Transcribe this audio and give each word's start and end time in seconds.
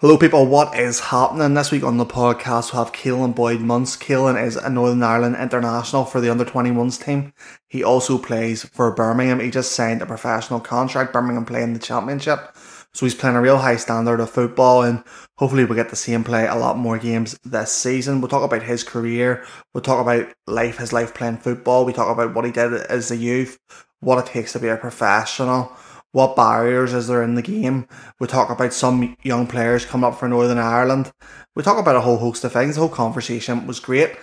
Hello, 0.00 0.16
people. 0.16 0.46
What 0.46 0.78
is 0.78 0.98
happening 0.98 1.52
this 1.52 1.70
week 1.70 1.82
on 1.82 1.98
the 1.98 2.06
podcast? 2.06 2.72
We 2.72 2.78
have 2.78 2.90
Caolan 2.90 3.34
Boyd 3.34 3.60
Munce. 3.60 3.98
Caolan 3.98 4.42
is 4.42 4.56
a 4.56 4.70
Northern 4.70 5.02
Ireland 5.02 5.36
international 5.36 6.06
for 6.06 6.22
the 6.22 6.30
under 6.30 6.46
21s 6.46 7.04
team. 7.04 7.34
He 7.68 7.84
also 7.84 8.16
plays 8.16 8.64
for 8.64 8.94
Birmingham. 8.94 9.40
He 9.40 9.50
just 9.50 9.72
signed 9.72 10.00
a 10.00 10.06
professional 10.06 10.58
contract. 10.58 11.12
Birmingham 11.12 11.44
playing 11.44 11.74
the 11.74 11.78
championship. 11.78 12.56
So 12.94 13.04
he's 13.04 13.14
playing 13.14 13.36
a 13.36 13.42
real 13.42 13.58
high 13.58 13.76
standard 13.76 14.20
of 14.20 14.30
football 14.30 14.84
and 14.84 15.04
hopefully 15.36 15.66
we'll 15.66 15.76
get 15.76 15.90
to 15.90 15.96
see 15.96 16.14
him 16.14 16.24
play 16.24 16.46
a 16.46 16.56
lot 16.56 16.78
more 16.78 16.96
games 16.96 17.38
this 17.44 17.70
season. 17.70 18.22
We'll 18.22 18.30
talk 18.30 18.42
about 18.42 18.62
his 18.62 18.82
career. 18.82 19.44
We'll 19.74 19.82
talk 19.82 20.00
about 20.00 20.32
life, 20.46 20.78
his 20.78 20.94
life 20.94 21.12
playing 21.12 21.36
football. 21.36 21.84
We 21.84 21.92
talk 21.92 22.10
about 22.10 22.34
what 22.34 22.46
he 22.46 22.52
did 22.52 22.72
as 22.72 23.10
a 23.10 23.18
youth, 23.18 23.58
what 24.00 24.18
it 24.18 24.32
takes 24.32 24.54
to 24.54 24.60
be 24.60 24.68
a 24.68 24.78
professional 24.78 25.76
what 26.12 26.36
barriers 26.36 26.92
is 26.92 27.06
there 27.06 27.22
in 27.22 27.34
the 27.34 27.42
game. 27.42 27.86
We 28.18 28.26
talk 28.26 28.50
about 28.50 28.72
some 28.72 29.16
young 29.22 29.46
players 29.46 29.84
coming 29.84 30.04
up 30.04 30.18
for 30.18 30.28
Northern 30.28 30.58
Ireland. 30.58 31.12
We 31.54 31.62
talk 31.62 31.78
about 31.78 31.96
a 31.96 32.00
whole 32.00 32.18
host 32.18 32.44
of 32.44 32.52
things. 32.52 32.74
The 32.74 32.80
whole 32.80 32.88
conversation 32.88 33.66
was 33.66 33.80
great. 33.80 34.16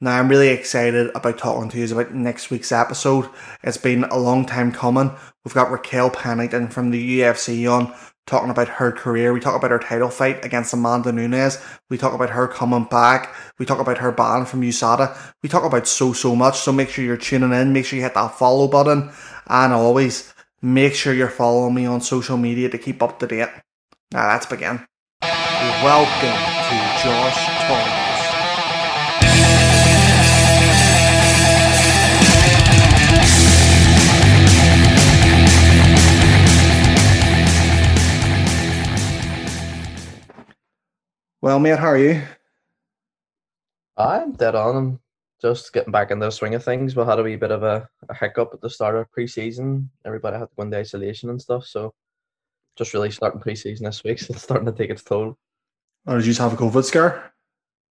Now 0.00 0.18
I'm 0.18 0.28
really 0.28 0.48
excited 0.48 1.10
about 1.14 1.38
talking 1.38 1.68
to 1.68 1.78
you 1.78 1.92
about 1.92 2.14
next 2.14 2.50
week's 2.50 2.72
episode. 2.72 3.28
It's 3.62 3.76
been 3.76 4.04
a 4.04 4.18
long 4.18 4.46
time 4.46 4.72
coming. 4.72 5.12
We've 5.44 5.54
got 5.54 5.70
Raquel 5.70 6.10
Pennington 6.10 6.68
from 6.68 6.90
the 6.90 7.20
UFC 7.20 7.70
on 7.70 7.94
talking 8.26 8.48
about 8.48 8.68
her 8.68 8.92
career. 8.92 9.32
We 9.32 9.40
talk 9.40 9.56
about 9.56 9.72
her 9.72 9.78
title 9.78 10.08
fight 10.08 10.44
against 10.44 10.72
Amanda 10.72 11.12
Nunes. 11.12 11.58
We 11.90 11.98
talk 11.98 12.14
about 12.14 12.30
her 12.30 12.48
coming 12.48 12.84
back. 12.84 13.34
We 13.58 13.66
talk 13.66 13.80
about 13.80 13.98
her 13.98 14.12
ban 14.12 14.46
from 14.46 14.62
USADA. 14.62 15.34
We 15.42 15.48
talk 15.48 15.64
about 15.64 15.86
so, 15.86 16.12
so 16.12 16.34
much. 16.34 16.58
So 16.58 16.72
make 16.72 16.88
sure 16.88 17.04
you're 17.04 17.16
tuning 17.16 17.52
in. 17.52 17.72
Make 17.72 17.84
sure 17.84 17.96
you 17.96 18.02
hit 18.02 18.14
that 18.14 18.38
follow 18.38 18.68
button. 18.68 19.10
And 19.48 19.72
always, 19.72 20.32
Make 20.62 20.94
sure 20.94 21.14
you're 21.14 21.28
following 21.28 21.72
me 21.74 21.86
on 21.86 22.02
social 22.02 22.36
media 22.36 22.68
to 22.68 22.76
keep 22.76 23.02
up 23.02 23.18
to 23.20 23.26
date. 23.26 23.48
Now 24.12 24.28
let's 24.28 24.44
begin. 24.44 24.86
Welcome 25.22 26.36
to 26.36 26.76
Josh 27.02 27.46
Talks. 27.64 28.10
Well, 41.40 41.58
mate, 41.58 41.78
how 41.78 41.86
are 41.86 41.96
you? 41.96 42.22
I'm 43.96 44.32
dead 44.32 44.54
on. 44.54 44.76
I'm 44.76 45.00
just 45.40 45.72
getting 45.72 45.92
back 45.92 46.10
in 46.10 46.18
the 46.18 46.30
swing 46.30 46.54
of 46.54 46.64
things. 46.64 46.94
We 46.94 47.04
had 47.04 47.18
a 47.18 47.22
wee 47.22 47.36
bit 47.36 47.50
of 47.50 47.62
a, 47.62 47.88
a 48.08 48.14
hiccup 48.14 48.50
at 48.52 48.60
the 48.60 48.70
start 48.70 48.96
of 48.96 49.10
pre-season. 49.10 49.90
Everybody 50.04 50.38
had 50.38 50.50
to 50.50 50.54
go 50.56 50.62
into 50.62 50.76
isolation 50.76 51.30
and 51.30 51.40
stuff. 51.40 51.66
So 51.66 51.94
just 52.76 52.94
really 52.94 53.10
starting 53.10 53.40
pre-season 53.40 53.86
this 53.86 54.04
week. 54.04 54.18
So 54.20 54.34
it's 54.34 54.42
starting 54.42 54.66
to 54.66 54.72
take 54.72 54.90
its 54.90 55.02
toll. 55.02 55.36
Or 56.06 56.16
did 56.16 56.26
you 56.26 56.32
just 56.32 56.40
have 56.40 56.52
a 56.52 56.56
COVID 56.56 56.84
scare? 56.84 57.32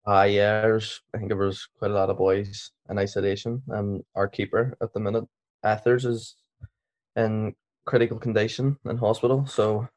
Ah, 0.05 0.21
uh, 0.21 0.23
yeah. 0.23 0.61
There's, 0.61 1.01
I 1.13 1.17
think 1.17 1.29
there 1.29 1.37
was 1.37 1.67
quite 1.77 1.91
a 1.91 1.93
lot 1.93 2.09
of 2.09 2.17
boys 2.17 2.71
in 2.89 2.97
isolation. 2.97 3.61
Um, 3.71 4.03
our 4.15 4.27
keeper 4.27 4.75
at 4.81 4.93
the 4.93 4.99
minute, 4.99 5.25
Ethers, 5.65 6.05
is 6.05 6.35
in 7.15 7.55
critical 7.85 8.17
condition 8.17 8.77
in 8.85 8.97
hospital. 8.97 9.45
So 9.45 9.87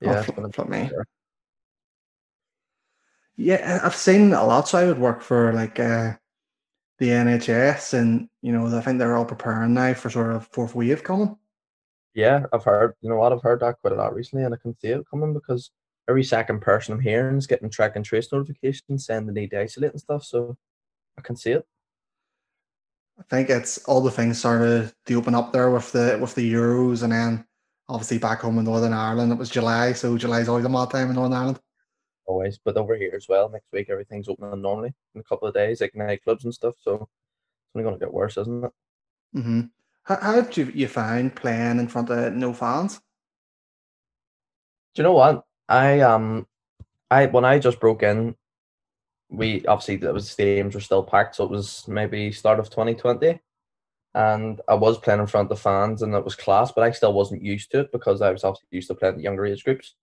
yeah, 0.00 0.24
oh, 0.36 0.50
flip, 0.50 0.68
me. 0.68 0.90
Yeah, 3.36 3.80
I've 3.82 3.94
seen 3.94 4.32
a 4.32 4.44
lot. 4.44 4.68
So 4.68 4.78
I 4.78 4.86
would 4.86 4.98
work 4.98 5.20
for 5.22 5.52
like 5.52 5.78
uh, 5.78 6.14
the 6.98 7.08
NHS, 7.08 7.94
and 7.94 8.28
you 8.40 8.52
know, 8.52 8.66
I 8.76 8.80
think 8.80 8.98
they're 8.98 9.16
all 9.16 9.26
preparing 9.26 9.74
now 9.74 9.94
for 9.94 10.08
sort 10.08 10.34
of 10.34 10.46
fourth 10.48 10.74
wave 10.74 11.04
coming. 11.04 11.36
Yeah, 12.14 12.46
I've 12.52 12.64
heard. 12.64 12.94
You 13.02 13.10
know 13.10 13.16
what? 13.16 13.32
I've 13.32 13.42
heard 13.42 13.60
that 13.60 13.76
quite 13.82 13.92
a 13.92 13.96
lot 13.96 14.14
recently, 14.14 14.44
and 14.44 14.54
I 14.54 14.56
can 14.56 14.74
see 14.80 14.88
it 14.88 15.04
coming 15.10 15.34
because 15.34 15.70
every 16.08 16.24
second 16.24 16.60
person 16.60 16.94
I'm 16.94 17.00
hearing 17.00 17.36
is 17.36 17.46
getting 17.46 17.68
track 17.68 17.96
and 17.96 18.04
trace 18.04 18.32
notifications 18.32 19.06
saying 19.06 19.26
they 19.26 19.32
need 19.32 19.50
to 19.50 19.60
isolate 19.60 19.90
and 19.90 20.00
stuff. 20.00 20.24
So 20.24 20.56
I 21.18 21.20
can 21.20 21.36
see 21.36 21.52
it. 21.52 21.66
I 23.18 23.22
think 23.28 23.50
it's 23.50 23.78
all 23.84 24.00
the 24.00 24.10
things 24.10 24.38
started 24.38 24.92
to 25.06 25.14
open 25.14 25.34
up 25.34 25.52
there 25.52 25.70
with 25.70 25.92
the 25.92 26.18
with 26.20 26.34
the 26.34 26.54
Euros, 26.54 27.02
and 27.02 27.12
then 27.12 27.44
obviously 27.86 28.16
back 28.16 28.40
home 28.40 28.58
in 28.58 28.64
Northern 28.64 28.94
Ireland 28.94 29.30
it 29.30 29.38
was 29.38 29.50
July, 29.50 29.92
so 29.92 30.16
July's 30.16 30.48
always 30.48 30.64
a 30.64 30.70
mad 30.70 30.90
time 30.90 31.10
in 31.10 31.16
Northern 31.16 31.36
Ireland 31.36 31.60
always. 32.26 32.58
But 32.62 32.76
over 32.76 32.96
here 32.96 33.12
as 33.14 33.28
well, 33.28 33.48
next 33.48 33.72
week 33.72 33.88
everything's 33.90 34.28
opening 34.28 34.62
normally 34.62 34.94
in 35.14 35.20
a 35.20 35.24
couple 35.24 35.48
of 35.48 35.54
days, 35.54 35.80
like 35.80 35.94
nightclubs 35.94 36.44
and 36.44 36.54
stuff. 36.54 36.74
So 36.80 36.94
it's 36.94 37.74
only 37.74 37.84
going 37.84 37.98
to 37.98 38.04
get 38.04 38.12
worse, 38.12 38.36
isn't 38.36 38.64
it? 38.64 38.72
Mm-hmm. 39.34 39.60
How, 40.04 40.16
how 40.20 40.40
did 40.40 40.56
you, 40.56 40.72
you 40.74 40.88
find 40.88 41.34
playing 41.34 41.78
in 41.78 41.88
front 41.88 42.10
of 42.10 42.32
no 42.34 42.52
fans? 42.52 43.00
Do 44.94 45.02
you 45.02 45.04
know 45.04 45.12
what? 45.12 45.44
I 45.68 46.00
um, 46.00 46.46
I 47.10 47.26
when 47.26 47.44
I 47.44 47.58
just 47.58 47.80
broke 47.80 48.02
in, 48.02 48.34
we 49.28 49.66
obviously 49.66 49.96
the 49.96 50.12
stadiums 50.14 50.74
were 50.74 50.80
still 50.80 51.02
packed, 51.02 51.36
so 51.36 51.44
it 51.44 51.50
was 51.50 51.86
maybe 51.88 52.32
start 52.32 52.60
of 52.60 52.70
2020 52.70 53.40
and 54.16 54.62
I 54.66 54.74
was 54.74 54.96
playing 54.96 55.20
in 55.20 55.26
front 55.26 55.52
of 55.52 55.60
fans 55.60 56.00
and 56.00 56.14
it 56.14 56.24
was 56.24 56.34
class, 56.34 56.72
but 56.72 56.82
I 56.82 56.90
still 56.90 57.12
wasn't 57.12 57.42
used 57.42 57.70
to 57.72 57.80
it 57.80 57.92
because 57.92 58.22
I 58.22 58.30
was 58.30 58.44
obviously 58.44 58.68
used 58.70 58.88
to 58.88 58.94
playing 58.94 59.20
younger 59.20 59.44
age 59.44 59.62
groups. 59.62 59.94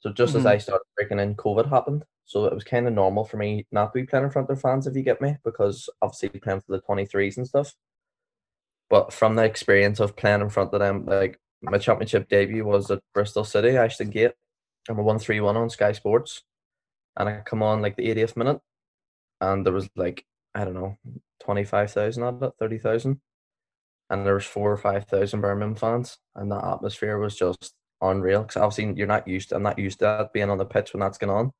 So 0.00 0.12
just 0.12 0.30
mm-hmm. 0.30 0.40
as 0.40 0.46
I 0.46 0.58
started 0.58 0.84
breaking 0.96 1.18
in, 1.18 1.34
COVID 1.34 1.68
happened. 1.68 2.04
So 2.24 2.44
it 2.44 2.54
was 2.54 2.64
kind 2.64 2.86
of 2.86 2.92
normal 2.92 3.24
for 3.24 3.36
me 3.36 3.66
not 3.72 3.92
to 3.92 4.00
be 4.00 4.06
playing 4.06 4.26
in 4.26 4.30
front 4.30 4.50
of 4.50 4.60
fans, 4.60 4.86
if 4.86 4.94
you 4.94 5.02
get 5.02 5.20
me, 5.20 5.36
because 5.44 5.88
obviously 6.02 6.28
playing 6.28 6.60
for 6.60 6.72
the 6.72 6.82
23s 6.82 7.36
and 7.38 7.46
stuff. 7.46 7.74
But 8.90 9.12
from 9.12 9.36
the 9.36 9.44
experience 9.44 10.00
of 10.00 10.16
playing 10.16 10.40
in 10.40 10.50
front 10.50 10.72
of 10.72 10.80
them, 10.80 11.06
like 11.06 11.40
my 11.62 11.78
championship 11.78 12.28
debut 12.28 12.64
was 12.64 12.90
at 12.90 13.02
Bristol 13.14 13.44
City, 13.44 13.70
Ashton 13.76 14.10
Gate, 14.10 14.32
and 14.88 14.96
we 14.96 15.02
won 15.02 15.18
3 15.18 15.40
1 15.40 15.56
on 15.56 15.70
Sky 15.70 15.92
Sports. 15.92 16.42
And 17.16 17.28
I 17.28 17.40
come 17.44 17.62
on 17.62 17.82
like 17.82 17.96
the 17.96 18.08
80th 18.14 18.36
minute, 18.36 18.60
and 19.40 19.66
there 19.66 19.72
was 19.72 19.88
like, 19.96 20.24
I 20.54 20.64
don't 20.64 20.74
know, 20.74 20.96
25,000 21.40 22.22
at 22.22 22.42
it, 22.42 22.52
30,000. 22.58 23.20
And 24.10 24.26
there 24.26 24.34
was 24.34 24.44
four 24.44 24.72
or 24.72 24.76
5,000 24.76 25.40
Birmingham 25.40 25.74
fans, 25.74 26.18
and 26.34 26.50
that 26.52 26.64
atmosphere 26.64 27.18
was 27.18 27.36
just 27.36 27.74
unreal 28.00 28.42
because 28.42 28.56
obviously 28.56 28.94
you're 28.96 29.06
not 29.06 29.26
used 29.26 29.50
to 29.50 29.56
I'm 29.56 29.62
not 29.62 29.78
used 29.78 29.98
to 30.00 30.04
that 30.04 30.32
being 30.32 30.50
on 30.50 30.58
the 30.58 30.64
pitch 30.64 30.92
when 30.92 31.00
that's 31.00 31.18
going 31.18 31.30
on. 31.30 31.52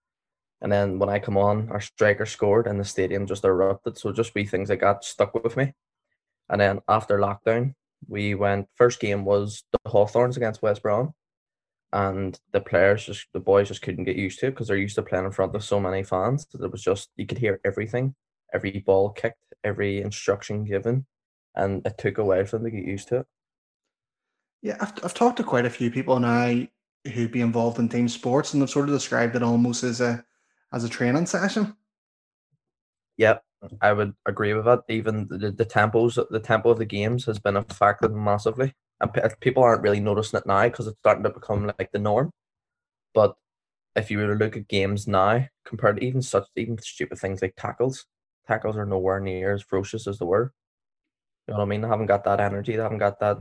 And 0.60 0.72
then 0.72 0.98
when 0.98 1.08
I 1.08 1.18
come 1.18 1.36
on, 1.36 1.68
our 1.70 1.80
striker 1.80 2.26
scored 2.26 2.66
and 2.66 2.80
the 2.80 2.84
stadium 2.84 3.26
just 3.26 3.44
erupted. 3.44 3.96
So 3.96 4.12
just 4.12 4.34
be 4.34 4.44
things 4.44 4.68
that 4.68 4.78
got 4.78 5.04
stuck 5.04 5.34
with 5.34 5.56
me. 5.56 5.72
And 6.48 6.60
then 6.60 6.80
after 6.88 7.18
lockdown, 7.18 7.74
we 8.06 8.34
went 8.34 8.68
first 8.74 9.00
game 9.00 9.24
was 9.24 9.64
the 9.72 9.90
Hawthorns 9.90 10.36
against 10.36 10.62
West 10.62 10.82
Brom. 10.82 11.14
And 11.92 12.38
the 12.52 12.60
players 12.60 13.06
just 13.06 13.26
the 13.32 13.40
boys 13.40 13.68
just 13.68 13.82
couldn't 13.82 14.04
get 14.04 14.16
used 14.16 14.40
to 14.40 14.48
it 14.48 14.50
because 14.50 14.68
they're 14.68 14.76
used 14.76 14.96
to 14.96 15.02
playing 15.02 15.24
in 15.24 15.30
front 15.30 15.54
of 15.54 15.64
so 15.64 15.80
many 15.80 16.02
fans. 16.02 16.46
It 16.52 16.70
was 16.70 16.82
just 16.82 17.08
you 17.16 17.26
could 17.26 17.38
hear 17.38 17.60
everything, 17.64 18.14
every 18.52 18.82
ball 18.84 19.10
kicked, 19.10 19.38
every 19.64 20.02
instruction 20.02 20.64
given, 20.64 21.06
and 21.54 21.86
it 21.86 21.96
took 21.96 22.18
a 22.18 22.24
while 22.24 22.44
for 22.44 22.58
them 22.58 22.64
to 22.66 22.70
get 22.72 22.84
used 22.84 23.08
to 23.08 23.20
it. 23.20 23.26
Yeah, 24.62 24.76
I've, 24.80 24.92
I've 25.04 25.14
talked 25.14 25.36
to 25.36 25.44
quite 25.44 25.66
a 25.66 25.70
few 25.70 25.90
people 25.90 26.18
now 26.18 26.66
who'd 27.12 27.32
be 27.32 27.40
involved 27.40 27.78
in 27.78 27.88
team 27.88 28.08
sports, 28.08 28.52
and 28.52 28.62
they've 28.62 28.70
sort 28.70 28.88
of 28.88 28.94
described 28.94 29.36
it 29.36 29.42
almost 29.42 29.84
as 29.84 30.00
a 30.00 30.24
as 30.72 30.84
a 30.84 30.88
training 30.88 31.26
session. 31.26 31.76
Yep, 33.16 33.42
I 33.80 33.92
would 33.92 34.14
agree 34.26 34.54
with 34.54 34.64
that. 34.66 34.82
Even 34.88 35.26
the, 35.28 35.50
the 35.50 35.64
tempos, 35.64 36.18
the 36.30 36.40
tempo 36.40 36.70
of 36.70 36.78
the 36.78 36.84
games 36.84 37.24
has 37.26 37.38
been 37.38 37.56
affected 37.56 38.12
massively, 38.12 38.74
and 39.00 39.10
people 39.40 39.62
aren't 39.62 39.82
really 39.82 40.00
noticing 40.00 40.38
it 40.38 40.46
now 40.46 40.64
because 40.64 40.86
it's 40.86 40.98
starting 40.98 41.24
to 41.24 41.30
become 41.30 41.72
like 41.78 41.90
the 41.92 41.98
norm. 41.98 42.30
But 43.14 43.34
if 43.96 44.10
you 44.10 44.18
were 44.18 44.28
to 44.28 44.44
look 44.44 44.56
at 44.56 44.68
games 44.68 45.08
now, 45.08 45.46
compared 45.64 45.98
to 45.98 46.04
even 46.04 46.22
such 46.22 46.44
even 46.56 46.78
stupid 46.78 47.18
things 47.18 47.42
like 47.42 47.54
tackles, 47.56 48.06
tackles 48.46 48.76
are 48.76 48.86
nowhere 48.86 49.20
near 49.20 49.54
as 49.54 49.62
ferocious 49.62 50.06
as 50.06 50.18
they 50.18 50.26
were. 50.26 50.52
You 51.46 51.54
know 51.54 51.58
what 51.58 51.66
I 51.66 51.68
mean? 51.68 51.80
They 51.80 51.88
haven't 51.88 52.06
got 52.06 52.24
that 52.24 52.40
energy. 52.40 52.76
They 52.76 52.82
haven't 52.82 52.98
got 52.98 53.20
that 53.20 53.38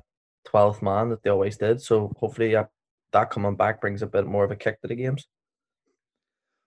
12th 0.52 0.82
man 0.82 1.10
that 1.10 1.24
they 1.24 1.30
always 1.30 1.58
did. 1.58 1.82
So 1.82 2.14
hopefully 2.18 2.56
that 3.14 3.30
coming 3.30 3.56
back 3.56 3.82
brings 3.82 4.02
a 4.02 4.08
bit 4.08 4.26
more 4.26 4.44
of 4.44 4.52
a 4.52 4.56
kick 4.56 4.82
to 4.82 4.88
the 4.88 4.96
games. 4.96 5.28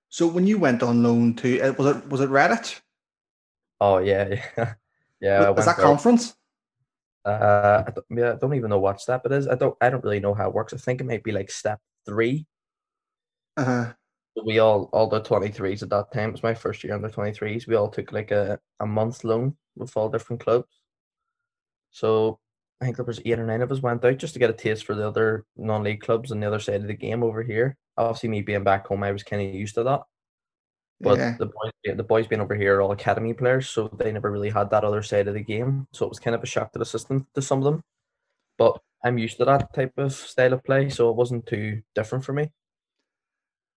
So 0.09 0.27
when 0.27 0.47
you 0.47 0.59
went 0.59 0.83
on 0.83 1.03
loan 1.03 1.35
to 1.37 1.61
uh, 1.61 1.73
was 1.73 1.97
it 1.97 2.09
was 2.09 2.21
it 2.21 2.31
Redditch? 2.31 2.81
Oh 3.81 3.99
yeah, 3.99 4.29
yeah, 4.59 4.75
yeah. 5.21 5.51
Was 5.51 5.67
that 5.67 5.77
there. 5.77 5.87
conference? 5.87 6.35
Uh, 7.25 7.85
I 7.87 7.91
don't, 7.91 8.07
yeah, 8.11 8.33
I 8.33 8.37
don't 8.37 8.55
even 8.55 8.71
know 8.71 8.81
what 8.81 9.01
step 9.01 9.25
it 9.25 9.33
is. 9.33 9.47
I 9.47 9.55
don't. 9.55 9.77
I 9.81 9.89
don't 9.89 10.03
really 10.03 10.21
know 10.21 10.35
how 10.35 10.49
it 10.49 10.55
works. 10.55 10.75
I 10.75 10.79
think 10.79 11.01
it 11.01 11.07
might 11.07 11.23
be 11.23 11.33
like 11.33 11.51
step 11.51 11.79
three. 12.07 12.47
Uh 13.57 13.65
huh. 13.65 13.93
We 14.45 14.59
all 14.59 14.91
all 14.93 15.09
the 15.09 15.21
twenty 15.21 15.49
threes 15.49 15.83
at 15.83 15.91
that 15.91 16.13
time. 16.13 16.31
It 16.31 16.33
was 16.33 16.43
my 16.43 16.55
first 16.55 16.83
year 16.83 16.95
under 16.95 17.09
twenty 17.09 17.33
threes. 17.33 17.67
We 17.67 17.77
all 17.77 17.89
took 17.89 18.11
like 18.11 18.33
a 18.33 18.59
a 18.81 18.87
month 18.87 19.23
loan 19.23 19.57
with 19.77 19.97
all 19.97 20.09
different 20.09 20.43
clubs. 20.43 20.81
So 21.93 22.41
I 22.81 22.87
think 22.87 22.97
there 22.97 23.05
was 23.05 23.21
eight 23.25 23.39
or 23.39 23.47
nine 23.47 23.61
of 23.61 23.71
us 23.71 23.83
went 23.83 24.05
out 24.05 24.17
just 24.17 24.33
to 24.35 24.39
get 24.41 24.51
a 24.51 24.55
taste 24.55 24.85
for 24.85 24.95
the 24.95 25.07
other 25.07 25.45
non-league 25.57 26.01
clubs 26.01 26.33
on 26.33 26.41
the 26.41 26.47
other 26.47 26.61
side 26.61 26.81
of 26.81 26.87
the 26.87 26.95
game 26.95 27.23
over 27.23 27.43
here. 27.43 27.77
Obviously, 27.97 28.31
me 28.31 28.41
being 28.41 28.65
back 28.65 28.87
home, 28.87 29.03
I 29.03 29.13
was 29.13 29.23
kind 29.23 29.47
of 29.47 29.55
used 29.55 29.75
to 29.75 29.83
that. 29.85 30.01
But 31.01 31.19
yeah. 31.19 31.37
the 31.39 31.47
boys, 31.47 31.73
the 31.97 32.03
boys 32.03 32.27
being 32.27 32.41
over 32.41 32.55
here 32.55 32.77
are 32.77 32.83
all 32.83 32.93
academy 32.93 33.35
players, 33.35 33.69
so 33.69 33.89
they 33.99 34.13
never 34.13 34.31
really 34.31 34.51
had 34.51 34.71
that 34.71 34.85
other 34.85 35.03
side 35.03 35.29
of 35.29 35.35
the 35.35 35.43
game. 35.43 35.87
So 35.93 36.07
it 36.07 36.11
was 36.11 36.21
kind 36.21 36.35
of 36.35 36.43
a 36.43 36.47
shock 36.47 36.73
to 36.73 36.79
the 36.79 36.85
system 36.85 37.27
to 37.35 37.43
some 37.43 37.59
of 37.59 37.65
them. 37.65 37.83
But 38.59 38.79
I'm 39.05 39.19
used 39.19 39.39
to 39.39 39.47
that 39.47 39.73
type 39.75 39.95
of 39.97 40.13
style 40.13 40.53
of 40.53 40.65
play, 40.65 40.91
so 40.91 41.11
it 41.11 41.17
wasn't 41.17 41.47
too 41.47 41.83
different 41.95 42.25
for 42.25 42.33
me. 42.33 42.51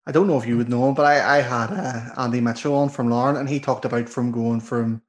I 0.05 0.11
don't 0.11 0.27
know 0.27 0.38
if 0.38 0.45
you 0.45 0.57
would 0.57 0.67
know 0.67 0.91
but 0.91 1.05
I, 1.05 1.38
I 1.38 1.41
had 1.41 1.71
uh, 1.71 2.21
Andy 2.21 2.41
Mitchell 2.41 2.75
on 2.75 2.89
from 2.89 3.09
Larne, 3.09 3.38
and 3.38 3.47
he 3.47 3.59
talked 3.59 3.85
about 3.85 4.09
from 4.09 4.31
going 4.31 4.59
from 4.59 5.01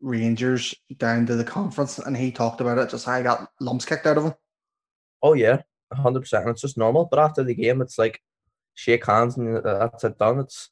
Rangers 0.00 0.74
down 0.96 1.26
to 1.26 1.36
the 1.36 1.44
conference, 1.44 1.98
and 1.98 2.16
he 2.16 2.32
talked 2.32 2.60
about 2.60 2.78
it 2.78 2.90
just 2.90 3.06
how 3.06 3.18
he 3.18 3.22
got 3.22 3.50
lumps 3.60 3.84
kicked 3.84 4.06
out 4.06 4.18
of 4.18 4.24
him. 4.24 4.34
Oh 5.22 5.34
yeah, 5.34 5.62
hundred 5.92 6.20
percent. 6.20 6.48
It's 6.48 6.62
just 6.62 6.78
normal. 6.78 7.06
But 7.06 7.18
after 7.18 7.44
the 7.44 7.54
game, 7.54 7.82
it's 7.82 7.98
like 7.98 8.20
shake 8.74 9.04
hands 9.06 9.36
and 9.36 9.62
that's 9.62 10.04
it 10.04 10.18
done. 10.18 10.40
It's 10.40 10.70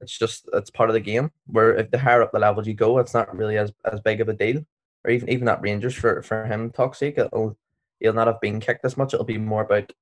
it's 0.00 0.18
just 0.18 0.48
it's 0.52 0.70
part 0.70 0.90
of 0.90 0.94
the 0.94 1.00
game. 1.00 1.30
Where 1.46 1.76
if 1.76 1.90
the 1.90 1.98
higher 1.98 2.22
up 2.22 2.32
the 2.32 2.38
levels 2.38 2.66
you 2.66 2.74
go, 2.74 2.98
it's 2.98 3.14
not 3.14 3.36
really 3.36 3.58
as, 3.58 3.72
as 3.84 4.00
big 4.00 4.20
of 4.20 4.28
a 4.28 4.32
deal. 4.32 4.64
Or 5.04 5.10
even 5.10 5.28
even 5.28 5.46
that 5.46 5.62
Rangers 5.62 5.94
for 5.94 6.22
for 6.22 6.46
him 6.46 6.70
toxic, 6.70 7.18
it'll 7.18 7.56
he'll 8.00 8.12
not 8.12 8.26
have 8.26 8.40
been 8.40 8.60
kicked 8.60 8.84
as 8.84 8.96
much. 8.96 9.14
It'll 9.14 9.24
be 9.24 9.38
more 9.38 9.62
about 9.62 9.92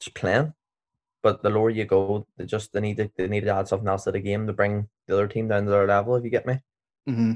just 0.00 0.14
playing. 0.14 0.54
But 1.22 1.42
the 1.42 1.50
lower 1.50 1.70
you 1.70 1.84
go, 1.84 2.26
they 2.36 2.46
just 2.46 2.72
they 2.72 2.80
need 2.80 2.96
to 2.98 3.10
they 3.16 3.28
need 3.28 3.44
to 3.44 3.54
add 3.54 3.68
something 3.68 3.88
else 3.88 4.04
to 4.04 4.12
the 4.12 4.20
game 4.20 4.46
to 4.46 4.52
bring 4.52 4.88
the 5.06 5.14
other 5.14 5.28
team 5.28 5.48
down 5.48 5.64
to 5.64 5.70
their 5.70 5.86
level. 5.86 6.16
If 6.16 6.24
you 6.24 6.30
get 6.30 6.46
me. 6.46 6.60
Mm-hmm. 7.08 7.32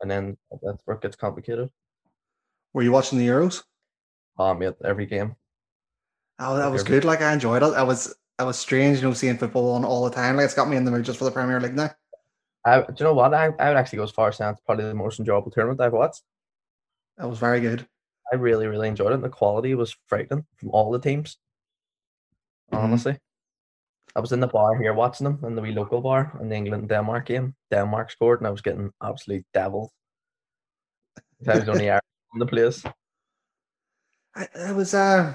And 0.00 0.10
then 0.10 0.36
that's 0.62 0.82
where 0.84 0.96
it 0.96 1.02
gets 1.02 1.16
complicated. 1.16 1.70
Were 2.72 2.82
you 2.82 2.92
watching 2.92 3.18
the 3.18 3.26
Euros? 3.26 3.64
Um, 4.38 4.62
yeah, 4.62 4.70
every 4.84 5.06
game. 5.06 5.34
Oh, 6.38 6.56
that 6.56 6.70
was 6.70 6.84
good. 6.84 7.04
Like 7.04 7.20
I 7.20 7.32
enjoyed 7.32 7.62
it. 7.62 7.74
I 7.74 7.82
was 7.82 8.14
I 8.38 8.44
was 8.44 8.56
strange, 8.58 8.98
you 8.98 9.04
know, 9.04 9.12
seeing 9.14 9.36
football 9.36 9.72
on 9.72 9.84
all 9.84 10.04
the 10.04 10.14
time. 10.14 10.36
Like 10.36 10.44
it's 10.44 10.54
got 10.54 10.68
me 10.68 10.76
in 10.76 10.84
the 10.84 10.90
mood 10.92 11.04
just 11.04 11.18
for 11.18 11.24
the 11.24 11.32
Premier 11.32 11.60
League 11.60 11.74
now. 11.74 11.90
I, 12.64 12.82
do 12.82 12.94
you 12.98 13.04
know 13.04 13.14
what? 13.14 13.34
I, 13.34 13.46
I 13.46 13.68
would 13.68 13.76
actually 13.76 13.96
go 13.96 14.02
as 14.04 14.10
far 14.10 14.28
as 14.28 14.36
saying 14.36 14.52
it's 14.52 14.60
probably 14.60 14.84
the 14.84 14.94
most 14.94 15.18
enjoyable 15.18 15.50
tournament 15.50 15.80
I've 15.80 15.92
watched. 15.92 16.22
That 17.16 17.28
was 17.28 17.38
very 17.38 17.60
good. 17.60 17.86
I 18.32 18.36
really, 18.36 18.66
really 18.66 18.88
enjoyed 18.88 19.12
it. 19.12 19.22
The 19.22 19.28
quality 19.28 19.74
was 19.74 19.96
frightening 20.06 20.44
from 20.56 20.70
all 20.70 20.90
the 20.92 21.00
teams. 21.00 21.38
Mhm. 22.72 22.78
Honestly. 22.78 23.18
I 24.16 24.20
was 24.20 24.32
in 24.32 24.40
the 24.40 24.46
bar 24.46 24.76
here 24.76 24.94
watching 24.94 25.24
them 25.24 25.38
in 25.44 25.54
the 25.54 25.62
wee 25.62 25.72
local 25.72 26.00
bar 26.00 26.36
in 26.40 26.48
the 26.48 26.56
England 26.56 26.88
Denmark 26.88 27.26
game. 27.26 27.54
Denmark 27.70 28.10
scored 28.10 28.40
and 28.40 28.46
I 28.46 28.50
was 28.50 28.62
getting 28.62 28.90
absolutely 29.02 29.44
deviled. 29.52 29.90
I 31.46 31.58
was 31.58 31.68
only 31.68 31.86
in 31.88 32.00
the 32.38 32.46
place. 32.46 32.84
I, 34.34 34.48
it 34.54 34.74
was 34.74 34.94
uh 34.94 35.34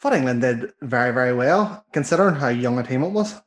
thought 0.00 0.14
England 0.14 0.40
did 0.40 0.72
very, 0.82 1.12
very 1.12 1.34
well, 1.34 1.84
considering 1.92 2.34
how 2.34 2.48
young 2.48 2.78
a 2.78 2.82
team 2.82 3.02
it 3.02 3.10
was. 3.10 3.40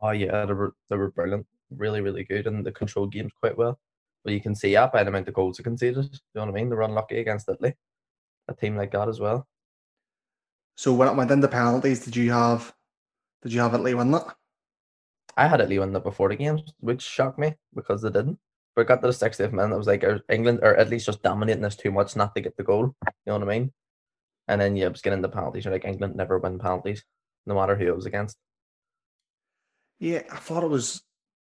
Oh 0.00 0.10
yeah, 0.10 0.44
they 0.46 0.54
were 0.54 0.74
they 0.90 0.96
were 0.96 1.10
brilliant. 1.10 1.46
Really, 1.70 2.00
really 2.00 2.24
good 2.24 2.46
and 2.46 2.66
they 2.66 2.72
controlled 2.72 3.12
games 3.12 3.32
quite 3.40 3.56
well. 3.56 3.78
But 4.24 4.34
you 4.34 4.40
can 4.40 4.54
see 4.54 4.74
that 4.74 4.92
by 4.92 5.02
the 5.02 5.08
amount 5.08 5.28
of 5.28 5.34
goals 5.34 5.56
they 5.56 5.64
conceded. 5.64 6.04
You 6.04 6.20
know 6.34 6.42
what 6.42 6.48
I 6.48 6.52
mean? 6.52 6.68
They 6.68 6.76
were 6.76 6.82
unlucky 6.82 7.18
against 7.18 7.48
Italy. 7.48 7.74
A 8.48 8.54
team 8.54 8.76
like 8.76 8.92
that 8.92 9.08
as 9.08 9.20
well. 9.20 9.46
So 10.76 10.92
when 10.92 11.08
it 11.08 11.16
went 11.16 11.30
into 11.30 11.48
penalties, 11.48 12.04
did 12.04 12.16
you 12.16 12.32
have 12.32 12.72
did 13.42 13.52
you 13.52 13.60
have 13.60 13.74
Italy 13.74 13.94
win 13.94 14.10
that? 14.12 14.36
I 15.36 15.46
had 15.46 15.60
Italy 15.60 15.78
win 15.78 15.92
that 15.92 16.04
before 16.04 16.28
the 16.28 16.36
games, 16.36 16.62
which 16.80 17.02
shocked 17.02 17.38
me 17.38 17.54
because 17.74 18.02
they 18.02 18.10
didn't. 18.10 18.38
But 18.74 18.82
it 18.82 18.88
got 18.88 19.02
to 19.02 19.08
the 19.08 19.12
60th 19.12 19.52
minute, 19.52 19.74
I 19.74 19.76
was 19.76 19.86
like, 19.86 20.02
er, 20.02 20.22
England 20.30 20.60
or 20.62 20.76
at 20.76 20.88
least 20.88 21.06
just 21.06 21.22
dominating 21.22 21.62
this 21.62 21.76
too 21.76 21.90
much 21.90 22.16
not 22.16 22.34
to 22.34 22.40
get 22.40 22.56
the 22.56 22.62
goal. 22.62 22.94
You 23.06 23.12
know 23.26 23.38
what 23.38 23.42
I 23.48 23.58
mean? 23.58 23.72
And 24.48 24.60
then 24.60 24.76
yeah, 24.76 24.86
it 24.86 24.92
was 24.92 25.02
getting 25.02 25.22
the 25.22 25.28
penalties. 25.28 25.64
You're 25.64 25.74
like, 25.74 25.84
England 25.84 26.16
never 26.16 26.38
win 26.38 26.58
penalties, 26.58 27.04
no 27.46 27.54
matter 27.54 27.76
who 27.76 27.86
it 27.86 27.96
was 27.96 28.06
against. 28.06 28.36
Yeah, 29.98 30.22
I 30.32 30.36
thought 30.36 30.64
it 30.64 30.70
was. 30.70 31.02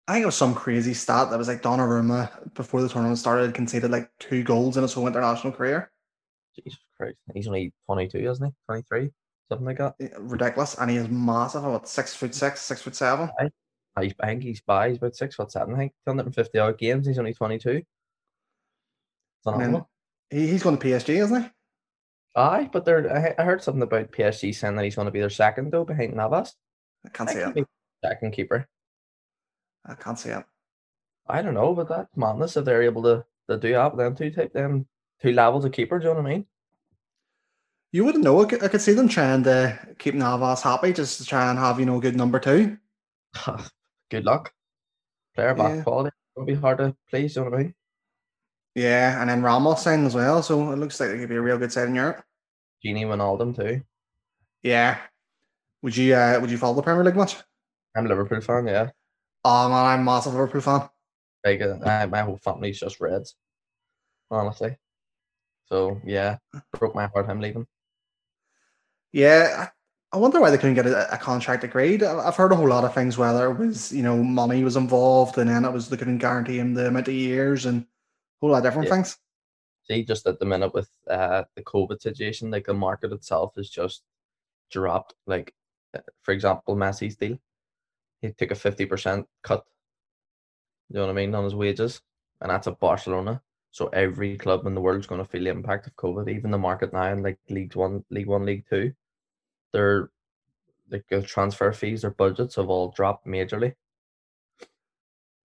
I 0.08 0.14
think 0.14 0.24
it 0.24 0.28
was 0.28 0.38
some 0.38 0.54
crazy 0.54 0.94
stat 0.94 1.32
that 1.32 1.38
was 1.38 1.48
like 1.48 1.64
Donnarumma 1.64 2.54
before 2.54 2.82
the 2.82 2.90
tournament 2.90 3.18
started 3.18 3.56
conceded 3.56 3.90
like 3.90 4.10
two 4.20 4.44
goals 4.44 4.78
in 4.78 4.84
his 4.84 4.94
whole 4.94 5.08
international 5.08 5.52
career. 5.52 5.92
Jesus 6.56 6.80
Christ. 6.96 7.18
He's 7.34 7.48
only 7.48 7.74
22, 7.88 8.20
isn't 8.20 8.46
he? 8.46 8.52
23? 8.68 9.10
Something 9.50 9.68
like 9.68 9.78
that. 9.78 9.96
Eh, 10.00 10.10
ridiculous, 10.20 10.76
and 10.76 10.90
he 10.90 10.98
is 10.98 11.08
massive. 11.08 11.64
What 11.64 11.88
six 11.88 12.16
foot 12.16 12.34
six, 12.34 12.62
six 12.62 12.82
foot 12.82 12.96
seven? 12.96 13.30
I, 13.40 13.50
I 13.96 14.10
think 14.28 14.44
he's 14.44 14.62
by, 14.62 14.90
he's 14.90 14.98
about 14.98 15.16
six 15.16 15.36
foot 15.36 15.52
seven, 15.52 15.76
I 15.76 15.78
think. 15.78 15.94
250 16.08 16.58
odd 16.60 16.78
games, 16.78 17.08
he's 17.08 17.20
only 17.20 17.34
22. 17.34 17.82
Phenomenal. 19.44 19.90
he, 20.30 20.48
he's 20.48 20.64
going 20.64 20.78
to 20.78 20.86
PSG, 20.86 21.10
isn't 21.22 21.44
he? 21.44 21.50
Aye, 22.36 22.70
but 22.74 22.84
they're, 22.84 23.36
I, 23.38 23.42
I 23.42 23.46
heard 23.46 23.64
something 23.64 23.84
about 23.84 24.12
PSG 24.12 24.54
saying 24.54 24.76
that 24.76 24.84
he's 24.84 24.96
going 24.96 25.06
to 25.06 25.12
be 25.12 25.20
their 25.22 25.30
second, 25.30 25.72
though, 25.72 25.86
behind 25.86 26.14
Navas. 26.16 26.56
I 27.06 27.10
can't 27.10 27.30
That 27.30 27.36
see 27.36 27.42
it. 27.42 27.56
be 27.56 27.66
Second 28.04 28.32
keeper. 28.34 28.68
I 29.86 29.94
can't 29.96 30.20
see 30.20 30.30
it. 30.32 30.44
I 31.28 31.42
don't 31.42 31.54
know, 31.54 31.74
but 31.74 31.88
that 31.90 32.08
madness 32.16 32.58
if 32.58 32.66
they're 32.66 32.84
able 32.84 33.04
to, 33.04 33.24
to 33.50 33.58
do 33.58 33.74
that. 33.74 33.96
Them 33.96 34.16
two 34.16 34.32
type 34.32 34.54
them 34.54 34.88
two 35.22 35.32
levels 35.32 35.66
of 35.66 35.72
keeper. 35.72 35.98
Do 36.00 36.08
you 36.08 36.14
know 36.14 36.22
what 36.22 36.28
I 36.30 36.34
mean? 36.34 36.46
You 37.96 38.04
wouldn't 38.04 38.26
know. 38.26 38.42
I 38.42 38.46
could, 38.46 38.62
I 38.62 38.68
could 38.68 38.82
see 38.82 38.92
them 38.92 39.08
trying 39.08 39.44
to 39.44 39.80
keep 40.00 40.16
Navas 40.16 40.62
happy, 40.62 40.92
just 40.92 41.18
to 41.20 41.26
try 41.26 41.50
and 41.50 41.58
have 41.58 41.80
you 41.80 41.86
know 41.86 42.02
good 42.02 42.18
number 42.18 42.40
two. 42.42 42.78
Good 44.12 44.26
luck. 44.26 44.52
Player 45.34 45.54
back 45.56 45.78
Yeah. 45.78 45.84
quality. 45.84 46.10
It'll 46.36 46.46
be 46.46 46.56
hard 46.56 46.80
to 46.80 46.94
please. 47.10 47.38
You 47.38 47.44
know 47.46 47.52
what 47.52 47.60
I 47.60 47.64
mean? 47.64 47.74
Yeah, 48.76 49.22
and 49.22 49.30
then 49.30 49.42
Ramos 49.42 49.82
signed 49.82 50.06
as 50.06 50.14
well, 50.14 50.44
so 50.44 50.74
it 50.74 50.76
looks 50.76 51.00
like 51.00 51.12
it 51.12 51.20
could 51.20 51.30
be 51.30 51.38
a 51.38 51.42
real 51.42 51.58
good 51.58 51.72
side 51.72 51.88
in 51.88 51.96
Europe. 51.96 52.22
Gini 52.86 53.06
Wijnaldum 53.06 53.56
too. 53.56 53.82
Yeah. 54.62 54.98
Would 55.82 55.96
you 55.96 56.16
uh, 56.16 56.38
would 56.42 56.52
you 56.52 56.58
follow 56.58 56.76
the 56.76 56.82
Premier 56.82 57.06
League 57.06 57.16
much? 57.16 57.38
I'm 57.96 58.08
a 58.08 58.10
Liverpool 58.10 58.42
fan. 58.42 58.68
Yeah, 58.68 58.90
Oh 59.46 59.70
man, 59.70 59.86
I'm 59.86 60.02
a 60.02 60.04
massive 60.04 60.34
Liverpool 60.34 60.60
fan. 60.60 60.90
like 61.46 61.62
uh, 61.62 62.08
my 62.08 62.24
whole 62.24 62.40
family's 62.44 62.78
just 62.82 63.00
Reds. 63.00 63.36
Honestly. 64.30 64.76
So 65.68 66.02
yeah, 66.06 66.40
broke 66.78 66.94
my 66.94 67.08
heart. 67.08 67.28
I'm 67.30 67.40
leaving. 67.40 67.66
Yeah, 69.16 69.70
I 70.12 70.18
wonder 70.18 70.42
why 70.42 70.50
they 70.50 70.58
couldn't 70.58 70.76
get 70.76 70.88
a, 70.88 71.14
a 71.14 71.18
contract 71.18 71.64
agreed. 71.64 72.04
I've 72.04 72.36
heard 72.36 72.52
a 72.52 72.56
whole 72.58 72.68
lot 72.68 72.84
of 72.84 72.94
things, 72.94 73.18
whether 73.18 73.50
it 73.50 73.58
was 73.58 73.94
you 73.94 74.04
know 74.04 74.22
money 74.22 74.62
was 74.62 74.76
involved, 74.76 75.38
and 75.38 75.50
then 75.50 75.64
it 75.64 75.72
was 75.72 75.88
they 75.88 75.96
couldn't 75.96 76.18
guarantee 76.18 76.60
him 76.60 76.74
the 76.74 76.88
amount 76.88 77.08
of 77.08 77.14
years 77.14 77.66
and 77.66 77.84
a 77.84 77.86
whole 78.42 78.50
lot 78.50 78.58
of 78.58 78.64
different 78.66 78.90
Yeah. 78.90 78.96
things. 78.96 79.18
See, 79.88 80.04
just 80.04 80.28
at 80.28 80.38
the 80.40 80.46
minute 80.46 80.74
with 80.74 80.90
uh 81.10 81.46
the 81.56 81.64
COVID 81.64 82.02
situation, 82.02 82.52
like 82.52 82.66
the 82.66 82.74
market 82.74 83.14
itself 83.14 83.58
is 83.58 83.70
just 83.70 84.04
dropped. 84.70 85.14
Like, 85.26 85.54
uh, 85.94 86.02
for 86.22 86.34
example, 86.34 86.76
Messi's 86.76 87.16
deal, 87.16 87.40
he 88.22 88.34
took 88.34 88.52
a 88.52 88.56
fifty 88.56 88.86
percent 88.86 89.26
cut. 89.44 89.64
You 90.90 90.96
know 90.96 91.06
what 91.06 91.12
I 91.12 91.14
mean 91.14 91.34
on 91.34 91.46
his 91.46 91.56
wages, 91.56 92.02
and 92.42 92.52
that's 92.52 92.68
at 92.68 92.82
Barcelona. 92.82 93.42
So 93.72 93.88
every 93.88 94.38
club 94.38 94.66
in 94.68 94.76
the 94.76 94.82
world 94.82 95.00
is 95.00 95.08
going 95.08 95.24
to 95.24 95.30
feel 95.30 95.44
the 95.46 95.50
impact 95.52 95.88
of 95.88 95.96
COVID. 95.96 96.30
Even 96.30 96.52
the 96.52 96.58
market 96.58 96.92
now 96.92 97.12
in 97.14 97.24
like 97.24 97.40
League 97.50 97.76
One, 97.76 98.04
League 98.10 98.28
One, 98.28 98.46
League 98.46 98.66
Two, 98.70 98.94
their 99.72 100.10
like 100.90 101.06
the 101.10 101.22
transfer 101.22 101.72
fees, 101.72 102.04
or 102.04 102.12
budgets 102.12 102.56
have 102.56 102.70
all 102.70 102.92
dropped 102.96 103.26
majorly. 103.26 103.74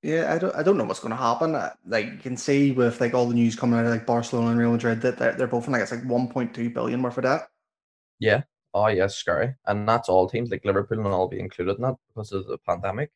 Yeah, 0.02 0.32
I 0.32 0.38
don't, 0.38 0.54
I 0.56 0.62
don't 0.62 0.78
know 0.78 0.84
what's 0.84 1.00
going 1.00 1.10
to 1.10 1.16
happen. 1.16 1.52
Like 1.86 2.06
you 2.06 2.18
can 2.18 2.36
see 2.36 2.72
with 2.72 3.00
like 3.00 3.12
all 3.12 3.26
the 3.26 3.34
news 3.34 3.54
coming 3.54 3.78
out 3.78 3.84
of 3.84 3.90
like 3.90 4.06
Barcelona 4.06 4.50
and 4.50 4.58
Real 4.58 4.72
Madrid 4.72 5.02
that 5.02 5.18
they're, 5.18 5.34
they're 5.34 5.46
both 5.46 5.66
in 5.66 5.72
like 5.72 5.82
it's 5.82 5.92
like 5.92 6.04
1.2 6.04 6.72
billion 6.72 7.02
worth 7.02 7.18
of 7.18 7.24
debt. 7.24 7.48
Yeah. 8.18 8.42
Oh 8.72 8.86
yes, 8.86 9.16
scary. 9.16 9.54
And 9.66 9.86
that's 9.88 10.08
all 10.08 10.28
teams 10.28 10.50
like 10.50 10.64
Liverpool 10.64 10.98
and 10.98 11.08
all 11.08 11.28
be 11.28 11.40
included 11.40 11.76
in 11.76 11.82
that 11.82 11.96
because 12.08 12.32
of 12.32 12.46
the 12.46 12.58
pandemic. 12.58 13.10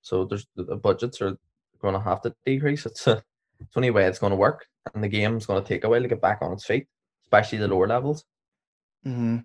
So 0.00 0.24
there's 0.24 0.46
the 0.56 0.64
the 0.64 0.76
budgets 0.76 1.20
are 1.20 1.36
going 1.80 1.94
to 1.94 2.00
have 2.00 2.22
to 2.22 2.34
decrease. 2.44 2.86
It's 2.86 3.06
a, 3.06 3.22
it's 3.60 3.72
the 3.72 3.78
only 3.78 3.90
way 3.90 4.06
it's 4.06 4.18
going 4.18 4.30
to 4.30 4.36
work, 4.36 4.66
and 4.94 5.02
the 5.02 5.08
game's 5.08 5.46
going 5.46 5.62
to 5.62 5.68
take 5.68 5.84
a 5.84 5.88
while 5.88 6.00
to 6.00 6.08
get 6.08 6.20
back 6.20 6.38
on 6.40 6.52
its 6.52 6.64
feet, 6.64 6.86
especially 7.24 7.58
the 7.58 7.68
lower 7.68 7.88
levels. 7.88 8.24
Mm-hmm. 9.06 9.38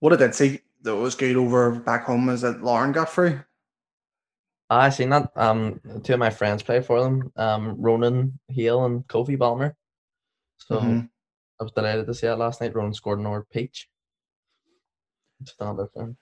What 0.00 0.12
I 0.12 0.16
did 0.16 0.34
see 0.34 0.60
that 0.82 0.94
was 0.94 1.14
good 1.14 1.36
over 1.36 1.72
back 1.72 2.04
home 2.04 2.28
is 2.28 2.42
that 2.42 2.62
Larne 2.62 2.92
got 2.92 3.10
through. 3.10 3.40
I 4.70 4.90
seen 4.90 5.10
that. 5.10 5.32
Um, 5.34 5.80
two 6.04 6.12
of 6.12 6.18
my 6.18 6.30
friends 6.30 6.62
play 6.62 6.80
for 6.80 7.02
them. 7.02 7.32
Um, 7.36 7.80
Ronan 7.80 8.38
Hale 8.48 8.84
and 8.84 9.06
Kofi 9.08 9.38
Balmer. 9.38 9.74
So 10.58 10.80
Mhm. 10.80 11.10
I 11.60 11.64
was 11.64 11.72
delighted 11.72 12.06
to 12.06 12.14
see 12.14 12.26
that 12.26 12.38
last 12.38 12.60
night. 12.60 12.74
Ronan 12.74 12.92
scored 12.94 13.18
an 13.18 13.26
over 13.26 13.46
peach. 13.50 13.88
Up 15.60 15.76
for 15.92 16.02
him. 16.02 16.16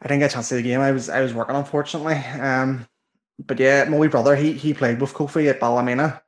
I 0.00 0.08
didn't 0.08 0.20
get 0.20 0.30
a 0.30 0.34
chance 0.34 0.48
to 0.48 0.54
see 0.54 0.62
the 0.62 0.68
game. 0.68 0.80
I 0.80 0.90
was 0.90 1.08
I 1.08 1.20
was 1.20 1.34
working 1.34 1.54
unfortunately. 1.54 2.14
Um, 2.40 2.86
but 3.38 3.58
yeah, 3.60 3.84
my 3.84 3.98
wee 3.98 4.08
brother 4.08 4.36
he 4.36 4.52
he 4.54 4.74
played 4.74 5.00
with 5.00 5.14
Kofi 5.14 5.48
at 5.48 5.60
Ballymena 5.60 6.22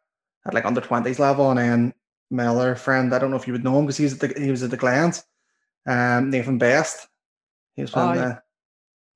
at 0.47 0.55
like 0.55 0.65
under 0.65 0.81
twenties 0.81 1.19
level, 1.19 1.51
and 1.51 1.59
then 1.59 1.95
my 2.31 2.47
other 2.47 2.75
friend 2.75 3.15
I 3.15 3.19
don't 3.19 3.31
know 3.31 3.37
if 3.37 3.47
you 3.47 3.53
would 3.55 3.65
know 3.65 3.79
him 3.79 3.87
because 3.87 3.97
he's 3.97 4.13
at 4.23 4.35
the 4.35 4.41
he 4.41 4.51
was 4.51 4.63
at 4.63 4.71
the 4.71 4.77
Glens. 4.77 5.25
Um, 5.87 6.31
Nathan 6.31 6.59
Best. 6.59 7.07
He 7.75 7.83
was 7.83 7.91
playing 7.91 8.11
Oh, 8.11 8.15
yeah. 8.15 8.39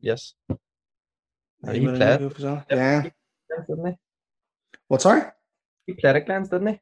Yes. 0.00 0.34
uh, 0.50 1.72
he 1.72 1.80
played. 1.80 1.98
known 1.98 2.28
was 2.28 2.44
on. 2.44 2.64
Yeah. 2.70 3.02
Didn't 3.68 3.86
he? 3.86 3.92
What? 4.88 5.02
Sorry. 5.02 5.22
He 5.86 5.94
played 5.94 6.16
at 6.16 6.26
Glens, 6.26 6.48
didn't 6.48 6.68
he? 6.68 6.80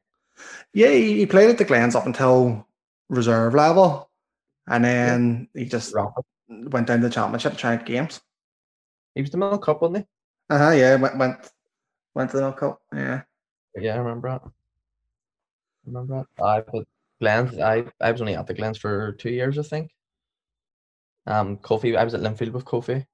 Yeah, 0.73 0.89
he, 0.91 1.17
he 1.19 1.25
played 1.25 1.49
at 1.49 1.57
the 1.57 1.65
Glens 1.65 1.95
up 1.95 2.05
until 2.05 2.67
reserve 3.09 3.53
level, 3.55 4.09
and 4.67 4.85
then 4.85 5.47
he 5.53 5.65
just 5.65 5.93
Rampant. 5.93 6.25
went 6.49 6.87
down 6.87 7.01
to 7.01 7.07
the 7.07 7.13
championship 7.13 7.53
to 7.53 7.57
try 7.57 7.75
games. 7.77 8.21
He 9.15 9.21
was 9.21 9.31
the 9.31 9.37
Milk 9.37 9.63
Cup, 9.63 9.81
wasn't 9.81 9.97
he? 9.97 10.05
Uh 10.49 10.57
huh. 10.57 10.71
Yeah, 10.71 10.95
went 10.95 11.17
went 11.17 11.51
went 12.13 12.29
to 12.31 12.37
the 12.37 12.43
World 12.43 12.57
Cup. 12.57 12.81
Yeah. 12.93 13.23
Yeah, 13.75 13.95
I 13.95 13.97
remember 13.97 14.29
that. 14.29 14.41
I 14.45 14.49
remember 15.87 16.25
that. 16.37 16.43
I 16.43 16.61
but 16.61 16.87
Glens, 17.19 17.57
I 17.59 17.85
I 17.99 18.11
was 18.11 18.21
only 18.21 18.35
at 18.35 18.47
the 18.47 18.53
Glens 18.53 18.77
for 18.77 19.13
two 19.13 19.29
years, 19.29 19.57
I 19.57 19.63
think. 19.63 19.91
Um, 21.25 21.57
Kofi, 21.57 21.97
I 21.97 22.03
was 22.03 22.13
at 22.13 22.21
Linfield 22.21 22.53
with 22.53 22.65
Kofi 22.65 23.05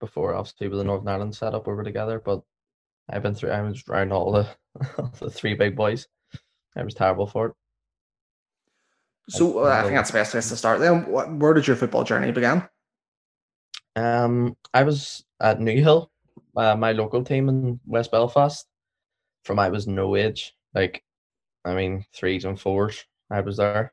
before, 0.00 0.34
obviously, 0.34 0.68
with 0.68 0.78
the 0.78 0.84
Northern 0.84 1.08
Ireland 1.08 1.34
setup 1.34 1.66
we 1.66 1.74
were 1.74 1.84
together. 1.84 2.20
But 2.24 2.42
I've 3.08 3.22
been 3.22 3.34
through, 3.34 3.50
I 3.50 3.60
was 3.62 3.84
around 3.88 4.12
all 4.12 4.32
the, 4.32 4.48
the 5.20 5.30
three 5.30 5.54
big 5.54 5.76
boys. 5.76 6.08
I 6.76 6.82
was 6.82 6.94
terrible 6.94 7.26
for 7.26 7.46
it. 7.46 7.52
So 9.28 9.64
uh, 9.64 9.68
I 9.68 9.82
think 9.82 9.94
that's 9.94 10.10
the 10.10 10.18
best 10.18 10.32
place 10.32 10.48
to 10.48 10.56
start. 10.56 10.80
Then, 10.80 11.06
what, 11.06 11.32
where 11.32 11.54
did 11.54 11.66
your 11.66 11.76
football 11.76 12.04
journey 12.04 12.32
begin? 12.32 12.62
Um, 13.94 14.56
I 14.72 14.82
was 14.82 15.24
at 15.40 15.58
Newhill, 15.58 16.08
uh, 16.56 16.76
my 16.76 16.92
local 16.92 17.22
team 17.22 17.48
in 17.48 17.80
West 17.86 18.10
Belfast. 18.10 18.66
From 19.44 19.58
I 19.58 19.68
was 19.68 19.86
no 19.86 20.16
age, 20.16 20.54
like, 20.74 21.02
I 21.64 21.74
mean, 21.74 22.04
threes 22.14 22.44
and 22.44 22.60
fours. 22.60 23.04
I 23.30 23.40
was 23.40 23.56
there. 23.56 23.92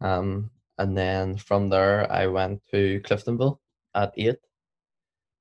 Um, 0.00 0.50
and 0.78 0.96
then 0.96 1.36
from 1.36 1.68
there, 1.68 2.10
I 2.10 2.26
went 2.26 2.60
to 2.70 3.00
Cliftonville 3.04 3.58
at 3.94 4.12
eight. 4.16 4.36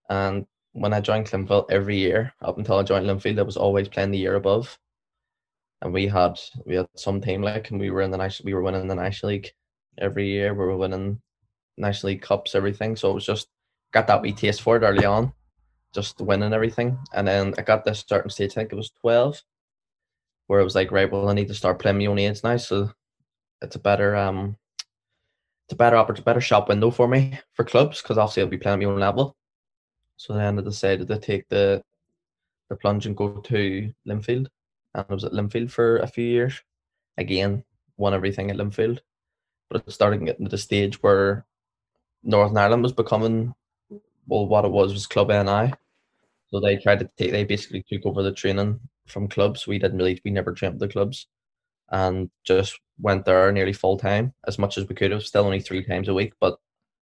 And 0.10 0.46
when 0.74 0.94
I 0.94 1.02
joined 1.02 1.26
Cliftonville 1.26 1.66
every 1.70 1.98
year, 1.98 2.34
up 2.42 2.58
until 2.58 2.78
I 2.78 2.84
joined 2.84 3.06
Linfield, 3.06 3.40
I 3.40 3.44
was 3.44 3.58
always 3.58 3.88
playing 3.88 4.12
the 4.12 4.18
year 4.18 4.36
above. 4.36 4.78
And 5.82 5.94
we 5.94 6.08
had 6.08 6.40
we 6.66 6.76
had 6.76 6.88
some 6.96 7.20
team 7.20 7.42
like, 7.42 7.72
and 7.72 7.80
we 7.80 7.92
were 7.92 8.02
in 8.02 8.12
the 8.12 8.18
national, 8.18 8.46
we 8.46 8.54
were 8.54 8.64
winning 8.64 8.88
the 8.88 8.96
national 8.96 9.32
league 9.32 9.52
every 9.98 10.28
year. 10.28 10.54
We 10.54 10.66
were 10.66 10.78
winning 10.78 11.22
national 11.78 12.12
league 12.12 12.22
cups, 12.22 12.56
everything. 12.56 12.96
So 12.96 13.12
it 13.12 13.16
was 13.16 13.26
just 13.26 13.50
got 13.92 14.08
that 14.08 14.22
wee 14.22 14.32
taste 14.32 14.62
for 14.62 14.78
it 14.78 14.84
early 14.84 15.06
on, 15.06 15.34
just 15.94 16.22
winning 16.22 16.54
everything. 16.54 16.98
And 17.14 17.28
then 17.28 17.54
I 17.58 17.62
got 17.62 17.84
this 17.84 18.06
certain 18.08 18.30
stage, 18.30 18.52
I 18.52 18.56
think 18.56 18.72
it 18.72 18.76
was 18.76 18.92
twelve, 18.92 19.42
where 20.48 20.60
it 20.60 20.64
was 20.64 20.76
like, 20.76 20.92
right, 20.92 21.12
well, 21.12 21.30
I 21.30 21.34
need 21.34 21.50
to 21.50 21.54
start 21.54 21.80
playing 21.80 21.98
my 22.00 22.06
own 22.06 22.20
age 22.20 22.42
now. 22.44 22.58
So 22.58 22.92
it's 23.66 23.76
a 23.76 23.80
better 23.80 24.16
um 24.16 24.58
it's 25.66 25.74
a 25.74 25.76
better 25.76 25.98
opportunity, 25.98 26.26
better 26.26 26.42
shop 26.42 26.70
window 26.70 26.92
for 26.92 27.08
me 27.08 27.40
for 27.54 27.66
clubs 27.66 28.02
because 28.02 28.18
obviously 28.18 28.44
I'll 28.44 28.50
be 28.50 28.58
playing 28.58 28.82
at 28.84 28.86
my 28.88 28.94
own 28.94 29.00
level. 29.00 29.36
So 30.18 30.34
then 30.34 30.60
I 30.60 30.62
decided 30.62 31.08
to 31.08 31.20
take 31.20 31.50
the 31.50 31.84
the 32.70 32.76
plunge 32.76 33.06
and 33.06 33.18
go 33.18 33.38
to 33.42 33.94
Linfield, 34.08 34.48
and 34.94 35.06
I 35.10 35.14
was 35.14 35.24
at 35.24 35.34
Linfield 35.34 35.72
for 35.72 35.98
a 35.98 36.08
few 36.08 36.26
years. 36.26 36.62
Again, 37.18 37.64
won 37.98 38.14
everything 38.14 38.50
at 38.52 38.58
Linfield, 38.58 39.00
but 39.70 39.84
it 39.88 39.92
started 39.92 40.26
getting 40.26 40.46
to 40.46 40.52
the 40.52 40.58
stage 40.58 41.02
where 41.02 41.46
Northern 42.24 42.58
Ireland 42.58 42.84
was 42.84 42.94
becoming 42.94 43.54
well, 44.28 44.48
what 44.48 44.66
it 44.66 44.72
was 44.72 44.94
was 44.94 45.08
Club 45.08 45.30
NI. 45.30 45.74
So 46.48 46.60
they 46.60 46.78
tried 46.78 47.00
to 47.00 47.10
take, 47.18 47.32
they 47.32 47.44
basically 47.44 47.84
took 47.84 48.06
over 48.06 48.24
the 48.24 48.32
training 48.32 48.80
from 49.08 49.28
clubs. 49.28 49.68
We 49.68 49.80
didn't 49.80 49.98
really, 49.98 50.22
we 50.24 50.32
never 50.32 50.54
trained 50.54 50.80
the 50.80 50.88
clubs, 50.88 51.28
and 51.90 52.30
just 52.46 52.80
went 53.00 53.26
there 53.26 53.52
nearly 53.52 53.74
full 53.74 53.98
time 53.98 54.34
as 54.48 54.58
much 54.58 54.78
as 54.78 54.88
we 54.88 54.96
could. 54.96 55.12
It 55.12 55.16
was 55.16 55.28
still 55.28 55.46
only 55.46 55.60
three 55.60 55.84
times 55.84 56.08
a 56.08 56.14
week, 56.14 56.34
but 56.40 56.58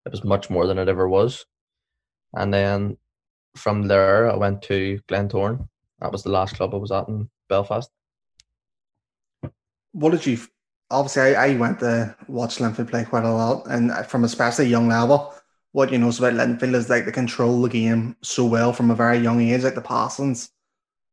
it 0.06 0.12
was 0.12 0.24
much 0.24 0.50
more 0.50 0.68
than 0.68 0.78
it 0.78 0.90
ever 0.90 1.08
was. 1.08 1.46
And 2.34 2.54
then 2.54 2.98
from 3.56 3.88
there, 3.88 4.32
I 4.32 4.36
went 4.36 4.62
to 4.64 5.00
Glentoran. 5.08 5.68
That 6.00 6.12
was 6.12 6.24
the 6.24 6.32
last 6.32 6.56
club 6.56 6.74
I 6.74 6.78
was 6.78 6.92
at 6.92 7.08
in 7.08 7.30
Belfast. 7.48 7.90
What 9.92 10.12
did 10.12 10.26
you? 10.26 10.40
Obviously, 10.90 11.36
I, 11.36 11.48
I 11.48 11.56
went 11.56 11.80
to 11.80 12.16
watch 12.28 12.58
Linfield 12.58 12.90
play 12.90 13.06
quite 13.06 13.24
a 13.24 13.32
lot, 13.32 13.66
and 13.68 13.92
from 14.08 14.24
especially 14.24 14.66
young 14.66 14.90
level, 14.90 15.34
what 15.72 15.92
you 15.92 15.98
know 15.98 16.10
about 16.10 16.34
Linfield 16.34 16.76
is 16.76 16.90
like 16.90 17.06
they 17.06 17.12
control 17.12 17.62
the 17.62 17.70
game 17.70 18.16
so 18.22 18.46
well 18.46 18.74
from 18.74 18.92
a 18.92 18.96
very 18.96 19.20
young 19.20 19.40
age, 19.42 19.64
like 19.64 19.76
the 19.76 19.82
passings. 19.82 20.50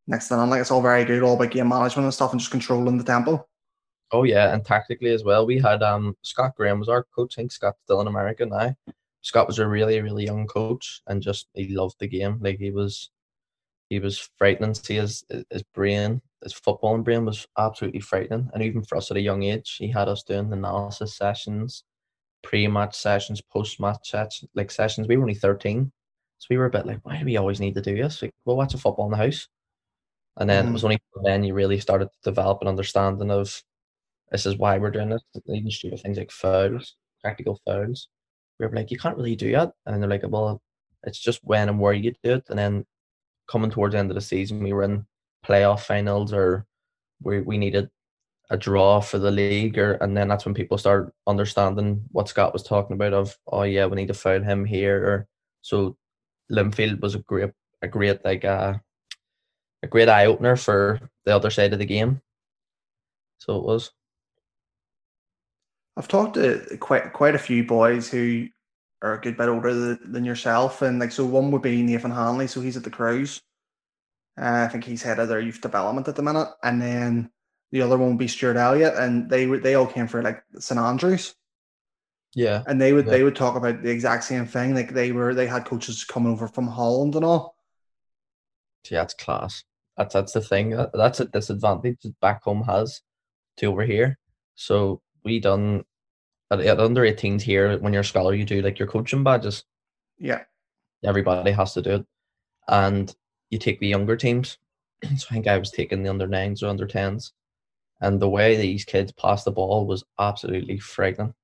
Next 0.07 0.29
to 0.29 0.37
none, 0.37 0.51
like 0.51 0.61
it's 0.61 0.71
all 0.71 0.83
very 0.83 1.05
good, 1.05 1.23
all 1.23 1.35
about 1.35 1.51
game 1.51 1.69
management 1.69 2.05
and 2.05 2.15
stuff, 2.15 2.33
and 2.33 2.41
just 2.41 2.51
controlling 2.51 2.99
the 2.99 3.05
tempo. 3.05 3.47
Oh 4.13 4.25
yeah, 4.25 4.53
and 4.53 4.65
tactically 4.65 5.11
as 5.11 5.25
well. 5.25 5.47
We 5.47 5.59
had 5.59 5.83
um 5.83 6.17
Scott 6.23 6.57
Graham 6.57 6.81
was 6.81 6.89
our 6.89 7.05
coach. 7.15 7.35
I 7.37 7.43
think 7.43 7.53
Scott's 7.53 7.79
still 7.85 8.01
in 8.01 8.09
America 8.09 8.47
now. 8.47 8.75
Scott 9.23 9.47
was 9.47 9.59
a 9.59 9.67
really, 9.67 10.01
really 10.01 10.25
young 10.25 10.47
coach 10.47 11.03
and 11.07 11.23
just 11.23 11.49
he 11.55 11.77
loved 11.77 11.97
the 11.99 12.09
game. 12.09 12.39
Like 12.41 12.59
he 12.59 12.71
was 12.71 13.11
he 13.89 13.99
was 13.99 14.31
frightening. 14.39 14.73
to 14.73 14.85
See 14.85 14.97
his 14.97 15.25
his 15.51 15.63
brain, 15.75 16.23
his 16.43 16.55
footballing 16.55 17.05
brain 17.05 17.25
was 17.25 17.47
absolutely 17.59 18.01
frightening. 18.01 18.51
And 18.55 18.63
even 18.63 18.83
for 18.83 18.97
us 18.97 19.11
at 19.11 19.17
a 19.17 19.21
young 19.21 19.43
age, 19.43 19.77
he 19.79 19.89
had 19.89 20.09
us 20.09 20.23
doing 20.23 20.53
analysis 20.53 21.17
sessions, 21.17 21.85
pre-match 22.43 22.97
sessions, 22.97 23.41
post-match 23.43 24.11
sessions, 24.11 24.51
like 24.55 24.71
sessions. 24.71 25.09
We 25.09 25.17
were 25.17 25.25
only 25.25 25.35
13. 25.35 25.93
So 26.39 26.47
we 26.49 26.57
were 26.57 26.67
a 26.67 26.71
bit 26.71 26.87
like, 26.87 27.01
why 27.03 27.19
do 27.19 27.27
we 27.27 27.37
always 27.37 27.61
need 27.61 27.75
to 27.75 27.83
do 27.83 27.97
this? 27.97 28.23
Like, 28.23 28.33
we'll 28.45 28.57
watch 28.57 28.73
a 28.73 28.79
football 28.79 29.05
in 29.07 29.11
the 29.11 29.19
house. 29.19 29.49
And 30.39 30.49
then 30.49 30.67
mm. 30.67 30.71
it 30.71 30.73
was 30.73 30.85
only 30.85 30.99
then 31.25 31.45
you 31.45 31.53
really 31.53 31.79
started 31.79 32.07
to 32.07 32.31
develop 32.31 32.63
an 32.63 32.69
understanding 32.69 33.31
of 33.31 33.63
this 34.31 34.47
is 34.47 34.57
why 34.57 34.79
we're 34.79 34.91
doing 34.91 35.11
this. 35.11 35.23
Even 35.49 35.71
stupid 35.71 36.01
things 36.01 36.19
like 36.19 36.31
fouls, 36.31 36.97
practical 37.23 37.61
fouls. 37.67 38.09
We 38.59 38.67
were 38.67 38.75
like, 38.75 38.91
you 38.91 38.99
can't 38.99 39.17
really 39.17 39.37
do 39.37 39.53
that. 39.53 39.73
And 39.87 40.03
they're 40.03 40.11
like, 40.11 40.23
well, 40.27 40.61
it's 41.05 41.19
just 41.19 41.41
when 41.43 41.69
and 41.69 41.81
where 41.81 41.93
you 41.93 42.13
do 42.23 42.35
it. 42.35 42.45
And 42.49 42.59
then 42.59 42.87
coming 43.49 43.71
towards 43.71 43.93
the 43.93 43.99
end 43.99 44.11
of 44.11 44.15
the 44.15 44.21
season, 44.21 44.63
we 44.63 44.73
were 44.73 44.83
in 44.83 45.07
playoff 45.47 45.81
finals 45.81 46.33
or 46.33 46.67
we, 47.23 47.41
we 47.41 47.59
needed 47.59 47.89
a 48.51 48.57
draw 48.57 49.01
for 49.01 49.19
the 49.19 49.31
league 49.31 49.79
or 49.79 49.93
and 49.95 50.17
then 50.17 50.27
that's 50.27 50.45
when 50.45 50.55
people 50.55 50.77
start 50.77 51.15
understanding 51.29 52.03
what 52.11 52.29
Scott 52.29 52.53
was 52.53 52.65
talking 52.65 52.95
about 52.95 53.13
of 53.13 53.39
oh 53.47 53.63
yeah 53.63 53.87
we 53.87 53.95
need 53.95 54.09
to 54.09 54.15
foul 54.15 54.43
him 54.43 54.65
here 54.65 54.97
or 55.07 55.29
so 55.63 55.97
Linfield 56.51 57.01
was 57.01 57.15
a 57.15 57.21
great 57.21 57.51
a 57.83 57.89
great 57.89 58.25
like 58.25 58.45
uh, 58.45 58.75
a 59.83 59.87
great 59.87 60.09
eye 60.09 60.27
opener 60.27 60.57
for 60.57 61.01
the 61.25 61.35
other 61.35 61.51
side 61.51 61.73
of 61.73 61.79
the 61.79 61.87
game. 61.87 62.21
So 63.39 63.57
it 63.57 63.65
was. 63.65 63.91
I've 65.97 66.09
talked 66.09 66.35
to 66.35 66.77
quite 66.79 67.13
quite 67.13 67.35
a 67.35 67.39
few 67.39 67.65
boys 67.65 68.11
who 68.11 68.47
are 69.03 69.15
a 69.15 69.21
good 69.21 69.37
bit 69.37 69.49
older 69.49 69.95
than 69.97 70.25
yourself, 70.25 70.83
and 70.83 70.99
like 70.99 71.13
so 71.13 71.25
one 71.25 71.51
would 71.51 71.63
be 71.63 71.83
Nathan 71.83 72.11
Hanley, 72.11 72.47
so 72.47 72.61
he's 72.61 72.77
at 72.77 72.85
the 72.85 72.91
Crues. 72.91 73.41
Uh, 74.41 74.67
I 74.67 74.69
think 74.69 74.85
he's 74.85 75.03
head 75.03 75.19
of 75.19 75.29
their 75.29 75.41
youth 75.41 75.61
development 75.61 76.09
at 76.09 76.17
the 76.17 76.23
minute, 76.23 76.49
and 76.63 76.81
then 76.81 77.31
the 77.73 77.83
other 77.83 77.99
one 77.99 78.11
would 78.11 78.19
be 78.19 78.29
Stuart 78.29 78.57
Elliott, 78.57 78.95
and 78.95 79.29
they 79.29 79.47
they 79.47 79.75
all 79.75 79.87
came 79.87 80.07
for 80.07 80.23
like 80.23 80.43
St 80.59 80.79
Andrews. 80.79 81.35
Yeah, 82.35 82.63
and 82.67 82.81
they 82.81 82.93
would 82.93 83.07
yeah. 83.07 83.13
they 83.13 83.23
would 83.23 83.37
talk 83.37 83.57
about 83.57 83.83
the 83.83 83.91
exact 83.91 84.25
same 84.25 84.47
thing. 84.47 84.75
Like 84.75 84.95
they 84.95 85.13
were 85.13 85.35
they 85.35 85.47
had 85.47 85.65
coaches 85.65 86.05
coming 86.05 86.33
over 86.33 86.47
from 86.47 86.69
Holland 86.69 87.17
and 87.17 87.25
all. 87.25 87.57
Yeah, 88.91 89.03
it's 89.03 89.15
class. 89.15 89.65
That's 89.97 90.15
that's 90.15 90.33
the 90.33 90.41
thing. 90.41 90.77
That's 90.95 91.21
a 91.21 91.25
disadvantage 91.27 91.99
that 92.03 92.19
back 92.21 92.43
home 92.45 92.63
has 92.63 93.03
to 93.59 93.67
over 93.67 93.85
here. 93.85 94.19
So 94.55 95.03
we 95.25 95.41
done 95.41 95.85
at, 96.51 96.61
at 96.61 96.81
under 96.81 97.03
18s 97.03 97.43
here 97.43 97.79
when 97.79 97.93
you're 97.93 98.03
a 98.03 98.05
scholar 98.05 98.35
you 98.35 98.45
do 98.45 98.63
like 98.63 98.79
your 98.79 98.89
coaching 98.89 99.25
badges? 99.25 99.65
Yeah. 100.19 100.43
Everybody 101.05 101.51
has 101.53 101.75
to 101.75 101.83
do 101.83 101.91
it. 101.97 102.07
And 102.69 103.15
you 103.51 103.59
take 103.59 103.81
the 103.81 103.89
younger 103.89 104.17
teams. 104.17 104.59
So 105.17 105.27
i 105.31 105.33
think 105.33 105.47
i 105.47 105.57
was 105.57 105.71
taking 105.71 106.03
the 106.03 106.11
under 106.11 106.29
9s 106.29 106.63
or 106.63 106.67
under 106.67 106.87
10s 106.87 107.33
and 108.03 108.21
the 108.21 108.29
way 108.29 108.57
these 108.57 108.85
kids 108.85 109.13
pass 109.13 109.45
the 109.45 109.51
ball 109.51 109.87
was 109.87 110.05
absolutely 110.19 110.79
frightening. 110.79 111.35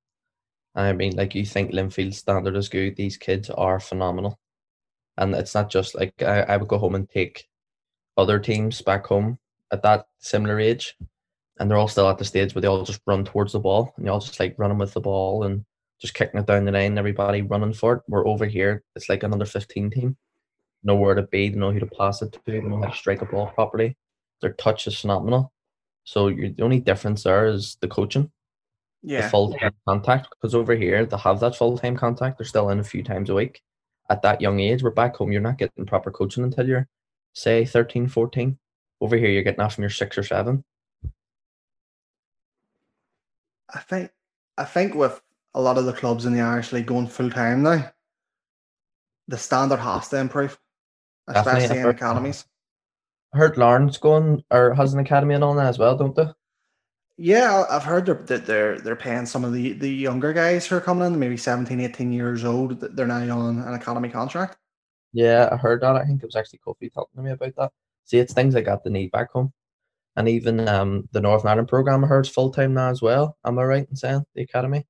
I 0.74 0.92
mean 0.92 1.16
like 1.16 1.34
you 1.34 1.46
think 1.46 1.72
linfield 1.72 2.14
standard 2.14 2.56
is 2.56 2.68
good. 2.68 2.96
These 2.96 3.16
kids 3.16 3.50
are 3.50 3.80
phenomenal. 3.80 4.38
And 5.16 5.34
it's 5.34 5.54
not 5.54 5.70
just 5.70 5.94
like 5.94 6.22
I, 6.22 6.42
I 6.42 6.56
would 6.56 6.68
go 6.68 6.78
home 6.78 6.94
and 6.94 7.08
take 7.08 7.48
other 8.16 8.38
teams 8.38 8.82
back 8.82 9.06
home 9.06 9.38
at 9.72 9.82
that 9.82 10.06
similar 10.18 10.60
age 10.60 10.96
and 11.58 11.70
they're 11.70 11.78
all 11.78 11.88
still 11.88 12.08
at 12.08 12.18
the 12.18 12.24
stage 12.24 12.54
where 12.54 12.62
they 12.62 12.68
all 12.68 12.84
just 12.84 13.00
run 13.06 13.24
towards 13.24 13.52
the 13.52 13.60
ball 13.60 13.92
and 13.96 14.06
they 14.06 14.10
all 14.10 14.20
just 14.20 14.38
like 14.38 14.54
running 14.58 14.78
with 14.78 14.92
the 14.92 15.00
ball 15.00 15.44
and 15.44 15.64
just 16.00 16.14
kicking 16.14 16.38
it 16.38 16.46
down 16.46 16.64
the 16.64 16.72
line. 16.72 16.98
everybody 16.98 17.42
running 17.42 17.72
for 17.72 17.94
it. 17.94 18.02
We're 18.08 18.26
over 18.26 18.46
here, 18.46 18.82
it's 18.94 19.08
like 19.08 19.22
another 19.22 19.46
15 19.46 19.90
team. 19.90 20.16
Know 20.84 20.96
where 20.96 21.14
to 21.14 21.22
be, 21.22 21.48
they 21.48 21.56
know 21.56 21.72
who 21.72 21.80
to 21.80 21.86
pass 21.86 22.22
it 22.22 22.32
to, 22.32 22.40
they 22.46 22.60
know 22.60 22.80
how 22.80 22.90
to 22.90 22.96
strike 22.96 23.22
a 23.22 23.26
ball 23.26 23.48
properly. 23.48 23.96
Their 24.42 24.52
touch 24.52 24.86
is 24.86 25.00
phenomenal. 25.00 25.52
So 26.04 26.28
the 26.28 26.54
only 26.60 26.80
difference 26.80 27.22
there 27.22 27.46
is 27.46 27.76
the 27.80 27.88
coaching. 27.88 28.30
Yeah. 29.02 29.22
The 29.22 29.28
full 29.28 29.54
time 29.54 29.72
contact. 29.86 30.28
Because 30.30 30.54
over 30.54 30.74
here 30.74 31.06
they 31.06 31.16
have 31.16 31.40
that 31.40 31.56
full 31.56 31.78
time 31.78 31.96
contact. 31.96 32.38
They're 32.38 32.46
still 32.46 32.70
in 32.70 32.80
a 32.80 32.84
few 32.84 33.02
times 33.02 33.30
a 33.30 33.34
week. 33.34 33.62
At 34.10 34.22
that 34.22 34.40
young 34.40 34.60
age, 34.60 34.82
we're 34.82 34.90
back 34.90 35.16
home, 35.16 35.32
you're 35.32 35.40
not 35.40 35.58
getting 35.58 35.86
proper 35.86 36.10
coaching 36.10 36.44
until 36.44 36.68
you're 36.68 36.86
say 37.32 37.64
13, 37.64 38.08
14. 38.08 38.58
Over 39.00 39.16
here 39.16 39.28
you're 39.28 39.42
getting 39.42 39.60
off 39.60 39.74
from 39.74 39.82
your 39.82 39.90
six 39.90 40.16
or 40.16 40.22
seven. 40.22 40.64
I 43.74 43.80
think 43.80 44.10
I 44.58 44.64
think 44.64 44.94
with 44.94 45.20
a 45.54 45.60
lot 45.60 45.78
of 45.78 45.86
the 45.86 45.92
clubs 45.92 46.26
in 46.26 46.32
the 46.32 46.40
Irish 46.40 46.72
League 46.72 46.86
going 46.86 47.06
full 47.06 47.30
time 47.30 47.62
now, 47.62 47.90
the 49.28 49.38
standard 49.38 49.78
has 49.78 50.08
to 50.08 50.18
improve, 50.18 50.58
especially 51.28 51.60
Definitely. 51.60 51.82
in 51.82 51.88
academies. 51.88 52.44
I 53.34 53.38
heard 53.38 53.58
Larne's 53.58 53.98
going 53.98 54.44
or 54.50 54.74
has 54.74 54.94
an 54.94 55.00
academy 55.00 55.34
and 55.34 55.42
all 55.44 55.54
that 55.54 55.66
as 55.66 55.78
well, 55.78 55.96
don't 55.96 56.14
they? 56.14 56.28
Yeah, 57.18 57.64
I've 57.70 57.84
heard 57.84 58.06
that 58.06 58.46
they're 58.46 58.78
they're 58.78 58.94
paying 58.94 59.26
some 59.26 59.44
of 59.44 59.52
the, 59.52 59.72
the 59.72 59.88
younger 59.88 60.32
guys 60.32 60.66
who 60.66 60.76
are 60.76 60.80
coming 60.80 61.06
in, 61.06 61.18
maybe 61.18 61.36
17, 61.36 61.80
18 61.80 62.12
years 62.12 62.44
old, 62.44 62.80
they're 62.80 63.06
now 63.06 63.38
on 63.38 63.60
an 63.60 63.74
academy 63.74 64.10
contract. 64.10 64.58
Yeah, 65.12 65.48
I 65.50 65.56
heard 65.56 65.80
that. 65.80 65.96
I 65.96 66.04
think 66.04 66.22
it 66.22 66.26
was 66.26 66.36
actually 66.36 66.60
Kofi 66.66 66.92
talking 66.92 67.16
to 67.16 67.22
me 67.22 67.30
about 67.30 67.56
that. 67.56 67.72
See, 68.04 68.18
it's 68.18 68.34
things 68.34 68.54
like 68.54 68.66
that 68.66 68.84
they 68.84 68.90
need 68.90 69.10
back 69.10 69.32
home 69.32 69.52
and 70.16 70.28
even 70.28 70.68
um, 70.68 71.08
the 71.12 71.20
Northern 71.20 71.48
Ireland 71.48 71.68
program 71.68 72.04
I 72.04 72.08
heard 72.08 72.26
is 72.26 72.32
full 72.32 72.50
time 72.50 72.74
now 72.74 72.90
as 72.90 73.02
well. 73.02 73.36
Am 73.44 73.58
I 73.58 73.64
right 73.64 73.86
in 73.88 73.96
saying 73.96 74.24
the 74.34 74.42
academy? 74.42 74.86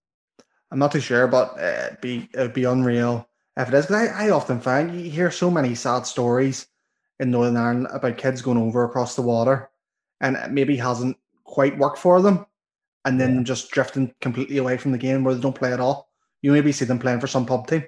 I'm 0.70 0.78
not 0.78 0.92
too 0.92 1.00
sure, 1.00 1.26
but 1.26 1.58
uh, 1.58 1.86
it'd 1.86 2.00
be 2.00 2.28
it'd 2.34 2.52
be 2.54 2.64
unreal 2.64 3.28
if 3.56 3.68
it 3.68 3.74
is. 3.74 3.86
Because 3.86 4.08
I, 4.10 4.26
I 4.26 4.30
often 4.30 4.60
find 4.60 5.00
you 5.00 5.10
hear 5.10 5.30
so 5.30 5.50
many 5.50 5.74
sad 5.74 6.06
stories 6.06 6.66
in 7.20 7.30
Northern 7.30 7.56
Ireland 7.56 7.88
about 7.92 8.18
kids 8.18 8.42
going 8.42 8.58
over 8.58 8.84
across 8.84 9.16
the 9.16 9.22
water, 9.22 9.70
and 10.20 10.36
it 10.36 10.50
maybe 10.50 10.76
hasn't 10.76 11.16
quite 11.44 11.78
worked 11.78 11.98
for 11.98 12.20
them, 12.20 12.46
and 13.04 13.20
then 13.20 13.38
Yeah. 13.38 13.42
just 13.44 13.70
drifting 13.70 14.12
completely 14.20 14.58
away 14.58 14.76
from 14.76 14.92
the 14.92 14.98
game 14.98 15.24
where 15.24 15.34
they 15.34 15.40
don't 15.40 15.54
play 15.54 15.72
at 15.72 15.80
all. 15.80 16.10
You 16.42 16.52
maybe 16.52 16.72
see 16.72 16.84
them 16.84 16.98
playing 16.98 17.20
for 17.20 17.26
some 17.26 17.46
pub 17.46 17.66
team. 17.66 17.84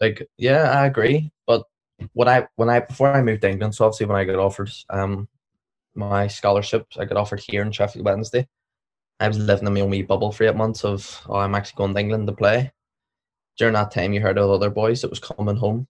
Like, 0.00 0.26
yeah, 0.38 0.70
I 0.70 0.86
agree. 0.86 1.30
But 1.46 1.64
when 2.14 2.28
I 2.28 2.46
when 2.56 2.70
I 2.70 2.80
before 2.80 3.12
I 3.12 3.22
moved 3.22 3.42
to 3.42 3.50
England, 3.50 3.74
so 3.74 3.84
obviously 3.84 4.06
when 4.06 4.16
I 4.16 4.24
got 4.24 4.36
offered 4.36 4.70
um 4.88 5.28
my 5.94 6.26
scholarships, 6.26 6.96
I 6.98 7.04
got 7.04 7.18
offered 7.18 7.40
here 7.40 7.62
in 7.62 7.72
Sheffield 7.72 8.04
Wednesday. 8.04 8.46
I 9.18 9.28
was 9.28 9.38
living 9.38 9.66
in 9.66 9.74
my 9.74 9.80
own 9.80 9.90
wee 9.90 10.02
bubble 10.02 10.32
for 10.32 10.44
eight 10.44 10.56
months 10.56 10.84
of 10.84 11.20
oh 11.28 11.36
I'm 11.36 11.54
actually 11.54 11.76
going 11.76 11.94
to 11.94 12.00
England 12.00 12.26
to 12.26 12.32
play. 12.32 12.72
During 13.58 13.74
that 13.74 13.90
time 13.90 14.12
you 14.12 14.20
heard 14.20 14.38
of 14.38 14.50
other 14.50 14.70
boys 14.70 15.02
that 15.02 15.10
was 15.10 15.18
coming 15.18 15.56
home 15.56 15.86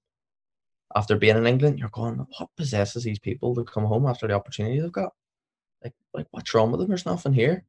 after 0.96 1.16
being 1.16 1.36
in 1.36 1.46
England, 1.46 1.78
you're 1.78 1.90
going, 1.90 2.26
What 2.38 2.48
possesses 2.56 3.04
these 3.04 3.20
people 3.20 3.54
to 3.54 3.64
come 3.64 3.84
home 3.84 4.06
after 4.06 4.26
the 4.26 4.34
opportunity 4.34 4.80
they've 4.80 4.90
got? 4.90 5.12
Like 5.84 5.94
like 6.12 6.26
what's 6.32 6.52
wrong 6.54 6.72
with 6.72 6.80
them? 6.80 6.88
There's 6.88 7.06
nothing 7.06 7.32
here. 7.32 7.64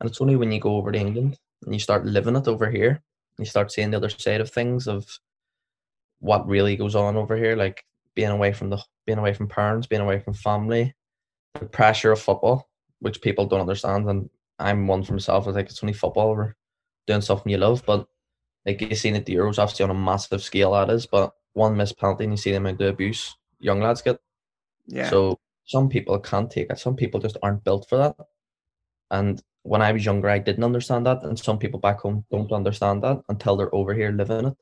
And 0.00 0.10
it's 0.10 0.20
only 0.20 0.36
when 0.36 0.50
you 0.50 0.60
go 0.60 0.76
over 0.76 0.90
to 0.90 0.98
England 0.98 1.38
and 1.64 1.74
you 1.74 1.80
start 1.80 2.06
living 2.06 2.36
it 2.36 2.48
over 2.48 2.70
here, 2.70 3.02
you 3.38 3.44
start 3.44 3.70
seeing 3.70 3.90
the 3.90 3.98
other 3.98 4.08
side 4.08 4.40
of 4.40 4.50
things 4.50 4.88
of 4.88 5.06
what 6.20 6.46
really 6.48 6.76
goes 6.76 6.94
on 6.94 7.16
over 7.16 7.36
here, 7.36 7.54
like 7.56 7.84
being 8.14 8.30
away 8.30 8.52
from 8.52 8.70
the 8.70 8.78
being 9.06 9.18
away 9.18 9.34
from 9.34 9.48
parents, 9.48 9.86
being 9.86 10.02
away 10.02 10.18
from 10.18 10.34
family, 10.34 10.94
the 11.58 11.66
pressure 11.66 12.12
of 12.12 12.20
football, 12.20 12.68
which 13.00 13.20
people 13.20 13.46
don't 13.46 13.60
understand. 13.60 14.08
And 14.08 14.30
I'm 14.58 14.86
one 14.86 15.02
for 15.02 15.12
myself. 15.12 15.48
I 15.48 15.52
think 15.52 15.68
it's 15.68 15.82
only 15.82 15.92
football. 15.92 16.34
We're 16.34 16.54
doing 17.06 17.20
something 17.20 17.50
you 17.50 17.58
love, 17.58 17.84
but 17.86 18.06
like 18.66 18.80
you've 18.80 18.98
seen 18.98 19.16
at 19.16 19.26
the 19.26 19.34
Euros, 19.34 19.58
obviously 19.58 19.84
on 19.84 19.90
a 19.90 19.94
massive 19.94 20.42
scale 20.42 20.72
that 20.72 20.90
is. 20.90 21.06
But 21.06 21.32
one 21.54 21.76
missed 21.76 21.98
penalty, 21.98 22.24
and 22.24 22.32
you 22.32 22.36
see 22.36 22.52
them 22.52 22.66
into 22.66 22.88
abuse 22.88 23.36
young 23.58 23.80
lads 23.80 24.02
get. 24.02 24.18
Yeah. 24.86 25.08
So 25.08 25.38
some 25.64 25.88
people 25.88 26.18
can't 26.18 26.50
take 26.50 26.70
it. 26.70 26.78
Some 26.78 26.96
people 26.96 27.20
just 27.20 27.36
aren't 27.42 27.64
built 27.64 27.88
for 27.88 27.98
that. 27.98 28.16
And 29.10 29.42
when 29.62 29.82
I 29.82 29.92
was 29.92 30.04
younger, 30.04 30.28
I 30.28 30.38
didn't 30.38 30.64
understand 30.64 31.06
that, 31.06 31.22
and 31.22 31.38
some 31.38 31.58
people 31.58 31.80
back 31.80 32.00
home 32.00 32.24
don't 32.30 32.52
understand 32.52 33.02
that 33.02 33.20
until 33.28 33.56
they're 33.56 33.74
over 33.74 33.92
here 33.92 34.10
living 34.10 34.46
it. 34.46 34.56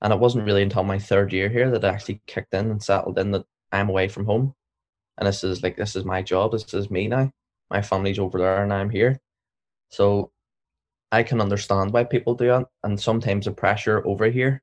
And 0.00 0.12
it 0.12 0.18
wasn't 0.18 0.44
really 0.44 0.62
until 0.62 0.84
my 0.84 0.98
third 0.98 1.32
year 1.32 1.48
here 1.48 1.70
that 1.70 1.84
I 1.84 1.88
actually 1.88 2.22
kicked 2.26 2.54
in 2.54 2.70
and 2.70 2.82
settled 2.82 3.18
in 3.18 3.32
that 3.32 3.46
I'm 3.72 3.88
away 3.88 4.08
from 4.08 4.26
home, 4.26 4.54
and 5.18 5.26
this 5.28 5.44
is 5.44 5.62
like 5.62 5.76
this 5.76 5.96
is 5.96 6.04
my 6.04 6.22
job. 6.22 6.52
This 6.52 6.72
is 6.74 6.90
me 6.90 7.08
now. 7.08 7.30
My 7.70 7.82
family's 7.82 8.18
over 8.18 8.38
there, 8.38 8.62
and 8.62 8.72
I'm 8.72 8.90
here. 8.90 9.20
So 9.90 10.32
I 11.12 11.22
can 11.22 11.40
understand 11.40 11.92
why 11.92 12.04
people 12.04 12.34
do 12.34 12.54
it, 12.54 12.66
and 12.84 13.00
sometimes 13.00 13.46
the 13.46 13.52
pressure 13.52 14.06
over 14.06 14.26
here 14.26 14.62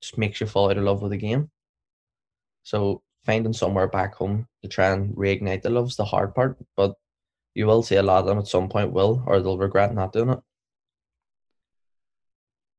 just 0.00 0.18
makes 0.18 0.40
you 0.40 0.46
fall 0.46 0.70
out 0.70 0.78
of 0.78 0.84
love 0.84 1.02
with 1.02 1.10
the 1.12 1.18
game. 1.18 1.50
So 2.62 3.02
finding 3.24 3.52
somewhere 3.52 3.88
back 3.88 4.14
home 4.14 4.46
to 4.62 4.68
try 4.68 4.90
and 4.90 5.14
reignite 5.16 5.62
the 5.62 5.70
love's 5.70 5.96
the 5.96 6.04
hard 6.04 6.34
part, 6.34 6.56
but 6.76 6.94
you 7.54 7.66
will 7.66 7.82
see 7.82 7.96
a 7.96 8.02
lot 8.02 8.20
of 8.20 8.26
them 8.26 8.38
at 8.38 8.46
some 8.46 8.68
point 8.68 8.92
will, 8.92 9.22
or 9.26 9.40
they'll 9.40 9.58
regret 9.58 9.94
not 9.94 10.12
doing 10.12 10.30
it. 10.30 10.38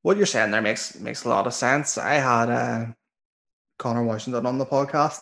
what 0.02 0.18
you're 0.18 0.26
saying 0.26 0.52
there 0.52 0.62
makes 0.62 1.00
makes 1.00 1.26
a 1.26 1.30
lot 1.30 1.48
of 1.48 1.54
sense. 1.54 1.98
I 1.98 2.16
had 2.16 2.50
uh, 2.50 2.86
Conor 3.78 4.04
Washington 4.04 4.46
on 4.46 4.58
the 4.58 4.66
podcast, 4.66 5.20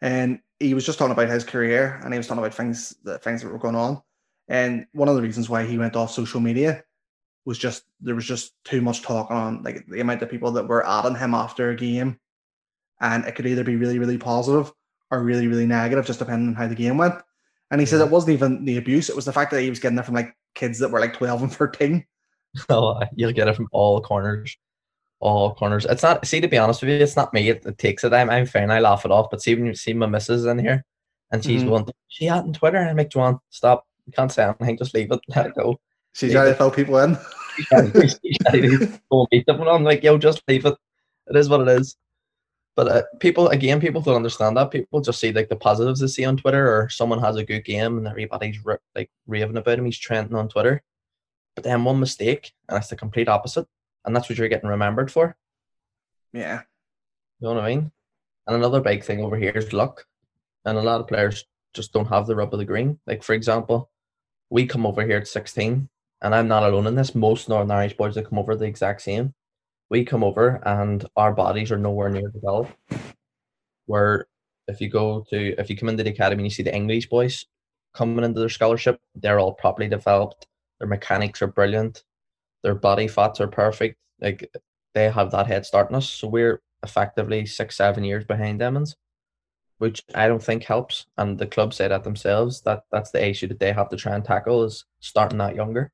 and 0.00 0.40
he 0.62 0.74
was 0.74 0.86
just 0.86 0.98
talking 0.98 1.12
about 1.12 1.28
his 1.28 1.44
career, 1.44 2.00
and 2.04 2.14
he 2.14 2.18
was 2.18 2.26
talking 2.28 2.42
about 2.42 2.54
things 2.54 2.96
the 3.04 3.18
things 3.18 3.42
that 3.42 3.52
were 3.52 3.58
going 3.58 3.76
on. 3.76 4.02
And 4.48 4.86
one 4.92 5.08
of 5.08 5.16
the 5.16 5.22
reasons 5.22 5.48
why 5.48 5.64
he 5.64 5.78
went 5.78 5.96
off 5.96 6.12
social 6.12 6.40
media 6.40 6.84
was 7.44 7.58
just 7.58 7.84
there 8.00 8.14
was 8.14 8.26
just 8.26 8.54
too 8.64 8.80
much 8.82 9.02
talk 9.02 9.30
on 9.30 9.62
like 9.64 9.86
the 9.88 10.00
amount 10.00 10.22
of 10.22 10.30
people 10.30 10.52
that 10.52 10.68
were 10.68 10.86
adding 10.86 11.16
him 11.16 11.34
after 11.34 11.70
a 11.70 11.76
game, 11.76 12.18
and 13.00 13.24
it 13.26 13.34
could 13.34 13.46
either 13.46 13.64
be 13.64 13.76
really 13.76 13.98
really 13.98 14.18
positive 14.18 14.72
or 15.10 15.22
really 15.24 15.48
really 15.48 15.66
negative, 15.66 16.06
just 16.06 16.18
depending 16.20 16.48
on 16.48 16.54
how 16.54 16.68
the 16.68 16.74
game 16.74 16.98
went. 16.98 17.16
And 17.70 17.80
he 17.80 17.86
Yeah. 17.86 18.04
it 18.04 18.10
wasn't 18.10 18.34
even 18.34 18.64
the 18.64 18.76
abuse; 18.78 19.10
it 19.10 19.16
was 19.16 19.24
the 19.26 19.32
fact 19.32 19.50
that 19.52 19.62
he 19.62 19.70
was 19.70 19.80
getting 19.80 19.98
it 19.98 20.04
from 20.06 20.14
like 20.14 20.34
kids 20.54 20.78
that 20.80 20.90
were 20.90 21.00
like 21.00 21.14
twelve 21.14 21.42
and 21.42 21.52
thirteen. 21.52 22.06
Oh, 22.68 23.00
you'll 23.16 23.32
get 23.32 23.48
it 23.48 23.56
from 23.56 23.68
all 23.72 24.00
corners, 24.02 24.56
all 25.22 25.54
corners. 25.54 25.86
It's 25.88 26.02
not. 26.02 26.26
See, 26.26 26.40
to 26.40 26.48
be 26.48 26.58
honest 26.58 26.82
with 26.82 26.90
you, 26.90 26.96
it's 26.96 27.16
not 27.16 27.32
me. 27.32 27.48
It, 27.48 27.64
it 27.64 27.78
takes 27.78 28.04
it. 28.04 28.12
I'm, 28.12 28.28
I'm 28.28 28.46
and 28.54 28.72
I 28.72 28.80
laugh 28.80 29.04
it 29.04 29.10
off. 29.10 29.30
But 29.30 29.40
see, 29.42 29.54
when 29.54 29.66
you 29.66 29.74
see 29.74 29.92
my 29.94 30.06
missus 30.06 30.44
in 30.44 30.58
here, 30.58 30.84
and 31.30 31.42
she's 31.42 31.62
Mhm. 31.62 31.68
going, 31.68 31.86
she 32.08 32.28
out 32.28 32.44
on 32.44 32.52
Twitter, 32.52 32.76
and 32.78 32.90
I'm 32.90 32.96
like, 32.96 33.10
Joanne, 33.10 33.38
stop. 33.50 33.86
You 34.06 34.12
can't 34.12 34.30
say 34.32 34.44
anything. 34.44 34.76
Just 34.76 34.94
leave 34.94 35.10
it. 35.12 35.20
Let 35.34 35.46
it 35.46 35.54
go. 35.54 35.78
She's 36.14 36.30
Leave 36.30 36.38
ready 36.38 36.50
it. 36.50 36.52
to 36.54 36.58
fill 36.58 36.70
people 36.70 36.98
in. 36.98 37.16
She's 37.56 37.66
ready- 37.72 38.08
she's 38.24 38.36
ready 38.46 38.60
to 38.78 39.26
meet 39.32 39.46
them. 39.46 39.60
And 39.60 39.70
I'm 39.70 39.84
like, 39.84 40.02
yo, 40.02 40.18
just 40.18 40.42
leave 40.48 40.66
it. 40.66 40.74
It 41.28 41.36
is 41.36 41.48
what 41.48 41.60
it 41.60 41.68
is. 41.68 41.96
But 42.74 42.88
uh, 42.88 43.02
people, 43.20 43.48
again, 43.48 43.80
people 43.80 44.00
don't 44.00 44.16
understand 44.16 44.56
that. 44.56 44.70
People 44.70 45.00
just 45.02 45.20
see 45.20 45.30
like 45.32 45.48
the 45.50 45.56
positives 45.56 46.00
they 46.00 46.06
see 46.06 46.24
on 46.24 46.36
Twitter, 46.38 46.66
or 46.68 46.88
someone 46.88 47.20
has 47.20 47.36
a 47.36 47.44
good 47.44 47.64
game 47.64 47.98
and 47.98 48.08
everybody's 48.08 48.58
like 48.96 49.10
raving 49.26 49.56
about 49.58 49.78
him. 49.78 49.84
He's 49.84 49.98
trending 49.98 50.34
on 50.36 50.48
Twitter. 50.48 50.82
But 51.54 51.64
then 51.64 51.84
one 51.84 52.00
mistake, 52.00 52.52
and 52.68 52.78
it's 52.78 52.88
the 52.88 52.96
complete 52.96 53.28
opposite, 53.28 53.66
and 54.04 54.14
that's 54.14 54.28
what 54.28 54.38
you're 54.38 54.48
getting 54.48 54.70
remembered 54.70 55.10
for. 55.10 55.36
Yeah. 56.32 56.62
You 57.40 57.48
know 57.48 57.54
what 57.54 57.64
I 57.64 57.68
mean? 57.68 57.92
And 58.46 58.56
another 58.56 58.80
big 58.80 59.04
thing 59.04 59.20
over 59.20 59.36
here 59.36 59.52
is 59.52 59.72
luck. 59.72 60.06
And 60.64 60.78
a 60.78 60.82
lot 60.82 61.00
of 61.00 61.08
players 61.08 61.44
just 61.74 61.92
don't 61.92 62.08
have 62.08 62.26
the 62.26 62.36
rub 62.36 62.52
of 62.52 62.58
the 62.58 62.64
green. 62.64 62.98
Like, 63.06 63.22
for 63.22 63.34
example, 63.34 63.90
we 64.50 64.66
come 64.66 64.86
over 64.86 65.04
here 65.04 65.16
at 65.16 65.28
16, 65.28 65.88
and 66.20 66.34
I'm 66.34 66.48
not 66.48 66.62
alone 66.62 66.86
in 66.86 66.94
this. 66.94 67.14
Most 67.14 67.48
Northern 67.48 67.70
Irish 67.70 67.96
boys 67.96 68.14
that 68.14 68.28
come 68.28 68.38
over 68.38 68.52
are 68.52 68.56
the 68.56 68.66
exact 68.66 69.02
same. 69.02 69.34
We 69.90 70.04
come 70.04 70.22
over, 70.22 70.60
and 70.64 71.04
our 71.16 71.32
bodies 71.32 71.72
are 71.72 71.78
nowhere 71.78 72.10
near 72.10 72.28
developed. 72.28 72.72
Where 73.86 74.26
if 74.68 74.80
you 74.80 74.88
go 74.88 75.24
to, 75.30 75.54
if 75.58 75.68
you 75.68 75.76
come 75.76 75.88
into 75.88 76.04
the 76.04 76.10
academy 76.10 76.42
and 76.42 76.46
you 76.46 76.54
see 76.54 76.62
the 76.62 76.74
English 76.74 77.08
boys 77.08 77.46
coming 77.94 78.24
into 78.24 78.40
their 78.40 78.48
scholarship, 78.48 79.00
they're 79.14 79.40
all 79.40 79.54
properly 79.54 79.88
developed. 79.88 80.46
Their 80.78 80.88
mechanics 80.88 81.42
are 81.42 81.48
brilliant. 81.48 82.04
Their 82.62 82.74
body 82.74 83.08
fats 83.08 83.40
are 83.40 83.48
perfect. 83.48 83.96
Like, 84.20 84.50
they 84.94 85.10
have 85.10 85.30
that 85.32 85.46
head 85.46 85.66
start 85.66 85.88
on 85.88 85.96
us. 85.96 86.08
So 86.08 86.28
we're 86.28 86.60
effectively 86.82 87.46
six, 87.46 87.76
seven 87.76 88.04
years 88.04 88.24
behind 88.24 88.60
Emmons, 88.60 88.96
which 89.78 90.02
I 90.14 90.28
don't 90.28 90.42
think 90.42 90.64
helps. 90.64 91.06
And 91.16 91.38
the 91.38 91.46
club 91.46 91.72
say 91.74 91.88
that 91.88 92.04
themselves 92.04 92.60
that 92.62 92.82
that's 92.92 93.10
the 93.10 93.26
issue 93.26 93.48
that 93.48 93.58
they 93.58 93.72
have 93.72 93.88
to 93.90 93.96
try 93.96 94.14
and 94.14 94.24
tackle 94.24 94.64
is 94.64 94.84
starting 95.00 95.38
that 95.38 95.54
younger. 95.56 95.92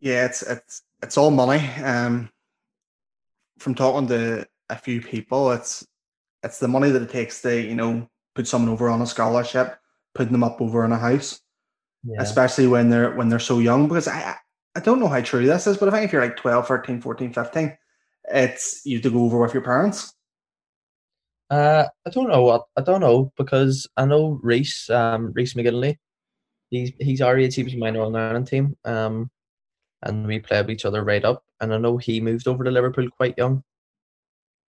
Yeah, 0.00 0.24
it's 0.26 0.42
it's 0.42 0.82
it's 1.02 1.18
all 1.18 1.30
money. 1.30 1.66
Um, 1.82 2.30
from 3.58 3.74
talking 3.74 4.08
to 4.08 4.46
a 4.70 4.76
few 4.76 5.00
people, 5.02 5.50
it's 5.52 5.86
it's 6.42 6.58
the 6.58 6.68
money 6.68 6.90
that 6.90 7.02
it 7.02 7.10
takes 7.10 7.42
to 7.42 7.60
you 7.60 7.74
know 7.74 8.08
put 8.34 8.46
someone 8.48 8.70
over 8.72 8.88
on 8.88 9.02
a 9.02 9.06
scholarship, 9.06 9.76
putting 10.14 10.32
them 10.32 10.44
up 10.44 10.60
over 10.60 10.84
in 10.84 10.92
a 10.92 10.98
house, 10.98 11.40
Yeah. 12.04 12.22
especially 12.22 12.66
when 12.68 12.88
they're 12.90 13.14
when 13.14 13.28
they're 13.28 13.38
so 13.38 13.58
young. 13.58 13.88
Because 13.88 14.08
I 14.08 14.36
I- 14.74 14.80
don't 14.80 15.00
know 15.00 15.08
how 15.08 15.20
true 15.20 15.46
this 15.46 15.66
is, 15.66 15.76
but 15.76 15.88
I 15.88 15.92
think 15.92 16.04
if 16.04 16.12
you're 16.12 16.22
like 16.22 16.36
12, 16.36 16.66
13, 16.66 17.00
14, 17.00 17.32
15, 17.32 17.76
it's 18.32 18.82
you 18.84 19.00
to 19.00 19.10
go 19.10 19.24
over 19.24 19.38
with 19.38 19.54
your 19.54 19.62
parents. 19.62 20.14
Uh, 21.50 21.86
I 22.06 22.10
don't 22.10 22.28
know 22.28 22.42
what 22.42 22.66
I 22.76 22.82
don't 22.82 23.00
know 23.00 23.32
because 23.36 23.88
I 23.96 24.04
know 24.04 24.38
Reese, 24.42 24.88
um, 24.88 25.32
Reese 25.32 25.54
McGinley, 25.54 25.96
he's 26.70 26.92
he's 27.00 27.20
our 27.20 27.36
age. 27.38 27.56
He 27.56 27.64
was 27.64 27.74
my 27.76 27.90
Northern 27.90 28.16
Ireland 28.16 28.46
team. 28.46 28.76
Um, 28.84 29.30
and 30.02 30.26
we 30.26 30.38
played 30.38 30.66
with 30.66 30.70
each 30.70 30.84
other 30.84 31.04
right 31.04 31.24
up. 31.24 31.44
And 31.60 31.74
I 31.74 31.78
know 31.78 31.98
he 31.98 32.20
moved 32.20 32.48
over 32.48 32.64
to 32.64 32.70
Liverpool 32.70 33.08
quite 33.10 33.36
young. 33.36 33.62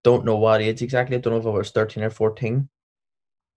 Don't 0.05 0.25
know 0.25 0.37
what 0.37 0.61
age 0.61 0.83
exactly. 0.83 1.17
I 1.17 1.21
don't 1.21 1.33
know 1.33 1.41
if 1.41 1.47
it 1.47 1.51
was 1.51 1.71
thirteen 1.71 2.05
or 2.05 2.11
fourteen, 2.11 2.69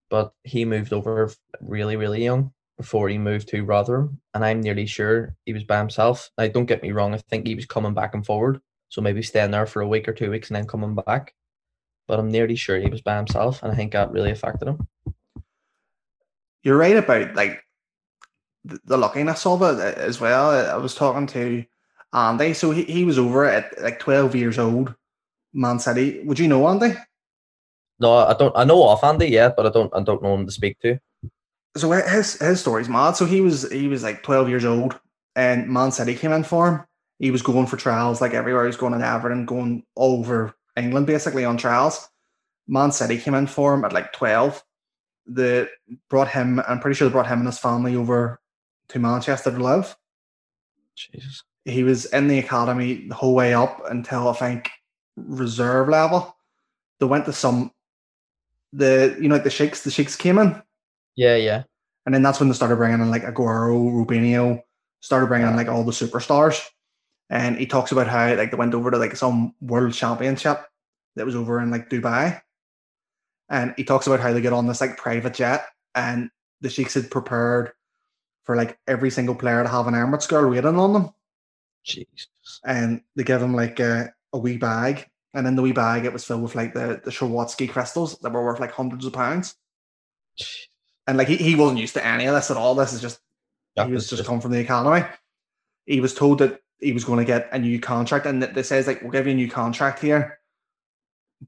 but 0.09 0.33
he 0.43 0.65
moved 0.65 0.93
over 0.93 1.31
really 1.61 1.95
really 1.95 2.23
young 2.23 2.53
before 2.79 3.09
he 3.09 3.17
moved 3.17 3.49
to 3.49 3.63
Rotherham. 3.63 4.19
And 4.33 4.43
I'm 4.43 4.61
nearly 4.61 4.87
sure 4.87 5.35
he 5.45 5.53
was 5.53 5.63
by 5.63 5.77
himself. 5.77 6.31
Now, 6.37 6.47
don't 6.47 6.65
get 6.65 6.81
me 6.81 6.91
wrong. 6.91 7.13
I 7.13 7.17
think 7.17 7.45
he 7.45 7.55
was 7.55 7.65
coming 7.67 7.93
back 7.93 8.15
and 8.15 8.25
forward. 8.25 8.59
So 8.87 9.01
maybe 9.01 9.21
staying 9.21 9.51
there 9.51 9.67
for 9.67 9.81
a 9.81 9.87
week 9.87 10.07
or 10.07 10.13
two 10.13 10.31
weeks 10.31 10.49
and 10.49 10.55
then 10.55 10.65
coming 10.65 10.95
back 10.95 11.35
but 12.09 12.19
I'm 12.19 12.31
nearly 12.31 12.55
sure 12.55 12.79
he 12.79 12.89
was 12.89 13.01
by 13.01 13.15
himself, 13.15 13.61
and 13.61 13.71
I 13.71 13.75
think 13.75 13.93
that 13.93 14.11
really 14.11 14.31
affected 14.31 14.67
him. 14.67 14.87
You're 16.63 16.75
right 16.75 16.97
about 16.97 17.35
like 17.35 17.61
the, 18.65 18.79
the 18.83 18.97
luckiness 18.97 19.45
of 19.45 19.61
it 19.61 19.79
uh, 19.79 19.93
as 20.01 20.19
well. 20.19 20.49
I 20.49 20.75
was 20.77 20.95
talking 20.95 21.27
to 21.27 21.63
Andy, 22.11 22.55
so 22.55 22.71
he, 22.71 22.83
he 22.85 23.05
was 23.05 23.19
over 23.19 23.45
at 23.45 23.79
like 23.79 23.99
12 23.99 24.35
years 24.35 24.57
old, 24.57 24.95
Man 25.53 25.77
City. 25.77 26.21
Would 26.25 26.39
you 26.39 26.47
know 26.47 26.67
Andy? 26.67 26.97
No, 27.99 28.15
I 28.15 28.33
don't. 28.33 28.57
I 28.57 28.63
know 28.63 28.81
off 28.81 29.03
Andy, 29.03 29.27
yeah, 29.27 29.49
but 29.55 29.67
I 29.67 29.69
don't. 29.69 29.95
I 29.95 30.01
don't 30.01 30.23
know 30.23 30.33
him 30.33 30.47
to 30.47 30.51
speak 30.51 30.79
to. 30.79 30.97
So 31.77 31.91
his 31.91 32.39
his 32.39 32.59
story's 32.59 32.89
mad. 32.89 33.15
So 33.15 33.25
he 33.25 33.41
was 33.41 33.71
he 33.71 33.87
was 33.87 34.03
like 34.03 34.23
12 34.23 34.49
years 34.49 34.65
old, 34.65 34.99
and 35.35 35.67
Man 35.69 35.91
City 35.91 36.15
came 36.15 36.31
in 36.31 36.43
for 36.43 36.67
him. 36.67 36.85
He 37.19 37.31
was 37.31 37.41
going 37.41 37.67
for 37.67 37.77
trials 37.77 38.21
like 38.21 38.33
everywhere. 38.33 38.63
He 38.63 38.67
was 38.67 38.77
going 38.77 38.93
in 38.93 39.01
Everton, 39.01 39.45
going 39.45 39.83
all 39.95 40.19
over 40.19 40.55
England 40.77 41.05
basically 41.05 41.45
on 41.45 41.57
trials. 41.57 42.07
Man 42.67 42.91
City 42.91 43.17
came 43.17 43.33
in 43.33 43.47
for 43.47 43.73
him 43.73 43.83
at 43.83 43.93
like 43.93 44.13
12. 44.13 44.63
They 45.27 45.67
brought 46.09 46.29
him, 46.29 46.61
I'm 46.67 46.79
pretty 46.79 46.95
sure 46.95 47.07
they 47.07 47.11
brought 47.11 47.27
him 47.27 47.39
and 47.39 47.47
his 47.47 47.59
family 47.59 47.95
over 47.95 48.39
to 48.89 48.99
Manchester 48.99 49.51
to 49.51 49.57
live. 49.57 49.95
Jesus. 50.95 51.43
he 51.65 51.83
was 51.83 52.05
in 52.07 52.27
the 52.27 52.39
academy 52.39 53.07
the 53.07 53.15
whole 53.15 53.33
way 53.33 53.53
up 53.53 53.81
until 53.89 54.27
I 54.27 54.33
think 54.33 54.69
reserve 55.15 55.87
level. 55.87 56.35
They 56.99 57.05
went 57.05 57.25
to 57.25 57.33
some 57.33 57.71
the 58.73 59.17
you 59.19 59.29
know 59.29 59.35
like 59.35 59.43
the 59.43 59.49
sheiks 59.49 59.83
the 59.83 59.89
sheiks 59.89 60.15
came 60.15 60.37
in 60.37 60.61
Yeah, 61.15 61.35
yeah. 61.35 61.63
and 62.05 62.15
then 62.15 62.23
that's 62.23 62.39
when 62.39 62.49
they 62.49 62.55
started 62.55 62.77
bringing 62.77 63.01
in 63.01 63.11
like 63.11 63.23
Aguero, 63.23 63.91
Robinho, 63.93 64.61
started 64.99 65.27
bringing 65.27 65.47
in 65.47 65.55
like 65.55 65.67
all 65.67 65.83
the 65.83 65.91
superstars. 65.91 66.65
And 67.29 67.57
he 67.57 67.67
talks 67.67 67.91
about 67.91 68.07
how 68.07 68.33
like 68.35 68.51
they 68.51 68.57
went 68.57 68.73
over 68.73 68.89
to 68.89 68.97
like 68.97 69.15
some 69.15 69.53
world 69.61 69.93
championship 69.93 70.65
that 71.15 71.25
was 71.25 71.35
over 71.35 71.59
in 71.61 71.69
like 71.69 71.89
Dubai. 71.89 72.41
And 73.49 73.73
he 73.77 73.83
talks 73.83 74.07
about 74.07 74.19
how 74.19 74.33
they 74.33 74.41
get 74.41 74.53
on 74.53 74.67
this 74.67 74.81
like 74.81 74.97
private 74.97 75.35
jet 75.35 75.67
and 75.93 76.29
the 76.61 76.69
Sheikhs 76.69 76.95
had 76.95 77.11
prepared 77.11 77.73
for 78.43 78.55
like 78.55 78.79
every 78.87 79.11
single 79.11 79.35
player 79.35 79.61
to 79.61 79.69
have 79.69 79.87
an 79.87 79.93
Emirates 79.93 80.27
girl 80.27 80.49
waiting 80.49 80.79
on 80.79 80.93
them. 80.93 81.09
Jesus. 81.83 82.27
And 82.65 83.01
they 83.15 83.23
give 83.23 83.41
him 83.41 83.53
like 83.53 83.79
a, 83.79 84.11
a 84.33 84.39
wee 84.39 84.57
bag. 84.57 85.07
And 85.35 85.45
in 85.45 85.55
the 85.55 85.61
wee 85.61 85.73
bag 85.73 86.05
it 86.05 86.13
was 86.13 86.25
filled 86.25 86.41
with 86.41 86.55
like 86.55 86.73
the, 86.73 87.01
the 87.03 87.11
Swarovski 87.11 87.69
crystals 87.69 88.17
that 88.19 88.31
were 88.31 88.43
worth 88.43 88.59
like 88.59 88.71
hundreds 88.71 89.05
of 89.05 89.13
pounds. 89.13 89.55
And 91.09 91.17
like 91.17 91.27
he, 91.27 91.37
he 91.37 91.55
wasn't 91.55 91.79
used 91.79 91.95
to 91.95 92.05
any 92.05 92.25
of 92.27 92.35
this 92.35 92.51
at 92.51 92.57
all. 92.57 92.75
This 92.75 92.93
is 92.93 93.01
just 93.01 93.19
That 93.75 93.87
he 93.87 93.91
was 93.93 94.03
was 94.03 94.09
just, 94.09 94.19
just- 94.19 94.29
come 94.29 94.39
from 94.39 94.51
the 94.51 94.59
academy. 94.59 95.07
He 95.87 95.99
was 96.01 96.13
told 96.13 96.37
that 96.37 96.61
he 96.79 96.93
was 96.93 97.03
going 97.03 97.17
to 97.17 97.25
get 97.25 97.49
a 97.51 97.57
new 97.57 97.79
contract, 97.79 98.27
and 98.27 98.43
that 98.43 98.53
they 98.53 98.61
says 98.63 98.85
like 98.85 99.01
we'll 99.01 99.11
give 99.11 99.25
you 99.25 99.31
a 99.33 99.35
new 99.35 99.49
contract 99.49 99.99
here, 99.99 100.39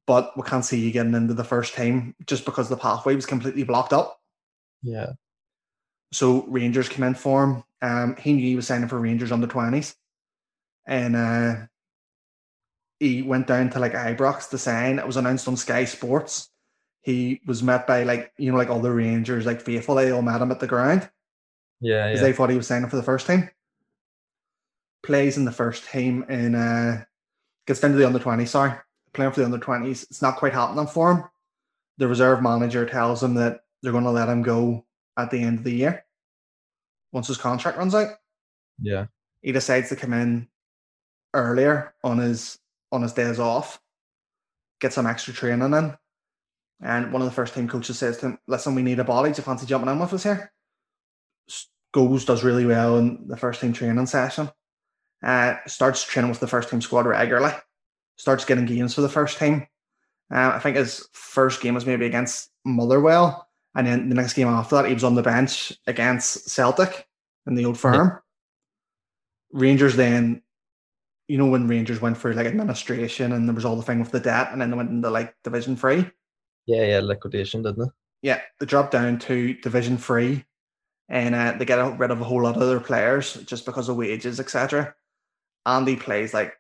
but 0.08 0.36
we 0.36 0.42
can't 0.44 0.66
see 0.66 0.80
you 0.80 0.92
getting 0.92 1.14
into 1.14 1.36
the 1.36 1.44
first 1.44 1.76
team 1.76 2.16
just 2.26 2.44
because 2.44 2.70
the 2.70 2.76
pathway 2.76 3.16
was 3.16 3.28
completely 3.28 3.64
blocked 3.64 3.94
up. 3.94 4.20
Yeah. 4.82 5.12
So 6.12 6.44
Rangers 6.48 6.90
came 6.90 7.04
in 7.04 7.14
for 7.14 7.44
him. 7.44 7.64
Um, 7.84 8.16
he 8.18 8.34
knew 8.34 8.44
he 8.44 8.56
was 8.56 8.66
signing 8.68 8.90
for 8.90 9.00
Rangers 9.00 9.32
under 9.32 9.48
twenties, 9.48 9.96
and 10.88 11.16
uh, 11.16 11.56
he 13.00 13.22
went 13.22 13.46
down 13.46 13.70
to 13.70 13.80
like 13.80 13.94
Ibrox 13.94 14.50
to 14.50 14.58
sign. 14.58 14.98
It 14.98 15.06
was 15.08 15.18
announced 15.18 15.48
on 15.48 15.56
Sky 15.56 15.86
Sports. 15.86 16.50
He 17.02 17.42
was 17.46 17.64
met 17.64 17.88
by 17.88 18.04
like 18.04 18.32
you 18.38 18.52
know 18.52 18.58
like 18.58 18.70
all 18.70 18.80
the 18.80 18.92
Rangers 18.92 19.46
like 19.46 19.62
faithful. 19.62 19.96
They 19.96 20.12
all 20.12 20.22
met 20.22 20.42
him 20.42 20.52
at 20.52 20.60
the 20.60 20.68
ground. 20.68 21.10
Yeah, 21.80 22.08
because 22.08 22.22
yeah. 22.22 22.28
they 22.28 22.34
thought 22.34 22.50
he 22.50 22.58
was 22.58 22.68
signing 22.68 22.90
for 22.90 22.98
the 22.98 23.04
first 23.04 23.26
team. 23.26 23.50
Plays 25.04 25.38
in 25.38 25.46
the 25.46 25.52
first 25.52 25.90
team 25.90 26.24
and 26.30 26.56
uh, 26.56 26.98
gets 27.66 27.80
down 27.80 27.92
to 27.92 27.98
the 27.98 28.06
under 28.06 28.20
20s, 28.20 28.50
sorry. 28.50 28.74
Playing 29.14 29.32
for 29.32 29.40
the 29.40 29.46
under 29.46 29.58
20s. 29.58 30.04
It's 30.04 30.22
not 30.22 30.38
quite 30.38 30.54
happening 30.54 30.86
for 30.86 31.12
him. 31.12 31.24
The 31.98 32.08
reserve 32.08 32.44
manager 32.44 32.86
tells 32.86 33.24
him 33.24 33.34
that 33.36 33.62
they're 33.82 33.92
going 33.92 34.04
to 34.04 34.12
let 34.12 34.30
him 34.30 34.44
go 34.44 34.86
at 35.18 35.32
the 35.32 35.42
end 35.42 35.58
of 35.60 35.64
the 35.64 35.74
year 35.74 36.06
once 37.12 37.28
his 37.28 37.38
contract 37.38 37.78
runs 37.78 37.96
out. 37.96 38.10
Yeah. 38.82 39.08
He 39.42 39.52
decides 39.52 39.90
to 39.90 39.96
come 39.96 40.14
in 40.14 40.48
earlier 41.34 41.94
on 42.04 42.18
his 42.18 42.60
on 42.92 43.02
his 43.02 43.14
days 43.14 43.40
off, 43.40 43.80
get 44.80 44.94
some 44.94 45.08
extra 45.08 45.34
training 45.34 45.74
in. 45.74 45.98
And 46.82 47.14
one 47.14 47.22
of 47.22 47.28
the 47.28 47.34
first 47.34 47.54
team 47.54 47.68
coaches 47.68 48.00
says 48.00 48.18
to 48.18 48.28
him, 48.28 48.40
Listen, 48.48 48.76
we 48.76 48.82
need 48.82 49.00
a 49.00 49.04
body. 49.04 49.32
Do 49.32 49.38
you 49.38 49.44
fancy 49.44 49.66
jumping 49.66 49.90
in 49.90 50.00
with 50.00 50.14
us 50.14 50.24
here? 50.24 50.52
Goes, 51.94 52.26
does 52.26 52.44
really 52.44 52.66
well 52.66 52.98
in 52.98 53.28
the 53.28 53.38
first 53.38 53.62
team 53.62 53.74
training 53.74 54.06
session. 54.06 54.50
Uh, 55.24 55.56
starts 55.68 56.04
training 56.04 56.30
with 56.30 56.40
the 56.40 56.48
first 56.48 56.70
team 56.70 56.82
squad 56.82 57.06
regularly. 57.06 57.54
Starts 58.16 58.46
getting 58.46 58.66
games 58.66 58.96
for 58.96 59.02
the 59.02 59.10
first 59.10 59.38
team. 59.38 59.68
Uh, 60.34 60.54
I 60.56 60.60
think 60.60 60.78
his 60.78 61.08
first 61.14 61.62
game 61.62 61.76
was 61.76 61.86
maybe 61.86 62.06
against 62.06 62.50
Motherwell. 62.66 63.48
And 63.76 63.86
then 63.86 64.10
the 64.10 64.16
next 64.16 64.34
game 64.34 64.48
after 64.48 64.76
that, 64.76 64.86
he 64.86 64.94
was 64.94 65.04
on 65.04 65.16
the 65.16 65.22
bench 65.22 65.74
against 65.86 66.50
Celtic 66.50 67.08
in 67.46 67.56
the 67.56 67.66
old 67.66 67.78
firm. 67.78 68.20
Rangers 69.52 69.96
then, 69.96 70.42
you 71.28 71.38
know, 71.38 71.48
when 71.48 71.68
Rangers 71.68 72.02
went 72.02 72.18
for 72.18 72.34
like 72.34 72.48
administration 72.48 73.34
and 73.34 73.48
there 73.48 73.56
was 73.56 73.66
all 73.66 73.76
the 73.76 73.84
thing 73.84 74.00
with 74.00 74.12
the 74.12 74.20
debt, 74.20 74.50
and 74.52 74.62
then 74.62 74.72
they 74.72 74.78
went 74.78 74.90
into 74.90 75.10
like 75.10 75.36
Division 75.44 75.76
Three. 75.76 76.10
Yeah, 76.66 76.84
yeah, 76.84 77.00
liquidation, 77.00 77.64
didn't 77.64 77.88
it? 77.88 77.94
Yeah, 78.22 78.42
they 78.60 78.66
dropped 78.66 78.92
down 78.92 79.20
to 79.20 79.54
Division 79.56 79.98
Three, 79.98 80.46
and 81.10 81.34
uh, 81.34 81.56
they 81.58 81.66
get 81.66 82.00
rid 82.00 82.12
of 82.12 82.22
a 82.22 82.24
whole 82.24 82.44
lot 82.44 82.56
of 82.56 82.68
their 82.68 82.80
players 82.80 83.34
just 83.46 83.66
because 83.66 83.90
of 83.90 83.98
wages, 83.98 84.40
etc. 84.40 84.94
Andy 85.66 85.96
plays 85.96 86.34
like 86.34 86.54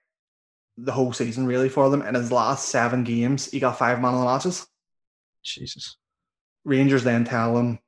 the 0.77 0.91
whole 0.91 1.13
season 1.13 1.45
really 1.45 1.69
for 1.69 1.89
them. 1.89 2.01
In 2.01 2.15
his 2.15 2.31
last 2.31 2.69
seven 2.69 3.03
games, 3.03 3.49
he 3.51 3.59
got 3.59 3.77
five 3.77 4.01
man 4.01 4.13
of 4.13 4.19
the 4.21 4.25
matches. 4.25 4.67
Jesus. 5.43 5.97
Rangers 6.63 7.03
then 7.03 7.25
tell 7.25 7.57
him 7.57 7.79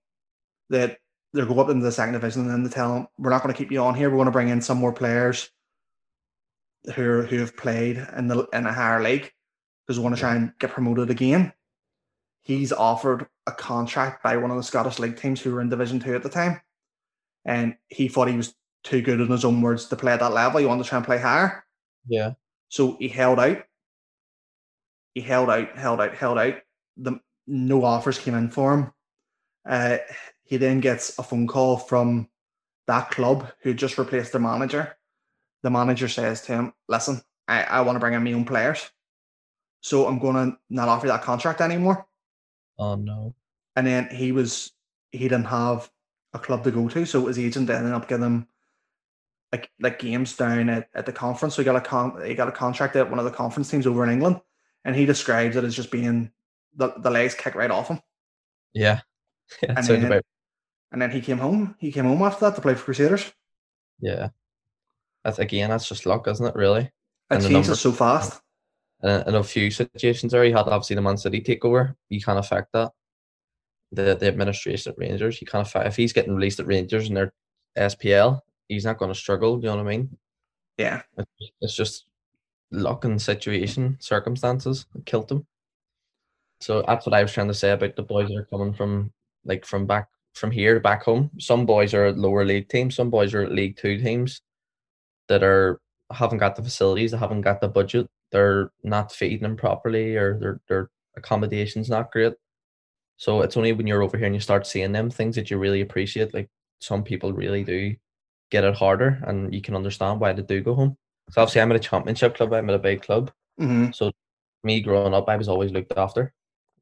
that 0.70 0.98
they'll 1.34 1.46
go 1.46 1.60
up 1.60 1.70
into 1.70 1.84
the 1.84 1.92
second 1.92 2.14
division, 2.14 2.44
and 2.44 2.52
then 2.52 2.64
they 2.64 2.70
tell 2.70 2.96
him, 2.96 3.08
"We're 3.18 3.30
not 3.30 3.44
going 3.44 3.54
to 3.54 3.58
keep 3.58 3.72
you 3.72 3.80
on 3.82 3.96
here. 3.96 4.10
We're 4.10 4.18
going 4.18 4.26
to 4.26 4.32
bring 4.32 4.50
in 4.50 4.62
some 4.62 4.78
more 4.78 4.94
players 4.94 5.50
who 6.96 7.22
who 7.24 7.40
have 7.40 7.58
played 7.58 7.98
in 8.16 8.28
the 8.28 8.48
in 8.54 8.66
a 8.66 8.74
higher 8.74 9.02
league 9.02 9.32
because 9.86 9.98
we 9.98 10.04
want 10.04 10.16
to 10.16 10.22
try 10.22 10.36
and 10.36 10.54
get 10.60 10.72
promoted 10.72 11.10
again." 11.10 11.54
He's 12.44 12.74
offered 12.74 13.28
a 13.48 13.52
contract 13.52 14.22
by 14.22 14.38
one 14.38 14.52
of 14.52 14.58
the 14.58 14.64
Scottish 14.64 15.00
league 15.00 15.18
teams 15.18 15.42
who 15.42 15.54
were 15.54 15.62
in 15.62 15.70
Division 15.70 16.00
Two 16.00 16.16
at 16.16 16.24
the 16.24 16.30
time, 16.30 16.62
and 17.46 17.76
he 17.88 18.08
thought 18.08 18.28
he 18.28 18.38
was 18.38 18.54
too 18.84 19.02
good 19.02 19.22
in 19.22 19.28
his 19.28 19.46
own 19.46 19.62
words 19.62 19.88
to 19.88 19.96
play 19.96 20.12
at 20.12 20.20
that 20.20 20.34
level. 20.34 20.60
He 20.60 20.66
wanted 20.66 20.84
to 20.84 20.90
try 20.90 20.98
and 20.98 21.06
play 21.06 21.20
higher. 21.20 21.64
Yeah. 22.08 22.34
So 22.68 22.98
he 23.00 23.08
held 23.08 23.40
out. 23.40 23.64
He 25.14 25.22
held 25.22 25.50
out, 25.50 25.78
held 25.78 26.02
out, 26.02 26.16
held 26.16 26.38
out. 26.38 26.56
The 26.98 27.20
no 27.48 27.84
offers 27.84 28.20
came 28.20 28.34
in 28.36 28.50
for 28.50 28.74
him. 28.74 28.94
Uh, 29.68 29.98
he 30.44 30.58
then 30.58 30.82
gets 30.82 31.18
a 31.18 31.24
phone 31.24 31.48
call 31.48 31.78
from 31.78 32.28
that 32.88 33.12
club 33.12 33.50
who 33.62 33.74
just 33.74 33.98
replaced 33.98 34.34
their 34.34 34.42
manager. 34.42 34.98
The 35.62 35.70
manager 35.70 36.10
says 36.10 36.42
to 36.42 36.54
him, 36.54 36.74
"Listen, 36.90 37.22
I, 37.48 37.64
I 37.64 37.82
want 37.82 37.96
to 37.96 38.00
bring 38.02 38.16
in 38.16 38.24
my 38.24 38.34
own 38.34 38.44
players, 38.44 38.92
so 39.80 40.08
I'm 40.08 40.20
going 40.20 40.36
to 40.36 40.58
not 40.70 40.90
offer 40.90 41.08
that 41.08 41.22
contract 41.22 41.62
anymore." 41.62 42.06
Oh 42.80 42.96
no. 42.96 43.36
And 43.76 43.86
then 43.88 44.08
he 44.10 44.32
was 44.32 44.72
he 45.12 45.20
didn't 45.20 45.46
have 45.46 45.90
a 46.34 46.40
club 46.40 46.64
to 46.64 46.72
go 46.72 46.88
to, 46.90 47.06
so 47.06 47.26
his 47.28 47.38
agent 47.40 47.70
ended 47.70 47.94
up 47.94 48.08
giving 48.08 48.26
him 48.26 48.48
like 49.52 49.70
like 49.80 50.00
games 50.00 50.36
down 50.36 50.70
at, 50.70 50.90
at 50.94 51.06
the 51.06 51.14
conference. 51.14 51.56
So 51.56 51.62
he 51.62 51.66
got 51.66 51.76
a 51.76 51.82
con 51.82 52.22
he 52.26 52.34
got 52.36 52.48
a 52.48 52.52
contract 52.52 52.96
at 52.96 53.10
one 53.10 53.20
of 53.20 53.26
the 53.26 53.32
conference 53.32 53.70
teams 53.70 53.86
over 53.88 54.04
in 54.04 54.10
England, 54.10 54.42
and 54.86 54.96
he 54.96 55.06
describes 55.06 55.56
it 55.56 55.64
as 55.64 55.76
just 55.76 55.92
being 55.92 56.32
the, 56.76 56.94
the 56.98 57.12
legs 57.12 57.36
kicked 57.36 57.56
right 57.56 57.70
off 57.72 57.88
him. 57.90 58.00
Yeah. 58.74 59.02
Yeah, 59.62 59.74
And 59.78 59.86
then- 59.86 60.06
about 60.06 60.24
And 60.92 61.02
then 61.02 61.12
he 61.12 61.22
came 61.22 61.38
home. 61.38 61.76
He 61.80 61.92
came 61.92 62.06
home 62.06 62.22
after 62.24 62.46
that 62.46 62.56
to 62.56 62.62
play 62.62 62.74
for 62.76 62.86
Crusaders. 62.86 63.32
yeah. 64.00 64.30
That's 65.24 65.38
again, 65.40 65.70
that's 65.70 65.88
just 65.88 66.06
luck, 66.06 66.28
isn't 66.28 66.46
it? 66.46 66.56
Really. 66.56 66.82
It 66.84 66.92
And 67.30 67.44
changes 67.44 67.80
so 67.80 67.92
fast. 67.92 68.42
And 69.04 69.28
in 69.28 69.36
a 69.36 69.44
few 69.44 69.70
situations 69.70 70.32
there, 70.32 70.46
you 70.46 70.56
had 70.56 70.68
obviously 70.68 70.96
the 70.96 71.02
Man 71.02 71.18
City 71.18 71.42
takeover. 71.42 71.96
You 72.10 72.22
can't 72.22 72.40
affect 72.40 72.70
that. 72.74 72.92
The 73.92 74.16
the 74.16 74.28
administration 74.28 74.92
at 74.94 74.98
Rangers, 74.98 75.40
you 75.42 75.48
can't 75.48 75.68
affect 75.68 75.88
if 75.88 75.96
he's 75.96 76.14
getting 76.14 76.36
released 76.36 76.60
at 76.60 76.68
Rangers 76.68 77.08
and 77.08 77.18
they're 77.18 77.34
SPL, 77.78 78.40
he's 78.68 78.86
not 78.86 78.98
going 78.98 79.12
to 79.12 79.20
struggle. 79.20 79.58
You 79.58 79.66
know 79.66 79.76
what 79.76 79.86
I 79.86 79.90
mean? 79.98 80.18
Yeah. 80.78 81.02
It's- 81.18 81.52
It's 81.62 81.76
just 81.76 82.06
luck 82.72 83.06
and 83.06 83.22
situation, 83.22 83.98
circumstances 84.00 84.86
killed 85.06 85.32
him. 85.32 85.46
So 86.62 86.82
that's 86.88 87.06
what 87.06 87.14
I 87.14 87.22
was 87.22 87.34
trying 87.34 87.50
to 87.50 87.54
say 87.54 87.72
about 87.72 87.96
the 87.96 88.04
boys 88.04 88.30
that 88.30 88.38
are 88.38 88.46
coming 88.46 88.74
from 88.74 89.12
like 89.46 89.66
from 89.66 89.86
back 89.86 90.08
from 90.34 90.50
here 90.52 90.74
to 90.76 90.80
back 90.80 91.04
home. 91.04 91.30
Some 91.40 91.66
boys 91.66 91.94
are 91.94 92.12
lower 92.14 92.46
league 92.46 92.70
teams, 92.70 92.96
some 92.96 93.10
boys 93.10 93.34
are 93.36 93.48
League 93.50 93.78
Two 93.78 93.98
teams 94.00 94.42
that 95.28 95.44
are 95.44 95.80
haven't 96.12 96.40
got 96.40 96.56
the 96.56 96.64
facilities, 96.64 97.12
they 97.12 97.18
haven't 97.18 97.42
got 97.42 97.60
the 97.62 97.68
budget, 97.68 98.08
they're 98.34 98.72
not 98.84 99.14
feeding 99.14 99.44
them 99.44 99.56
properly, 99.56 100.18
or 100.18 100.38
their 100.40 100.62
their 100.68 100.90
accommodation's 101.16 101.90
not 101.90 102.12
great. 102.12 102.34
So 103.18 103.42
it's 103.42 103.56
only 103.56 103.72
when 103.74 103.88
you're 103.88 104.02
over 104.04 104.18
here 104.18 104.26
and 104.26 104.36
you 104.36 104.42
start 104.42 104.68
seeing 104.68 104.92
them 104.92 105.10
things 105.10 105.36
that 105.36 105.50
you 105.52 105.58
really 105.58 105.82
appreciate. 105.82 106.34
Like 106.34 106.50
some 106.82 107.04
people 107.04 107.32
really 107.32 107.64
do 107.64 107.96
get 108.52 108.66
it 108.66 108.76
harder, 108.76 109.22
and 109.28 109.54
you 109.54 109.62
can 109.62 109.76
understand 109.76 110.20
why 110.20 110.34
they 110.34 110.42
do 110.42 110.62
go 110.62 110.76
home. 110.76 110.98
So 111.32 111.42
obviously, 111.42 111.62
I'm 111.62 111.72
at 111.72 111.78
a 111.78 111.80
championship 111.80 112.36
club. 112.36 112.54
I'm 112.54 112.70
at 112.70 112.76
a 112.76 112.80
big 112.80 113.04
club. 113.04 113.32
hmm 113.58 113.92
So 113.92 114.12
me 114.64 114.82
growing 114.82 115.14
up, 115.14 115.30
I 115.30 115.38
was 115.38 115.48
always 115.50 115.72
looked 115.72 115.94
after. 115.98 116.34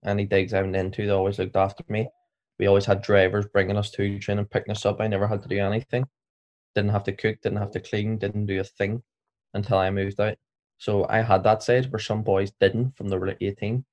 Any 0.04 0.26
digs 0.26 0.54
I 0.54 0.62
went 0.62 0.76
into, 0.76 1.06
they 1.06 1.12
always 1.12 1.38
looked 1.38 1.56
after 1.56 1.84
me. 1.90 2.10
We 2.60 2.68
always 2.68 2.86
had 2.86 3.02
drivers 3.02 3.46
bringing 3.48 3.78
us 3.78 3.92
to 3.92 4.20
training, 4.20 4.46
picking 4.46 4.72
us 4.72 4.86
up. 4.86 5.02
I 5.02 5.08
never 5.08 5.28
had 5.28 5.42
to 5.44 5.50
do 5.50 5.60
anything. 5.60 6.06
Didn't 6.76 6.92
have 6.92 7.04
to 7.06 7.12
cook, 7.14 7.42
didn't 7.42 7.60
have 7.60 7.72
to 7.72 7.80
clean, 7.80 8.18
didn't 8.18 8.46
do 8.46 8.60
a 8.60 8.64
thing 8.64 9.04
until 9.54 9.78
I 9.78 9.90
moved 9.92 10.20
out. 10.20 10.38
So 10.82 11.06
I 11.08 11.22
had 11.22 11.44
that 11.44 11.62
side 11.62 11.92
where 11.92 12.00
some 12.00 12.24
boys 12.24 12.50
didn't 12.60 12.98
from 12.98 13.08
the 13.08 13.20
were 13.20 13.28
like 13.28 13.38
18. 13.40 13.86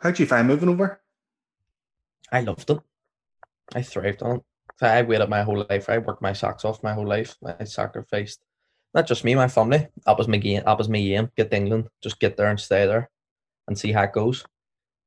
How'd 0.00 0.18
you 0.18 0.26
find 0.26 0.46
moving 0.46 0.68
over? 0.68 1.00
I 2.30 2.42
loved 2.42 2.68
it. 2.68 2.78
I 3.74 3.80
thrived 3.80 4.20
on 4.20 4.36
it. 4.36 4.42
So 4.76 4.86
I 4.86 5.00
waited 5.00 5.30
my 5.30 5.42
whole 5.42 5.64
life. 5.70 5.88
I 5.88 5.96
worked 5.96 6.20
my 6.20 6.34
socks 6.34 6.66
off 6.66 6.82
my 6.82 6.92
whole 6.92 7.06
life. 7.06 7.38
I 7.58 7.64
sacrificed. 7.64 8.44
Not 8.92 9.06
just 9.06 9.24
me, 9.24 9.34
my 9.34 9.48
family. 9.48 9.88
That 10.04 10.18
was 10.18 10.28
my 10.28 10.36
game. 10.36 10.62
That 10.66 10.76
was 10.76 10.90
my 10.90 10.98
aim. 10.98 11.30
Get 11.38 11.50
to 11.50 11.56
England. 11.56 11.88
Just 12.02 12.20
get 12.20 12.36
there 12.36 12.48
and 12.48 12.60
stay 12.60 12.84
there 12.84 13.08
and 13.66 13.78
see 13.78 13.92
how 13.92 14.02
it 14.02 14.12
goes. 14.12 14.44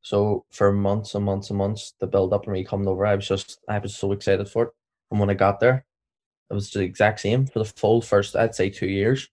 So 0.02 0.46
for 0.50 0.72
months 0.74 1.14
and 1.14 1.26
months 1.26 1.52
and 1.52 1.60
months, 1.60 1.94
the 2.00 2.08
build 2.08 2.34
up 2.34 2.46
and 2.46 2.54
me 2.54 2.64
coming 2.64 2.88
over, 2.88 3.06
I 3.06 3.14
was 3.14 3.28
just 3.28 3.60
I 3.70 3.78
was 3.78 3.96
so 3.96 4.14
excited 4.14 4.50
for 4.50 4.64
it. 4.64 4.70
And 5.12 5.20
when 5.20 5.30
I 5.30 5.36
got 5.36 5.60
there, 5.60 5.86
it 6.50 6.56
was 6.56 6.72
the 6.72 6.80
exact 6.80 7.20
same 7.20 7.46
for 7.46 7.60
the 7.60 7.66
full 7.66 8.02
first, 8.02 8.36
I'd 8.36 8.56
say, 8.56 8.72
two 8.72 8.88
years. 8.88 9.30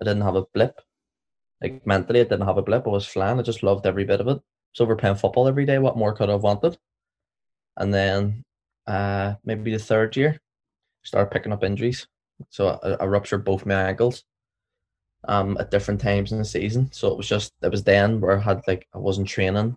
I 0.00 0.04
didn't 0.04 0.22
have 0.22 0.36
a 0.36 0.44
blip. 0.54 0.80
Like 1.62 1.86
mentally, 1.86 2.20
I 2.20 2.24
didn't 2.24 2.46
have 2.46 2.58
a 2.58 2.62
blip. 2.62 2.86
I 2.86 2.90
was 2.90 3.06
flying. 3.06 3.38
I 3.38 3.42
just 3.42 3.62
loved 3.62 3.86
every 3.86 4.04
bit 4.04 4.20
of 4.20 4.28
it. 4.28 4.40
So 4.72 4.84
we're 4.84 4.96
playing 4.96 5.16
football 5.16 5.48
every 5.48 5.66
day. 5.66 5.78
What 5.78 5.96
more 5.96 6.12
could 6.12 6.28
I 6.28 6.32
have 6.32 6.42
wanted? 6.42 6.78
And 7.76 7.92
then 7.92 8.44
uh, 8.86 9.34
maybe 9.44 9.72
the 9.72 9.78
third 9.78 10.16
year, 10.16 10.40
started 11.04 11.30
picking 11.30 11.52
up 11.52 11.64
injuries. 11.64 12.06
So 12.50 12.80
I, 12.82 13.02
I 13.02 13.06
ruptured 13.06 13.44
both 13.44 13.66
my 13.66 13.74
ankles 13.74 14.24
um, 15.28 15.56
at 15.60 15.70
different 15.70 16.00
times 16.00 16.32
in 16.32 16.38
the 16.38 16.44
season. 16.44 16.90
So 16.92 17.08
it 17.08 17.16
was 17.16 17.28
just, 17.28 17.52
it 17.62 17.70
was 17.70 17.84
then 17.84 18.20
where 18.20 18.38
I 18.38 18.42
had 18.42 18.62
like, 18.66 18.86
I 18.94 18.98
wasn't 18.98 19.28
training. 19.28 19.76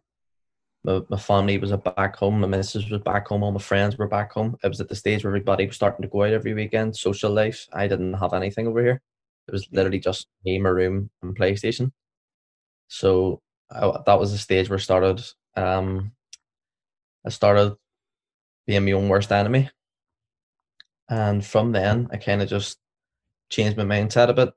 My, 0.83 1.01
my 1.09 1.17
family 1.17 1.57
was 1.57 1.71
back 1.71 2.15
home. 2.15 2.39
My 2.39 2.47
missus 2.47 2.89
was 2.89 3.01
back 3.01 3.27
home. 3.27 3.43
All 3.43 3.51
my 3.51 3.59
friends 3.59 3.97
were 3.97 4.07
back 4.07 4.31
home. 4.31 4.55
It 4.63 4.67
was 4.67 4.81
at 4.81 4.87
the 4.87 4.95
stage 4.95 5.23
where 5.23 5.31
everybody 5.31 5.65
was 5.65 5.75
starting 5.75 6.03
to 6.03 6.07
go 6.07 6.23
out 6.23 6.33
every 6.33 6.53
weekend, 6.53 6.95
social 6.95 7.31
life. 7.31 7.67
I 7.73 7.87
didn't 7.87 8.13
have 8.13 8.33
anything 8.33 8.67
over 8.67 8.81
here. 8.81 9.01
It 9.47 9.51
was 9.51 9.67
literally 9.71 9.99
just 9.99 10.27
me, 10.45 10.59
my 10.59 10.69
room, 10.69 11.09
and 11.21 11.37
PlayStation. 11.37 11.91
So 12.87 13.41
I, 13.71 13.91
that 14.05 14.19
was 14.19 14.31
the 14.31 14.37
stage 14.37 14.69
where 14.69 14.79
I 14.79 14.81
started. 14.81 15.23
Um, 15.55 16.13
I 17.25 17.29
started 17.29 17.75
being 18.67 18.85
my 18.85 18.93
own 18.93 19.09
worst 19.09 19.31
enemy, 19.31 19.69
and 21.09 21.45
from 21.45 21.71
then 21.71 22.07
I 22.11 22.17
kind 22.17 22.41
of 22.41 22.49
just 22.49 22.77
changed 23.49 23.77
my 23.77 23.83
mindset 23.83 24.29
a 24.29 24.33
bit. 24.33 24.53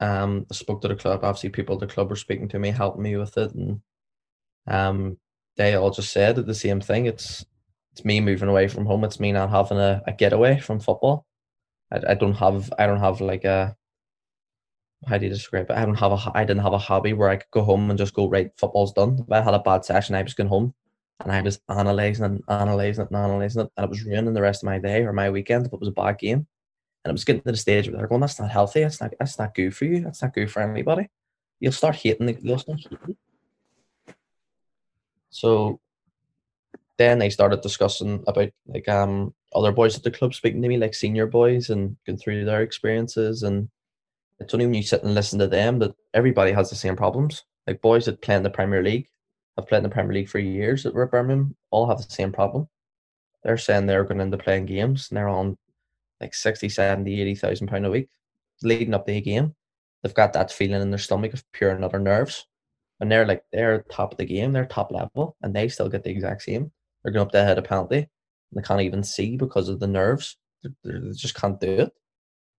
Um, 0.00 0.46
I 0.50 0.54
spoke 0.54 0.82
to 0.82 0.88
the 0.88 0.96
club. 0.96 1.24
Obviously, 1.24 1.50
people 1.50 1.76
at 1.76 1.80
the 1.80 1.92
club 1.92 2.10
were 2.10 2.16
speaking 2.16 2.48
to 2.50 2.58
me, 2.58 2.70
helping 2.70 3.02
me 3.02 3.16
with 3.16 3.36
it, 3.38 3.52
and 3.54 3.80
um, 4.68 5.18
they 5.56 5.74
all 5.74 5.90
just 5.90 6.12
said 6.12 6.36
the 6.36 6.54
same 6.54 6.80
thing. 6.80 7.06
It's 7.06 7.46
it's 7.92 8.04
me 8.04 8.20
moving 8.20 8.50
away 8.50 8.68
from 8.68 8.86
home. 8.86 9.04
It's 9.04 9.20
me 9.20 9.32
not 9.32 9.50
having 9.50 9.78
a, 9.78 10.02
a 10.06 10.12
getaway 10.12 10.60
from 10.60 10.80
football. 10.80 11.26
I, 11.92 12.00
I 12.10 12.14
don't 12.16 12.34
have 12.36 12.72
I 12.78 12.86
don't 12.86 13.00
have 13.00 13.22
like 13.22 13.44
a 13.46 13.76
how 15.06 15.18
do 15.18 15.26
you 15.26 15.32
describe 15.32 15.70
it? 15.70 15.76
I 15.76 15.84
don't 15.84 15.94
have 15.94 16.12
a 16.12 16.32
I 16.34 16.44
didn't 16.44 16.62
have 16.62 16.72
a 16.72 16.78
hobby 16.78 17.12
where 17.12 17.28
I 17.28 17.36
could 17.36 17.50
go 17.50 17.62
home 17.62 17.90
and 17.90 17.98
just 17.98 18.14
go 18.14 18.28
right. 18.28 18.50
Football's 18.56 18.92
done. 18.92 19.24
If 19.26 19.32
I 19.32 19.40
had 19.40 19.54
a 19.54 19.60
bad 19.60 19.84
session, 19.84 20.14
I 20.14 20.22
was 20.22 20.34
going 20.34 20.48
home 20.48 20.74
and 21.20 21.32
I 21.32 21.40
was 21.40 21.60
analysing 21.68 22.24
and 22.24 22.42
analysing 22.48 23.04
it 23.04 23.10
and 23.10 23.16
analysing 23.16 23.62
it, 23.62 23.70
and 23.76 23.84
it 23.84 23.90
was 23.90 24.04
ruining 24.04 24.34
the 24.34 24.42
rest 24.42 24.62
of 24.62 24.66
my 24.66 24.78
day 24.78 25.02
or 25.02 25.12
my 25.12 25.30
weekend 25.30 25.66
if 25.66 25.72
it 25.72 25.80
was 25.80 25.88
a 25.88 25.92
bad 25.92 26.18
game. 26.18 26.46
And 27.04 27.10
it 27.10 27.12
was 27.12 27.24
getting 27.24 27.42
to 27.42 27.52
the 27.52 27.56
stage 27.56 27.88
where 27.88 27.98
they're 27.98 28.08
going, 28.08 28.20
"That's 28.20 28.40
not 28.40 28.50
healthy. 28.50 28.82
That's 28.82 29.00
not 29.00 29.14
that's 29.18 29.38
not 29.38 29.54
good 29.54 29.74
for 29.74 29.84
you. 29.84 30.00
That's 30.00 30.22
not 30.22 30.34
good 30.34 30.50
for 30.50 30.62
anybody." 30.62 31.08
You'll 31.60 31.72
start 31.72 31.96
hating 31.96 32.26
the 32.26 32.36
you'll 32.40 32.58
start 32.58 32.80
hating. 32.80 33.16
So 35.30 35.80
then 36.96 37.20
they 37.20 37.30
started 37.30 37.60
discussing 37.60 38.24
about 38.26 38.50
like 38.66 38.88
um 38.88 39.34
other 39.54 39.72
boys 39.72 39.96
at 39.96 40.02
the 40.02 40.10
club 40.10 40.34
speaking 40.34 40.60
to 40.62 40.68
me, 40.68 40.76
like 40.76 40.94
senior 40.94 41.26
boys, 41.26 41.70
and 41.70 41.96
going 42.04 42.18
through 42.18 42.44
their 42.44 42.62
experiences. 42.62 43.44
And 43.44 43.70
it's 44.40 44.54
only 44.54 44.66
when 44.66 44.74
you 44.74 44.82
sit 44.82 45.02
and 45.02 45.14
listen 45.14 45.38
to 45.38 45.46
them 45.46 45.78
that 45.80 45.94
everybody 46.14 46.52
has 46.52 46.70
the 46.70 46.76
same 46.76 46.96
problems. 46.96 47.44
Like 47.66 47.80
boys 47.82 48.06
that 48.06 48.22
play 48.22 48.36
in 48.36 48.42
the 48.42 48.50
Premier 48.50 48.82
League, 48.82 49.08
have 49.56 49.66
played 49.66 49.78
in 49.78 49.84
the 49.84 49.90
Premier 49.90 50.14
League 50.14 50.28
for 50.28 50.38
years 50.38 50.86
at 50.86 50.94
Birmingham, 50.94 51.56
all 51.70 51.88
have 51.88 51.98
the 51.98 52.12
same 52.12 52.32
problem. 52.32 52.68
They're 53.42 53.58
saying 53.58 53.86
they're 53.86 54.04
going 54.04 54.20
into 54.20 54.38
playing 54.38 54.66
games 54.66 55.08
and 55.10 55.16
they're 55.16 55.28
on 55.28 55.56
like 56.20 56.34
60, 56.34 56.68
70, 56.68 57.20
80,000 57.20 57.66
pound 57.66 57.86
a 57.86 57.90
week 57.90 58.08
leading 58.62 58.94
up 58.94 59.06
to 59.06 59.12
a 59.12 59.20
game. 59.20 59.54
They've 60.02 60.14
got 60.14 60.32
that 60.32 60.52
feeling 60.52 60.80
in 60.80 60.90
their 60.90 60.98
stomach 60.98 61.32
of 61.32 61.44
pure 61.52 61.70
and 61.70 61.84
utter 61.84 61.98
nerves. 61.98 62.46
And 63.00 63.10
they're 63.10 63.26
like, 63.26 63.42
they're 63.52 63.84
top 63.90 64.12
of 64.12 64.18
the 64.18 64.24
game, 64.24 64.52
they're 64.52 64.66
top 64.66 64.90
level, 64.90 65.36
and 65.42 65.54
they 65.54 65.68
still 65.68 65.88
get 65.88 66.02
the 66.02 66.10
exact 66.10 66.42
same. 66.42 66.72
They're 67.02 67.12
going 67.12 67.26
up 67.26 67.32
to 67.32 67.44
head 67.44 67.58
a 67.58 67.62
penalty, 67.62 67.98
and 67.98 68.08
they 68.52 68.62
can't 68.62 68.80
even 68.80 69.04
see 69.04 69.36
because 69.36 69.68
of 69.68 69.78
the 69.78 69.86
nerves. 69.86 70.36
They 70.64 70.70
just 71.14 71.36
can't 71.36 71.60
do 71.60 71.70
it. 71.70 71.92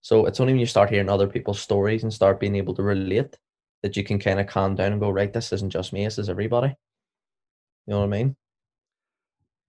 So 0.01 0.25
it's 0.25 0.39
only 0.39 0.53
when 0.53 0.59
you 0.59 0.65
start 0.65 0.89
hearing 0.89 1.09
other 1.09 1.27
people's 1.27 1.59
stories 1.59 2.03
and 2.03 2.13
start 2.13 2.39
being 2.39 2.55
able 2.55 2.73
to 2.75 2.83
relate 2.83 3.37
that 3.83 3.97
you 3.97 4.03
can 4.03 4.19
kind 4.19 4.39
of 4.39 4.47
calm 4.47 4.75
down 4.75 4.91
and 4.91 5.01
go, 5.01 5.09
right, 5.09 5.31
this 5.31 5.53
isn't 5.53 5.71
just 5.71 5.93
me, 5.93 6.03
this 6.05 6.17
is 6.17 6.29
everybody. 6.29 6.69
You 7.87 7.93
know 7.93 7.99
what 7.99 8.05
I 8.05 8.07
mean? 8.07 8.35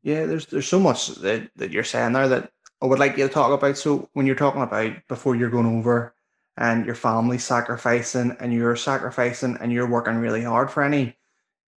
Yeah, 0.03 0.27
there's 0.27 0.47
there's 0.47 0.69
so 0.69 0.81
much 0.81 1.09
that, 1.17 1.51
that 1.57 1.71
you're 1.71 1.85
saying 1.85 2.13
there 2.13 2.29
that 2.29 2.51
I 2.81 2.87
would 2.87 2.99
like 2.99 3.17
you 3.17 3.27
to 3.27 3.33
talk 3.33 3.53
about. 3.53 3.77
So 3.77 4.09
when 4.15 4.27
you're 4.27 4.35
talking 4.35 4.63
about 4.63 4.93
before 5.09 5.37
you're 5.37 5.51
going 5.51 5.79
over 5.79 6.15
and 6.57 6.87
your 6.87 6.95
family 6.95 7.39
sacrificing 7.39 8.37
and 8.41 8.53
you're 8.53 8.77
sacrificing 8.77 9.59
and 9.61 9.73
you're 9.73 9.89
working 9.89 10.17
really 10.17 10.43
hard 10.43 10.71
for 10.71 10.83
any 10.83 11.17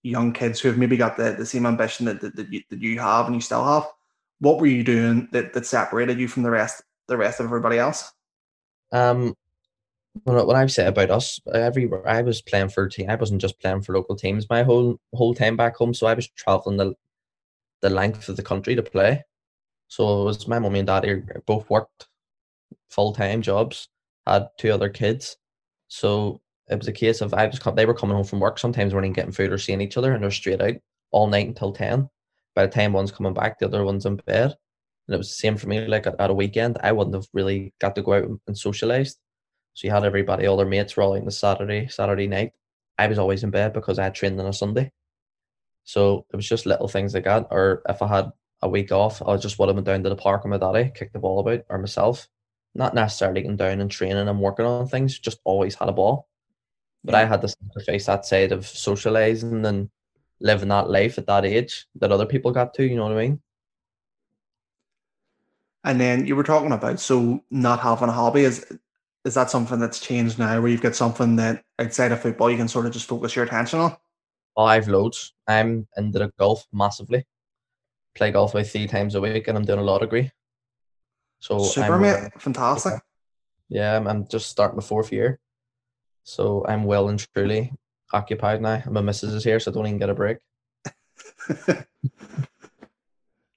young 0.02 0.32
kids 0.32 0.60
who 0.60 0.68
have 0.68 0.78
maybe 0.78 0.96
got 0.96 1.16
the, 1.16 1.32
the 1.32 1.46
same 1.46 1.66
ambition 1.66 2.06
that, 2.06 2.20
that, 2.20 2.36
that, 2.36 2.52
you, 2.52 2.62
that 2.70 2.80
you 2.80 2.98
have 2.98 3.26
and 3.26 3.34
you 3.34 3.40
still 3.40 3.64
have, 3.64 3.88
what 4.40 4.58
were 4.58 4.66
you 4.66 4.82
doing 4.82 5.28
that, 5.32 5.52
that 5.52 5.66
separated 5.66 6.18
you 6.18 6.28
from 6.28 6.42
the 6.42 6.50
rest 6.50 6.82
the 7.08 7.16
rest 7.16 7.40
of 7.40 7.46
everybody 7.46 7.78
else? 7.78 8.12
Um, 8.92 9.34
when 10.24 10.56
I've 10.56 10.72
said 10.72 10.88
about 10.88 11.10
us, 11.10 11.40
every 11.54 11.90
I 12.06 12.22
was 12.22 12.42
playing 12.42 12.68
for 12.68 12.88
team. 12.88 13.08
I 13.10 13.14
wasn't 13.16 13.40
just 13.40 13.58
playing 13.60 13.82
for 13.82 13.94
local 13.94 14.16
teams 14.16 14.48
my 14.50 14.62
whole 14.62 14.98
whole 15.14 15.34
time 15.34 15.56
back 15.56 15.76
home. 15.76 15.94
So 15.94 16.06
I 16.06 16.14
was 16.14 16.28
traveling 16.28 16.76
the 16.76 16.94
the 17.82 17.90
length 17.90 18.28
of 18.28 18.36
the 18.36 18.42
country 18.42 18.76
to 18.76 18.82
play. 18.82 19.24
So 19.88 20.22
it 20.22 20.24
was 20.26 20.48
my 20.48 20.58
mummy 20.58 20.80
and 20.80 20.88
daddy 20.88 21.22
both 21.46 21.68
worked 21.70 22.08
full 22.90 23.12
time 23.14 23.42
jobs, 23.42 23.88
had 24.26 24.48
two 24.58 24.72
other 24.72 24.88
kids. 24.90 25.36
So 25.88 26.40
it 26.68 26.78
was 26.78 26.88
a 26.88 26.92
case 26.92 27.20
of 27.20 27.34
I 27.34 27.46
was 27.46 27.60
they 27.76 27.86
were 27.86 27.94
coming 27.94 28.16
home 28.16 28.24
from 28.24 28.40
work. 28.40 28.58
Sometimes 28.58 28.92
we 28.92 28.96
weren't 28.96 29.06
even 29.06 29.14
getting 29.14 29.32
food 29.32 29.52
or 29.52 29.58
seeing 29.58 29.80
each 29.80 29.96
other, 29.96 30.12
and 30.12 30.22
they're 30.22 30.30
straight 30.30 30.62
out 30.62 30.76
all 31.12 31.28
night 31.28 31.48
until 31.48 31.72
ten. 31.72 32.08
By 32.54 32.66
the 32.66 32.72
time 32.72 32.92
one's 32.92 33.12
coming 33.12 33.34
back, 33.34 33.58
the 33.58 33.66
other 33.66 33.84
one's 33.84 34.06
in 34.06 34.16
bed. 34.16 34.56
And 35.06 35.14
it 35.14 35.18
was 35.18 35.28
the 35.28 35.34
same 35.34 35.56
for 35.56 35.68
me. 35.68 35.86
Like 35.86 36.06
at, 36.06 36.20
at 36.20 36.30
a 36.30 36.34
weekend, 36.34 36.78
I 36.82 36.92
wouldn't 36.92 37.14
have 37.14 37.26
really 37.32 37.74
got 37.80 37.94
to 37.96 38.02
go 38.02 38.14
out 38.14 38.28
and 38.46 38.56
socialized. 38.56 39.18
So 39.74 39.86
you 39.86 39.92
had 39.92 40.04
everybody, 40.04 40.46
all 40.46 40.56
their 40.56 40.66
mates 40.66 40.96
were 40.96 41.02
all 41.02 41.14
out 41.14 41.20
on 41.20 41.24
the 41.24 41.30
Saturday, 41.30 41.88
Saturday 41.88 42.26
night. 42.26 42.52
I 42.98 43.06
was 43.06 43.18
always 43.18 43.42
in 43.42 43.50
bed 43.50 43.72
because 43.72 43.98
I 43.98 44.04
had 44.04 44.14
trained 44.14 44.38
on 44.38 44.46
a 44.46 44.52
Sunday. 44.52 44.92
So 45.84 46.26
it 46.32 46.36
was 46.36 46.48
just 46.48 46.66
little 46.66 46.88
things 46.88 47.14
like 47.14 47.24
that. 47.24 47.48
Or 47.50 47.82
if 47.88 48.02
I 48.02 48.06
had 48.06 48.32
a 48.60 48.68
week 48.68 48.92
off, 48.92 49.22
I 49.22 49.36
just 49.36 49.58
would 49.58 49.68
have 49.68 49.76
went 49.76 49.86
down 49.86 50.02
to 50.04 50.08
the 50.08 50.16
park 50.16 50.44
with 50.44 50.50
my 50.50 50.58
daddy, 50.58 50.92
kicked 50.94 51.14
the 51.14 51.18
ball 51.18 51.40
about, 51.40 51.64
or 51.68 51.78
myself. 51.78 52.28
Not 52.74 52.94
necessarily 52.94 53.42
going 53.42 53.56
down 53.56 53.80
and 53.80 53.90
training 53.90 54.28
and 54.28 54.40
working 54.40 54.64
on 54.64 54.86
things, 54.86 55.18
just 55.18 55.40
always 55.44 55.74
had 55.74 55.88
a 55.88 55.92
ball. 55.92 56.28
But 57.04 57.12
yeah. 57.12 57.20
I 57.20 57.24
had 57.24 57.40
to 57.40 57.48
sacrifice 57.48 58.06
that 58.06 58.24
side 58.24 58.52
of 58.52 58.66
socializing 58.66 59.66
and 59.66 59.90
living 60.40 60.68
that 60.68 60.88
life 60.88 61.18
at 61.18 61.26
that 61.26 61.44
age 61.44 61.86
that 61.96 62.12
other 62.12 62.26
people 62.26 62.52
got 62.52 62.74
to, 62.74 62.84
you 62.84 62.96
know 62.96 63.04
what 63.04 63.12
I 63.12 63.26
mean? 63.26 63.40
And 65.84 66.00
then 66.00 66.26
you 66.26 66.36
were 66.36 66.44
talking 66.44 66.72
about 66.72 67.00
so 67.00 67.42
not 67.50 67.80
having 67.80 68.08
a 68.08 68.12
hobby 68.12 68.42
is 68.42 68.64
is 69.24 69.34
that 69.34 69.50
something 69.50 69.78
that's 69.78 70.00
changed 70.00 70.38
now 70.38 70.60
where 70.60 70.70
you've 70.70 70.82
got 70.82 70.96
something 70.96 71.36
that 71.36 71.64
outside 71.78 72.12
of 72.12 72.20
football 72.20 72.50
you 72.50 72.56
can 72.56 72.68
sort 72.68 72.86
of 72.86 72.92
just 72.92 73.06
focus 73.06 73.36
your 73.36 73.44
attention 73.44 73.78
on? 73.78 73.96
Oh, 74.56 74.64
I've 74.64 74.88
loads. 74.88 75.34
I'm 75.46 75.86
into 75.96 76.18
the 76.18 76.32
golf 76.38 76.66
massively. 76.72 77.24
Play 78.14 78.32
golf 78.32 78.54
about 78.54 78.66
three 78.66 78.86
times 78.86 79.14
a 79.14 79.20
week 79.20 79.48
and 79.48 79.56
I'm 79.56 79.64
doing 79.64 79.78
a 79.78 79.82
law 79.82 79.98
degree. 79.98 80.30
So 81.38 81.58
super 81.58 81.94
I'm, 81.94 82.00
mate, 82.02 82.32
fantastic. 82.38 82.94
Yeah, 83.68 83.96
I'm, 83.96 84.06
I'm 84.06 84.28
just 84.28 84.50
starting 84.50 84.76
the 84.76 84.82
fourth 84.82 85.12
year. 85.12 85.40
So 86.24 86.64
I'm 86.68 86.84
well 86.84 87.08
and 87.08 87.26
truly 87.34 87.72
occupied 88.12 88.60
now. 88.60 88.82
My 88.90 89.00
missus 89.00 89.34
is 89.34 89.44
here, 89.44 89.58
so 89.58 89.70
I 89.70 89.74
don't 89.74 89.86
even 89.86 89.98
get 89.98 90.10
a 90.10 90.14
break. 90.14 90.38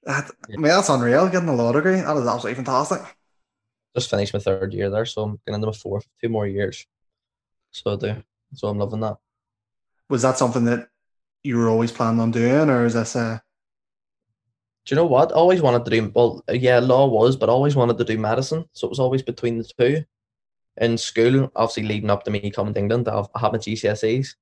that, 0.06 0.32
I 0.48 0.58
mean, 0.58 0.64
that's 0.64 0.90
unreal. 0.90 1.30
Getting 1.30 1.50
a 1.50 1.56
law 1.56 1.72
degree, 1.72 2.02
that 2.02 2.18
is 2.18 2.28
absolutely 2.28 2.56
fantastic 2.56 3.02
just 3.96 4.10
finished 4.10 4.34
my 4.34 4.40
third 4.40 4.74
year 4.74 4.90
there, 4.90 5.06
so 5.06 5.24
I'm 5.24 5.40
going 5.46 5.56
into 5.56 5.68
my 5.68 5.74
fourth, 5.74 6.06
two 6.22 6.30
more 6.30 6.46
years. 6.46 6.86
So 7.72 7.94
I 7.94 7.96
do. 7.96 8.24
So 8.54 8.68
I'm 8.68 8.78
loving 8.78 9.00
that. 9.00 9.18
Was 10.10 10.22
that 10.22 10.38
something 10.38 10.66
that 10.66 10.90
you 11.44 11.58
were 11.58 11.70
always 11.70 11.92
planning 11.92 12.20
on 12.20 12.32
doing, 12.32 12.70
or 12.70 12.86
is 12.86 12.94
this 12.94 13.16
a? 13.16 13.42
Do 14.86 14.94
you 14.94 14.98
know 14.98 15.06
what? 15.06 15.32
I 15.32 15.36
always 15.36 15.62
wanted 15.62 15.86
to 15.86 15.92
do 15.92 16.12
well. 16.14 16.44
Yeah, 16.52 16.80
law 16.80 17.08
was, 17.08 17.36
but 17.38 17.50
I 17.50 17.54
always 17.54 17.76
wanted 17.76 17.98
to 17.98 18.04
do 18.04 18.18
medicine. 18.18 18.66
So 18.74 18.86
it 18.88 18.92
was 18.92 19.00
always 19.00 19.24
between 19.24 19.58
the 19.58 19.64
two. 19.80 20.04
In 20.78 20.98
school, 20.98 21.52
obviously 21.56 21.84
leading 21.84 22.10
up 22.10 22.24
to 22.26 22.32
me 22.32 22.52
coming 22.52 22.74
to 22.74 22.80
England, 22.80 23.08
I 23.08 23.26
had 23.40 23.54
my 23.54 23.58
GCSEs, 23.58 24.36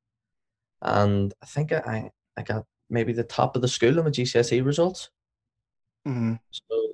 and 0.81 1.33
I 1.41 1.45
think 1.45 1.71
I 1.71 2.11
I 2.35 2.41
got 2.41 2.65
maybe 2.89 3.13
the 3.13 3.23
top 3.23 3.55
of 3.55 3.61
the 3.61 3.67
school 3.67 3.99
in 3.99 4.03
my 4.03 4.09
GCSE 4.09 4.65
results. 4.65 5.11
Mm-hmm. 6.07 6.33
So, 6.51 6.93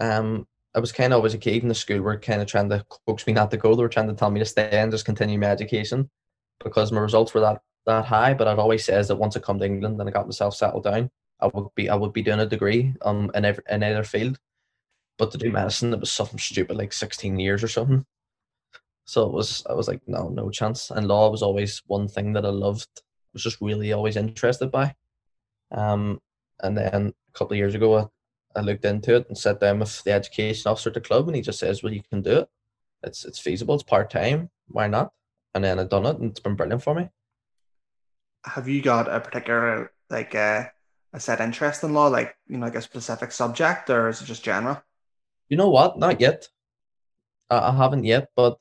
um, 0.00 0.46
I 0.74 0.80
was 0.80 0.92
kind 0.92 1.12
of 1.12 1.18
always 1.18 1.34
a 1.34 1.38
kid 1.38 1.62
in 1.62 1.68
the 1.68 1.74
school 1.74 2.00
were 2.00 2.18
kind 2.18 2.40
of 2.40 2.46
trying 2.46 2.68
to 2.70 2.84
coax 3.06 3.26
me 3.26 3.32
not 3.32 3.50
to 3.50 3.56
go. 3.56 3.74
They 3.74 3.82
were 3.82 3.88
trying 3.88 4.08
to 4.08 4.14
tell 4.14 4.30
me 4.30 4.38
to 4.40 4.46
stay 4.46 4.70
and 4.70 4.92
just 4.92 5.04
continue 5.04 5.38
my 5.38 5.46
education 5.46 6.08
because 6.62 6.92
my 6.92 7.00
results 7.00 7.34
were 7.34 7.40
that 7.40 7.62
that 7.86 8.04
high. 8.04 8.34
But 8.34 8.48
I'd 8.48 8.58
always 8.58 8.84
says 8.84 9.08
that 9.08 9.16
once 9.16 9.36
I 9.36 9.40
come 9.40 9.58
to 9.58 9.64
England 9.64 10.00
and 10.00 10.08
I 10.08 10.12
got 10.12 10.26
myself 10.26 10.54
settled 10.54 10.84
down, 10.84 11.10
I 11.40 11.48
would 11.52 11.74
be 11.74 11.88
I 11.88 11.96
would 11.96 12.12
be 12.12 12.22
doing 12.22 12.40
a 12.40 12.46
degree 12.46 12.94
um 13.02 13.30
in 13.34 13.44
every, 13.44 13.64
in 13.68 13.82
either 13.82 14.04
field. 14.04 14.38
But 15.16 15.32
to 15.32 15.38
do 15.38 15.50
medicine, 15.50 15.92
it 15.92 16.00
was 16.00 16.12
something 16.12 16.38
stupid 16.38 16.76
like 16.76 16.92
sixteen 16.92 17.38
years 17.40 17.64
or 17.64 17.68
something. 17.68 18.06
So 19.04 19.26
it 19.26 19.32
was 19.32 19.64
I 19.68 19.72
was 19.72 19.88
like 19.88 20.02
no 20.06 20.28
no 20.28 20.50
chance. 20.50 20.90
And 20.90 21.08
law 21.08 21.30
was 21.30 21.42
always 21.42 21.82
one 21.86 22.08
thing 22.08 22.34
that 22.34 22.46
I 22.46 22.50
loved. 22.50 23.02
Was 23.32 23.42
just 23.42 23.60
really 23.60 23.92
always 23.92 24.16
interested 24.16 24.70
by. 24.70 24.94
Um, 25.70 26.20
and 26.60 26.76
then 26.76 27.14
a 27.28 27.38
couple 27.38 27.54
of 27.54 27.58
years 27.58 27.74
ago, 27.74 28.10
I 28.56 28.60
looked 28.60 28.84
into 28.84 29.16
it 29.16 29.28
and 29.28 29.36
sat 29.36 29.60
down 29.60 29.78
with 29.78 30.02
the 30.02 30.12
education 30.12 30.70
officer 30.70 30.90
at 30.90 30.94
the 30.94 31.00
club, 31.00 31.28
and 31.28 31.36
he 31.36 31.42
just 31.42 31.58
says, 31.58 31.82
"Well, 31.82 31.92
you 31.92 32.02
can 32.02 32.22
do 32.22 32.38
it. 32.38 32.48
It's 33.02 33.24
it's 33.24 33.38
feasible. 33.38 33.74
It's 33.74 33.84
part 33.84 34.10
time. 34.10 34.50
Why 34.68 34.86
not?" 34.88 35.12
And 35.54 35.64
then 35.64 35.78
I've 35.78 35.88
done 35.88 36.06
it, 36.06 36.18
and 36.18 36.30
it's 36.30 36.40
been 36.40 36.56
brilliant 36.56 36.82
for 36.82 36.94
me. 36.94 37.08
Have 38.44 38.68
you 38.68 38.82
got 38.82 39.12
a 39.12 39.20
particular 39.20 39.92
like 40.10 40.34
uh, 40.34 40.64
a 41.12 41.20
set 41.20 41.40
interest 41.40 41.84
in 41.84 41.94
law, 41.94 42.08
like 42.08 42.36
you 42.48 42.58
know, 42.58 42.66
like 42.66 42.74
a 42.74 42.82
specific 42.82 43.32
subject, 43.32 43.90
or 43.90 44.08
is 44.08 44.22
it 44.22 44.26
just 44.26 44.44
general? 44.44 44.82
You 45.48 45.56
know 45.56 45.70
what? 45.70 45.98
Not 45.98 46.20
yet. 46.20 46.48
I, 47.50 47.70
I 47.70 47.76
haven't 47.76 48.04
yet, 48.04 48.30
but 48.34 48.58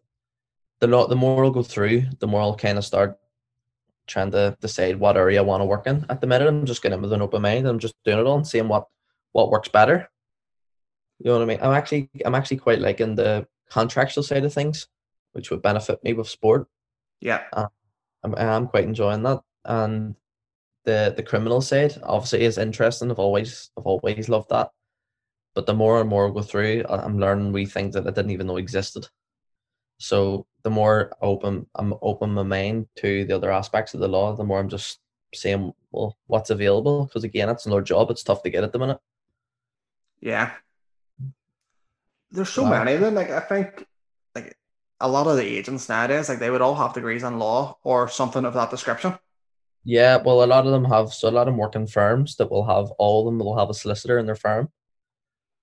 the 0.80 0.88
lot 0.88 1.08
the 1.08 1.16
more 1.16 1.44
I'll 1.44 1.52
go 1.52 1.64
through, 1.64 2.04
the 2.20 2.28
more 2.28 2.42
I'll 2.42 2.56
kind 2.56 2.78
of 2.78 2.86
start 2.86 3.18
trying 4.08 4.32
to 4.32 4.58
decide 4.62 5.00
what 5.00 5.18
area 5.18 5.40
I 5.40 5.44
want 5.44 5.62
to 5.62 5.66
work 5.66 5.88
in. 5.88 6.06
At 6.10 6.22
the 6.22 6.28
minute, 6.28 6.48
I'm 6.48 6.66
just 6.66 6.82
getting 6.82 7.02
with 7.02 7.14
an 7.14 7.22
open 7.22 7.42
mind. 7.42 7.68
I'm 7.68 7.80
just 7.80 7.96
doing 8.04 8.20
it 8.20 8.26
all 8.26 8.38
and 8.38 8.48
seeing 8.48 8.68
what 8.68 8.86
what 9.34 9.52
works 9.52 9.70
better. 9.70 10.10
You 11.20 11.26
know 11.26 11.34
what 11.34 11.44
I 11.44 11.46
mean? 11.46 11.60
I'm 11.62 11.74
actually 11.74 12.10
I'm 12.26 12.36
actually 12.36 12.58
quite 12.58 12.80
liking 12.80 13.16
the 13.16 13.48
contractual 13.70 14.24
side 14.24 14.46
of 14.46 14.54
things, 14.54 14.88
which 15.34 15.52
would 15.52 15.62
benefit 15.62 16.04
me 16.04 16.14
with 16.14 16.30
sport. 16.30 16.68
Yeah, 17.20 17.44
uh, 17.54 17.68
I'm 18.24 18.36
I'm 18.36 18.68
quite 18.68 18.86
enjoying 18.86 19.24
that, 19.24 19.42
and 19.66 20.16
the 20.86 21.14
the 21.16 21.24
criminal 21.24 21.62
side 21.62 21.96
obviously 22.04 22.44
is 22.44 22.58
interesting. 22.58 23.12
I've 23.12 23.20
always 23.20 23.72
I've 23.78 23.86
always 23.86 24.30
loved 24.30 24.50
that, 24.50 24.72
but 25.56 25.66
the 25.66 25.74
more 25.74 26.00
and 26.00 26.10
more 26.10 26.28
I 26.28 26.34
go 26.34 26.42
through, 26.42 26.86
I'm 26.90 27.20
learning 27.20 27.52
wee 27.52 27.66
things 27.66 27.96
that 27.96 28.08
I 28.08 28.12
didn't 28.12 28.32
even 28.32 28.48
know 28.48 28.58
existed. 28.58 29.08
So 29.98 30.46
the 30.64 30.70
more 30.70 31.12
open 31.22 31.66
I'm 31.76 31.94
open 32.02 32.32
my 32.32 32.44
mind 32.44 32.88
to 32.98 33.26
the 33.26 33.36
other 33.36 33.52
aspects 33.52 33.94
of 33.94 34.00
the 34.00 34.08
law, 34.08 34.36
the 34.36 34.44
more 34.44 34.60
I'm 34.60 34.70
just 34.70 35.00
saying, 35.34 35.74
well, 35.92 36.18
what's 36.28 36.50
available? 36.50 37.06
Because 37.06 37.24
again, 37.24 37.50
it's 37.50 37.66
another 37.66 37.82
job. 37.82 38.12
It's 38.12 38.24
tough 38.24 38.44
to 38.44 38.50
get 38.50 38.64
at 38.64 38.72
the 38.72 38.80
minute. 38.80 39.00
Yeah. 40.20 40.52
There's 42.32 42.50
so 42.50 42.64
wow. 42.64 42.84
many 42.84 42.94
of 42.94 43.02
them. 43.02 43.16
Like 43.16 43.30
I 43.30 43.40
think 43.40 43.86
like 44.36 44.56
a 45.00 45.08
lot 45.08 45.28
of 45.28 45.38
the 45.38 45.44
agents 45.46 45.90
nowadays, 45.90 46.30
like 46.30 46.40
they 46.40 46.50
would 46.50 46.62
all 46.62 46.76
have 46.76 46.94
degrees 46.94 47.24
in 47.24 47.40
law 47.40 47.78
or 47.84 48.08
something 48.08 48.46
of 48.46 48.54
that 48.54 48.70
description. 48.70 49.18
Yeah, 49.84 50.18
well, 50.18 50.44
a 50.44 50.46
lot 50.46 50.66
of 50.66 50.72
them 50.74 50.84
have. 50.86 51.14
So 51.14 51.30
a 51.30 51.32
lot 51.32 51.48
of 51.48 51.54
them 51.54 51.58
work 51.58 51.76
in 51.76 51.88
firms 51.88 52.36
that 52.36 52.52
will 52.52 52.66
have 52.66 52.92
all 52.98 53.22
of 53.22 53.32
them 53.32 53.40
will 53.40 53.58
have 53.58 53.70
a 53.70 53.74
solicitor 53.74 54.20
in 54.20 54.26
their 54.26 54.36
firm. 54.36 54.70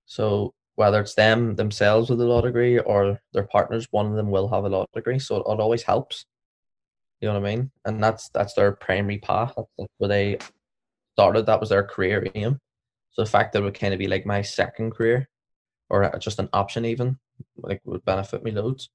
So 0.07 0.55
whether 0.75 0.99
it's 0.99 1.15
them 1.15 1.55
themselves 1.55 2.09
with 2.09 2.21
a 2.21 2.25
law 2.25 2.41
degree 2.41 2.79
or 2.79 3.19
their 3.33 3.47
partners, 3.47 3.87
one 3.91 4.07
of 4.07 4.15
them 4.15 4.29
will 4.29 4.47
have 4.49 4.65
a 4.65 4.69
law 4.69 4.85
degree. 4.93 5.19
So 5.19 5.37
it, 5.37 5.39
it 5.39 5.59
always 5.59 5.83
helps. 5.83 6.25
You 7.21 7.29
know 7.29 7.39
what 7.39 7.47
I 7.47 7.55
mean? 7.55 7.71
And 7.85 8.03
that's 8.03 8.29
that's 8.29 8.53
their 8.53 8.73
primary 8.73 9.17
path. 9.19 9.53
That's 9.55 9.89
where 9.97 10.09
they 10.09 10.37
started. 11.13 11.45
That 11.45 11.59
was 11.59 11.69
their 11.69 11.83
career 11.83 12.27
aim. 12.35 12.59
So 13.11 13.23
the 13.23 13.29
fact 13.29 13.53
that 13.53 13.59
it 13.59 13.63
would 13.63 13.79
kind 13.79 13.93
of 13.93 13.99
be 13.99 14.07
like 14.07 14.25
my 14.25 14.41
second 14.41 14.91
career, 14.91 15.29
or 15.89 16.11
just 16.19 16.39
an 16.39 16.49
option 16.51 16.83
even, 16.83 17.17
like 17.55 17.81
would 17.85 18.03
benefit 18.03 18.43
me 18.43 18.51
loads. 18.51 18.89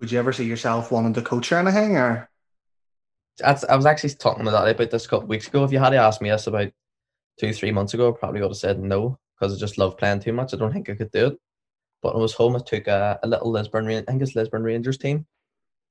Would 0.00 0.10
you 0.10 0.18
ever 0.18 0.32
see 0.32 0.44
yourself 0.44 0.90
wanting 0.90 1.12
to 1.14 1.22
coach 1.22 1.52
or 1.52 1.58
anything, 1.58 1.96
or? 1.96 2.30
That's, 3.38 3.64
I 3.64 3.76
was 3.76 3.84
actually 3.84 4.14
talking 4.14 4.46
about 4.46 4.64
that 4.64 4.74
about 4.74 4.90
this 4.90 5.06
a 5.06 5.08
couple 5.08 5.26
weeks 5.26 5.48
ago. 5.48 5.64
If 5.64 5.72
you 5.72 5.78
had 5.78 5.92
asked 5.92 6.22
me 6.22 6.30
this 6.30 6.46
about 6.46 6.72
two, 7.38 7.52
three 7.52 7.72
months 7.72 7.92
ago, 7.92 8.10
I 8.12 8.18
probably 8.18 8.40
would 8.40 8.50
have 8.50 8.56
said 8.56 8.78
no 8.78 9.18
because 9.44 9.56
I 9.56 9.60
just 9.60 9.78
love 9.78 9.98
playing 9.98 10.20
too 10.20 10.32
much. 10.32 10.54
I 10.54 10.56
don't 10.56 10.72
think 10.72 10.88
I 10.88 10.94
could 10.94 11.10
do 11.10 11.26
it. 11.26 11.38
But 12.02 12.14
when 12.14 12.20
I 12.20 12.22
was 12.22 12.34
home, 12.34 12.56
I 12.56 12.60
took 12.60 12.86
a, 12.86 13.18
a 13.22 13.28
little 13.28 13.50
Lisburn, 13.50 13.88
I 13.88 14.02
think 14.02 14.22
it's 14.22 14.34
Lisburn 14.34 14.62
Rangers 14.62 14.98
team. 14.98 15.26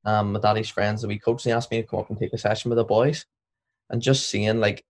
Um, 0.06 0.34
my 0.34 0.40
daddy's 0.40 0.70
friends 0.70 1.02
that 1.02 1.08
we 1.08 1.18
coached, 1.18 1.46
and 1.46 1.52
he 1.52 1.56
asked 1.56 1.72
me 1.72 1.82
to 1.82 1.88
come 1.88 2.00
up 2.00 2.10
and 2.10 2.20
take 2.20 2.34
a 2.34 2.38
session 2.38 2.70
with 2.70 2.78
the 2.78 2.84
boys. 2.84 3.26
And 3.90 4.02
just 4.02 4.30
seeing, 4.30 4.60
like, 4.60 4.84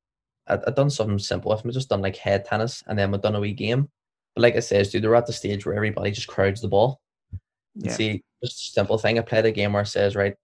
I'd, 0.47 0.63
I'd 0.65 0.75
done 0.75 0.89
something 0.89 1.19
simple. 1.19 1.51
I've 1.51 1.63
just 1.71 1.89
done 1.89 2.01
like 2.01 2.15
head 2.15 2.45
tennis, 2.45 2.83
and 2.87 2.97
then 2.97 3.11
we'd 3.11 3.21
done 3.21 3.35
a 3.35 3.39
wee 3.39 3.53
game. 3.53 3.89
But 4.35 4.41
like 4.41 4.55
I 4.55 4.59
says, 4.59 4.89
dude, 4.89 5.03
they're 5.03 5.15
at 5.15 5.25
the 5.25 5.33
stage 5.33 5.65
where 5.65 5.75
everybody 5.75 6.11
just 6.11 6.27
crowds 6.27 6.61
the 6.61 6.67
ball. 6.67 6.99
Yeah. 7.75 7.91
see, 7.93 8.23
just 8.43 8.69
a 8.69 8.71
simple 8.71 8.97
thing. 8.97 9.17
I 9.17 9.21
played 9.21 9.45
a 9.45 9.51
game 9.51 9.73
where 9.73 9.83
it 9.83 9.87
says, 9.87 10.15
right, 10.15 10.35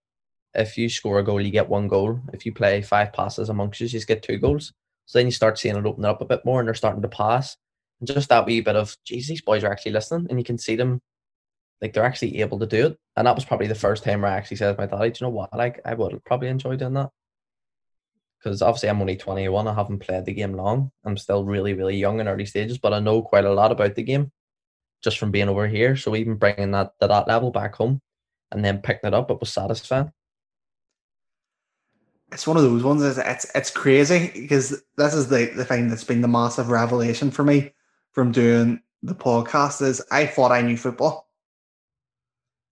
if 0.54 0.76
you 0.76 0.88
score 0.88 1.18
a 1.18 1.24
goal, 1.24 1.40
you 1.40 1.50
get 1.50 1.68
one 1.68 1.88
goal. 1.88 2.20
If 2.32 2.44
you 2.44 2.52
play 2.52 2.82
five 2.82 3.12
passes 3.12 3.48
amongst 3.48 3.80
you, 3.80 3.84
you 3.84 3.90
just 3.90 4.08
get 4.08 4.22
two 4.22 4.38
goals. 4.38 4.72
So 5.06 5.18
then 5.18 5.26
you 5.26 5.32
start 5.32 5.58
seeing 5.58 5.76
it 5.76 5.86
open 5.86 6.04
up 6.04 6.20
a 6.20 6.24
bit 6.24 6.44
more, 6.44 6.60
and 6.60 6.66
they're 6.66 6.74
starting 6.74 7.02
to 7.02 7.08
pass 7.08 7.56
just 8.04 8.28
that 8.28 8.46
wee 8.46 8.60
bit 8.60 8.76
of, 8.76 8.96
geez, 9.04 9.28
these 9.28 9.42
boys 9.42 9.64
are 9.64 9.72
actually 9.72 9.92
listening, 9.92 10.26
and 10.30 10.38
you 10.38 10.44
can 10.44 10.58
see 10.58 10.76
them, 10.76 11.00
like 11.80 11.92
they're 11.92 12.04
actually 12.04 12.40
able 12.40 12.58
to 12.58 12.66
do 12.66 12.86
it. 12.86 12.98
And 13.16 13.26
that 13.26 13.34
was 13.34 13.44
probably 13.44 13.66
the 13.66 13.74
first 13.74 14.04
time 14.04 14.22
where 14.22 14.30
I 14.30 14.36
actually 14.36 14.56
said 14.58 14.76
to 14.76 14.80
my 14.80 14.86
daddy, 14.86 15.10
do 15.10 15.18
you 15.20 15.26
know 15.26 15.34
what, 15.34 15.56
like 15.56 15.80
I 15.84 15.94
would 15.94 16.24
probably 16.24 16.48
enjoy 16.48 16.76
doing 16.76 16.94
that. 16.94 17.10
Because 18.38 18.62
obviously 18.62 18.88
I'm 18.88 19.00
only 19.00 19.16
21, 19.16 19.68
I 19.68 19.74
haven't 19.74 19.98
played 19.98 20.24
the 20.24 20.32
game 20.32 20.54
long. 20.54 20.90
I'm 21.04 21.18
still 21.18 21.44
really, 21.44 21.74
really 21.74 21.96
young 21.96 22.20
in 22.20 22.28
early 22.28 22.46
stages, 22.46 22.78
but 22.78 22.94
I 22.94 23.00
know 23.00 23.20
quite 23.20 23.44
a 23.44 23.52
lot 23.52 23.72
about 23.72 23.94
the 23.94 24.02
game 24.02 24.32
just 25.02 25.18
from 25.18 25.30
being 25.30 25.48
over 25.48 25.68
here. 25.68 25.96
So 25.96 26.16
even 26.16 26.36
bringing 26.36 26.70
that 26.70 26.92
to 27.00 27.08
that 27.08 27.28
level 27.28 27.50
back 27.50 27.74
home 27.74 28.00
and 28.50 28.64
then 28.64 28.80
picking 28.80 29.08
it 29.08 29.14
up, 29.14 29.30
it 29.30 29.40
was 29.40 29.52
satisfying 29.52 30.12
it's 32.32 32.46
one 32.46 32.56
of 32.56 32.62
those 32.62 32.82
ones. 32.82 33.02
It's 33.02 33.46
it's 33.54 33.70
crazy 33.70 34.30
because 34.32 34.82
this 34.96 35.14
is 35.14 35.28
the 35.28 35.46
the 35.56 35.64
thing 35.64 35.88
that's 35.88 36.04
been 36.04 36.20
the 36.20 36.28
massive 36.28 36.70
revelation 36.70 37.30
for 37.30 37.42
me 37.42 37.72
from 38.12 38.32
doing 38.32 38.80
the 39.02 39.14
podcast 39.14 39.82
is 39.82 40.02
I 40.10 40.26
thought 40.26 40.52
I 40.52 40.62
knew 40.62 40.76
football. 40.76 41.28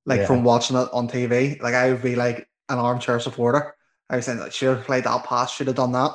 Like 0.05 0.20
yeah. 0.20 0.27
from 0.27 0.42
watching 0.42 0.77
it 0.77 0.88
on 0.92 1.09
TV. 1.09 1.61
Like 1.61 1.74
I 1.74 1.92
would 1.92 2.03
be 2.03 2.16
like 2.16 2.48
an 2.68 2.79
armchair 2.79 3.20
supporter. 3.20 3.74
I 4.11 4.16
was 4.16 4.24
saying 4.24 4.38
like 4.38 4.53
should 4.53 4.77
have 4.77 4.87
played 4.87 5.05
that 5.05 5.24
pass, 5.24 5.53
should 5.53 5.66
have 5.66 5.77
done 5.77 5.92
that. 5.92 6.12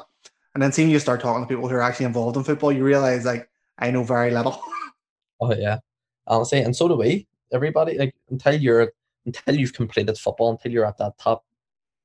And 0.54 0.62
then 0.62 0.72
seeing 0.72 0.90
you 0.90 1.00
start 1.00 1.22
talking 1.22 1.44
to 1.44 1.48
people 1.48 1.68
who 1.68 1.76
are 1.76 1.82
actually 1.82 2.08
involved 2.08 2.38
in 2.38 2.44
football, 2.44 2.72
you 2.72 2.84
realize 2.84 3.26
like 3.26 3.50
I 3.78 3.92
know 3.92 4.04
very 4.04 4.32
little. 4.32 4.62
oh 5.42 5.54
yeah. 5.54 5.80
Honestly, 6.28 6.60
and 6.60 6.76
so 6.76 6.88
do 6.88 6.96
we. 6.96 7.28
Everybody 7.52 7.98
like 7.98 8.16
until 8.30 8.56
you're 8.56 8.92
until 9.26 9.56
you've 9.56 9.74
completed 9.74 10.18
football, 10.18 10.52
until 10.52 10.72
you're 10.72 10.86
at 10.86 10.98
that 10.98 11.18
top 11.18 11.46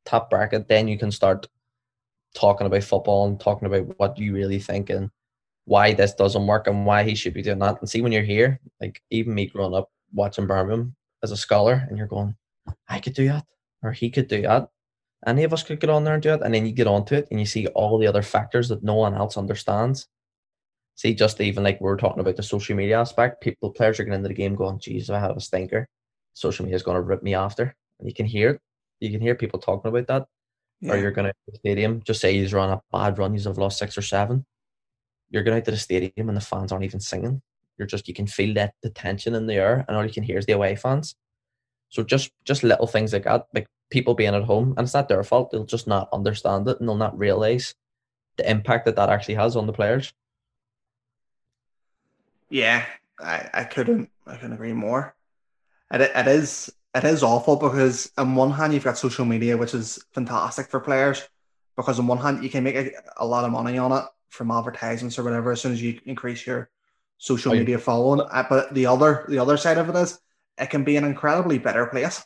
top 0.05 0.31
bracket, 0.31 0.69
then 0.69 0.89
you 0.89 0.99
can 0.99 1.11
start 1.11 1.49
talking 2.35 2.67
about 2.67 2.85
football 2.85 3.27
and 3.27 3.41
talking 3.41 3.67
about 3.67 3.99
what 3.99 4.19
you 4.19 4.35
really 4.35 4.59
think 4.59 4.91
and 4.91 5.11
why 5.69 5.93
this 5.93 6.15
doesn't 6.15 6.47
work 6.47 6.67
and 6.67 6.87
why 6.87 7.03
he 7.03 7.15
should 7.15 7.35
be 7.35 7.43
doing 7.43 7.59
that. 7.59 7.79
And 7.81 7.89
see, 7.89 8.01
when 8.01 8.11
you're 8.11 8.23
here, 8.23 8.59
like 8.81 9.03
even 9.11 9.35
me 9.35 9.47
growing 9.47 9.75
up 9.75 9.91
watching 10.15 10.47
Birmingham 10.47 10.97
as 11.23 11.31
a 11.31 11.37
scholar, 11.37 11.87
and 11.89 11.99
you're 11.99 12.07
going, 12.07 12.35
I 12.89 12.99
could 12.99 13.13
do 13.13 13.29
that, 13.29 13.45
or 13.83 13.93
he 13.93 14.09
could 14.09 14.29
do 14.29 14.43
that. 14.43 14.71
Any 15.27 15.45
of 15.45 15.53
us 15.53 15.63
could 15.63 15.81
get 15.81 15.91
on 15.91 16.05
there 16.05 16.15
and 16.15 16.23
do 16.23 16.33
it. 16.33 16.41
And 16.43 16.55
then 16.55 16.65
you 16.65 16.73
get 16.73 16.87
onto 16.87 17.17
it 17.17 17.27
and 17.31 17.41
you 17.41 17.47
see 17.47 17.67
all 17.69 17.99
the 17.99 18.07
other 18.07 18.23
factors 18.23 18.69
that 18.69 18.85
no 18.85 18.95
one 18.95 19.15
else 19.15 19.37
understands. 19.37 20.07
See, 20.95 21.13
just 21.13 21.41
even 21.41 21.65
like 21.65 21.81
we 21.81 21.91
are 21.91 21.97
talking 21.97 22.21
about 22.21 22.37
the 22.37 22.43
social 22.43 22.77
media 22.77 23.01
aspect, 23.01 23.43
people, 23.43 23.71
players 23.71 23.99
are 23.99 24.05
getting 24.05 24.19
into 24.19 24.29
the 24.29 24.35
game 24.35 24.55
going, 24.55 24.79
geez, 24.79 25.11
I 25.11 25.19
have 25.19 25.37
a 25.37 25.41
stinker. 25.41 25.89
Social 26.35 26.65
media 26.65 26.77
is 26.77 26.85
going 26.85 26.95
to 26.95 27.03
rip 27.03 27.23
me 27.23 27.35
after. 27.35 27.75
And 27.99 28.09
you 28.09 28.15
can 28.15 28.27
hear 28.27 28.51
it. 28.51 28.61
You 29.01 29.11
can 29.11 29.21
hear 29.21 29.35
people 29.35 29.59
talking 29.59 29.89
about 29.89 30.07
that. 30.07 30.29
Yeah. 30.81 30.93
Or 30.93 30.99
you're 30.99 31.11
going 31.11 31.27
to 31.27 31.35
the 31.49 31.59
stadium, 31.59 32.01
just 32.05 32.21
say 32.21 32.35
he's 32.35 32.55
run 32.55 32.71
a 32.71 32.81
bad 32.93 33.19
run, 33.19 33.33
he's 33.33 33.45
have 33.45 33.59
lost 33.59 33.79
six 33.79 33.99
or 33.99 34.03
seven 34.03 34.47
you're 35.31 35.43
going 35.43 35.57
out 35.59 35.65
to 35.67 35.71
the 35.71 35.77
stadium 35.77 36.29
and 36.29 36.37
the 36.37 36.43
fans 36.43 36.73
aren't 36.73 36.85
even 36.85 37.01
singing. 37.01 37.43
You're 37.77 37.87
just 37.87 38.09
you 38.09 38.15
can 38.15 38.27
feel 38.27 38.55
that 38.55 38.75
the 38.83 38.91
tension 38.91 39.35
in 39.35 39.47
the 39.47 39.55
air, 39.55 39.85
and 39.87 39.97
all 39.97 40.05
you 40.05 40.13
can 40.13 40.25
hear 40.25 40.39
is 40.39 40.47
the 40.47 40.53
away 40.53 40.75
fans. 40.77 41.15
So 41.91 42.03
just 42.03 42.33
just 42.45 42.65
little 42.65 42.87
things 42.87 43.13
like 43.13 43.25
that, 43.25 43.47
like 43.55 43.69
people 43.91 44.15
being 44.15 44.35
at 44.35 44.45
home, 44.45 44.75
and 44.77 44.85
it's 44.85 44.95
not 44.95 45.09
their 45.09 45.23
fault. 45.23 45.51
They'll 45.51 45.65
just 45.65 45.87
not 45.87 46.09
understand 46.13 46.69
it, 46.69 46.81
and 46.81 46.89
they'll 46.89 46.97
not 46.97 47.19
realize 47.19 47.75
the 48.37 48.51
impact 48.51 48.87
that 48.87 48.97
that 48.97 49.11
actually 49.11 49.35
has 49.35 49.57
on 49.57 49.67
the 49.67 49.73
players. 49.73 50.13
Yeah, 52.51 52.85
I, 53.21 53.49
I 53.53 53.65
couldn't 53.65 54.11
I 54.27 54.37
couldn't 54.37 54.55
agree 54.55 54.73
more. 54.73 55.15
It, 55.93 56.01
it 56.01 56.27
is 56.27 56.73
it 56.95 57.05
is 57.05 57.23
awful 57.23 57.57
because 57.57 58.11
on 58.19 58.35
one 58.35 58.51
hand 58.51 58.73
you've 58.73 58.85
got 58.85 58.99
social 58.99 59.25
media, 59.25 59.57
which 59.57 59.75
is 59.75 60.03
fantastic 60.13 60.67
for 60.67 60.81
players, 60.81 61.29
because 61.77 61.99
on 61.99 62.07
one 62.07 62.19
hand 62.19 62.43
you 62.43 62.51
can 62.51 62.65
make 62.65 62.77
a, 62.77 62.91
a 63.19 63.27
lot 63.27 63.45
of 63.45 63.53
money 63.53 63.79
on 63.79 63.93
it, 63.93 64.05
from 64.29 64.51
advertisements 64.51 65.19
or 65.19 65.25
whatever 65.25 65.53
as 65.53 65.61
soon 65.61 65.73
as 65.73 65.83
you 65.83 66.01
increase 66.05 66.47
your 66.47 66.71
social 67.19 67.53
media 67.53 67.79
following. 67.79 68.21
Uh, 68.21 68.47
but 68.49 68.73
the 68.75 68.87
other 68.87 69.25
the 69.29 69.39
other 69.39 69.57
side 69.57 69.79
of 69.79 69.89
it 69.89 69.97
is 69.97 70.19
it 70.59 70.71
can 70.71 70.85
be 70.85 70.97
an 70.97 71.05
incredibly 71.05 71.59
better 71.59 71.87
place. 71.87 72.25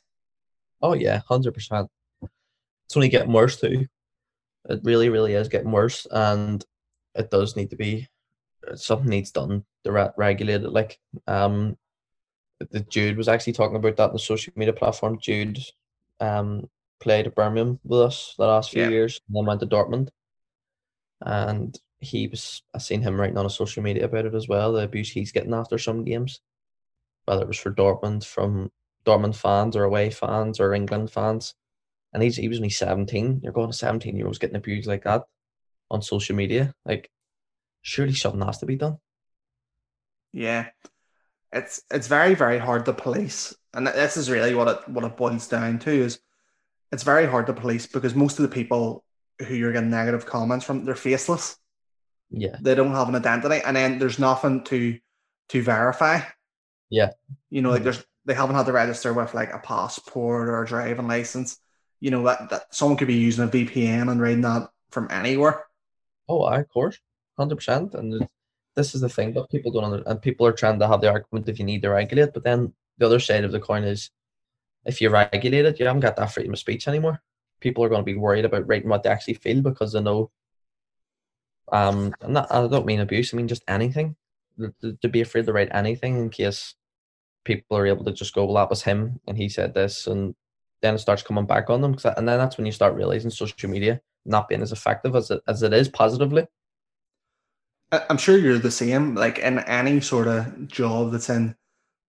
Oh 0.81 0.95
yeah, 0.95 1.21
hundred 1.29 1.55
percent. 1.55 1.89
It's 2.23 2.97
only 2.97 3.09
getting 3.09 3.33
worse 3.33 3.61
too. 3.61 3.87
It 4.69 4.81
really, 4.85 5.09
really 5.09 5.35
is 5.35 5.49
getting 5.49 5.73
worse, 5.73 6.07
and 6.11 6.65
it 7.15 7.31
does 7.31 7.57
need 7.57 7.71
to 7.71 7.77
be 7.77 8.09
something 8.75 9.09
needs 9.09 9.33
done 9.33 9.65
to 9.85 9.93
re- 9.93 10.11
regulate 10.17 10.63
it. 10.63 10.73
Like 10.73 10.99
um, 11.27 11.77
the 12.71 12.81
Jude 12.81 13.17
was 13.17 13.29
actually 13.29 13.55
talking 13.55 13.77
about 13.77 13.97
that 13.97 14.09
on 14.09 14.13
the 14.13 14.19
social 14.19 14.53
media 14.57 14.73
platform. 14.73 15.19
Jude 15.21 15.59
um 16.21 16.69
played 17.01 17.27
at 17.27 17.35
Birmingham 17.35 17.81
with 17.85 18.01
us 18.01 18.35
the 18.39 18.47
last 18.47 18.71
few 18.71 18.83
yeah. 18.83 18.89
years, 18.89 19.21
and 19.27 19.37
then 19.37 19.47
went 19.47 19.61
to 19.61 19.67
Dortmund. 19.67 20.09
And 21.21 21.79
he 22.03 22.27
was 22.27 22.63
I 22.75 22.79
seen 22.79 23.01
him 23.01 23.19
writing 23.19 23.39
on 23.39 23.45
his 23.45 23.55
social 23.55 23.83
media 23.83 24.05
about 24.05 24.27
it 24.27 24.35
as 24.35 24.49
well, 24.49 24.73
the 24.73 24.83
abuse 24.83 25.11
he's 25.11 25.33
getting 25.33 25.55
after 25.55 25.79
some 25.79 26.05
games. 26.05 26.41
Whether 27.25 27.43
it 27.43 27.49
was 27.49 27.59
for 27.59 27.73
Dortmund 27.73 28.25
from 28.25 28.71
Dortmund 29.07 29.37
fans 29.37 29.77
or 29.77 29.85
away 29.85 30.11
fans 30.11 30.59
or 30.59 30.75
England 30.75 31.11
fans. 31.11 31.55
And 32.13 32.23
he's 32.23 32.37
he 32.37 32.49
was 32.49 32.59
only 32.59 32.71
17. 32.71 33.41
You're 33.43 33.53
going 33.53 33.71
to 33.71 33.77
17 33.77 34.17
year 34.17 34.27
olds 34.27 34.39
getting 34.39 34.57
abused 34.57 34.89
like 34.89 35.05
that 35.05 35.23
on 35.91 36.03
social 36.03 36.35
media. 36.37 36.75
Like 36.85 37.09
surely 37.83 38.15
something 38.15 38.43
has 38.43 38.59
to 38.59 38.67
be 38.67 38.77
done. 38.77 38.99
Yeah, 40.33 40.69
it's 41.53 41.83
it's 41.91 42.09
very 42.09 42.35
very 42.35 42.59
hard 42.59 42.85
to 42.87 42.93
police, 42.93 43.55
and 43.75 43.87
this 43.87 44.17
is 44.17 44.31
really 44.31 44.55
what 44.55 44.69
it 44.69 44.89
what 44.89 45.05
it 45.05 45.17
boils 45.17 45.47
down 45.47 45.79
to 45.81 45.91
is 45.91 46.19
it's 46.91 47.03
very 47.03 47.27
hard 47.27 47.47
to 47.47 47.53
police 47.53 47.87
because 47.87 48.15
most 48.15 48.39
of 48.39 48.43
the 48.43 48.55
people 48.55 49.05
who 49.47 49.55
you're 49.55 49.73
getting 49.73 49.91
negative 49.91 50.27
comments 50.27 50.65
from 50.65 50.85
they're 50.85 50.95
faceless. 50.95 51.59
Yeah, 52.33 52.57
They 52.61 52.75
don't 52.75 52.93
have 52.93 53.09
an 53.09 53.15
identity, 53.15 53.61
and 53.65 53.77
then 53.77 53.99
there's 53.99 54.19
nothing 54.19 54.65
to 54.65 54.99
to 55.51 55.63
verify. 55.63 56.21
Yeah. 56.91 57.11
you 57.51 57.63
know, 57.63 57.71
like 57.71 57.79
mm-hmm. 57.79 57.85
there's 57.85 58.05
they 58.25 58.35
haven't 58.35 58.57
had 58.57 58.67
to 58.67 58.73
register 58.73 59.13
with 59.13 59.35
like 59.35 59.53
a 59.53 59.59
passport 59.59 60.49
or 60.49 60.63
a 60.63 60.67
driving 60.67 61.09
license. 61.09 61.59
You 62.01 62.11
know 62.11 62.23
that 62.25 62.51
that 62.51 62.75
someone 62.75 62.97
could 62.97 63.09
be 63.09 63.15
using 63.15 63.45
a 63.45 63.49
VPN 63.49 64.11
and 64.11 64.21
reading 64.21 64.43
that 64.43 64.71
from 64.91 65.09
anywhere. 65.11 65.65
Oh, 66.29 66.43
aye, 66.45 66.61
of 66.61 66.69
course, 66.69 66.99
hundred 67.39 67.57
percent. 67.57 67.95
And 67.95 68.27
this 68.75 68.95
is 68.95 69.01
the 69.01 69.09
thing 69.09 69.35
that 69.35 69.51
people 69.51 69.73
don't 69.73 69.85
under, 69.85 70.03
and 70.07 70.23
people 70.23 70.47
are 70.47 70.53
trying 70.53 70.79
to 70.79 70.89
have 70.89 71.01
the 71.01 71.11
argument 71.11 71.49
if 71.49 71.59
you 71.59 71.65
need 71.65 71.83
to 71.83 71.91
regulate, 71.91 72.33
but 72.33 72.45
then 72.45 72.73
the 72.99 73.07
other 73.07 73.21
side 73.21 73.45
of 73.45 73.53
the 73.53 73.61
coin 73.61 73.85
is 73.85 74.11
if 74.85 75.01
you 75.01 75.11
regulate 75.11 75.65
it, 75.65 75.79
you 75.79 75.87
haven't 75.87 76.01
got 76.01 76.17
that 76.17 76.33
freedom 76.33 76.53
of 76.53 76.59
speech 76.59 76.89
anymore. 76.89 77.23
People 77.61 77.85
are 77.85 77.89
going 77.89 78.01
to 78.01 78.05
be 78.05 78.17
worried 78.17 78.45
about 78.45 78.67
writing 78.67 78.89
what 78.89 79.03
they 79.03 79.11
actually 79.11 79.35
feel 79.35 79.61
because 79.61 79.93
they 79.93 80.01
know. 80.01 80.31
Um, 81.73 82.15
I'm 82.21 82.33
not, 82.35 82.53
I 82.53 82.67
don't 82.69 82.87
mean 82.87 83.01
abuse. 83.01 83.33
I 83.33 83.37
mean 83.37 83.49
just 83.49 83.65
anything. 83.67 84.17
To- 84.61 84.75
To, 84.83 84.93
to 85.01 85.09
be 85.09 85.23
afraid 85.23 85.47
to 85.47 85.53
write 85.53 85.71
anything 85.73 86.19
in 86.19 86.29
case 86.29 86.75
people 87.45 87.77
are 87.79 87.87
able 87.87 88.05
to 88.05 88.13
just 88.13 88.35
go, 88.35 88.45
"Well, 88.45 88.57
that 88.57 88.71
was 88.71 88.83
him, 88.83 89.19
and 89.27 89.37
he 89.39 89.49
said 89.49 89.73
this," 89.75 90.07
and 90.07 90.35
then 90.83 90.95
it 90.95 90.99
starts 90.99 91.23
coming 91.23 91.47
back 91.47 91.71
on 91.71 91.81
them. 91.81 91.97
And 92.05 92.29
then 92.29 92.39
that's 92.39 92.59
when 92.59 92.67
you 92.67 92.73
start 92.73 92.95
realizing 92.95 93.31
social 93.31 93.71
media 93.71 94.01
not 94.25 94.49
being 94.49 94.63
as 94.63 94.71
effective 94.71 95.17
as 95.17 95.31
it 95.31 95.41
as 95.49 95.63
it 95.63 95.73
is 95.73 95.89
positively. 95.89 96.47
I'm 97.91 98.19
sure 98.19 98.39
you're 98.39 98.59
the 98.59 98.71
same. 98.71 99.15
Like 99.15 99.39
in 99.39 99.59
any 99.61 100.01
sort 100.01 100.29
of 100.29 100.69
job 100.69 101.13
that's 101.13 101.29
in 101.31 101.57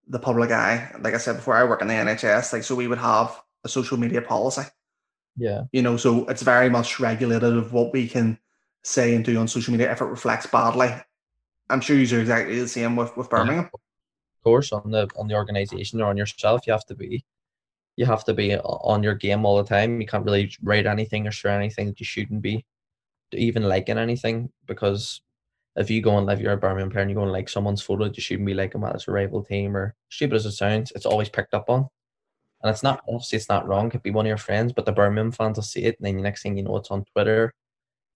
the 0.08 0.18
public 0.18 0.50
eye. 0.50 0.90
Like 1.00 1.14
I 1.14 1.18
said 1.18 1.36
before, 1.36 1.56
I 1.56 1.64
work 1.64 1.82
in 1.82 1.88
the 1.88 1.94
NHS. 1.94 2.52
Like 2.52 2.62
so, 2.62 2.74
we 2.74 2.86
would 2.86 2.98
have 2.98 3.40
a 3.64 3.68
social 3.68 3.96
media 3.98 4.20
policy. 4.22 4.62
Yeah. 5.36 5.64
You 5.72 5.82
know, 5.82 5.96
so 5.96 6.26
it's 6.26 6.42
very 6.42 6.68
much 6.70 7.00
regulated 7.00 7.56
of 7.56 7.72
what 7.72 7.92
we 7.92 8.06
can 8.08 8.38
say 8.84 9.14
and 9.14 9.24
do 9.24 9.36
on 9.38 9.48
social 9.48 9.72
media 9.72 9.90
if 9.90 10.00
it 10.00 10.04
reflects 10.04 10.46
badly. 10.46 10.94
I'm 11.70 11.80
sure 11.80 11.96
you're 11.96 12.20
exactly 12.20 12.60
the 12.60 12.68
same 12.68 12.94
with 12.94 13.16
with 13.16 13.30
Birmingham. 13.30 13.70
Of 13.72 14.44
course 14.44 14.72
on 14.72 14.90
the 14.90 15.08
on 15.16 15.26
the 15.26 15.34
organization 15.34 16.00
or 16.00 16.06
on 16.06 16.16
yourself 16.16 16.66
you 16.66 16.72
have 16.72 16.84
to 16.86 16.94
be 16.94 17.24
you 17.96 18.04
have 18.04 18.24
to 18.24 18.34
be 18.34 18.56
on 18.56 19.02
your 19.02 19.14
game 19.14 19.46
all 19.46 19.56
the 19.56 19.68
time 19.68 20.00
you 20.00 20.06
can't 20.06 20.24
really 20.24 20.54
write 20.62 20.86
anything 20.86 21.26
or 21.26 21.30
share 21.30 21.58
anything 21.58 21.86
that 21.86 22.00
you 22.00 22.06
shouldn't 22.06 22.42
be 22.42 22.64
even 23.32 23.62
liking 23.62 23.98
anything 23.98 24.50
because 24.66 25.22
if 25.76 25.90
you 25.90 26.02
go 26.02 26.18
and 26.18 26.26
live 26.26 26.40
you're 26.40 26.52
a 26.52 26.56
Birmingham 26.56 26.90
player 26.90 27.02
and 27.02 27.10
you 27.10 27.16
go 27.16 27.22
and 27.22 27.32
like 27.32 27.48
someone's 27.48 27.82
photo 27.82 28.04
you 28.04 28.20
shouldn't 28.20 28.46
be 28.46 28.54
liking 28.54 28.80
while 28.80 28.92
it's 28.92 29.08
a 29.08 29.10
rival 29.10 29.42
team 29.42 29.76
or 29.76 29.94
stupid 30.10 30.36
as 30.36 30.46
it 30.46 30.52
sounds 30.52 30.92
it's 30.94 31.06
always 31.06 31.28
picked 31.28 31.54
up 31.54 31.70
on 31.70 31.88
and 32.62 32.70
it's 32.70 32.82
not 32.82 33.02
obviously 33.08 33.36
it's 33.36 33.48
not 33.48 33.66
wrong 33.66 33.86
it 33.86 33.90
could 33.90 34.02
be 34.02 34.10
one 34.10 34.26
of 34.26 34.28
your 34.28 34.36
friends 34.36 34.72
but 34.72 34.84
the 34.84 34.92
Birmingham 34.92 35.32
fans 35.32 35.56
will 35.56 35.62
see 35.62 35.84
it 35.84 35.96
and 35.98 36.06
then 36.06 36.16
the 36.16 36.22
next 36.22 36.42
thing 36.42 36.56
you 36.56 36.62
know 36.62 36.76
it's 36.76 36.90
on 36.90 37.04
Twitter 37.06 37.54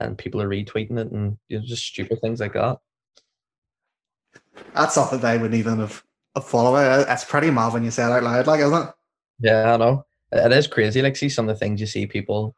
and 0.00 0.18
people 0.18 0.40
are 0.40 0.48
retweeting 0.48 0.98
it 0.98 1.10
and 1.12 1.36
you 1.48 1.58
know, 1.58 1.64
just 1.66 1.84
stupid 1.84 2.20
things 2.20 2.40
like 2.40 2.52
that 2.52 2.78
That's 4.74 4.94
something 4.94 5.20
they 5.20 5.38
wouldn't 5.38 5.58
even 5.58 5.78
have, 5.78 6.02
have 6.34 6.44
followed. 6.44 6.76
Uh, 6.76 7.04
that's 7.04 7.24
pretty 7.24 7.50
mad 7.50 7.72
when 7.72 7.84
you 7.84 7.90
say 7.90 8.04
it 8.04 8.10
out 8.12 8.22
loud, 8.22 8.46
like, 8.46 8.60
isn't 8.60 8.88
it? 8.88 8.94
Yeah, 9.40 9.74
I 9.74 9.76
know. 9.76 10.04
It 10.32 10.52
it 10.52 10.56
is 10.56 10.66
crazy. 10.66 11.02
Like, 11.02 11.16
see 11.16 11.28
some 11.28 11.48
of 11.48 11.54
the 11.54 11.58
things 11.58 11.80
you 11.80 11.86
see 11.86 12.06
people 12.06 12.54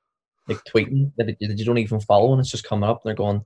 like 0.48 0.58
tweeting 0.64 1.12
that, 1.16 1.36
you 1.40 1.64
don't 1.64 1.78
even 1.78 2.00
follow, 2.00 2.32
and 2.32 2.40
it's 2.40 2.50
just 2.50 2.64
coming 2.64 2.88
up, 2.88 3.02
and 3.04 3.08
they're 3.08 3.14
going, 3.14 3.44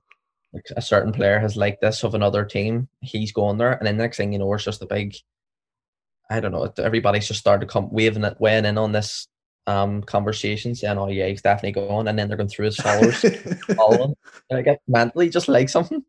like, 0.53 0.65
a 0.75 0.81
certain 0.81 1.11
player 1.13 1.39
has 1.39 1.55
liked 1.57 1.81
this 1.81 2.03
of 2.03 2.15
another 2.15 2.45
team. 2.45 2.87
He's 3.01 3.31
going 3.31 3.57
there, 3.57 3.73
and 3.73 3.85
then 3.85 3.97
next 3.97 4.17
thing 4.17 4.33
you 4.33 4.39
know, 4.39 4.53
it's 4.53 4.63
just 4.63 4.81
a 4.81 4.87
big. 4.87 5.15
I 6.29 6.39
don't 6.39 6.51
know. 6.51 6.71
Everybody's 6.79 7.27
just 7.27 7.39
started 7.39 7.67
to 7.67 7.71
come 7.71 7.89
waving 7.91 8.23
it, 8.23 8.37
weighing 8.39 8.65
in 8.65 8.77
on 8.77 8.91
this 8.91 9.27
um 9.67 10.03
conversation, 10.03 10.75
saying, 10.75 10.97
"Oh 10.97 11.07
yeah, 11.07 11.27
he's 11.27 11.41
definitely 11.41 11.73
going," 11.73 12.07
and 12.07 12.17
then 12.17 12.27
they're 12.27 12.37
going 12.37 12.49
through 12.49 12.65
his 12.65 12.77
followers, 12.77 13.23
following. 13.75 14.15
And 14.49 14.59
I 14.59 14.61
get 14.61 14.81
mentally 14.87 15.29
just 15.29 15.47
like 15.47 15.69
something. 15.69 16.03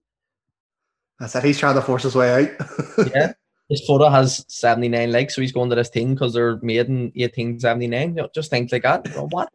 I 1.21 1.27
said 1.27 1.45
he's 1.45 1.59
trying 1.59 1.77
to 1.77 1.83
force 1.83 2.03
his 2.03 2.15
way 2.15 2.45
out. 2.45 2.69
Yeah. 3.15 3.33
His 3.69 3.85
photo 3.85 4.09
has 4.09 4.45
79 4.47 5.11
likes, 5.11 5.35
so 5.35 5.41
he's 5.41 5.51
going 5.51 5.71
to 5.71 5.77
this 5.77 5.91
team 5.91 6.15
because 6.15 6.33
they're 6.33 6.61
made 6.63 6.87
in 6.87 7.11
1879. 7.17 8.09
You 8.11 8.15
know, 8.15 8.29
just 8.33 8.49
things 8.49 8.71
like 8.71 8.85
that. 8.85 9.05
You 9.09 9.23
what? 9.23 9.49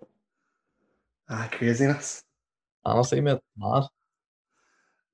ah, 1.29 1.47
craziness. 1.49 2.21
Honestly, 2.83 3.21
mate, 3.21 3.39
mad. 3.57 3.83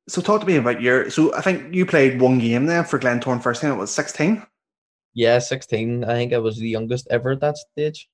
So 0.08 0.22
talk 0.22 0.42
to 0.42 0.48
me 0.48 0.56
about 0.56 0.82
your. 0.82 1.12
So 1.12 1.36
I 1.36 1.42
think 1.42 1.76
you 1.76 1.86
played 1.86 2.20
one 2.20 2.40
game 2.40 2.66
then 2.66 2.86
for 2.86 2.98
Glentoran 2.98 3.44
first 3.44 3.62
team. 3.62 3.72
It 3.72 3.76
was 3.76 3.94
sixteen. 3.94 4.42
Yeah, 5.18 5.40
16. 5.40 6.04
I 6.04 6.14
think 6.14 6.32
I 6.32 6.38
was 6.38 6.58
the 6.58 6.70
youngest 6.70 7.08
ever 7.10 7.32
at 7.32 7.40
that 7.40 7.58
stage. 7.58 8.08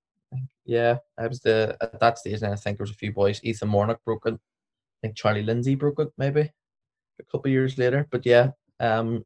Yeah, 0.66 0.97
I 1.18 1.28
was 1.28 1.39
the 1.39 1.78
at 1.82 1.99
that 1.99 2.20
stage, 2.20 2.41
and 2.41 2.53
I 2.53 2.55
think 2.55 2.78
there 2.78 2.84
was 2.84 2.91
a 2.91 2.95
few 2.95 3.11
boys. 3.11 3.41
Ethan 3.43 3.70
Mornock 3.70 4.03
broke 4.05 4.26
it. 4.26 4.36
I 4.36 4.97
think 5.01 5.16
Charlie 5.16 5.43
Lindsay 5.43 5.76
broke 5.76 5.99
it 5.99 6.09
maybe 6.18 6.41
a 7.20 7.24
couple 7.32 7.49
of 7.49 7.51
years 7.51 7.78
later. 7.78 8.07
But 8.09 8.26
yeah, 8.26 8.51
um, 8.80 9.26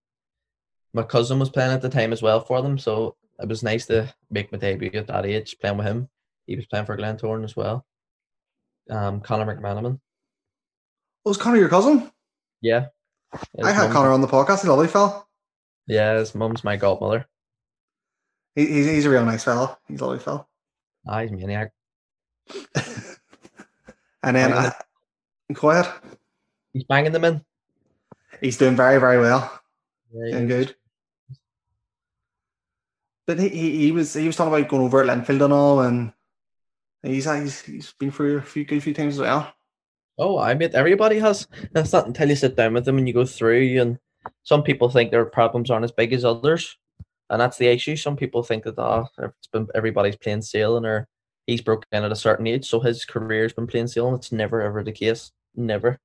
my 0.93 1.03
cousin 1.03 1.39
was 1.39 1.49
playing 1.49 1.71
at 1.71 1.81
the 1.81 1.89
time 1.89 2.11
as 2.11 2.21
well 2.21 2.39
for 2.39 2.61
them, 2.61 2.77
so 2.77 3.15
it 3.39 3.47
was 3.47 3.63
nice 3.63 3.85
to 3.87 4.13
make 4.31 4.51
my 4.51 4.57
debut 4.57 4.89
at 4.93 5.07
that 5.07 5.25
age 5.25 5.57
playing 5.61 5.77
with 5.77 5.85
him. 5.85 6.09
He 6.47 6.55
was 6.55 6.65
playing 6.65 6.85
for 6.85 6.97
Glentoran 6.97 7.43
as 7.43 7.55
well. 7.55 7.85
Um, 8.89 9.19
Connor 9.21 9.55
McManaman. 9.55 9.99
Was 11.25 11.37
Connor 11.37 11.57
your 11.57 11.69
cousin? 11.69 12.09
Yeah. 12.61 12.87
I 13.61 13.71
had 13.71 13.91
Connor 13.91 14.11
on 14.11 14.21
the 14.21 14.27
podcast. 14.27 14.61
He's 14.61 14.65
a 14.65 14.69
lovely 14.69 14.87
fella. 14.87 15.25
Yeah, 15.85 16.17
his 16.17 16.33
mum's 16.33 16.63
my 16.63 16.77
godmother. 16.77 17.27
He, 18.55 18.65
he's, 18.65 18.85
he's 18.87 19.05
a 19.05 19.09
real 19.09 19.25
nice 19.25 19.43
fella. 19.43 19.77
He's 19.87 19.99
a 19.99 20.05
lovely 20.05 20.19
fella. 20.19 20.47
He's 21.09 21.31
a 21.31 21.35
maniac. 21.35 21.71
and 24.23 24.35
then, 24.35 24.53
uh, 24.53 24.71
go. 25.53 25.83
He's 26.73 26.83
banging 26.83 27.11
them 27.11 27.25
in. 27.25 27.41
He's 28.41 28.57
doing 28.57 28.75
very, 28.75 28.99
very 28.99 29.19
well. 29.19 29.59
Yeah, 30.13 30.31
Doing 30.31 30.47
good. 30.47 30.75
But 33.25 33.39
he, 33.39 33.49
he, 33.49 33.77
he 33.77 33.91
was 33.91 34.13
he 34.13 34.25
was 34.25 34.37
talking 34.37 34.53
about 34.53 34.69
going 34.69 34.83
over 34.83 35.01
at 35.01 35.07
Linfield 35.07 35.43
and 35.43 35.53
all, 35.53 35.81
and 35.81 36.13
he's 37.03 37.25
he's, 37.25 37.61
he's 37.61 37.93
been 37.99 38.11
through 38.11 38.37
a 38.37 38.41
few 38.41 38.63
good 38.63 38.81
few 38.81 38.93
times 38.93 39.15
as 39.15 39.19
well. 39.19 39.53
Oh, 40.17 40.39
I 40.39 40.53
mean, 40.53 40.71
everybody 40.73 41.19
has. 41.19 41.47
That's 41.73 41.93
not 41.93 42.07
until 42.07 42.29
you 42.29 42.35
sit 42.35 42.55
down 42.55 42.73
with 42.73 42.85
them 42.85 42.97
and 42.97 43.07
you 43.07 43.13
go 43.13 43.25
through. 43.25 43.81
And 43.81 43.99
some 44.43 44.63
people 44.63 44.89
think 44.89 45.11
their 45.11 45.25
problems 45.25 45.69
aren't 45.69 45.83
as 45.83 45.91
big 45.91 46.13
as 46.13 46.23
others, 46.25 46.77
and 47.29 47.39
that's 47.41 47.57
the 47.57 47.67
issue. 47.67 47.95
Some 47.95 48.15
people 48.15 48.43
think 48.43 48.63
that 48.63 48.77
oh, 48.77 49.07
it's 49.19 49.47
been 49.47 49.67
everybody's 49.75 50.15
playing 50.15 50.41
sailing, 50.41 50.85
or 50.85 51.07
he's 51.45 51.61
broken 51.61 51.87
in 51.91 52.03
at 52.03 52.11
a 52.11 52.15
certain 52.15 52.47
age, 52.47 52.67
so 52.67 52.79
his 52.79 53.05
career's 53.05 53.53
been 53.53 53.67
playing 53.67 53.87
sailing. 53.87 54.15
It's 54.15 54.31
never 54.31 54.61
ever 54.61 54.83
the 54.83 54.91
case. 54.91 55.31
Never. 55.55 55.99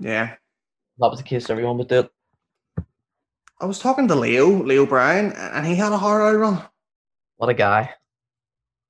Yeah. 0.00 0.34
That 0.98 1.10
was 1.10 1.18
the 1.18 1.24
case, 1.24 1.48
everyone 1.50 1.78
would 1.78 1.88
do 1.88 2.00
it. 2.00 2.10
I 3.60 3.66
was 3.66 3.78
talking 3.78 4.08
to 4.08 4.14
Leo, 4.14 4.46
Leo 4.62 4.86
Brown, 4.86 5.32
and 5.32 5.66
he 5.66 5.74
had 5.74 5.92
a 5.92 5.98
hard 5.98 6.22
out 6.22 6.38
run. 6.38 6.62
What 7.36 7.50
a 7.50 7.54
guy! 7.54 7.94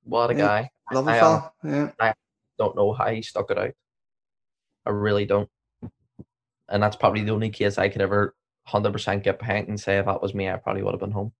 What 0.04 0.30
a 0.30 0.34
Yeah. 0.34 0.46
guy! 0.46 0.70
Lovely 0.92 1.12
I, 1.12 1.18
uh, 1.18 1.20
fella. 1.20 1.52
Yeah. 2.00 2.12
Don't 2.58 2.76
know 2.76 2.92
how 2.92 3.08
he 3.08 3.22
stuck 3.22 3.50
it 3.50 3.58
out. 3.58 3.72
I 4.86 4.90
really 4.90 5.24
don't. 5.24 5.48
And 6.68 6.82
that's 6.82 6.96
probably 6.96 7.22
the 7.22 7.32
only 7.32 7.50
case 7.50 7.78
I 7.78 7.88
could 7.88 8.02
ever 8.02 8.34
hundred 8.66 8.92
percent 8.92 9.24
get 9.24 9.38
behind 9.38 9.68
and 9.68 9.80
say 9.80 9.98
if 9.98 10.06
that 10.06 10.22
was 10.22 10.34
me, 10.34 10.48
I 10.48 10.56
probably 10.56 10.82
would 10.82 10.92
have 10.92 11.00
been 11.00 11.10
home. 11.10 11.32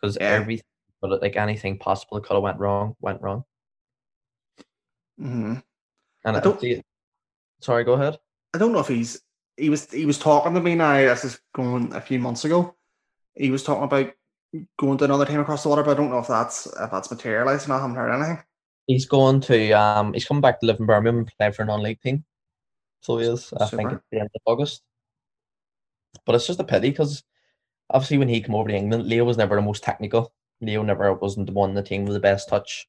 Because 0.00 0.16
Yeah. 0.20 0.28
everything, 0.30 0.64
but 1.00 1.22
like 1.22 1.36
anything 1.36 1.78
possible 1.78 2.20
could 2.20 2.34
have 2.34 2.42
went 2.42 2.58
wrong, 2.58 2.96
went 3.00 3.22
wrong. 3.22 3.44
hmm 5.18 5.54
And 6.24 6.36
I 6.36 6.40
don't- 6.40 6.60
see. 6.60 6.82
Sorry, 7.60 7.84
go 7.84 7.92
ahead. 7.92 8.18
I 8.54 8.58
don't 8.58 8.72
know 8.72 8.80
if 8.80 8.88
he's 8.88 9.20
he 9.56 9.70
was 9.70 9.90
he 9.90 10.04
was 10.06 10.18
talking 10.18 10.54
to 10.54 10.60
me 10.60 10.74
now. 10.74 10.94
This 10.96 11.24
is 11.24 11.40
going 11.54 11.92
a 11.94 12.00
few 12.00 12.18
months 12.18 12.44
ago. 12.44 12.74
He 13.34 13.50
was 13.50 13.62
talking 13.62 13.84
about 13.84 14.12
going 14.78 14.98
to 14.98 15.04
another 15.04 15.24
team 15.24 15.40
across 15.40 15.62
the 15.62 15.68
water, 15.68 15.82
but 15.82 15.92
I 15.92 15.94
don't 15.94 16.10
know 16.10 16.18
if 16.18 16.26
that's 16.26 16.66
if 16.66 16.90
that's 16.90 17.10
materialized. 17.10 17.64
and 17.64 17.72
I 17.72 17.78
haven't 17.80 17.96
heard 17.96 18.12
anything. 18.12 18.42
He's 18.86 19.06
going 19.06 19.40
to 19.42 19.72
um 19.72 20.12
he's 20.12 20.24
coming 20.24 20.40
back 20.40 20.58
to 20.60 20.66
live 20.66 20.80
in 20.80 20.86
Birmingham 20.86 21.18
and 21.18 21.32
play 21.38 21.50
for 21.52 21.62
a 21.62 21.66
non-league 21.66 22.00
team. 22.00 22.24
So 23.00 23.18
he 23.18 23.26
is, 23.26 23.52
I 23.54 23.66
think, 23.66 23.90
Super. 23.90 23.94
at 23.96 24.02
the 24.10 24.20
end 24.20 24.30
of 24.34 24.40
August. 24.44 24.82
But 26.24 26.34
it's 26.34 26.46
just 26.46 26.60
a 26.60 26.64
pity 26.64 26.90
because 26.90 27.22
obviously 27.90 28.18
when 28.18 28.28
he 28.28 28.40
came 28.40 28.54
over 28.54 28.68
to 28.68 28.74
England, 28.74 29.06
Leo 29.06 29.24
was 29.24 29.36
never 29.36 29.56
the 29.56 29.62
most 29.62 29.82
technical. 29.82 30.32
Leo 30.60 30.82
never 30.82 31.12
wasn't 31.14 31.46
the 31.46 31.52
one 31.52 31.70
in 31.70 31.76
the 31.76 31.82
team 31.82 32.04
with 32.04 32.14
the 32.14 32.20
best 32.20 32.48
touch. 32.48 32.86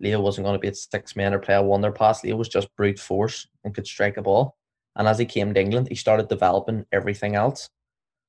Leo 0.00 0.20
wasn't 0.20 0.46
going 0.46 0.54
to 0.54 0.60
be 0.60 0.68
a 0.68 0.74
six 0.74 1.14
man 1.14 1.34
or 1.34 1.38
play 1.38 1.54
a 1.54 1.62
wonder 1.62 1.92
pass. 1.92 2.24
Leo 2.24 2.36
was 2.36 2.48
just 2.48 2.74
brute 2.76 2.98
force 2.98 3.46
and 3.64 3.74
could 3.74 3.86
strike 3.86 4.16
a 4.16 4.22
ball. 4.22 4.56
And 4.96 5.06
as 5.06 5.18
he 5.18 5.26
came 5.26 5.52
to 5.52 5.60
England, 5.60 5.88
he 5.88 5.94
started 5.94 6.28
developing 6.28 6.86
everything 6.90 7.36
else. 7.36 7.68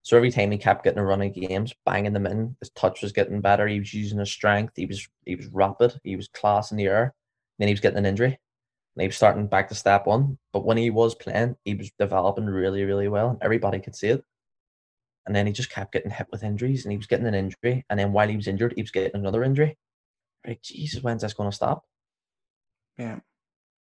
So 0.04 0.18
every 0.18 0.32
time 0.32 0.52
he 0.52 0.58
kept 0.58 0.84
getting 0.84 1.00
a 1.00 1.06
run 1.06 1.22
of 1.22 1.34
games, 1.34 1.74
banging 1.86 2.14
them 2.14 2.26
in, 2.26 2.56
his 2.60 2.72
touch 2.72 3.02
was 3.02 3.12
getting 3.12 3.39
better. 3.39 3.68
He 3.68 3.80
was 3.80 3.94
using 3.94 4.20
his 4.20 4.32
strength. 4.32 4.74
He 4.76 4.86
was 4.86 5.08
he 5.26 5.36
was 5.36 5.48
rapid. 5.48 6.00
He 6.04 6.16
was 6.16 6.28
class 6.28 6.72
in 6.72 6.78
the 6.78 6.86
air. 6.86 7.14
Then 7.60 7.68
he 7.68 7.74
was 7.74 7.82
getting 7.82 8.00
an 8.00 8.06
injury. 8.06 8.39
And 8.96 9.02
he 9.02 9.08
was 9.08 9.16
starting 9.16 9.48
back 9.48 9.70
to 9.70 9.76
step 9.76 10.08
one. 10.08 10.38
But 10.52 10.66
when 10.66 10.78
he 10.78 10.89
was 10.89 11.16
playing, 11.16 11.56
he 11.64 11.76
was 11.76 11.92
developing 11.98 12.46
really, 12.46 12.84
really 12.84 13.08
well. 13.08 13.38
Everybody 13.42 13.80
could 13.80 13.96
see 13.96 14.08
it. 14.08 14.26
And 15.26 15.36
then 15.36 15.45
he 15.47 15.53
just 15.53 15.69
kept 15.69 15.93
getting 15.93 16.11
hit 16.11 16.28
with 16.32 16.43
injuries, 16.43 16.86
and 16.86 16.91
he 16.91 16.97
was 16.97 17.07
getting 17.07 17.28
an 17.28 17.36
injury, 17.36 17.86
and 17.89 17.99
then 17.99 18.11
while 18.11 18.28
he 18.28 18.36
was 18.36 18.47
injured, 18.47 18.74
he 18.76 18.82
was 18.82 18.91
getting 18.91 19.15
another 19.15 19.43
injury. 19.43 19.78
Like 20.45 20.61
Jesus, 20.61 21.03
when's 21.03 21.22
this 21.22 21.34
going 21.34 21.49
to 21.49 21.55
stop? 21.55 21.86
Yeah. 22.97 23.19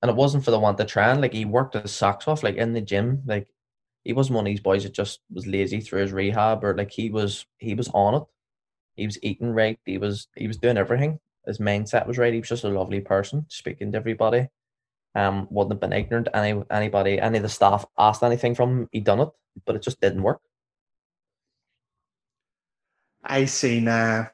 And 0.02 0.10
it 0.10 0.16
wasn't 0.16 0.44
for 0.44 0.50
the 0.50 0.58
want 0.58 0.78
to 0.78 0.84
try 0.84 1.12
like 1.14 1.32
he 1.32 1.44
worked 1.44 1.74
his 1.74 1.92
socks 1.92 2.28
off 2.28 2.42
like 2.42 2.56
in 2.56 2.72
the 2.72 2.80
gym. 2.80 3.22
Like 3.26 3.48
he 4.04 4.12
wasn't 4.12 4.36
one 4.36 4.46
of 4.46 4.50
these 4.50 4.60
boys 4.60 4.82
that 4.82 4.92
just 4.92 5.20
was 5.32 5.46
lazy 5.46 5.80
through 5.80 6.02
his 6.02 6.12
rehab 6.12 6.62
or 6.62 6.76
like 6.76 6.90
he 6.90 7.10
was 7.10 7.46
he 7.58 7.74
was 7.74 7.88
on 7.94 8.14
it. 8.14 8.22
He 8.96 9.06
was 9.06 9.18
eating 9.22 9.50
right. 9.50 9.78
He 9.84 9.98
was 9.98 10.28
he 10.36 10.46
was 10.46 10.58
doing 10.58 10.76
everything. 10.76 11.20
His 11.46 11.58
mindset 11.58 12.06
was 12.06 12.18
right. 12.18 12.32
He 12.32 12.40
was 12.40 12.48
just 12.48 12.64
a 12.64 12.68
lovely 12.68 13.00
person, 13.00 13.46
speaking 13.48 13.92
to 13.92 13.98
everybody. 13.98 14.48
Um, 15.14 15.46
wouldn't 15.50 15.72
have 15.72 15.80
been 15.80 15.98
ignorant. 15.98 16.28
Any 16.34 16.62
anybody, 16.70 17.20
any 17.20 17.38
of 17.38 17.42
the 17.42 17.48
staff 17.48 17.84
asked 17.98 18.22
anything 18.22 18.54
from 18.54 18.70
him, 18.70 18.88
he 18.92 19.00
done 19.00 19.20
it, 19.20 19.28
but 19.64 19.76
it 19.76 19.82
just 19.82 20.00
didn't 20.00 20.22
work. 20.22 20.40
I 23.24 23.44
seen 23.46 23.88
uh 23.88 24.28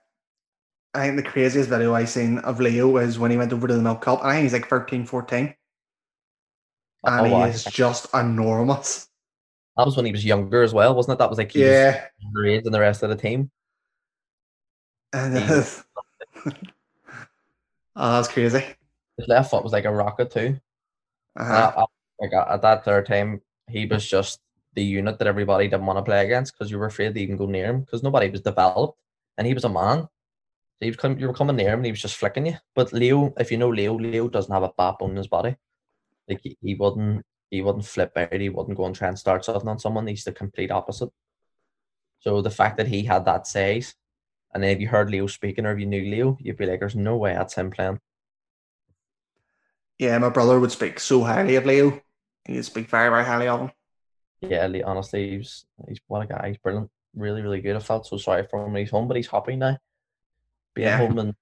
I 0.93 1.07
think 1.07 1.17
the 1.17 1.31
craziest 1.31 1.69
video 1.71 1.95
I 1.95 2.05
seen 2.05 2.39
of 2.41 2.59
Leo 2.61 2.89
was 2.89 3.19
when 3.19 3.31
he 3.31 3.37
went 3.37 3.53
over 3.53 3.69
to 3.69 3.75
the 3.75 3.81
Milk 3.83 4.03
Cup. 4.03 4.25
I 4.25 4.33
think 4.35 4.43
he's 4.43 4.53
like 4.53 4.67
13, 4.69 5.07
14. 5.07 5.55
And 7.05 7.21
Oh, 7.21 7.25
he 7.25 7.31
wow. 7.31 7.45
is 7.45 7.65
just 7.65 8.13
enormous. 8.13 9.09
That 9.77 9.87
was 9.87 9.97
when 9.97 10.05
he 10.07 10.13
was 10.13 10.25
younger 10.25 10.63
as 10.63 10.75
well, 10.75 10.95
wasn't 10.95 11.15
it? 11.15 11.19
That 11.19 11.31
was 11.31 11.39
like 11.39 11.53
he 11.53 11.61
Yeah. 11.63 12.09
was 12.19 12.35
underage 12.35 12.65
than 12.65 12.73
the 12.73 12.81
rest 12.81 13.03
of 13.03 13.09
the 13.11 13.17
team. 13.17 13.51
And 15.13 15.39
He- 15.39 15.45
oh, 17.97 18.13
that's 18.17 18.29
crazy. 18.29 18.65
His 19.17 19.29
left 19.29 19.51
foot 19.51 19.63
was 19.65 19.73
like 19.73 19.85
a 19.85 19.93
rocket 19.93 20.31
too. 20.31 20.59
Uh-huh. 21.37 21.73
Uh, 21.77 21.87
like 22.21 22.33
at 22.33 22.49
at 22.49 22.63
that 22.63 22.85
third 22.85 23.07
time, 23.07 23.41
he 23.69 23.87
was 23.87 24.07
just 24.07 24.41
the 24.75 24.85
unit 24.85 25.19
that 25.19 25.29
everybody 25.29 25.69
didn't 25.69 25.87
want 25.87 25.99
to 25.99 26.03
play 26.03 26.25
against 26.25 26.55
because 26.55 26.71
you 26.71 26.79
were 26.79 26.87
afraid 26.87 27.15
to 27.15 27.21
even 27.21 27.37
go 27.37 27.47
near 27.47 27.67
him 27.67 27.81
because 27.81 28.03
nobody 28.03 28.31
was 28.31 28.41
developed 28.41 28.99
and 29.37 29.47
he 29.47 29.55
was 29.55 29.65
a 29.65 29.69
man. 29.69 30.03
So 30.03 30.09
he 30.81 30.91
was 30.91 30.97
coming, 30.97 31.19
you 31.19 31.27
were 31.27 31.35
coming 31.35 31.57
near 31.57 31.71
him 31.71 31.81
and 31.81 31.87
he 31.87 31.93
was 31.93 32.03
just 32.03 32.17
flicking 32.17 32.47
you. 32.47 32.57
But 32.75 32.93
Leo, 32.93 33.35
if 33.39 33.51
you 33.51 33.59
know 33.59 33.69
Leo, 33.69 33.99
Leo 33.99 34.29
doesn't 34.29 34.53
have 34.53 34.63
a 34.63 34.73
backbone 34.77 35.11
in 35.11 35.17
his 35.17 35.29
body. 35.29 35.57
Like 36.29 36.41
he, 36.43 36.57
he 36.63 36.75
wouldn't, 36.75 37.25
he 37.51 37.63
wouldn't 37.63 37.85
flip 37.85 38.13
out. 38.17 38.33
He 38.33 38.49
wouldn't 38.49 38.77
go 38.77 38.87
and 38.87 38.95
try 38.95 39.09
and 39.09 39.19
start 39.19 39.45
something 39.45 39.69
on 39.69 39.79
someone. 39.79 40.07
He's 40.07 40.25
the 40.25 40.33
complete 40.33 40.71
opposite. 40.71 41.11
So 42.21 42.41
the 42.43 42.51
fact 42.51 42.77
that 42.77 42.87
he 42.87 43.03
had 43.03 43.25
that 43.25 43.47
size, 43.47 43.95
and 44.55 44.63
then 44.63 44.71
if 44.71 44.81
you 44.81 44.89
heard 44.89 45.11
Leo 45.11 45.27
speaking 45.27 45.67
or 45.67 45.73
if 45.73 45.81
you 45.81 45.87
knew 45.87 46.03
Leo, 46.03 46.37
you'd 46.41 46.57
be 46.57 46.67
like, 46.67 46.81
"There's 46.81 46.95
no 46.95 47.17
way 47.17 47.33
that's 47.33 47.55
him 47.55 47.71
playing." 47.71 48.01
Yeah, 49.99 50.19
my 50.19 50.29
brother 50.29 50.61
would 50.61 50.73
speak 50.73 51.01
so 51.01 51.25
highly 51.25 51.57
of 51.57 51.67
Leo. 51.67 52.01
He 52.45 52.57
would 52.57 52.65
speak 52.65 52.89
very, 52.89 53.09
very 53.11 53.25
highly 53.25 53.49
of 53.49 53.61
him. 53.61 53.71
Yeah, 54.43 54.67
Lee, 54.67 54.83
honestly, 54.83 55.31
he's 55.37 55.67
he's 55.89 56.01
what 56.07 56.23
a 56.23 56.27
guy. 56.27 56.49
He's 56.49 56.59
brilliant, 56.59 56.91
really, 57.15 57.43
really 57.43 57.61
good. 57.61 57.77
I 57.77 57.81
felt 57.81 58.07
so 58.07 58.17
sorry 58.17 58.45
for 58.47 58.65
him 58.65 58.73
when 58.73 58.81
he's 58.81 58.91
home, 58.91 59.07
but 59.09 59.17
he's 59.17 59.27
happy 59.29 59.57
now. 59.57 59.79
Being 60.75 60.89
Yeah. 60.89 60.99
home 60.99 61.19
and 61.19 61.35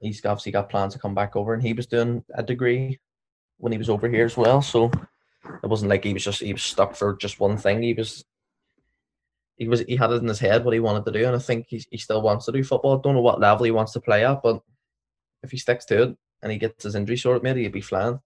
he's 0.00 0.24
obviously 0.24 0.52
got 0.52 0.70
plans 0.70 0.92
to 0.94 0.98
come 1.00 1.14
back 1.14 1.34
over, 1.36 1.54
and 1.54 1.62
he 1.62 1.72
was 1.72 1.86
doing 1.86 2.24
a 2.34 2.42
degree 2.42 3.00
when 3.58 3.72
he 3.72 3.78
was 3.78 3.88
over 3.90 4.08
here 4.08 4.24
as 4.24 4.36
well. 4.36 4.62
So 4.62 4.90
it 5.62 5.66
wasn't 5.68 5.90
like 5.90 6.04
he 6.04 6.12
was 6.12 6.24
just 6.24 6.40
he 6.40 6.52
was 6.52 6.62
stuck 6.62 6.94
for 6.94 7.16
just 7.16 7.40
one 7.40 7.56
thing. 7.56 7.82
He 7.82 7.94
was 7.94 8.24
he 9.56 9.66
was 9.68 9.80
he 9.80 9.96
had 9.96 10.10
it 10.12 10.22
in 10.22 10.28
his 10.28 10.38
head 10.40 10.64
what 10.64 10.74
he 10.74 10.80
wanted 10.80 11.04
to 11.06 11.12
do, 11.12 11.26
and 11.26 11.34
I 11.34 11.38
think 11.40 11.66
he 11.68 11.84
he 11.90 11.98
still 11.98 12.22
wants 12.22 12.46
to 12.46 12.52
do 12.52 12.62
football. 12.62 12.98
Don't 12.98 13.14
know 13.14 13.20
what 13.20 13.40
level 13.40 13.64
he 13.64 13.70
wants 13.72 13.92
to 13.92 14.00
play 14.00 14.24
at, 14.24 14.42
but 14.42 14.62
if 15.42 15.50
he 15.50 15.56
sticks 15.58 15.84
to 15.86 16.02
it 16.02 16.16
and 16.42 16.52
he 16.52 16.58
gets 16.58 16.84
his 16.84 16.94
injury 16.94 17.16
sorted, 17.16 17.42
maybe 17.42 17.62
he'd 17.62 17.72
be 17.72 17.80
flying. 17.80 18.20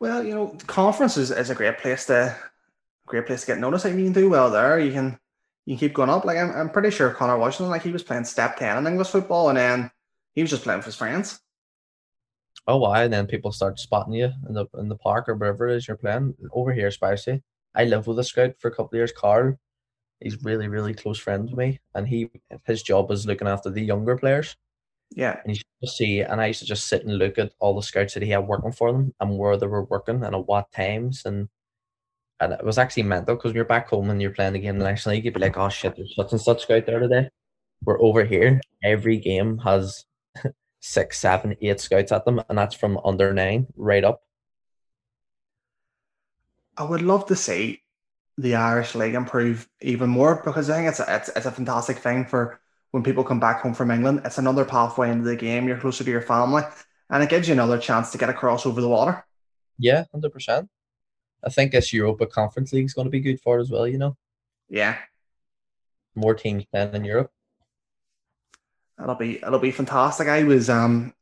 Well, 0.00 0.24
you 0.24 0.34
know, 0.34 0.56
conference 0.66 1.16
is, 1.16 1.30
is 1.30 1.50
a 1.50 1.54
great 1.54 1.78
place 1.78 2.06
to 2.06 2.36
great 3.06 3.26
place 3.26 3.42
to 3.42 3.46
get 3.46 3.58
noticed. 3.58 3.86
I 3.86 3.90
mean, 3.90 3.98
you 3.98 4.04
can 4.06 4.12
do 4.12 4.30
well 4.30 4.50
there. 4.50 4.78
You 4.78 4.92
can 4.92 5.18
you 5.66 5.74
can 5.76 5.80
keep 5.80 5.94
going 5.94 6.10
up. 6.10 6.24
Like 6.24 6.38
I'm, 6.38 6.50
I'm 6.52 6.70
pretty 6.70 6.90
sure 6.90 7.10
Conor 7.10 7.38
Washington, 7.38 7.70
like 7.70 7.82
he 7.82 7.90
was 7.92 8.02
playing 8.02 8.24
step 8.24 8.56
ten 8.56 8.78
in 8.78 8.86
English 8.86 9.08
football, 9.08 9.48
and 9.48 9.58
then 9.58 9.90
he 10.34 10.42
was 10.42 10.50
just 10.50 10.62
playing 10.62 10.80
for 10.80 10.86
his 10.86 10.96
friends. 10.96 11.40
Oh, 12.66 12.78
why? 12.78 13.04
And 13.04 13.12
then 13.12 13.26
people 13.26 13.52
start 13.52 13.78
spotting 13.78 14.14
you 14.14 14.32
in 14.48 14.54
the 14.54 14.66
in 14.78 14.88
the 14.88 14.96
park 14.96 15.28
or 15.28 15.34
wherever 15.34 15.68
it 15.68 15.76
is 15.76 15.88
you're 15.88 15.96
playing. 15.96 16.34
Over 16.52 16.72
here, 16.72 16.88
especially, 16.88 17.42
I 17.74 17.84
lived 17.84 18.06
with 18.06 18.18
a 18.18 18.24
scout 18.24 18.54
for 18.58 18.68
a 18.68 18.70
couple 18.70 18.86
of 18.86 18.94
years, 18.94 19.12
Carl. 19.12 19.58
He's 20.20 20.42
really, 20.42 20.68
really 20.68 20.94
close 20.94 21.18
friend 21.18 21.44
with 21.44 21.56
me, 21.56 21.80
and 21.94 22.08
he 22.08 22.30
his 22.64 22.82
job 22.82 23.10
was 23.10 23.26
looking 23.26 23.48
after 23.48 23.70
the 23.70 23.82
younger 23.82 24.16
players. 24.16 24.56
Yeah, 25.14 25.40
And 25.44 25.50
you 25.50 25.54
should 25.54 25.66
just 25.82 25.96
see, 25.96 26.20
and 26.20 26.40
I 26.40 26.46
used 26.46 26.58
to 26.60 26.66
just 26.66 26.88
sit 26.88 27.04
and 27.04 27.18
look 27.18 27.38
at 27.38 27.52
all 27.60 27.76
the 27.76 27.82
scouts 27.82 28.14
that 28.14 28.22
he 28.22 28.30
had 28.30 28.48
working 28.48 28.72
for 28.72 28.90
them 28.90 29.14
and 29.20 29.38
where 29.38 29.56
they 29.56 29.68
were 29.68 29.84
working 29.84 30.24
and 30.24 30.34
at 30.34 30.46
what 30.46 30.72
times, 30.72 31.22
and 31.24 31.48
and 32.40 32.52
it 32.52 32.64
was 32.64 32.78
actually 32.78 33.04
mental 33.04 33.36
because 33.36 33.50
when 33.50 33.56
you're 33.56 33.64
back 33.64 33.88
home 33.88 34.10
and 34.10 34.20
you're 34.20 34.32
playing 34.32 34.54
the 34.54 34.58
game 34.58 34.70
in 34.70 34.78
the 34.80 34.84
National 34.84 35.14
League, 35.14 35.24
you'd 35.24 35.34
be 35.34 35.40
like, 35.40 35.56
oh 35.56 35.68
shit, 35.68 35.94
there's 35.94 36.16
such 36.16 36.32
and 36.32 36.40
such 36.40 36.62
scout 36.62 36.84
there 36.84 36.98
today. 36.98 37.28
We're 37.84 38.02
over 38.02 38.24
here, 38.24 38.60
every 38.82 39.18
game 39.18 39.58
has 39.58 40.04
six, 40.80 41.20
seven, 41.20 41.56
eight 41.62 41.80
scouts 41.80 42.10
at 42.10 42.24
them, 42.24 42.40
and 42.48 42.58
that's 42.58 42.74
from 42.74 42.98
under 43.04 43.32
nine 43.32 43.68
right 43.76 44.02
up. 44.02 44.22
I 46.76 46.82
would 46.82 47.02
love 47.02 47.26
to 47.26 47.36
see 47.36 47.82
the 48.36 48.56
Irish 48.56 48.96
League 48.96 49.14
improve 49.14 49.68
even 49.80 50.10
more 50.10 50.42
because 50.44 50.68
I 50.68 50.78
think 50.78 50.88
it's 50.88 50.98
a, 50.98 51.06
it's, 51.08 51.28
it's 51.28 51.46
a 51.46 51.52
fantastic 51.52 51.98
thing 51.98 52.24
for 52.24 52.58
when 52.94 53.02
people 53.02 53.24
come 53.24 53.40
back 53.40 53.60
home 53.60 53.74
from 53.74 53.90
England. 53.90 54.22
It's 54.24 54.38
another 54.38 54.64
pathway 54.64 55.10
into 55.10 55.24
the 55.24 55.34
game. 55.34 55.66
You're 55.66 55.80
closer 55.80 56.04
to 56.04 56.10
your 56.10 56.22
family, 56.22 56.62
and 57.10 57.24
it 57.24 57.28
gives 57.28 57.48
you 57.48 57.54
another 57.54 57.76
chance 57.76 58.12
to 58.12 58.18
get 58.18 58.28
across 58.28 58.64
over 58.66 58.80
the 58.80 58.88
water. 58.88 59.26
Yeah, 59.80 60.04
hundred 60.12 60.32
percent. 60.32 60.70
I 61.42 61.50
think 61.50 61.72
this 61.72 61.92
Europa 61.92 62.26
Conference 62.26 62.72
League 62.72 62.84
is 62.84 62.94
going 62.94 63.06
to 63.06 63.10
be 63.10 63.18
good 63.18 63.40
for 63.40 63.58
it 63.58 63.62
as 63.62 63.70
well. 63.70 63.88
You 63.88 63.98
know, 63.98 64.16
Yeah, 64.68 64.96
more 66.14 66.34
teams 66.34 66.64
playing 66.66 66.94
in 66.94 67.04
Europe. 67.04 67.32
it'll 69.02 69.16
be 69.16 69.38
it'll 69.42 69.58
be 69.58 69.72
fantastic. 69.72 70.28
I 70.28 70.44
was 70.44 70.70
um, 70.70 71.12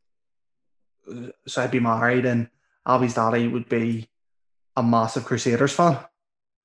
so 1.46 1.62
I'd 1.62 1.70
be 1.70 1.80
married, 1.80 2.26
and 2.26 2.50
Abby's 2.86 3.14
daddy 3.14 3.48
would 3.48 3.70
be 3.70 4.10
a 4.76 4.82
massive 4.82 5.24
Crusaders 5.24 5.72
fan. 5.72 5.98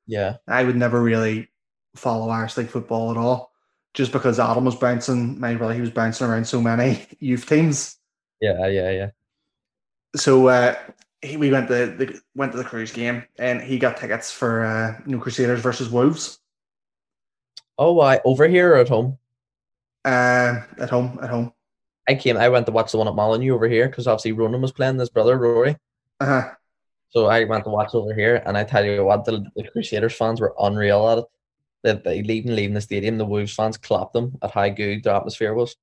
Yeah, 0.05 0.37
I 0.47 0.65
would 0.65 0.75
never 0.75 1.01
really 1.01 1.47
follow 1.95 2.27
Irish 2.29 2.57
League 2.57 2.67
football 2.69 3.11
at 3.11 3.17
all, 3.17 3.53
just 3.97 4.11
because 4.11 4.39
Adam 4.39 4.63
was 4.63 4.75
bouncing. 4.75 5.39
My 5.39 5.55
brother, 5.55 5.73
he 5.73 5.81
was 5.81 5.89
bouncing 5.89 6.27
around 6.27 6.45
so 6.45 6.61
many 6.61 7.07
youth 7.19 7.49
teams. 7.49 7.97
yeah, 8.39 8.67
yeah, 8.67 8.91
yeah. 8.91 9.09
So 10.15 10.47
uh, 10.47 10.75
he, 11.21 11.35
we 11.35 11.51
went 11.51 11.67
to 11.69 11.73
the 11.73 12.21
went 12.35 12.51
to 12.51 12.59
the 12.59 12.63
Crues 12.63 12.93
game, 12.93 13.23
and 13.39 13.59
he 13.59 13.79
got 13.79 13.97
tickets 13.97 14.31
for 14.31 14.63
uh, 14.63 15.01
New 15.07 15.19
Crusaders 15.19 15.61
versus 15.61 15.89
Wolves. 15.89 16.37
Oh, 17.79 17.93
why 17.93 18.21
over 18.23 18.47
here 18.47 18.73
or 18.73 18.77
at 18.77 18.87
home? 18.87 19.17
Uh, 20.05 20.61
at 20.77 20.91
home, 20.91 21.19
at 21.21 21.31
home. 21.31 21.51
I 22.07 22.13
came. 22.13 22.37
I 22.37 22.49
went 22.49 22.67
to 22.67 22.71
watch 22.71 22.91
the 22.91 22.99
one 22.99 23.07
at 23.07 23.15
Molyneux 23.15 23.53
over 23.53 23.67
here 23.67 23.89
because 23.89 24.05
obviously 24.05 24.31
Ronan 24.31 24.61
was 24.61 24.71
playing 24.71 24.99
his 24.99 25.09
brother 25.09 25.37
Rory. 25.37 25.75
Uh-huh. 26.19 26.51
So 27.09 27.25
I 27.25 27.45
went 27.45 27.63
to 27.63 27.71
watch 27.71 27.95
over 27.95 28.13
here, 28.13 28.43
and 28.45 28.55
I 28.55 28.63
tell 28.63 28.85
you 28.85 29.03
what, 29.03 29.25
the, 29.25 29.43
the 29.55 29.63
Crusaders 29.63 30.13
fans 30.13 30.39
were 30.39 30.53
unreal 30.59 31.09
at 31.09 31.17
it. 31.19 31.25
They, 31.83 31.93
they 31.93 32.23
leaving 32.23 32.55
leaving 32.55 32.73
the 32.73 32.81
stadium, 32.81 33.17
the 33.17 33.25
Wolves 33.25 33.53
fans 33.53 33.77
clapped 33.77 34.13
them 34.13 34.37
at 34.41 34.51
how 34.51 34.67
good 34.69 35.03
the 35.03 35.13
atmosphere 35.13 35.53
was. 35.53 35.75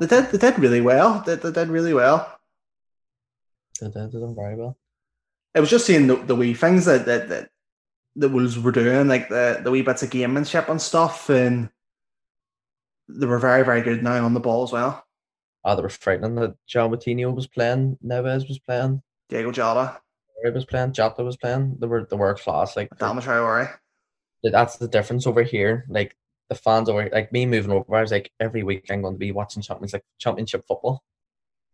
They 0.00 0.06
did. 0.06 0.30
They 0.30 0.38
did 0.38 0.58
really 0.58 0.80
well. 0.80 1.22
They, 1.26 1.34
they 1.34 1.50
did 1.50 1.68
really 1.68 1.94
well. 1.94 2.38
They 3.80 3.88
did, 3.88 4.12
they 4.12 4.18
did 4.18 4.34
very 4.34 4.56
well. 4.56 4.76
It 5.54 5.60
was 5.60 5.70
just 5.70 5.86
seeing 5.86 6.06
the, 6.06 6.16
the 6.16 6.36
wee 6.36 6.54
things 6.54 6.84
that 6.86 7.06
that 7.06 7.28
that 7.28 7.50
the 8.16 8.28
Wolves 8.28 8.58
were 8.58 8.72
doing, 8.72 9.08
like 9.08 9.28
the 9.28 9.60
the 9.62 9.70
wee 9.70 9.82
bits 9.82 10.02
of 10.02 10.10
gamemanship 10.10 10.68
and 10.68 10.80
stuff, 10.80 11.28
and 11.28 11.70
they 13.08 13.26
were 13.26 13.38
very 13.38 13.64
very 13.64 13.82
good 13.82 14.02
now 14.02 14.24
on 14.24 14.34
the 14.34 14.40
ball 14.40 14.64
as 14.64 14.72
well. 14.72 15.04
Ah, 15.64 15.74
they 15.74 15.82
were 15.82 15.88
frightening 15.88 16.36
that 16.36 16.54
João 16.68 16.90
Moutinho 16.90 17.34
was 17.34 17.46
playing, 17.46 17.98
Neves 18.04 18.48
was 18.48 18.58
playing, 18.60 19.02
Diogo 19.28 19.50
Jota, 19.50 20.00
was 20.44 20.64
playing, 20.64 20.92
Jota 20.92 21.24
was 21.24 21.36
playing. 21.36 21.76
They 21.78 21.86
were 21.86 22.06
they 22.08 22.16
were 22.16 22.34
class. 22.34 22.76
Like 22.76 22.90
Adama 22.90 23.20
Traore. 23.20 23.74
That's 24.42 24.76
the 24.76 24.88
difference 24.88 25.26
over 25.26 25.42
here. 25.42 25.84
Like 25.88 26.16
the 26.48 26.54
fans 26.54 26.88
over, 26.88 27.08
like 27.12 27.32
me 27.32 27.46
moving 27.46 27.72
over, 27.72 27.94
I 27.94 28.00
was 28.00 28.12
like 28.12 28.30
every 28.40 28.62
week 28.62 28.86
I'm 28.90 29.02
going 29.02 29.14
to 29.14 29.18
be 29.18 29.32
watching 29.32 29.62
Champions 29.62 29.92
like 29.92 30.04
Championship 30.18 30.64
football. 30.66 31.02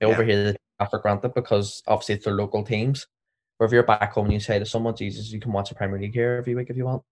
Over 0.03 0.25
here, 0.25 0.55
for 0.91 0.99
granted 0.99 1.33
because 1.35 1.83
obviously 1.87 2.17
it's 2.17 2.25
their 2.25 2.35
local 2.35 2.63
teams. 2.63 3.07
Or 3.59 3.67
if 3.67 3.73
you're 3.73 3.85
back 3.85 4.13
home 4.13 4.27
and 4.27 4.35
you 4.35 4.41
say 4.41 4.59
to 4.59 4.67
someone, 4.67 4.97
"Jesus, 4.97 5.33
you 5.33 5.41
can 5.41 5.53
watch 5.53 5.69
the 5.69 5.75
Premier 5.75 5.99
League 5.99 6.13
here 6.13 6.33
every 6.33 6.55
week 6.55 6.69
if 6.69 6.77
you 6.77 6.85
want," 6.85 7.03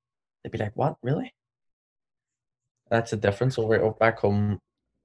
they'd 0.43 0.51
be 0.51 0.59
like, 0.59 0.77
"What, 0.77 0.97
really?" 1.03 1.33
That's 2.91 3.13
the 3.13 3.17
difference 3.17 3.59
over, 3.59 3.77
over 3.77 3.95
back 3.95 4.19
home. 4.19 4.59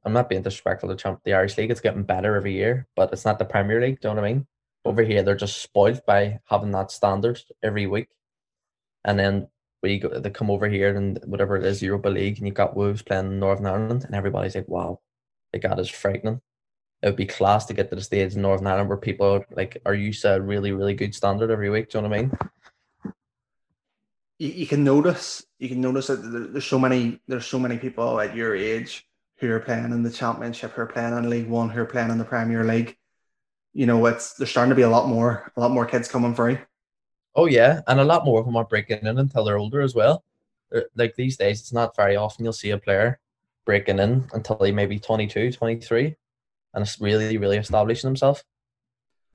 I'm 0.03 0.13
not 0.13 0.29
being 0.29 0.41
disrespectful 0.41 0.89
to 0.89 0.95
champ 0.95 1.21
the 1.23 1.33
Irish 1.33 1.57
League. 1.57 1.71
It's 1.71 1.81
getting 1.81 2.03
better 2.03 2.35
every 2.35 2.53
year, 2.53 2.87
but 2.95 3.13
it's 3.13 3.25
not 3.25 3.39
the 3.39 3.45
Premier 3.45 3.79
League. 3.79 4.01
Do 4.01 4.09
you 4.09 4.15
know 4.15 4.21
what 4.21 4.27
I 4.27 4.33
mean? 4.33 4.47
Over 4.83 5.03
here, 5.03 5.23
they're 5.23 5.35
just 5.35 5.61
spoiled 5.61 6.01
by 6.05 6.39
having 6.45 6.71
that 6.71 6.91
standard 6.91 7.41
every 7.63 7.87
week, 7.87 8.09
and 9.05 9.19
then 9.19 9.47
we 9.83 9.99
go, 9.99 10.09
they 10.19 10.29
come 10.29 10.49
over 10.49 10.67
here 10.67 10.95
and 10.95 11.19
whatever 11.25 11.55
it 11.57 11.65
is, 11.65 11.81
Europa 11.81 12.09
League, 12.09 12.37
and 12.37 12.47
you 12.47 12.53
got 12.53 12.75
Wolves 12.75 13.01
playing 13.01 13.39
Northern 13.39 13.65
Ireland, 13.67 14.05
and 14.05 14.15
everybody's 14.15 14.55
like, 14.55 14.67
"Wow, 14.67 14.99
got 15.61 15.79
is 15.79 15.89
frightening." 15.89 16.41
It 17.03 17.07
would 17.07 17.15
be 17.15 17.27
class 17.27 17.65
to 17.65 17.73
get 17.73 17.89
to 17.89 17.95
the 17.95 18.01
stage 18.01 18.35
in 18.35 18.41
Northern 18.41 18.67
Ireland 18.67 18.89
where 18.89 18.97
people 18.97 19.27
are 19.27 19.45
like 19.51 19.81
are 19.85 19.93
used 19.93 20.23
to 20.23 20.35
a 20.35 20.41
really, 20.41 20.71
really 20.71 20.93
good 20.95 21.13
standard 21.15 21.51
every 21.51 21.69
week. 21.69 21.89
Do 21.89 21.97
you 21.97 22.01
know 22.01 22.09
what 22.09 22.17
I 22.17 22.21
mean? 22.21 22.37
you, 24.39 24.49
you 24.49 24.67
can 24.67 24.83
notice 24.83 25.45
you 25.59 25.69
can 25.69 25.81
notice 25.81 26.07
that 26.07 26.17
there's 26.51 26.65
so 26.65 26.79
many 26.79 27.19
there's 27.27 27.45
so 27.45 27.59
many 27.59 27.77
people 27.77 28.19
at 28.19 28.35
your 28.35 28.55
age 28.55 29.05
who 29.39 29.51
are 29.51 29.59
playing 29.59 29.85
in 29.85 30.01
the 30.01 30.09
championship, 30.09 30.71
who 30.71 30.81
are 30.81 30.87
playing 30.87 31.15
in 31.15 31.29
League 31.29 31.47
One, 31.47 31.69
who 31.69 31.81
are 31.81 31.85
playing 31.85 32.09
in 32.09 32.17
the 32.17 32.25
Premier 32.25 32.63
League. 32.63 32.95
You 33.73 33.85
know, 33.85 34.03
it's 34.07 34.33
there's 34.33 34.49
starting 34.49 34.71
to 34.71 34.75
be 34.75 34.81
a 34.81 34.89
lot 34.89 35.07
more 35.07 35.51
a 35.55 35.59
lot 35.59 35.71
more 35.71 35.85
kids 35.85 36.07
coming 36.07 36.35
through. 36.35 36.59
Oh 37.37 37.45
yeah, 37.45 37.81
and 37.85 37.99
a 37.99 38.03
lot 38.03 38.25
more 38.25 38.39
of 38.39 38.47
them 38.47 38.55
are 38.55 38.65
breaking 38.65 39.05
in 39.05 39.19
until 39.19 39.43
they're 39.43 39.59
older 39.59 39.81
as 39.81 39.93
well. 39.93 40.23
Uh, 40.75 40.81
like 40.95 41.15
these 41.15 41.37
days, 41.37 41.59
it's 41.59 41.71
not 41.71 41.95
very 41.95 42.15
often 42.15 42.43
you'll 42.43 42.51
see 42.51 42.71
a 42.71 42.79
player 42.79 43.19
breaking 43.63 43.99
in 43.99 44.27
until 44.33 44.55
they 44.55 44.71
maybe 44.71 44.97
22, 44.97 45.51
23, 45.51 46.15
and 46.73 46.81
it's 46.81 46.99
really, 46.99 47.37
really 47.37 47.57
establishing 47.57 48.07
themselves. 48.07 48.43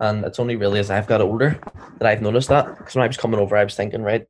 And 0.00 0.24
it's 0.24 0.40
only 0.40 0.56
really 0.56 0.80
as 0.80 0.90
I've 0.90 1.06
got 1.06 1.20
older 1.20 1.60
that 1.98 2.08
I've 2.08 2.22
noticed 2.22 2.48
that. 2.48 2.76
Because 2.76 2.96
when 2.96 3.04
I 3.04 3.06
was 3.06 3.16
coming 3.16 3.38
over, 3.38 3.56
I 3.56 3.62
was 3.62 3.76
thinking, 3.76 4.02
right, 4.02 4.26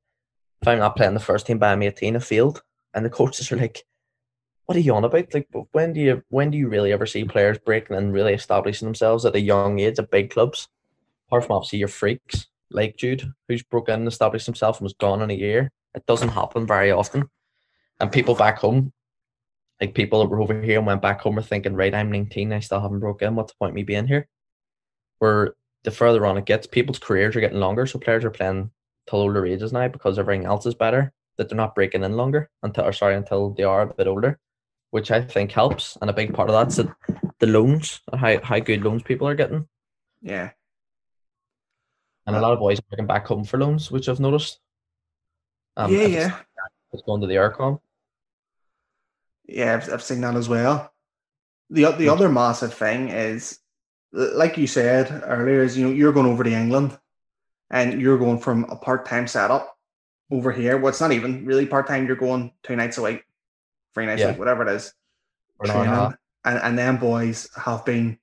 if 0.61 0.69
I'm 0.69 0.79
not 0.79 0.97
playing 0.97 1.15
the 1.15 1.21
first 1.21 1.47
team 1.47 1.59
by 1.59 1.73
I'm 1.73 1.83
18, 1.83 2.17
a 2.17 2.21
field, 2.21 2.63
and 2.93 3.07
the 3.07 3.11
coaches 3.11 3.51
are 3.51 3.57
like, 3.57 3.85
"What 4.67 4.77
are 4.77 4.81
you 4.81 4.95
on 4.95 5.05
about? 5.05 5.33
Like, 5.33 5.49
when 5.73 5.95
do 5.95 6.01
you 6.01 6.23
when 6.29 6.51
do 6.51 6.59
you 6.59 6.69
really 6.69 6.93
ever 6.93 7.07
see 7.07 7.25
players 7.25 7.59
breaking 7.59 7.97
and 7.97 8.13
really 8.13 8.35
establishing 8.35 8.87
themselves 8.87 9.25
at 9.25 9.35
a 9.35 9.41
young 9.41 9.79
age 9.79 9.99
at 9.99 10.11
big 10.11 10.31
clubs? 10.31 10.69
Apart 11.29 11.47
from 11.47 11.57
obviously 11.57 11.79
your 11.79 11.89
freaks 11.89 12.49
like 12.75 12.97
Jude, 12.97 13.33
who's 13.49 13.63
broken 13.63 13.95
and 13.95 14.09
established 14.09 14.47
himself 14.47 14.79
and 14.79 14.85
was 14.85 14.95
gone 14.95 15.23
in 15.23 15.31
a 15.31 15.35
year. 15.35 15.71
It 15.95 16.07
doesn't 16.07 16.31
happen 16.31 16.67
very 16.67 16.91
often. 16.91 17.29
And 18.01 18.11
people 18.11 18.35
back 18.35 18.59
home, 18.59 18.93
like 19.81 19.95
people 19.95 20.21
that 20.21 20.29
were 20.29 20.41
over 20.41 20.61
here 20.61 20.79
and 20.79 20.87
went 20.87 21.03
back 21.03 21.21
home 21.21 21.39
are 21.39 21.43
thinking, 21.43 21.75
right, 21.75 21.95
I'm 21.95 22.11
19, 22.11 22.53
I 22.53 22.61
still 22.61 22.81
haven't 22.81 23.01
broken. 23.01 23.35
What's 23.35 23.53
the 23.53 23.57
point 23.59 23.75
me 23.75 23.83
being 23.83 24.07
here? 24.07 24.29
Where 25.19 25.55
the 25.85 25.91
further 25.91 26.25
on 26.27 26.39
it 26.39 26.47
gets, 26.47 26.67
people's 26.67 26.99
careers 26.99 27.37
are 27.37 27.41
getting 27.41 27.61
longer, 27.61 27.87
so 27.87 27.99
players 27.99 28.25
are 28.25 28.31
playing 28.31 28.71
till 29.09 29.21
older 29.21 29.47
ages 29.47 29.73
now 29.73 29.89
because 29.89 30.19
everything 30.19 30.47
else 30.47 30.67
is 30.67 30.75
better. 30.75 31.13
That 31.39 31.49
they're 31.49 31.57
not 31.57 31.75
breaking 31.75 32.05
in 32.05 32.17
longer 32.17 32.51
until, 32.63 32.85
or 32.85 32.93
sorry, 32.93 33.17
until 33.17 33.51
they 33.51 33.63
are 33.63 33.83
a 33.83 33.95
bit 33.95 34.07
older, 34.07 34.39
which 34.91 35.11
I 35.11 35.23
think 35.23 35.51
helps. 35.51 35.97
And 36.01 36.11
a 36.11 36.13
big 36.13 36.35
part 36.35 36.51
of 36.51 36.55
that's 36.55 36.77
the, 36.77 36.95
the 37.39 37.47
loans, 37.47 38.01
how 38.13 38.39
how 38.43 38.59
good 38.59 38.85
loans 38.85 39.03
people 39.03 39.27
are 39.27 39.35
getting. 39.35 39.67
Yeah, 40.21 40.51
and 42.27 42.37
a 42.37 42.41
lot 42.41 42.53
of 42.53 42.59
boys 42.59 42.79
are 42.79 42.85
working 42.91 43.07
back 43.07 43.27
home 43.27 43.45
for 43.45 43.59
loans, 43.59 43.91
which 43.91 44.09
I've 44.09 44.21
noticed. 44.21 44.61
Um, 45.77 45.93
yeah, 45.93 46.07
yeah. 46.07 46.39
It's 46.93 47.03
going 47.03 47.21
to 47.23 47.27
the 47.27 47.35
Eircom. 47.35 47.81
Yeah, 49.47 49.75
I've, 49.75 49.93
I've 49.93 50.03
seen 50.03 50.21
that 50.21 50.37
as 50.37 50.49
well. 50.49 50.93
The 51.71 51.91
the 51.93 52.09
other 52.09 52.29
massive 52.29 52.75
thing 52.75 53.09
is, 53.09 53.59
like 54.13 54.59
you 54.59 54.67
said 54.67 55.23
earlier, 55.27 55.63
is 55.63 55.77
you 55.77 55.87
know 55.87 55.93
you're 55.93 56.13
going 56.13 56.27
over 56.27 56.45
to 56.45 56.53
England, 56.53 56.99
and 57.71 58.01
you're 58.01 58.19
going 58.19 58.39
from 58.39 58.65
a 58.65 58.77
part 58.77 59.07
time 59.07 59.27
setup 59.27 59.77
over 60.31 60.53
here. 60.53 60.77
Well, 60.77 60.91
it's 60.91 61.01
not 61.01 61.13
even 61.13 61.47
really 61.47 61.67
part 61.67 61.89
time. 61.89 62.07
You're 62.07 62.17
going 62.17 62.53
two 62.63 62.77
nights 62.77 62.99
a 62.99 63.03
week, 63.03 63.25
three 63.95 64.07
nights 64.07 64.21
yeah. 64.21 64.27
a 64.27 64.31
week, 64.31 64.39
whatever 64.39 64.69
it 64.69 64.75
is. 64.75 64.93
Training, 65.65 66.15
and 66.45 66.59
and 66.59 66.79
then 66.79 66.99
boys 66.99 67.49
have 67.57 67.85
been 67.85 68.19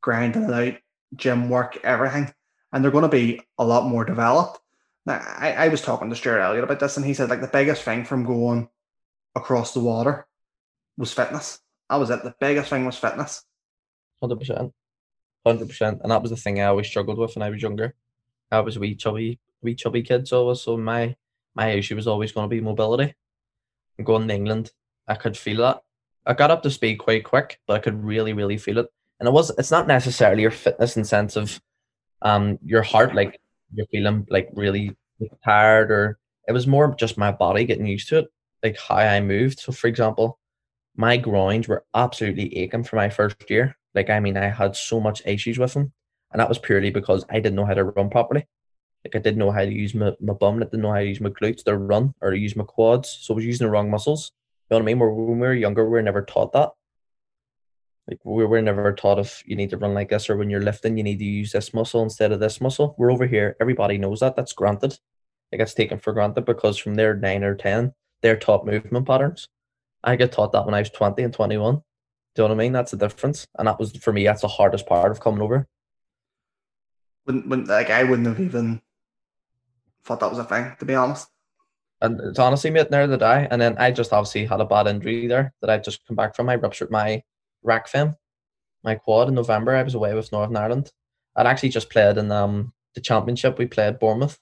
grinding 0.00 0.44
it 0.44 0.52
out, 0.52 0.74
gym 1.16 1.48
work, 1.48 1.78
everything 1.84 2.32
and 2.72 2.82
they're 2.82 2.90
going 2.90 3.02
to 3.02 3.08
be 3.08 3.40
a 3.58 3.64
lot 3.64 3.86
more 3.86 4.04
developed. 4.04 4.60
Now, 5.04 5.20
I, 5.24 5.52
I 5.52 5.68
was 5.68 5.82
talking 5.82 6.08
to 6.10 6.16
Stuart 6.16 6.40
Elliott 6.40 6.64
about 6.64 6.80
this, 6.80 6.96
and 6.96 7.04
he 7.04 7.14
said 7.14 7.28
like 7.30 7.40
the 7.40 7.48
biggest 7.48 7.82
thing 7.82 8.04
from 8.04 8.24
going 8.24 8.68
across 9.34 9.74
the 9.74 9.80
water 9.80 10.26
was 10.96 11.12
fitness. 11.12 11.60
That 11.90 11.96
was 11.96 12.10
it. 12.10 12.22
The 12.22 12.34
biggest 12.40 12.70
thing 12.70 12.86
was 12.86 12.96
fitness. 12.96 13.44
Hundred 14.22 14.38
percent, 14.38 14.72
hundred 15.44 15.68
percent, 15.68 16.00
and 16.02 16.12
that 16.12 16.22
was 16.22 16.30
the 16.30 16.36
thing 16.36 16.60
I 16.60 16.66
always 16.66 16.86
struggled 16.86 17.18
with 17.18 17.34
when 17.34 17.42
I 17.42 17.50
was 17.50 17.60
younger. 17.60 17.94
I 18.50 18.60
was 18.60 18.76
a 18.76 18.80
wee 18.80 18.94
chubby, 18.94 19.40
wee 19.62 19.74
chubby 19.74 20.02
kid, 20.02 20.28
so 20.28 20.46
was 20.46 20.62
so 20.62 20.76
my 20.76 21.16
my 21.54 21.70
issue 21.70 21.96
was 21.96 22.06
always 22.06 22.32
going 22.32 22.48
to 22.48 22.54
be 22.54 22.60
mobility. 22.60 23.14
And 23.98 24.06
going 24.06 24.26
to 24.26 24.34
England, 24.34 24.70
I 25.06 25.16
could 25.16 25.36
feel 25.36 25.58
that. 25.58 25.82
I 26.24 26.34
got 26.34 26.50
up 26.50 26.62
to 26.62 26.70
speed 26.70 26.96
quite 26.96 27.24
quick, 27.24 27.58
but 27.66 27.74
I 27.74 27.80
could 27.80 28.02
really, 28.02 28.32
really 28.32 28.56
feel 28.56 28.78
it. 28.78 28.86
And 29.18 29.28
it 29.28 29.32
was 29.32 29.50
it's 29.58 29.70
not 29.70 29.86
necessarily 29.86 30.42
your 30.42 30.50
fitness 30.50 30.96
in 30.96 31.04
sense 31.04 31.36
of 31.36 31.60
um 32.24 32.58
your 32.64 32.82
heart 32.82 33.14
like 33.14 33.40
you're 33.74 33.86
feeling 33.86 34.26
like 34.30 34.48
really 34.54 34.96
tired 35.44 35.90
or 35.90 36.18
it 36.48 36.52
was 36.52 36.66
more 36.66 36.94
just 36.94 37.18
my 37.18 37.30
body 37.30 37.64
getting 37.64 37.86
used 37.86 38.08
to 38.08 38.18
it 38.18 38.26
like 38.62 38.78
how 38.78 38.96
i 38.96 39.20
moved. 39.20 39.60
So 39.60 39.72
for 39.72 39.86
example 39.88 40.38
my 40.96 41.16
groins 41.16 41.68
were 41.68 41.84
absolutely 41.94 42.56
aching 42.56 42.84
for 42.84 42.96
my 42.96 43.08
first 43.08 43.50
year. 43.50 43.76
Like 43.94 44.10
i 44.10 44.20
mean 44.20 44.36
i 44.36 44.48
had 44.48 44.76
so 44.76 45.00
much 45.00 45.22
issues 45.26 45.58
with 45.58 45.74
them 45.74 45.92
and 46.32 46.40
that 46.40 46.48
was 46.48 46.58
purely 46.58 46.90
because 46.90 47.24
i 47.30 47.34
didn't 47.34 47.56
know 47.56 47.66
how 47.66 47.74
to 47.74 47.84
run 47.84 48.10
properly. 48.10 48.46
Like 49.04 49.16
i 49.16 49.18
didn't 49.18 49.38
know 49.38 49.50
how 49.50 49.64
to 49.64 49.72
use 49.72 49.94
my, 49.94 50.12
my 50.20 50.34
bum 50.34 50.56
i 50.56 50.64
didn't 50.64 50.82
know 50.82 50.92
how 50.92 51.00
to 51.00 51.06
use 51.06 51.20
my 51.20 51.30
glutes 51.30 51.64
to 51.64 51.76
run 51.76 52.14
or 52.20 52.30
to 52.30 52.38
use 52.38 52.56
my 52.56 52.64
quads. 52.64 53.18
So 53.22 53.34
i 53.34 53.36
was 53.36 53.44
using 53.44 53.66
the 53.66 53.70
wrong 53.70 53.90
muscles. 53.90 54.32
You 54.70 54.74
know 54.74 54.78
what 54.78 54.82
i 54.82 54.86
mean? 54.86 54.98
When 54.98 55.38
we 55.38 55.46
were 55.46 55.54
younger 55.54 55.84
we 55.84 55.90
were 55.90 56.02
never 56.02 56.22
taught 56.22 56.52
that 56.52 56.70
like 58.12 58.20
we 58.24 58.44
were 58.44 58.62
never 58.62 58.92
taught 58.92 59.18
if 59.18 59.42
you 59.46 59.56
need 59.56 59.70
to 59.70 59.76
run 59.76 59.94
like 59.94 60.10
this 60.10 60.28
or 60.28 60.36
when 60.36 60.50
you're 60.50 60.60
lifting 60.60 60.96
you 60.96 61.02
need 61.02 61.18
to 61.18 61.24
use 61.24 61.52
this 61.52 61.72
muscle 61.72 62.02
instead 62.02 62.32
of 62.32 62.40
this 62.40 62.60
muscle. 62.60 62.94
We're 62.98 63.12
over 63.12 63.26
here, 63.26 63.56
everybody 63.60 63.98
knows 63.98 64.20
that. 64.20 64.36
That's 64.36 64.52
granted. 64.52 64.98
It 65.50 65.58
gets 65.58 65.74
taken 65.74 65.98
for 65.98 66.12
granted 66.12 66.44
because 66.44 66.78
from 66.78 66.94
their 66.94 67.14
nine 67.14 67.44
or 67.44 67.54
ten, 67.54 67.92
they're 68.22 68.36
taught 68.36 68.66
movement 68.66 69.06
patterns. 69.06 69.48
I 70.04 70.16
get 70.16 70.32
taught 70.32 70.52
that 70.52 70.64
when 70.66 70.74
I 70.74 70.80
was 70.80 70.90
twenty 70.90 71.22
and 71.22 71.32
twenty 71.32 71.56
one. 71.56 71.82
Do 72.34 72.42
you 72.42 72.48
know 72.48 72.54
what 72.54 72.62
I 72.62 72.64
mean? 72.64 72.72
That's 72.72 72.92
the 72.92 72.96
difference. 72.96 73.46
And 73.58 73.68
that 73.68 73.78
was 73.78 73.92
for 73.92 74.12
me, 74.12 74.24
that's 74.24 74.40
the 74.42 74.48
hardest 74.48 74.86
part 74.86 75.10
of 75.10 75.20
coming 75.20 75.42
over. 75.42 75.66
When 77.24 77.48
when 77.48 77.64
like 77.64 77.90
I 77.90 78.04
wouldn't 78.04 78.28
have 78.28 78.40
even 78.40 78.80
thought 80.04 80.20
that 80.20 80.30
was 80.30 80.38
a 80.38 80.44
thing, 80.44 80.74
to 80.78 80.84
be 80.84 80.94
honest. 80.94 81.28
And 82.00 82.20
it's 82.20 82.38
honestly 82.38 82.70
mate, 82.70 82.90
near 82.90 83.06
the 83.06 83.16
die. 83.16 83.46
And 83.50 83.62
then 83.62 83.76
I 83.78 83.92
just 83.92 84.12
obviously 84.12 84.44
had 84.46 84.60
a 84.60 84.64
bad 84.64 84.88
injury 84.88 85.28
there 85.28 85.54
that 85.60 85.70
I 85.70 85.78
just 85.78 86.04
come 86.06 86.16
back 86.16 86.34
from. 86.34 86.48
I 86.48 86.56
ruptured 86.56 86.90
my 86.90 87.22
rec 87.62 87.88
fem, 87.88 88.16
my 88.82 88.94
quad 88.94 89.28
in 89.28 89.34
November. 89.34 89.74
I 89.74 89.82
was 89.82 89.94
away 89.94 90.14
with 90.14 90.32
Northern 90.32 90.56
Ireland. 90.56 90.92
I'd 91.36 91.46
actually 91.46 91.70
just 91.70 91.90
played 91.90 92.18
in 92.18 92.30
um, 92.30 92.72
the 92.94 93.00
championship. 93.00 93.58
We 93.58 93.66
played 93.66 93.98
Bournemouth, 93.98 94.38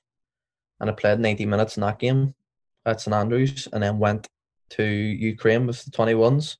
and 0.81 0.91
I 0.91 0.93
played 0.93 1.21
90 1.21 1.47
minutes 1.47 1.77
in 1.77 1.83
that 1.83 1.99
game 1.99 2.35
at 2.85 3.01
St 3.01 3.15
Andrews, 3.15 3.69
and 3.73 3.83
then 3.83 3.99
went 3.99 4.29
to 4.71 4.85
Ukraine 4.85 5.67
with 5.67 5.85
the 5.85 5.91
21s. 5.91 6.57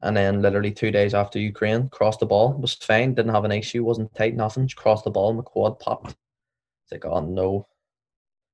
And 0.00 0.16
then 0.16 0.42
literally 0.42 0.70
two 0.70 0.92
days 0.92 1.12
after 1.12 1.40
Ukraine, 1.40 1.88
crossed 1.88 2.20
the 2.20 2.26
ball, 2.26 2.54
was 2.54 2.74
fine, 2.74 3.14
didn't 3.14 3.34
have 3.34 3.44
an 3.44 3.52
issue, 3.52 3.84
wasn't 3.84 4.14
tight, 4.14 4.36
nothing. 4.36 4.68
Just 4.68 4.76
crossed 4.76 5.04
the 5.04 5.10
ball, 5.10 5.32
my 5.32 5.42
quad 5.42 5.80
popped. 5.80 6.10
It's 6.10 6.92
like, 6.92 7.04
oh 7.04 7.20
no. 7.20 7.66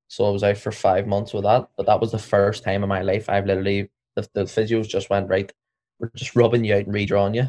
So 0.09 0.27
I 0.27 0.31
was 0.31 0.43
out 0.43 0.57
for 0.57 0.73
five 0.73 1.07
months 1.07 1.35
with 1.35 1.45
that. 1.45 1.69
But 1.77 1.87
that 1.87 2.01
was 2.01 2.13
the 2.13 2.19
first 2.19 2.65
time 2.65 2.83
in 2.83 2.89
my 2.89 3.03
life 3.03 3.29
I've 3.29 3.47
literally 3.47 3.91
the, 4.17 4.29
the 4.33 4.45
physios 4.45 4.89
just 4.89 5.11
went 5.11 5.29
right 5.29 5.53
were 5.99 6.11
just 6.15 6.37
rubbing 6.37 6.65
you 6.65 6.75
out 6.75 6.87
and 6.87 6.95
redrawing 6.95 7.35
you. 7.35 7.49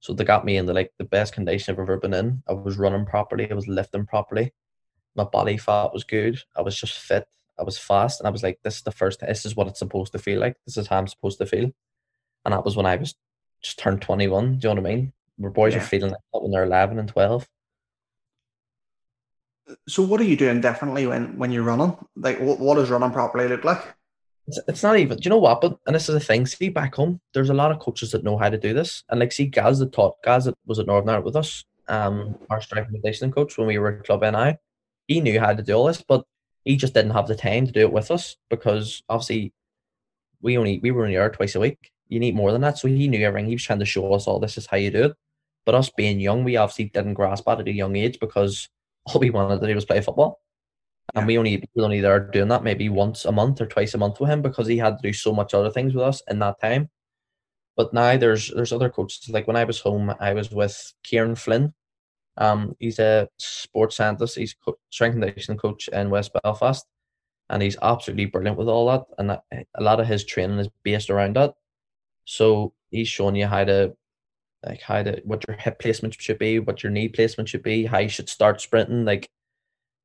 So 0.00 0.12
they 0.12 0.24
got 0.24 0.44
me 0.44 0.56
in 0.56 0.66
the 0.66 0.74
like 0.74 0.92
the 0.98 1.04
best 1.04 1.34
condition 1.34 1.72
I've 1.72 1.80
ever 1.80 1.96
been 1.98 2.14
in. 2.14 2.42
I 2.48 2.52
was 2.52 2.76
running 2.76 3.06
properly, 3.06 3.50
I 3.50 3.54
was 3.54 3.68
lifting 3.68 4.06
properly, 4.06 4.52
my 5.14 5.24
body 5.24 5.56
fat 5.56 5.92
was 5.92 6.04
good, 6.04 6.40
I 6.56 6.62
was 6.62 6.78
just 6.78 6.98
fit, 6.98 7.26
I 7.58 7.62
was 7.62 7.78
fast, 7.78 8.20
and 8.20 8.26
I 8.26 8.30
was 8.30 8.42
like, 8.42 8.60
This 8.62 8.76
is 8.76 8.82
the 8.82 8.92
first 8.92 9.20
this 9.20 9.46
is 9.46 9.56
what 9.56 9.66
it's 9.66 9.78
supposed 9.78 10.12
to 10.12 10.18
feel 10.18 10.40
like. 10.40 10.56
This 10.66 10.76
is 10.76 10.86
how 10.86 10.98
I'm 10.98 11.08
supposed 11.08 11.38
to 11.38 11.46
feel. 11.46 11.70
And 12.44 12.52
that 12.52 12.64
was 12.64 12.76
when 12.76 12.86
I 12.86 12.96
was 12.96 13.14
just 13.62 13.78
turned 13.78 14.02
twenty 14.02 14.28
one, 14.28 14.58
do 14.58 14.68
you 14.68 14.74
know 14.74 14.80
what 14.80 14.90
I 14.90 14.94
mean? 14.94 15.12
Where 15.38 15.50
boys 15.50 15.74
yeah. 15.74 15.80
are 15.80 15.84
feeling 15.84 16.10
like 16.10 16.20
that 16.32 16.42
when 16.42 16.52
they're 16.52 16.64
eleven 16.64 16.98
and 16.98 17.08
twelve. 17.08 17.48
So 19.88 20.02
what 20.04 20.20
are 20.20 20.24
you 20.24 20.36
doing 20.36 20.60
differently 20.60 21.06
when 21.06 21.36
when 21.38 21.50
you're 21.50 21.64
running? 21.64 21.96
Like 22.14 22.38
what, 22.38 22.60
what 22.60 22.74
does 22.76 22.90
running 22.90 23.10
properly 23.10 23.48
look 23.48 23.64
like? 23.64 23.82
It's, 24.48 24.82
not 24.82 24.98
even. 24.98 25.18
Do 25.18 25.22
you 25.24 25.30
know 25.30 25.38
what? 25.38 25.60
But 25.60 25.78
and 25.86 25.94
this 25.94 26.08
is 26.08 26.14
the 26.14 26.20
thing. 26.20 26.46
See, 26.46 26.68
back 26.68 26.94
home, 26.94 27.20
there's 27.34 27.50
a 27.50 27.54
lot 27.54 27.72
of 27.72 27.80
coaches 27.80 28.12
that 28.12 28.22
know 28.22 28.38
how 28.38 28.48
to 28.48 28.58
do 28.58 28.72
this, 28.72 29.02
and 29.08 29.18
like 29.18 29.32
see, 29.32 29.46
Gaz 29.46 29.80
that 29.80 29.92
taught 29.92 30.22
Gaz 30.22 30.44
that 30.44 30.54
was 30.66 30.78
at 30.78 30.86
Northern 30.86 31.08
Ireland 31.08 31.24
with 31.24 31.36
us, 31.36 31.64
um, 31.88 32.36
our 32.48 32.60
strength 32.60 32.86
and 32.86 32.96
conditioning 32.96 33.32
coach 33.32 33.58
when 33.58 33.66
we 33.66 33.78
were 33.78 33.98
at 33.98 34.04
Club 34.04 34.22
NI. 34.22 34.58
He 35.08 35.20
knew 35.20 35.40
how 35.40 35.52
to 35.52 35.62
do 35.62 35.72
all 35.74 35.86
this, 35.86 36.02
but 36.06 36.24
he 36.64 36.76
just 36.76 36.94
didn't 36.94 37.12
have 37.12 37.28
the 37.28 37.36
time 37.36 37.66
to 37.66 37.72
do 37.72 37.80
it 37.80 37.92
with 37.92 38.10
us 38.10 38.36
because 38.50 39.02
obviously 39.08 39.52
we 40.42 40.58
only 40.58 40.78
we 40.80 40.90
were 40.90 41.02
only 41.02 41.16
there 41.16 41.30
twice 41.30 41.54
a 41.54 41.60
week. 41.60 41.90
You 42.08 42.20
need 42.20 42.34
more 42.34 42.52
than 42.52 42.60
that. 42.62 42.78
So 42.78 42.88
he 42.88 43.08
knew 43.08 43.24
everything. 43.24 43.48
He 43.48 43.54
was 43.54 43.64
trying 43.64 43.78
to 43.80 43.84
show 43.84 44.12
us 44.12 44.26
all 44.26 44.38
this 44.38 44.58
is 44.58 44.66
how 44.66 44.76
you 44.76 44.90
do 44.90 45.04
it. 45.06 45.16
But 45.64 45.74
us 45.74 45.90
being 45.90 46.20
young, 46.20 46.44
we 46.44 46.56
obviously 46.56 46.86
didn't 46.86 47.14
grasp 47.14 47.44
that 47.46 47.60
at 47.60 47.68
a 47.68 47.72
young 47.72 47.96
age 47.96 48.18
because 48.20 48.68
all 49.06 49.20
we 49.20 49.30
wanted 49.30 49.60
to 49.60 49.66
do 49.66 49.74
was 49.74 49.84
play 49.84 50.00
football. 50.00 50.40
And 51.14 51.26
we 51.26 51.38
only 51.38 51.62
we 51.74 51.82
only 51.82 52.00
there 52.00 52.20
doing 52.20 52.48
that 52.48 52.64
maybe 52.64 52.88
once 52.88 53.24
a 53.24 53.32
month 53.32 53.60
or 53.60 53.66
twice 53.66 53.94
a 53.94 53.98
month 53.98 54.20
with 54.20 54.30
him 54.30 54.42
because 54.42 54.66
he 54.66 54.76
had 54.76 54.98
to 54.98 55.02
do 55.02 55.12
so 55.12 55.32
much 55.32 55.54
other 55.54 55.70
things 55.70 55.94
with 55.94 56.04
us 56.04 56.22
in 56.28 56.38
that 56.40 56.60
time. 56.60 56.90
But 57.76 57.92
now 57.94 58.16
there's 58.16 58.50
there's 58.50 58.72
other 58.72 58.90
coaches. 58.90 59.28
Like 59.28 59.46
when 59.46 59.56
I 59.56 59.64
was 59.64 59.80
home, 59.80 60.14
I 60.20 60.34
was 60.34 60.50
with 60.50 60.92
Kieran 61.04 61.36
Flynn. 61.36 61.74
Um, 62.38 62.74
he's 62.78 62.98
a 62.98 63.28
sports 63.38 63.96
scientist. 63.96 64.36
He's 64.36 64.54
co- 64.54 64.78
strength 64.90 65.14
and 65.14 65.24
conditioning 65.24 65.58
coach 65.58 65.88
in 65.88 66.10
West 66.10 66.32
Belfast, 66.42 66.84
and 67.50 67.62
he's 67.62 67.76
absolutely 67.80 68.26
brilliant 68.26 68.58
with 68.58 68.68
all 68.68 68.86
that. 68.90 69.04
And 69.18 69.30
that, 69.30 69.42
a 69.74 69.82
lot 69.82 70.00
of 70.00 70.06
his 70.06 70.24
training 70.24 70.58
is 70.58 70.68
based 70.82 71.10
around 71.10 71.36
that. 71.36 71.54
So 72.24 72.74
he's 72.90 73.08
showing 73.08 73.36
you 73.36 73.46
how 73.46 73.64
to, 73.64 73.96
like 74.64 74.82
how 74.82 75.02
to 75.02 75.20
what 75.24 75.46
your 75.46 75.56
hip 75.56 75.78
placement 75.78 76.20
should 76.20 76.38
be, 76.38 76.58
what 76.58 76.82
your 76.82 76.92
knee 76.92 77.08
placement 77.08 77.48
should 77.48 77.62
be, 77.62 77.86
how 77.86 77.98
you 77.98 78.08
should 78.08 78.28
start 78.28 78.60
sprinting. 78.60 79.04
Like 79.04 79.30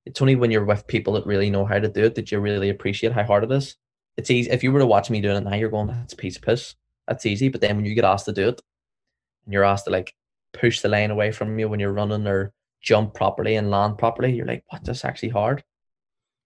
it's 0.06 0.22
only 0.22 0.36
when 0.36 0.52
you're 0.52 0.66
with 0.66 0.88
people 0.88 1.14
that 1.14 1.26
really 1.26 1.50
know 1.50 1.66
how 1.66 1.80
to 1.80 1.88
do 1.88 2.06
it 2.06 2.16
that 2.16 2.32
you 2.32 2.40
really 2.40 2.70
appreciate 2.70 3.14
how 3.14 3.24
hard 3.24 3.44
it 3.44 3.52
is. 3.52 3.76
It's 4.18 4.32
easy 4.32 4.50
if 4.52 4.64
you 4.64 4.72
were 4.72 4.80
to 4.80 4.86
watch 4.86 5.10
me 5.10 5.22
doing 5.22 5.38
it 5.38 5.44
now, 5.44 5.56
you're 5.56 5.70
going, 5.70 5.88
that's 5.88 6.14
a 6.14 6.18
piece 6.18 6.36
of 6.38 6.42
piss. 6.42 6.76
That's 7.08 7.26
easy. 7.26 7.50
But 7.50 7.62
then 7.62 7.76
when 7.76 7.86
you 7.86 7.96
get 7.96 8.06
asked 8.06 8.26
to 8.26 8.34
do 8.34 8.50
it, 8.50 8.62
and 9.46 9.54
you're 9.54 9.64
asked 9.64 9.86
to 9.86 9.92
like 9.92 10.16
push 10.54 10.82
the 10.82 10.90
line 10.90 11.12
away 11.12 11.32
from 11.32 11.58
you 11.58 11.70
when 11.70 11.80
you're 11.80 11.94
running 11.94 12.28
or 12.28 12.54
jump 12.82 13.14
properly 13.14 13.56
and 13.56 13.72
land 13.72 13.98
properly, 13.98 14.34
you're 14.34 14.46
like, 14.46 14.64
what? 14.70 14.84
That's 14.84 15.06
actually 15.06 15.30
hard. 15.30 15.64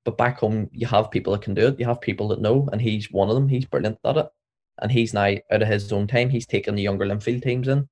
But 0.04 0.18
back 0.18 0.40
home, 0.40 0.70
you 0.72 0.86
have 0.88 1.12
people 1.12 1.34
that 1.34 1.42
can 1.42 1.56
do 1.56 1.68
it. 1.68 1.80
You 1.80 1.86
have 1.88 2.02
people 2.02 2.28
that 2.30 2.42
know, 2.42 2.70
and 2.72 2.82
he's 2.82 3.12
one 3.12 3.30
of 3.30 3.36
them. 3.36 3.48
He's 3.48 3.66
brilliant 3.66 3.98
at 4.04 4.18
it. 4.18 4.28
And 4.82 4.92
he's 4.92 5.14
now 5.14 5.34
out 5.52 5.62
of 5.62 5.68
his 5.68 5.92
own 5.92 6.08
time. 6.08 6.30
He's 6.30 6.46
taking 6.46 6.76
the 6.76 6.84
younger 6.84 7.06
Linfield 7.06 7.42
teams 7.42 7.68
in, 7.68 7.88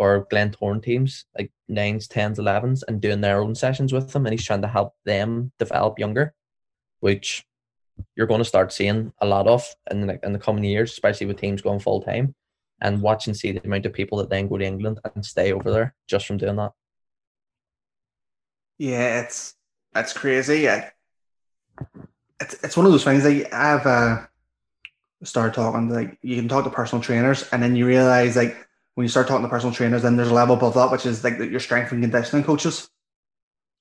or 0.00 0.26
Glentoran 0.32 0.82
teams, 0.82 1.26
like 1.36 1.52
nines, 1.68 2.08
tens, 2.08 2.38
elevens, 2.38 2.82
and 2.84 3.02
doing 3.02 3.20
their 3.20 3.42
own 3.42 3.54
sessions 3.54 3.92
with 3.92 4.10
them. 4.10 4.24
And 4.24 4.32
he's 4.32 4.46
trying 4.46 4.62
to 4.62 4.68
help 4.68 4.94
them 5.04 5.52
develop 5.58 5.98
younger, 5.98 6.32
which 7.00 7.44
you're 8.16 8.26
going 8.26 8.40
to 8.40 8.46
start 8.46 8.72
seeing 8.72 9.12
a 9.18 9.26
lot 9.26 9.46
of 9.46 9.62
in 9.90 10.06
the, 10.06 10.18
in 10.24 10.32
the 10.32 10.38
coming 10.38 10.64
years, 10.64 10.90
especially 10.92 11.26
with 11.26 11.38
teams 11.38 11.60
going 11.60 11.80
full 11.80 12.00
time 12.00 12.34
and 12.80 13.02
watch 13.02 13.26
and 13.26 13.36
see 13.36 13.52
the 13.52 13.62
amount 13.62 13.84
of 13.84 13.92
people 13.92 14.16
that 14.16 14.30
then 14.30 14.48
go 14.48 14.56
to 14.56 14.64
England 14.64 14.98
and 15.14 15.22
stay 15.22 15.52
over 15.52 15.70
there 15.70 15.94
just 16.08 16.26
from 16.26 16.38
doing 16.38 16.56
that. 16.56 16.72
Yeah, 18.78 19.20
it's 19.20 19.54
it's 19.94 20.14
crazy. 20.14 20.64
It's 20.64 20.94
it's 22.64 22.74
one 22.74 22.86
of 22.86 22.92
those 22.92 23.04
things 23.04 23.22
that 23.24 23.52
I've 23.52 23.86
uh, 23.86 24.26
started 25.24 25.52
talking 25.52 25.90
like 25.90 26.16
you 26.22 26.36
can 26.36 26.48
talk 26.48 26.64
to 26.64 26.70
personal 26.70 27.02
trainers 27.02 27.46
and 27.52 27.62
then 27.62 27.76
you 27.76 27.84
realize 27.86 28.34
like 28.34 28.66
when 28.94 29.04
you 29.04 29.08
start 29.08 29.28
talking 29.28 29.44
to 29.44 29.48
personal 29.48 29.74
trainers 29.74 30.02
then 30.02 30.16
there's 30.16 30.30
a 30.30 30.34
level 30.34 30.56
above 30.56 30.74
that 30.74 30.90
which 30.90 31.06
is 31.06 31.24
like 31.24 31.38
your 31.38 31.60
strength 31.60 31.92
and 31.92 32.02
conditioning 32.02 32.44
coaches. 32.44 32.90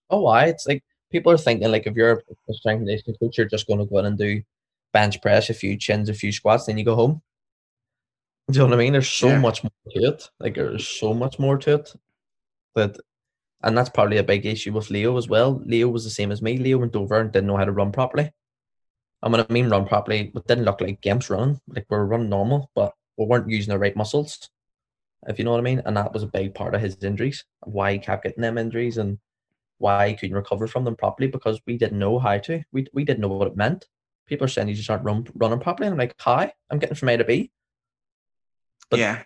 Oh, 0.10 0.22
why? 0.22 0.46
It's 0.46 0.68
like 0.68 0.84
people 1.12 1.32
are 1.32 1.38
thinking 1.38 1.72
like 1.72 1.88
if 1.88 1.96
you're 1.96 2.24
a 2.50 2.54
strength 2.54 2.80
and 2.80 2.88
conditioning 2.88 3.18
coach, 3.20 3.38
you're 3.38 3.48
just 3.48 3.68
going 3.68 3.80
to 3.80 3.86
go 3.86 4.00
in 4.00 4.06
and 4.06 4.18
do 4.18 4.42
bench 4.94 5.22
press, 5.22 5.50
a 5.50 5.54
few 5.54 5.78
chins, 5.78 6.10
a 6.10 6.14
few 6.14 6.32
squats, 6.32 6.66
then 6.66 6.78
you 6.78 6.86
go 6.86 6.96
home. 6.96 7.22
Do 8.50 8.58
you 8.58 8.60
know 8.64 8.70
what 8.70 8.80
I 8.80 8.84
mean? 8.84 8.94
There's 8.94 9.10
so 9.10 9.28
yeah. 9.28 9.40
much 9.40 9.64
more 9.64 9.72
to 9.92 10.00
it. 10.00 10.30
Like 10.40 10.56
there's 10.56 10.88
so 10.88 11.14
much 11.14 11.38
more 11.38 11.58
to 11.60 11.76
it 11.76 11.94
that, 12.76 12.98
and 13.62 13.78
that's 13.78 13.90
probably 13.90 14.18
a 14.18 14.24
big 14.24 14.46
issue 14.46 14.74
with 14.74 14.90
Leo 14.90 15.18
as 15.18 15.28
well. 15.28 15.62
Leo 15.66 15.90
was 15.90 16.04
the 16.04 16.10
same 16.10 16.32
as 16.32 16.42
me. 16.42 16.58
Leo 16.58 16.80
went 16.80 16.96
over 16.96 17.20
and 17.20 17.32
didn't 17.32 17.48
know 17.48 17.58
how 17.58 17.66
to 17.66 17.72
run 17.72 17.92
properly. 17.92 18.32
I 19.22 19.30
mean, 19.30 19.46
I 19.48 19.54
mean 19.54 19.70
run 19.70 19.86
properly, 19.86 20.32
but 20.34 20.48
didn't 20.48 20.66
look 20.66 20.82
like 20.82 21.02
Gimps 21.02 21.30
running. 21.30 21.60
Like 21.68 21.86
we 21.90 21.98
were 21.98 22.06
running 22.06 22.30
normal, 22.30 22.72
but 22.74 22.94
we 23.18 23.26
weren't 23.26 23.50
using 23.50 23.72
the 23.72 23.78
right 23.78 23.96
muscles. 23.96 24.50
If 25.28 25.38
you 25.38 25.46
know 25.46 25.52
what 25.52 25.60
I 25.60 25.64
mean, 25.64 25.82
and 25.86 25.98
that 25.98 26.14
was 26.14 26.24
a 26.24 26.28
big 26.28 26.56
part 26.56 26.76
of 26.76 26.82
his 26.82 27.04
injuries. 27.04 27.44
Why 27.62 27.94
he 27.94 28.00
kept 28.00 28.24
getting 28.24 28.42
them 28.42 28.58
injuries 28.58 28.98
and 28.98 29.20
why 29.78 30.10
he 30.10 30.16
couldn't 30.16 30.36
recover 30.36 30.68
from 30.68 30.84
them 30.86 30.96
properly 30.96 31.28
because 31.28 31.60
we 31.66 31.78
didn't 31.78 32.00
know 32.00 32.20
how 32.20 32.38
to. 32.38 32.64
We 32.72 32.88
we 32.94 33.04
didn't 33.04 33.22
know 33.22 33.28
what 33.28 33.48
it 33.48 33.58
meant. 33.58 33.88
People 34.28 34.46
are 34.46 34.50
saying 34.50 34.70
you 34.70 34.76
just 34.76 34.90
aren't 34.90 35.04
run, 35.04 35.26
running 35.34 35.60
properly. 35.60 35.88
And 35.88 35.94
I'm 35.94 36.00
like, 36.00 36.16
hi, 36.20 36.54
I'm 36.70 36.80
getting 36.80 36.96
from 36.96 37.10
A 37.10 37.18
to 37.18 37.24
B. 37.24 37.52
But 38.90 39.00
yeah. 39.00 39.24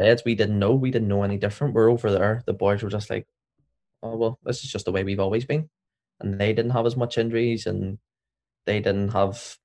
heads, 0.00 0.22
we 0.24 0.34
didn't 0.34 0.58
know. 0.58 0.74
We 0.74 0.90
didn't 0.90 1.08
know 1.08 1.24
any 1.24 1.38
different. 1.38 1.74
We're 1.74 1.90
over 1.90 2.10
there. 2.10 2.42
The 2.46 2.52
boys 2.52 2.82
were 2.82 2.90
just 2.90 3.10
like, 3.10 3.26
oh, 4.02 4.16
well, 4.16 4.38
this 4.44 4.64
is 4.64 4.70
just 4.70 4.84
the 4.84 4.92
way 4.92 5.04
we've 5.04 5.20
always 5.20 5.44
been. 5.44 5.68
And 6.20 6.38
they 6.38 6.52
didn't 6.52 6.70
have 6.72 6.86
as 6.86 6.96
much 6.96 7.18
injuries 7.18 7.66
and 7.66 7.98
they 8.66 8.80
didn't 8.80 9.10
have 9.10 9.58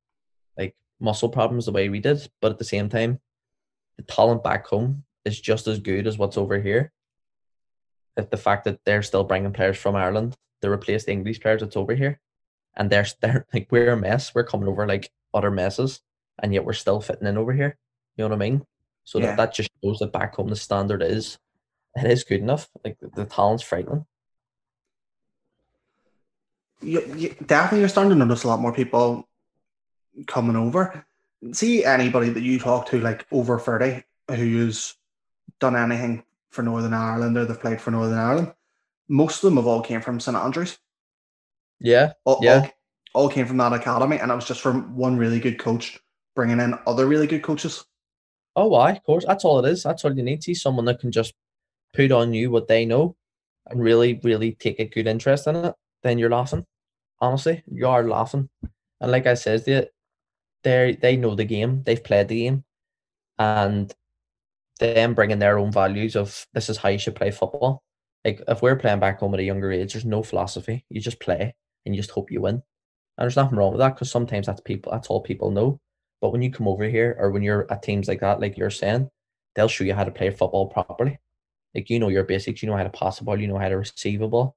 like 0.57 0.75
muscle 0.99 1.29
problems 1.29 1.65
the 1.65 1.71
way 1.71 1.89
we 1.89 1.99
did. 1.99 2.27
But 2.41 2.51
at 2.51 2.57
the 2.57 2.63
same 2.63 2.89
time, 2.89 3.19
the 3.97 4.03
talent 4.03 4.43
back 4.43 4.65
home 4.65 5.03
is 5.25 5.39
just 5.39 5.67
as 5.67 5.79
good 5.79 6.07
as 6.07 6.17
what's 6.17 6.37
over 6.37 6.59
here. 6.59 6.91
If 8.17 8.29
the 8.29 8.37
fact 8.37 8.65
that 8.65 8.83
they're 8.85 9.03
still 9.03 9.23
bringing 9.23 9.53
players 9.53 9.77
from 9.77 9.95
Ireland 9.95 10.35
to 10.61 10.69
replace 10.69 11.05
the 11.05 11.11
English 11.11 11.39
players 11.39 11.61
that's 11.61 11.77
over 11.77 11.95
here, 11.95 12.19
and 12.75 12.89
they're 12.89 13.05
they're 13.21 13.45
like 13.53 13.67
we're 13.71 13.91
a 13.91 13.97
mess. 13.97 14.33
We're 14.33 14.43
coming 14.43 14.67
over 14.67 14.87
like 14.87 15.11
utter 15.33 15.51
messes, 15.51 16.01
and 16.41 16.53
yet 16.53 16.65
we're 16.65 16.73
still 16.73 17.01
fitting 17.01 17.27
in 17.27 17.37
over 17.37 17.53
here. 17.53 17.77
You 18.17 18.23
know 18.23 18.29
what 18.29 18.35
I 18.35 18.49
mean? 18.49 18.65
So 19.05 19.19
yeah. 19.19 19.27
that, 19.27 19.37
that 19.37 19.53
just 19.53 19.69
shows 19.83 19.99
that 19.99 20.11
back 20.11 20.35
home 20.35 20.49
the 20.49 20.55
standard 20.55 21.01
is 21.01 21.39
it 21.95 22.09
is 22.09 22.23
good 22.23 22.41
enough. 22.41 22.69
Like 22.83 22.97
the, 22.99 23.25
talent's 23.25 23.63
frightening. 23.63 24.05
You, 26.81 27.01
you, 27.15 27.35
definitely, 27.45 27.79
you're 27.79 27.89
starting 27.89 28.11
to 28.11 28.15
notice 28.15 28.43
a 28.43 28.47
lot 28.47 28.59
more 28.59 28.73
people 28.73 29.27
coming 30.27 30.55
over. 30.55 31.05
See 31.53 31.83
anybody 31.83 32.29
that 32.29 32.43
you 32.43 32.59
talk 32.59 32.87
to, 32.87 32.99
like 32.99 33.25
over 33.31 33.59
thirty, 33.59 34.03
who's 34.29 34.95
done 35.59 35.75
anything 35.75 36.23
for 36.51 36.63
Northern 36.63 36.93
Ireland 36.93 37.37
or 37.37 37.45
they've 37.45 37.59
played 37.59 37.81
for 37.81 37.91
Northern 37.91 38.17
Ireland. 38.17 38.53
Most 39.07 39.37
of 39.37 39.49
them 39.49 39.57
have 39.57 39.67
all 39.67 39.81
came 39.81 40.01
from 40.01 40.19
St 40.19 40.37
Andrews. 40.37 40.77
Yeah, 41.79 42.13
all, 42.25 42.39
yeah, 42.41 42.69
all, 43.13 43.23
all 43.23 43.29
came 43.29 43.45
from 43.45 43.57
that 43.57 43.73
academy, 43.73 44.17
and 44.17 44.31
it 44.31 44.35
was 44.35 44.45
just 44.45 44.61
from 44.61 44.95
one 44.95 45.17
really 45.17 45.39
good 45.39 45.57
coach 45.57 45.99
bringing 46.35 46.59
in 46.59 46.77
other 46.85 47.05
really 47.05 47.27
good 47.27 47.43
coaches. 47.43 47.85
Oh, 48.55 48.67
why? 48.67 48.91
Of 48.91 49.03
course, 49.03 49.25
that's 49.25 49.45
all 49.45 49.63
it 49.63 49.71
is. 49.71 49.83
That's 49.83 50.03
all 50.03 50.15
you 50.15 50.23
need. 50.23 50.43
See 50.43 50.53
someone 50.53 50.85
that 50.85 50.99
can 50.99 51.11
just 51.11 51.33
put 51.93 52.11
on 52.11 52.33
you 52.33 52.51
what 52.51 52.67
they 52.67 52.85
know 52.85 53.15
and 53.67 53.81
really, 53.81 54.19
really 54.23 54.53
take 54.53 54.79
a 54.79 54.85
good 54.85 55.07
interest 55.07 55.47
in 55.47 55.55
it. 55.55 55.75
Then 56.03 56.17
you're 56.17 56.29
laughing. 56.29 56.65
Honestly, 57.19 57.63
you 57.71 57.87
are 57.87 58.07
laughing. 58.07 58.49
And 59.01 59.11
like 59.11 59.27
I 59.27 59.33
said, 59.33 59.65
they 59.65 59.87
they 60.63 60.97
they 61.01 61.15
know 61.17 61.35
the 61.35 61.45
game. 61.45 61.83
They've 61.83 62.03
played 62.03 62.27
the 62.27 62.43
game, 62.43 62.63
and 63.37 63.93
them 64.79 65.13
bringing 65.13 65.39
their 65.39 65.57
own 65.59 65.71
values 65.71 66.15
of 66.15 66.45
this 66.53 66.69
is 66.69 66.77
how 66.77 66.89
you 66.89 66.97
should 66.97 67.15
play 67.15 67.31
football. 67.31 67.83
Like 68.25 68.41
if 68.47 68.61
we're 68.61 68.75
playing 68.75 68.99
back 68.99 69.19
home 69.19 69.33
at 69.33 69.39
a 69.39 69.43
younger 69.43 69.71
age, 69.71 69.93
there's 69.93 70.05
no 70.05 70.23
philosophy. 70.23 70.85
You 70.89 71.01
just 71.01 71.19
play 71.19 71.53
and 71.85 71.95
you 71.95 72.01
just 72.01 72.11
hope 72.11 72.31
you 72.31 72.41
win. 72.41 72.55
And 72.55 72.63
there's 73.17 73.35
nothing 73.35 73.57
wrong 73.57 73.71
with 73.71 73.79
that 73.79 73.95
because 73.95 74.11
sometimes 74.11 74.47
that's 74.47 74.61
people. 74.61 74.91
That's 74.91 75.07
all 75.07 75.21
people 75.21 75.51
know. 75.51 75.79
But 76.21 76.31
when 76.31 76.41
you 76.41 76.51
come 76.51 76.67
over 76.67 76.83
here 76.83 77.15
or 77.19 77.31
when 77.31 77.43
you're 77.43 77.71
at 77.71 77.83
teams 77.83 78.07
like 78.07 78.19
that, 78.21 78.39
like 78.39 78.57
you're 78.57 78.69
saying, 78.69 79.09
they'll 79.55 79.67
show 79.67 79.83
you 79.83 79.93
how 79.93 80.03
to 80.03 80.11
play 80.11 80.29
football 80.29 80.67
properly. 80.67 81.19
Like 81.75 81.89
you 81.89 81.99
know 81.99 82.09
your 82.09 82.23
basics, 82.23 82.61
you 82.61 82.69
know 82.69 82.75
how 82.75 82.83
to 82.83 82.89
pass 82.89 83.19
the 83.19 83.25
ball, 83.25 83.39
you 83.39 83.47
know 83.47 83.57
how 83.57 83.69
to 83.69 83.77
receive 83.77 84.21
a 84.21 84.27
ball, 84.27 84.55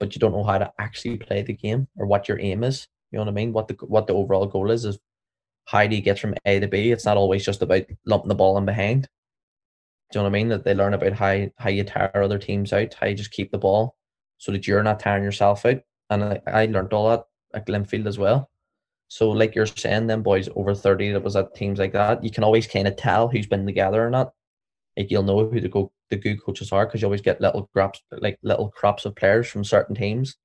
but 0.00 0.14
you 0.14 0.18
don't 0.18 0.32
know 0.32 0.44
how 0.44 0.58
to 0.58 0.72
actually 0.78 1.16
play 1.18 1.42
the 1.42 1.52
game 1.52 1.88
or 1.96 2.06
what 2.06 2.28
your 2.28 2.40
aim 2.40 2.64
is. 2.64 2.88
You 3.10 3.18
know 3.18 3.24
what 3.24 3.30
I 3.30 3.34
mean? 3.34 3.52
What 3.52 3.68
the 3.68 3.76
what 3.86 4.06
the 4.06 4.14
overall 4.14 4.46
goal 4.46 4.70
is 4.70 4.84
is 4.84 4.98
how 5.66 5.86
do 5.86 5.94
you 5.94 6.02
get 6.02 6.18
from 6.18 6.34
A 6.44 6.60
to 6.60 6.68
B? 6.68 6.90
It's 6.90 7.04
not 7.04 7.16
always 7.16 7.44
just 7.44 7.62
about 7.62 7.82
lumping 8.06 8.28
the 8.28 8.34
ball 8.34 8.58
in 8.58 8.64
behind. 8.64 9.08
Do 10.14 10.20
you 10.20 10.22
know 10.22 10.30
what 10.30 10.36
I 10.36 10.38
mean? 10.38 10.48
That 10.50 10.62
they 10.62 10.74
learn 10.74 10.94
about 10.94 11.14
how 11.14 11.46
how 11.56 11.70
you 11.70 11.82
tire 11.82 12.22
other 12.22 12.38
teams 12.38 12.72
out, 12.72 12.94
how 12.94 13.08
you 13.08 13.16
just 13.16 13.32
keep 13.32 13.50
the 13.50 13.58
ball 13.58 13.96
so 14.38 14.52
that 14.52 14.64
you're 14.64 14.84
not 14.84 15.00
tiring 15.00 15.24
yourself 15.24 15.66
out. 15.66 15.78
And 16.08 16.22
I, 16.22 16.40
I 16.46 16.66
learned 16.66 16.92
all 16.92 17.08
that 17.08 17.24
at 17.52 17.66
Glenfield 17.66 18.06
as 18.06 18.16
well. 18.16 18.48
So, 19.08 19.30
like 19.30 19.56
you're 19.56 19.66
saying, 19.66 20.06
them 20.06 20.22
boys 20.22 20.48
over 20.54 20.72
30 20.72 21.10
that 21.12 21.24
was 21.24 21.34
at 21.34 21.56
teams 21.56 21.80
like 21.80 21.92
that, 21.94 22.22
you 22.22 22.30
can 22.30 22.44
always 22.44 22.68
kind 22.68 22.86
of 22.86 22.94
tell 22.94 23.26
who's 23.26 23.48
been 23.48 23.66
together 23.66 24.06
or 24.06 24.10
not. 24.10 24.34
Like 24.96 25.10
you'll 25.10 25.24
know 25.24 25.48
who 25.48 25.60
the 25.60 25.68
go 25.68 25.90
the 26.10 26.16
good 26.16 26.40
coaches 26.40 26.70
are 26.70 26.86
because 26.86 27.02
you 27.02 27.08
always 27.08 27.20
get 27.20 27.40
little 27.40 27.68
crops 27.72 28.00
like 28.12 28.38
little 28.44 28.68
crops 28.68 29.04
of 29.06 29.16
players 29.16 29.48
from 29.48 29.64
certain 29.64 29.96
teams 29.96 30.36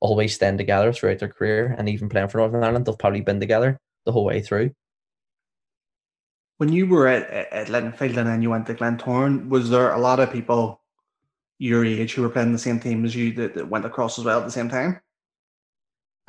always 0.00 0.34
stand 0.34 0.58
together 0.58 0.92
throughout 0.92 1.20
their 1.20 1.28
career 1.28 1.74
and 1.78 1.88
even 1.88 2.08
playing 2.08 2.28
for 2.28 2.38
Northern 2.38 2.64
Ireland, 2.64 2.84
they've 2.84 2.98
probably 2.98 3.20
been 3.20 3.40
together 3.40 3.78
the 4.04 4.12
whole 4.12 4.24
way 4.24 4.40
through. 4.40 4.72
When 6.58 6.72
you 6.72 6.86
were 6.86 7.08
at, 7.08 7.28
at 7.30 7.66
Linfield 7.68 8.16
and 8.16 8.28
then 8.28 8.42
you 8.42 8.50
went 8.50 8.66
to 8.66 8.74
Glentoran, 8.74 9.48
was 9.48 9.70
there 9.70 9.92
a 9.92 9.98
lot 9.98 10.20
of 10.20 10.32
people 10.32 10.80
your 11.58 11.84
age 11.84 12.14
who 12.14 12.22
were 12.22 12.28
playing 12.28 12.52
the 12.52 12.58
same 12.58 12.80
team 12.80 13.04
as 13.04 13.14
you 13.14 13.32
that, 13.32 13.54
that 13.54 13.68
went 13.68 13.84
across 13.84 14.18
as 14.18 14.24
well 14.24 14.38
at 14.38 14.44
the 14.44 14.50
same 14.50 14.68
time? 14.68 15.00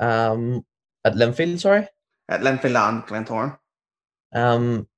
Um, 0.00 0.64
at 1.04 1.14
Linfield, 1.14 1.60
sorry? 1.60 1.88
At 2.28 2.40
Linfield 2.40 2.88
and 2.88 3.02
Glentoran. 3.04 3.58
Um, 4.34 4.88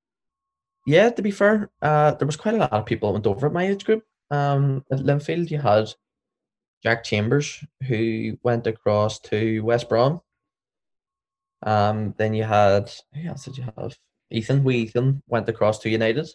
yeah, 0.86 1.10
to 1.10 1.22
be 1.22 1.30
fair, 1.30 1.70
uh, 1.82 2.12
there 2.12 2.26
was 2.26 2.36
quite 2.36 2.54
a 2.54 2.58
lot 2.58 2.72
of 2.72 2.86
people 2.86 3.08
that 3.08 3.14
went 3.14 3.26
over 3.26 3.46
at 3.46 3.52
my 3.52 3.68
age 3.68 3.84
group. 3.84 4.04
Um, 4.30 4.84
at 4.90 5.00
Linfield, 5.00 5.50
you 5.50 5.58
had 5.58 5.92
Jack 6.82 7.04
Chambers, 7.04 7.64
who 7.86 8.38
went 8.42 8.66
across 8.66 9.18
to 9.20 9.60
West 9.60 9.88
Brom. 9.88 10.20
Um, 11.62 12.14
then 12.16 12.34
you 12.34 12.44
had 12.44 12.90
who 13.14 13.28
else 13.28 13.44
did 13.44 13.58
you 13.58 13.64
have? 13.76 13.98
Ethan. 14.30 14.64
We 14.64 14.76
Ethan 14.76 15.22
went 15.26 15.48
across 15.48 15.78
to 15.80 15.90
United. 15.90 16.28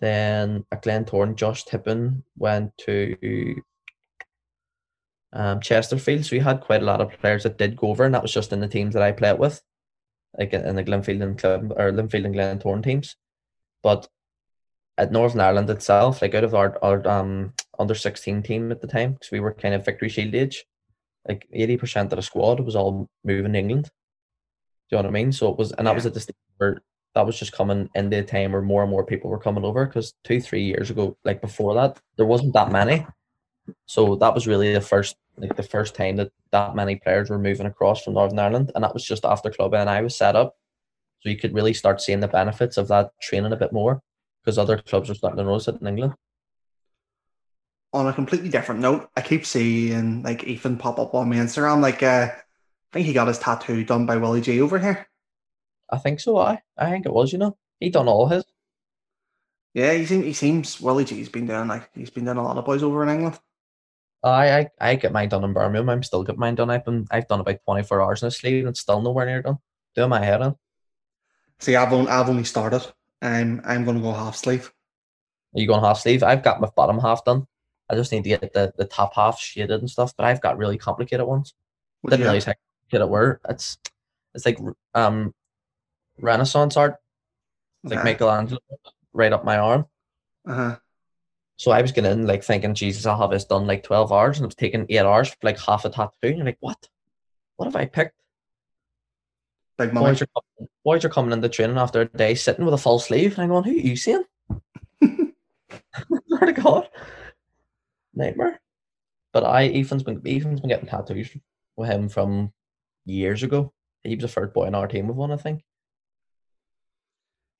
Then 0.00 0.64
at 0.70 0.82
Glentoran, 0.82 1.36
Josh 1.36 1.64
Tippin 1.64 2.22
went 2.36 2.76
to 2.78 3.62
um, 5.32 5.60
Chesterfield. 5.60 6.24
So 6.24 6.36
we 6.36 6.40
had 6.40 6.60
quite 6.60 6.82
a 6.82 6.84
lot 6.84 7.00
of 7.00 7.18
players 7.20 7.44
that 7.44 7.58
did 7.58 7.76
go 7.76 7.88
over, 7.88 8.04
and 8.04 8.14
that 8.14 8.22
was 8.22 8.32
just 8.32 8.52
in 8.52 8.60
the 8.60 8.68
teams 8.68 8.94
that 8.94 9.02
I 9.02 9.12
played 9.12 9.38
with, 9.38 9.62
like 10.38 10.52
in 10.52 10.76
the 10.76 10.84
Glenfield 10.84 11.22
and 11.22 11.38
Club 11.38 11.72
or 11.76 11.92
Linfield 11.92 12.26
and 12.26 12.34
Glentoran 12.34 12.82
teams. 12.82 13.16
But 13.82 14.08
at 14.98 15.12
Northern 15.12 15.40
Ireland 15.40 15.70
itself, 15.70 16.20
like 16.20 16.34
out 16.34 16.44
of 16.44 16.54
our, 16.54 16.78
our 16.82 17.06
um 17.08 17.54
under 17.78 17.94
sixteen 17.94 18.42
team 18.42 18.70
at 18.72 18.80
the 18.80 18.86
time, 18.86 19.14
because 19.14 19.30
we 19.30 19.40
were 19.40 19.52
kind 19.52 19.74
of 19.74 19.84
victory 19.84 20.08
shield 20.08 20.34
age, 20.34 20.64
like 21.28 21.46
eighty 21.52 21.76
percent 21.76 22.12
of 22.12 22.16
the 22.16 22.22
squad 22.22 22.60
was 22.60 22.76
all 22.76 23.08
moving 23.24 23.52
to 23.52 23.58
England. 23.58 23.90
Do 24.88 24.96
you 24.96 25.02
know 25.02 25.08
what 25.08 25.16
I 25.16 25.18
mean? 25.18 25.32
So 25.32 25.50
it 25.50 25.58
was, 25.58 25.72
and 25.72 25.86
that 25.86 25.92
yeah. 25.92 25.96
was 25.96 26.06
at 26.06 26.14
the 26.14 26.20
stage 26.20 26.36
where 26.58 26.80
that 27.14 27.26
was 27.26 27.38
just 27.38 27.52
coming 27.52 27.88
in 27.94 28.10
the 28.10 28.22
time 28.22 28.52
where 28.52 28.62
more 28.62 28.82
and 28.82 28.90
more 28.90 29.04
people 29.04 29.30
were 29.30 29.38
coming 29.38 29.64
over. 29.64 29.86
Because 29.86 30.14
two, 30.22 30.40
three 30.40 30.64
years 30.64 30.90
ago, 30.90 31.16
like 31.24 31.40
before 31.40 31.74
that, 31.74 32.00
there 32.16 32.26
wasn't 32.26 32.52
that 32.54 32.70
many 32.70 33.06
So 33.86 34.16
that 34.16 34.34
was 34.34 34.46
really 34.46 34.72
the 34.72 34.80
first 34.80 35.16
like 35.38 35.56
the 35.56 35.62
first 35.62 35.94
time 35.94 36.16
that 36.16 36.30
that 36.50 36.74
many 36.74 36.96
players 36.96 37.28
were 37.28 37.38
moving 37.38 37.66
across 37.66 38.02
from 38.02 38.14
Northern 38.14 38.38
Ireland, 38.38 38.72
and 38.74 38.84
that 38.84 38.94
was 38.94 39.04
just 39.04 39.24
after 39.24 39.50
Club 39.50 39.72
NI 39.72 40.02
was 40.02 40.16
set 40.16 40.36
up. 40.36 40.56
So 41.20 41.28
you 41.28 41.36
could 41.36 41.54
really 41.54 41.74
start 41.74 42.00
seeing 42.00 42.20
the 42.20 42.28
benefits 42.28 42.76
of 42.76 42.88
that 42.88 43.10
training 43.20 43.52
a 43.52 43.56
bit 43.56 43.72
more 43.72 44.02
because 44.42 44.58
other 44.58 44.78
clubs 44.78 45.10
are 45.10 45.14
starting 45.14 45.38
to 45.38 45.44
notice 45.44 45.68
it 45.68 45.80
in 45.80 45.86
England. 45.86 46.14
On 47.92 48.06
a 48.06 48.12
completely 48.12 48.48
different 48.48 48.80
note, 48.80 49.08
I 49.16 49.22
keep 49.22 49.46
seeing 49.46 50.22
like 50.22 50.44
Ethan 50.44 50.76
pop 50.76 50.98
up 50.98 51.14
on 51.14 51.28
my 51.30 51.36
Instagram. 51.36 51.80
Like, 51.80 52.02
uh, 52.02 52.28
think 52.96 53.06
he 53.06 53.12
got 53.12 53.28
his 53.28 53.38
tattoo 53.38 53.84
done 53.84 54.06
by 54.06 54.16
Willie 54.16 54.40
G 54.40 54.60
over 54.60 54.78
here. 54.78 55.06
I 55.90 55.98
think 55.98 56.18
so. 56.20 56.38
I 56.38 56.62
I 56.76 56.90
think 56.90 57.06
it 57.06 57.12
was. 57.12 57.32
You 57.32 57.38
know, 57.38 57.56
he 57.78 57.90
done 57.90 58.08
all 58.08 58.26
his. 58.26 58.44
Yeah, 59.74 59.92
he 59.92 60.06
seems 60.06 60.24
he 60.24 60.32
seems 60.32 60.80
Willie 60.80 61.04
G's 61.04 61.28
been 61.28 61.46
doing 61.46 61.68
like 61.68 61.90
he's 61.94 62.10
been 62.10 62.24
doing 62.24 62.38
a 62.38 62.42
lot 62.42 62.56
of 62.56 62.64
boys 62.64 62.82
over 62.82 63.02
in 63.02 63.10
England. 63.10 63.38
I 64.22 64.58
I, 64.58 64.68
I 64.80 64.94
get 64.96 65.12
mine 65.12 65.28
done 65.28 65.44
in 65.44 65.52
Birmingham. 65.52 65.90
I'm 65.90 66.02
still 66.02 66.24
getting 66.24 66.40
mine 66.40 66.54
done. 66.54 66.70
I've 66.70 66.84
been 66.84 67.06
I've 67.10 67.28
done 67.28 67.40
about 67.40 67.58
twenty 67.64 67.82
four 67.82 68.00
hours 68.00 68.22
in 68.22 68.28
a 68.28 68.30
sleeve 68.30 68.66
and 68.66 68.76
still 68.76 69.02
nowhere 69.02 69.26
near 69.26 69.42
done. 69.42 69.58
Doing 69.94 70.08
my 70.08 70.24
head 70.24 70.40
in. 70.40 70.54
See, 71.58 71.76
I've 71.76 71.92
only, 71.92 72.10
I've 72.10 72.28
only 72.28 72.44
started. 72.44 72.84
Um, 73.22 73.60
I'm 73.62 73.62
I'm 73.64 73.84
going 73.84 73.96
to 73.96 74.02
go 74.02 74.12
half 74.12 74.36
sleeve. 74.36 74.72
Are 75.54 75.60
you 75.60 75.66
going 75.66 75.82
half 75.82 76.00
sleeve? 76.00 76.22
I've 76.22 76.42
got 76.42 76.60
my 76.60 76.68
bottom 76.74 76.98
half 76.98 77.24
done. 77.24 77.46
I 77.88 77.94
just 77.94 78.12
need 78.12 78.24
to 78.24 78.28
get 78.30 78.52
the, 78.52 78.72
the 78.76 78.84
top 78.84 79.14
half 79.14 79.38
shaded 79.38 79.80
and 79.80 79.88
stuff. 79.88 80.12
But 80.16 80.26
I've 80.26 80.42
got 80.42 80.58
really 80.58 80.76
complicated 80.76 81.26
ones. 81.26 81.54
What 82.00 82.10
Didn't 82.10 82.24
realize 82.24 82.44
how 82.44 82.54
complicated 82.90 83.06
it 83.06 83.10
were. 83.10 83.40
It's 83.48 83.78
it's 84.34 84.46
like 84.46 84.58
um 84.94 85.34
Renaissance 86.20 86.76
art, 86.76 86.96
like 87.84 87.98
Okay. 87.98 88.12
Michelangelo, 88.12 88.60
right 89.12 89.32
up 89.32 89.44
my 89.44 89.58
arm. 89.58 89.86
Uh-huh. 90.46 90.76
So 91.56 91.70
I 91.70 91.82
was 91.82 91.92
getting 91.92 92.12
in 92.12 92.26
like 92.26 92.44
thinking, 92.44 92.74
Jesus, 92.74 93.06
I'll 93.06 93.18
have 93.18 93.30
this 93.30 93.44
done 93.44 93.66
like 93.66 93.82
twelve 93.82 94.12
hours, 94.12 94.38
and 94.38 94.44
it 94.44 94.48
was 94.48 94.54
taking 94.54 94.86
eight 94.88 94.98
hours 94.98 95.28
for 95.28 95.36
like 95.42 95.58
half 95.58 95.84
a 95.84 95.90
tattoo. 95.90 96.12
And 96.22 96.36
you're 96.38 96.46
like, 96.46 96.58
what? 96.60 96.88
What 97.56 97.66
have 97.66 97.76
I 97.76 97.86
picked? 97.86 98.14
Big 99.78 99.92
money. 99.92 100.06
Boys 100.06 100.22
are, 100.22 100.26
coming, 100.26 100.70
boys 100.84 101.04
are 101.04 101.08
coming 101.10 101.32
into 101.32 101.48
training 101.48 101.76
after 101.76 102.02
a 102.02 102.04
day 102.06 102.34
sitting 102.34 102.64
with 102.64 102.74
a 102.74 102.78
full 102.78 102.98
sleeve, 102.98 103.34
and 103.34 103.42
I'm 103.42 103.48
going, 103.48 103.64
who 103.64 103.70
are 103.70 103.74
you 103.74 103.96
seeing? 103.96 104.24
Swear 105.02 106.40
to 106.40 106.52
God, 106.52 106.88
nightmare. 108.14 108.60
But 109.32 109.44
I, 109.44 109.66
Ethan's 109.66 110.02
been 110.02 110.22
Ethan's 110.26 110.60
been 110.60 110.70
getting 110.70 110.88
tattoos 110.88 111.36
with 111.76 111.90
him 111.90 112.08
from 112.08 112.52
years 113.06 113.42
ago. 113.42 113.72
He 114.02 114.14
was 114.14 114.22
the 114.22 114.28
first 114.28 114.52
boy 114.52 114.66
in 114.66 114.74
our 114.74 114.86
team 114.86 115.08
with 115.08 115.16
one, 115.16 115.32
I 115.32 115.36
think. 115.36 115.64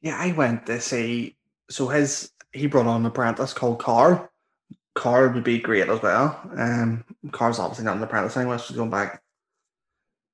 Yeah, 0.02 0.16
I 0.18 0.32
went 0.32 0.66
to 0.66 0.80
see. 0.80 1.36
So 1.70 1.88
his 1.88 2.30
he 2.52 2.66
brought 2.66 2.86
on 2.86 3.00
an 3.00 3.06
apprentice 3.06 3.52
called 3.52 3.80
Carl. 3.80 4.28
Carl 4.94 5.32
would 5.32 5.44
be 5.44 5.58
great 5.58 5.88
as 5.88 6.00
well. 6.00 6.40
Um, 6.56 7.04
Carl's 7.32 7.58
obviously 7.58 7.84
not 7.84 7.96
an 7.96 8.02
apprentice 8.02 8.36
anymore. 8.36 8.58
So 8.58 8.74
going 8.74 8.90
back 8.90 9.14
a 9.16 9.20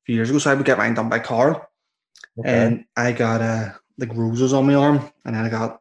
few 0.07 0.17
years 0.17 0.31
ago, 0.31 0.39
so 0.39 0.51
I 0.51 0.55
would 0.55 0.67
get 0.67 0.79
mine 0.79 0.95
done 0.95 1.09
by 1.09 1.19
Carl, 1.21 1.69
and 2.45 2.85
I 2.97 3.13
got 3.13 3.41
uh 3.41 3.71
like 3.99 4.15
roses 4.15 4.53
on 4.53 4.67
my 4.67 4.75
arm, 4.75 5.11
and 5.25 5.35
then 5.35 5.45
I 5.45 5.49
got 5.49 5.81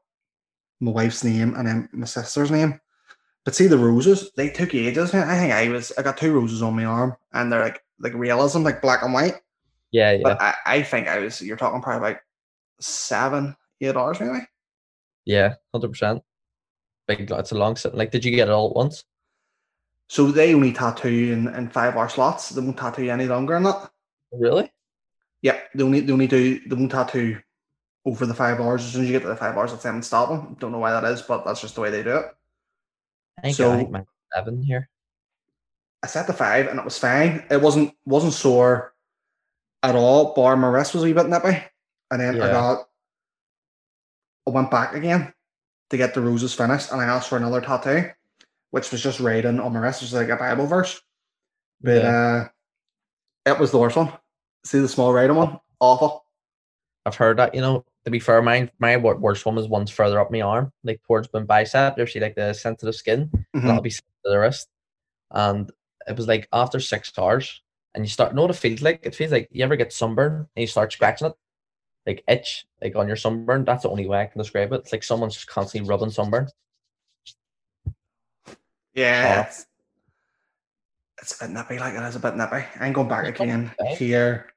my 0.80 0.92
wife's 0.92 1.24
name 1.24 1.54
and 1.56 1.68
then 1.68 1.90
my 1.94 2.06
sister's 2.06 2.52
name. 2.52 2.80
But 3.46 3.56
see 3.56 3.68
the 3.68 3.78
roses, 3.78 4.32
they 4.36 4.50
took 4.50 4.76
ages. 4.76 5.14
I 5.14 5.38
think 5.38 5.54
I 5.54 5.70
was 5.70 5.92
I 5.98 6.02
got 6.02 6.18
two 6.18 6.34
roses 6.34 6.62
on 6.62 6.76
my 6.76 6.86
arm, 6.86 7.16
and 7.34 7.52
they're 7.52 7.64
like 7.64 7.82
like 8.02 8.14
realism, 8.14 8.64
like 8.64 8.82
black 8.82 9.04
and 9.04 9.14
white. 9.14 9.36
yeah, 9.92 10.12
yeah, 10.12 10.20
But 10.24 10.42
I, 10.42 10.56
I 10.66 10.84
think 10.84 11.08
I 11.08 11.20
was 11.20 11.42
you're 11.42 11.58
talking 11.58 11.82
probably 11.82 12.10
about 12.12 12.22
seven, 12.80 13.56
eight 13.82 13.96
hours 13.96 14.20
maybe. 14.20 14.40
yeah, 15.26 15.56
hundred 15.74 15.90
percent. 15.90 16.24
Big, 17.08 17.30
it's 17.32 17.52
a 17.52 17.58
long 17.58 17.76
sit. 17.76 17.96
Like, 17.96 18.12
did 18.12 18.24
you 18.26 18.32
get 18.36 18.48
it 18.48 18.52
all 18.52 18.70
at 18.70 18.76
once? 18.76 19.04
So 20.08 20.32
they 20.32 20.54
only 20.54 20.74
tattoo 20.74 21.32
in, 21.34 21.48
in 21.56 21.70
five 21.70 21.96
hour 21.96 22.10
slots. 22.10 22.50
They 22.50 22.62
won't 22.62 22.78
tattoo 22.78 23.04
you 23.04 23.12
any 23.12 23.28
longer 23.28 23.54
than 23.56 23.64
that. 23.64 23.90
Really? 24.32 24.72
Yep, 25.42 25.70
they 25.76 25.84
only 25.84 26.00
they 26.02 26.14
only 26.14 26.28
do 26.28 26.60
they 26.68 26.76
won't 26.76 26.92
tattoo 26.92 27.40
over 28.06 28.26
the 28.26 28.34
five 28.34 28.60
hours. 28.60 28.84
As 28.84 28.92
soon 28.94 29.02
as 29.04 29.08
you 29.08 29.14
get 29.14 29.24
to 29.24 29.30
the 29.30 29.36
five 29.36 29.56
hours, 29.58 29.72
that's 29.72 29.84
them 29.84 30.02
stopping. 30.02 30.56
Don't 30.60 30.72
know 30.72 30.80
why 30.80 30.92
that 30.92 31.04
is, 31.06 31.22
but 31.22 31.44
that's 31.46 31.62
just 31.62 31.76
the 31.76 31.82
way 31.82 31.90
they 31.92 32.04
do 32.04 32.18
it. 32.18 32.26
I 33.38 33.42
think 33.44 33.56
So- 33.56 33.72
I 33.74 33.78
think 33.78 34.08
seven 34.36 34.62
here. 34.64 34.90
I 36.04 36.08
set 36.08 36.28
the 36.28 36.34
five 36.34 36.68
and 36.68 36.80
it 36.80 36.86
was 36.86 36.98
fine. 36.98 37.46
It 37.52 37.62
wasn't 37.62 37.94
wasn't 38.06 38.34
sore 38.34 38.94
at 39.84 39.96
all. 39.96 40.34
Bar 40.34 40.58
my 40.58 40.68
wrist 40.68 40.94
was 40.94 41.04
a 41.04 41.06
wee 41.06 41.14
bit 41.14 41.28
nippy, 41.28 41.58
and 42.10 42.22
then 42.22 42.36
I 42.42 42.52
got 42.52 42.88
I 44.48 44.50
went 44.52 44.72
back 44.72 44.96
again 44.96 45.34
to 45.92 45.98
get 45.98 46.14
the 46.14 46.22
roses 46.22 46.54
finished, 46.54 46.92
and 46.92 47.02
I 47.02 47.06
asked 47.06 47.30
for 47.30 47.38
another 47.38 47.62
tattoo, 47.62 48.10
which 48.72 48.92
was 48.92 49.04
just 49.04 49.20
writing 49.20 49.60
on 49.60 49.74
my 49.74 49.80
wrist, 49.80 50.02
which 50.02 50.12
was 50.12 50.20
like 50.22 50.30
a 50.30 50.38
Bible 50.38 50.66
verse. 50.66 51.00
But 51.82 52.06
uh, 52.06 52.48
it 53.46 53.60
was 53.60 53.72
the 53.72 53.78
worst 53.78 53.96
one. 53.96 54.12
See 54.64 54.80
the 54.80 54.88
small 54.88 55.14
writing 55.14 55.36
one? 55.36 55.60
Awful. 55.80 56.24
I've 57.06 57.16
heard 57.16 57.38
that. 57.38 57.56
You 57.56 57.62
know, 57.62 57.86
to 58.06 58.12
be 58.12 58.20
fair, 58.20 58.42
mine 58.42 58.72
my 58.80 58.98
worst 58.98 59.46
one 59.46 59.56
was 59.56 59.68
one's 59.68 59.92
further 59.92 60.20
up 60.20 60.32
my 60.32 60.42
arm, 60.42 60.72
like 60.84 61.02
towards 61.08 61.30
my 61.34 61.42
bicep. 61.42 61.98
You 61.98 62.08
see 62.08 62.20
like 62.20 62.36
the 62.36 62.54
sensitive 62.54 62.96
skin? 62.96 63.30
Mhm. 63.56 63.64
That'll 63.64 63.82
be 63.82 63.90
to 63.92 64.02
the 64.24 64.40
wrist. 64.40 64.68
And 65.32 65.72
it 66.08 66.18
was 66.18 66.28
like 66.28 66.48
after 66.54 66.80
six 66.80 67.12
hours, 67.18 67.62
and 67.94 68.04
you 68.04 68.10
start 68.10 68.34
know 68.36 68.44
what 68.44 68.52
it 68.52 68.56
feels 68.58 68.82
like. 68.82 69.00
It 69.04 69.16
feels 69.16 69.32
like 69.32 69.48
you 69.52 69.64
ever 69.64 69.76
get 69.76 69.94
sunburn 69.94 70.48
and 70.56 70.62
you 70.62 70.68
start 70.68 70.94
scratching 70.94 71.28
it, 71.28 71.34
like 72.06 72.24
itch, 72.28 72.66
like 72.82 72.96
on 72.96 73.08
your 73.08 73.18
sunburn. 73.18 73.66
That's 73.66 73.84
the 73.84 73.90
only 73.90 74.08
way 74.08 74.22
I 74.22 74.26
can 74.28 74.40
describe 74.40 74.72
it. 74.74 74.82
It's 74.82 74.92
like 74.92 75.04
someone's 75.04 75.36
just 75.36 75.48
constantly 75.48 75.90
rubbing 75.90 76.10
sunburn. 76.12 76.48
Yeah, 78.94 79.46
Oh. 79.48 79.50
it's, 81.22 81.40
a 81.40 81.46
bit 81.46 81.54
nippy. 81.54 81.80
Like 81.80 81.94
it 81.94 82.04
is 82.04 82.16
a 82.16 82.20
bit 82.20 82.36
nippy. 82.36 82.66
I'm 82.80 82.94
going 82.94 83.08
back 83.08 83.28
again 83.28 83.72
here 83.96 84.48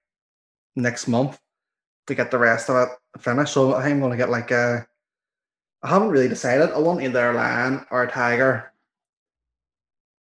next 0.76 1.06
month 1.06 1.38
to 2.06 2.14
get 2.14 2.30
the 2.30 2.38
rest 2.38 2.68
of 2.68 2.76
it 2.88 3.20
finished. 3.20 3.52
So 3.52 3.74
I 3.74 3.82
think 3.82 3.94
I'm 3.94 4.00
going 4.00 4.10
to 4.10 4.16
get 4.16 4.30
like 4.30 4.50
a. 4.50 4.86
I 5.82 5.88
haven't 5.88 6.08
really 6.10 6.28
decided. 6.28 6.70
I 6.70 6.78
want 6.78 7.02
either 7.02 7.30
a 7.30 7.34
lion 7.34 7.86
or 7.90 8.02
a 8.02 8.10
tiger, 8.10 8.72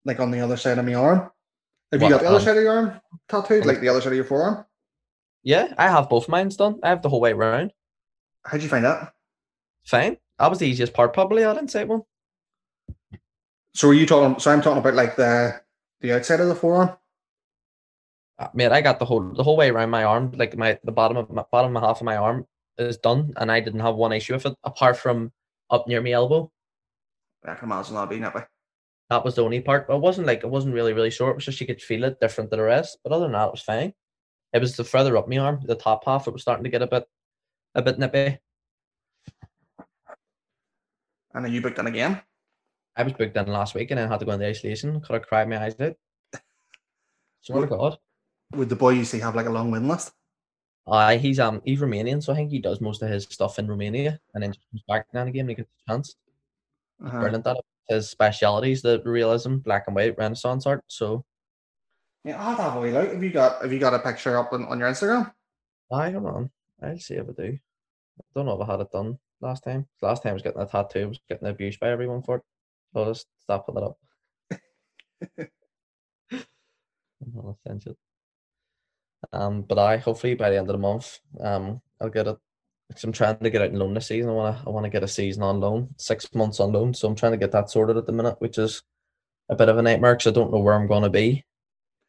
like 0.06 0.20
on 0.20 0.32
the 0.32 0.40
other 0.42 0.58
side 0.58 0.78
of 0.78 0.86
my 0.86 0.94
arm. 0.94 1.32
Have 1.92 2.02
you 2.02 2.10
got 2.10 2.22
the 2.22 2.28
other 2.28 2.38
um, 2.38 2.44
side 2.44 2.58
of 2.58 2.64
your 2.64 2.74
arm 2.74 3.02
tattooed, 3.30 3.66
like 3.66 3.78
the- 3.78 3.82
the 3.82 3.90
other 3.90 4.02
side 4.02 4.12
of 4.14 4.16
your 4.16 4.26
forearm? 4.26 4.66
Yeah, 5.44 5.74
I 5.78 5.90
have 5.90 6.10
both 6.10 6.30
mines 6.30 6.56
done. 6.56 6.80
I 6.84 6.90
have 6.90 7.02
the 7.02 7.10
whole 7.10 7.20
way 7.22 7.34
round. 7.34 7.74
How'd 8.46 8.64
you 8.64 8.70
find 8.70 8.86
that? 8.86 9.14
Fine. 9.86 10.18
That 10.40 10.50
was 10.50 10.60
the 10.60 10.68
easiest 10.68 10.94
part, 10.94 11.14
probably. 11.14 11.44
I 11.46 11.54
didn't 11.54 11.72
say 11.72 11.84
one. 11.84 12.04
So 13.76 13.90
are 13.90 13.94
you 13.94 14.06
talking? 14.06 14.40
So 14.40 14.52
I'm 14.52 14.62
talking 14.62 14.80
about 14.80 14.94
like 14.94 15.16
the 15.16 15.62
the 16.02 16.14
outside 16.16 16.40
of 16.40 16.48
the 16.48 16.56
forearm. 16.56 16.96
Uh, 18.40 18.48
Mate, 18.54 18.72
I 18.72 18.82
got 18.82 19.00
the 19.00 19.06
whole 19.06 19.22
the 19.34 19.44
whole 19.44 19.58
way 19.58 19.70
around 19.70 19.90
my 19.90 20.04
arm, 20.04 20.32
like 20.36 20.56
my 20.58 20.80
the 20.84 20.92
bottom 20.92 21.18
of 21.18 21.30
my 21.30 21.44
bottom 21.52 21.76
half 21.76 22.00
of 22.02 22.06
my 22.06 22.16
arm 22.18 22.48
is 22.78 22.98
done, 22.98 23.34
and 23.38 23.52
I 23.52 23.60
didn't 23.60 23.82
have 23.82 23.96
one 23.96 24.14
issue 24.14 24.34
with 24.34 24.46
it 24.46 24.56
apart 24.64 24.98
from 24.98 25.32
up 25.70 25.88
near 25.88 26.02
my 26.02 26.12
elbow. 26.12 26.52
I 27.46 27.56
can 27.56 27.70
imagine 27.70 27.96
that'd 27.96 28.10
be 28.10 28.20
nippy. 28.20 28.40
That 29.14 29.24
was 29.24 29.36
the 29.36 29.44
only 29.44 29.62
part. 29.62 29.88
But 29.88 29.98
it 29.98 30.02
wasn't 30.02 30.26
like 30.26 30.44
it 30.44 30.50
wasn't 30.50 30.74
really 30.74 30.94
really 30.94 31.12
sore. 31.12 31.30
It 31.30 31.36
was 31.36 31.46
just 31.46 31.62
you 31.62 31.68
could 31.68 31.84
feel 31.84 32.04
it 32.04 32.20
different 32.20 32.50
to 32.50 32.58
the 32.58 32.64
rest. 32.64 32.98
But 33.04 33.12
other 33.12 33.26
than 33.26 33.34
that, 33.34 33.50
it 33.50 33.52
was 33.52 33.62
fine. 33.62 33.94
It 34.54 34.60
was 34.60 34.76
the 34.76 34.84
further 34.84 35.16
up 35.18 35.28
my 35.28 35.38
arm, 35.38 35.62
the 35.64 35.76
top 35.76 36.06
half. 36.06 36.28
It 36.28 36.34
was 36.34 36.42
starting 36.42 36.64
to 36.64 36.72
get 36.72 36.82
a 36.82 36.88
bit 36.88 37.06
a 37.76 37.84
bit 37.84 38.00
nippy. 38.00 38.40
And 41.36 41.46
then 41.46 41.54
you 41.54 41.62
booked 41.62 41.78
in 41.78 41.86
again. 41.86 42.22
I 42.96 43.04
was 43.04 43.14
booked 43.14 43.38
in 43.38 43.46
last 43.48 43.76
week 43.76 43.92
and 43.92 44.00
then 44.00 44.10
had 44.10 44.20
to 44.20 44.26
go 44.26 44.32
into 44.32 44.48
isolation. 44.48 45.00
Could 45.02 45.14
have 45.14 45.28
cried 45.28 45.48
my 45.48 45.64
eyes 45.64 45.76
out. 45.80 45.96
Swear 47.42 47.62
to 47.62 47.68
God. 47.68 48.00
Would 48.56 48.70
the 48.70 48.76
boy 48.76 48.92
you 48.92 49.06
see 49.06 49.20
have 49.20 49.36
like 49.36 49.46
a 49.46 49.52
long 49.52 49.70
win 49.70 49.88
list? 49.88 50.12
Uh, 50.88 51.18
he's 51.18 51.40
um 51.40 51.62
he's 51.64 51.80
Romanian, 51.80 52.22
so 52.22 52.34
I 52.34 52.36
think 52.36 52.50
he 52.50 52.60
does 52.60 52.82
most 52.82 53.04
of 53.04 53.10
his 53.10 53.26
stuff 53.30 53.60
in 53.60 53.68
Romania 53.68 54.20
and 54.34 54.42
then 54.42 54.54
just 54.54 54.66
comes 54.72 54.84
back 54.88 55.06
now 55.14 55.22
and 55.22 55.30
again 55.30 55.46
when 55.46 55.56
he 55.56 55.56
gets 55.58 55.70
a 55.88 55.92
chance. 55.92 56.16
Uh-huh. 57.04 57.20
Brilliant 57.20 57.46
at 57.46 57.58
it. 57.58 57.66
His 57.90 58.10
specialities, 58.10 58.82
the 58.82 59.02
realism, 59.04 59.58
black 59.58 59.86
and 59.88 59.96
white, 59.96 60.18
Renaissance 60.18 60.66
art. 60.66 60.84
So 60.88 61.26
Yeah, 62.24 62.42
I'll 62.42 62.56
have 62.56 62.76
a 62.78 62.82
wee 62.82 62.92
look. 62.92 63.12
Have 63.12 63.24
you 63.24 63.32
got 63.32 63.62
have 63.62 63.74
you 63.74 63.80
got 63.80 63.94
a 63.94 64.00
picture 64.00 64.38
up 64.38 64.54
on, 64.54 64.66
on 64.66 64.80
your 64.80 64.90
Instagram? 64.90 65.32
I 65.92 66.12
come 66.12 66.26
on. 66.26 66.50
I'll 66.82 66.98
see 66.98 67.16
if 67.16 67.28
I 67.28 67.34
do. 67.42 67.58
I 68.20 68.24
don't 68.36 68.46
know 68.46 68.62
if 68.62 68.68
I 68.68 68.72
had 68.72 68.82
it 68.82 68.92
done 68.92 69.18
last 69.42 69.64
time. 69.64 69.88
Last 70.02 70.24
time 70.24 70.32
I 70.32 70.34
was 70.34 70.42
getting 70.42 70.62
a 70.62 70.66
tattoo, 70.66 71.04
I 71.04 71.06
was 71.06 71.20
getting 71.30 71.48
abused 71.48 71.80
by 71.80 71.90
everyone 71.92 72.24
for 72.24 72.38
it. 72.38 72.44
So 72.94 73.02
I'll 73.02 73.12
just 73.14 73.28
stop 73.40 73.66
putting 73.66 73.84
it 73.84 73.88
up. 73.88 73.98
I'll 77.38 77.58
send 77.68 77.86
you. 77.86 77.96
Um, 79.32 79.62
but 79.64 79.80
I 79.80 79.98
hopefully 79.98 80.36
by 80.36 80.50
the 80.50 80.58
end 80.58 80.70
of 80.70 80.74
the 80.74 80.80
month, 80.80 81.20
um, 81.40 81.82
I'll 82.02 82.10
get 82.10 82.28
it. 82.28 82.38
Because 82.94 83.04
I'm 83.06 83.12
trying 83.12 83.38
to 83.38 83.50
get 83.50 83.62
out 83.62 83.70
in 83.70 83.80
loan 83.80 83.94
this 83.94 84.08
season. 84.08 84.30
I 84.30 84.34
wanna 84.34 84.64
I 84.66 84.70
wanna 84.70 84.90
get 84.90 85.04
a 85.04 85.08
season 85.08 85.44
on 85.44 85.60
loan, 85.60 85.90
six 85.98 86.34
months 86.36 86.60
on 86.60 86.72
loan. 86.72 86.94
So 86.94 87.08
I'm 87.08 87.16
trying 87.16 87.32
to 87.32 87.38
get 87.38 87.52
that 87.52 87.70
sorted 87.70 87.98
at 87.98 88.06
the 88.06 88.12
minute, 88.12 88.36
which 88.40 88.58
is 88.58 88.84
a 89.50 89.56
bit 89.56 89.70
of 89.70 89.78
a 89.78 89.82
nightmare 89.82 90.14
because 90.14 90.28
I 90.28 90.34
don't 90.34 90.52
know 90.52 90.60
where 90.60 90.76
I'm 90.76 90.88
gonna 90.88 91.10
be. 91.10 91.44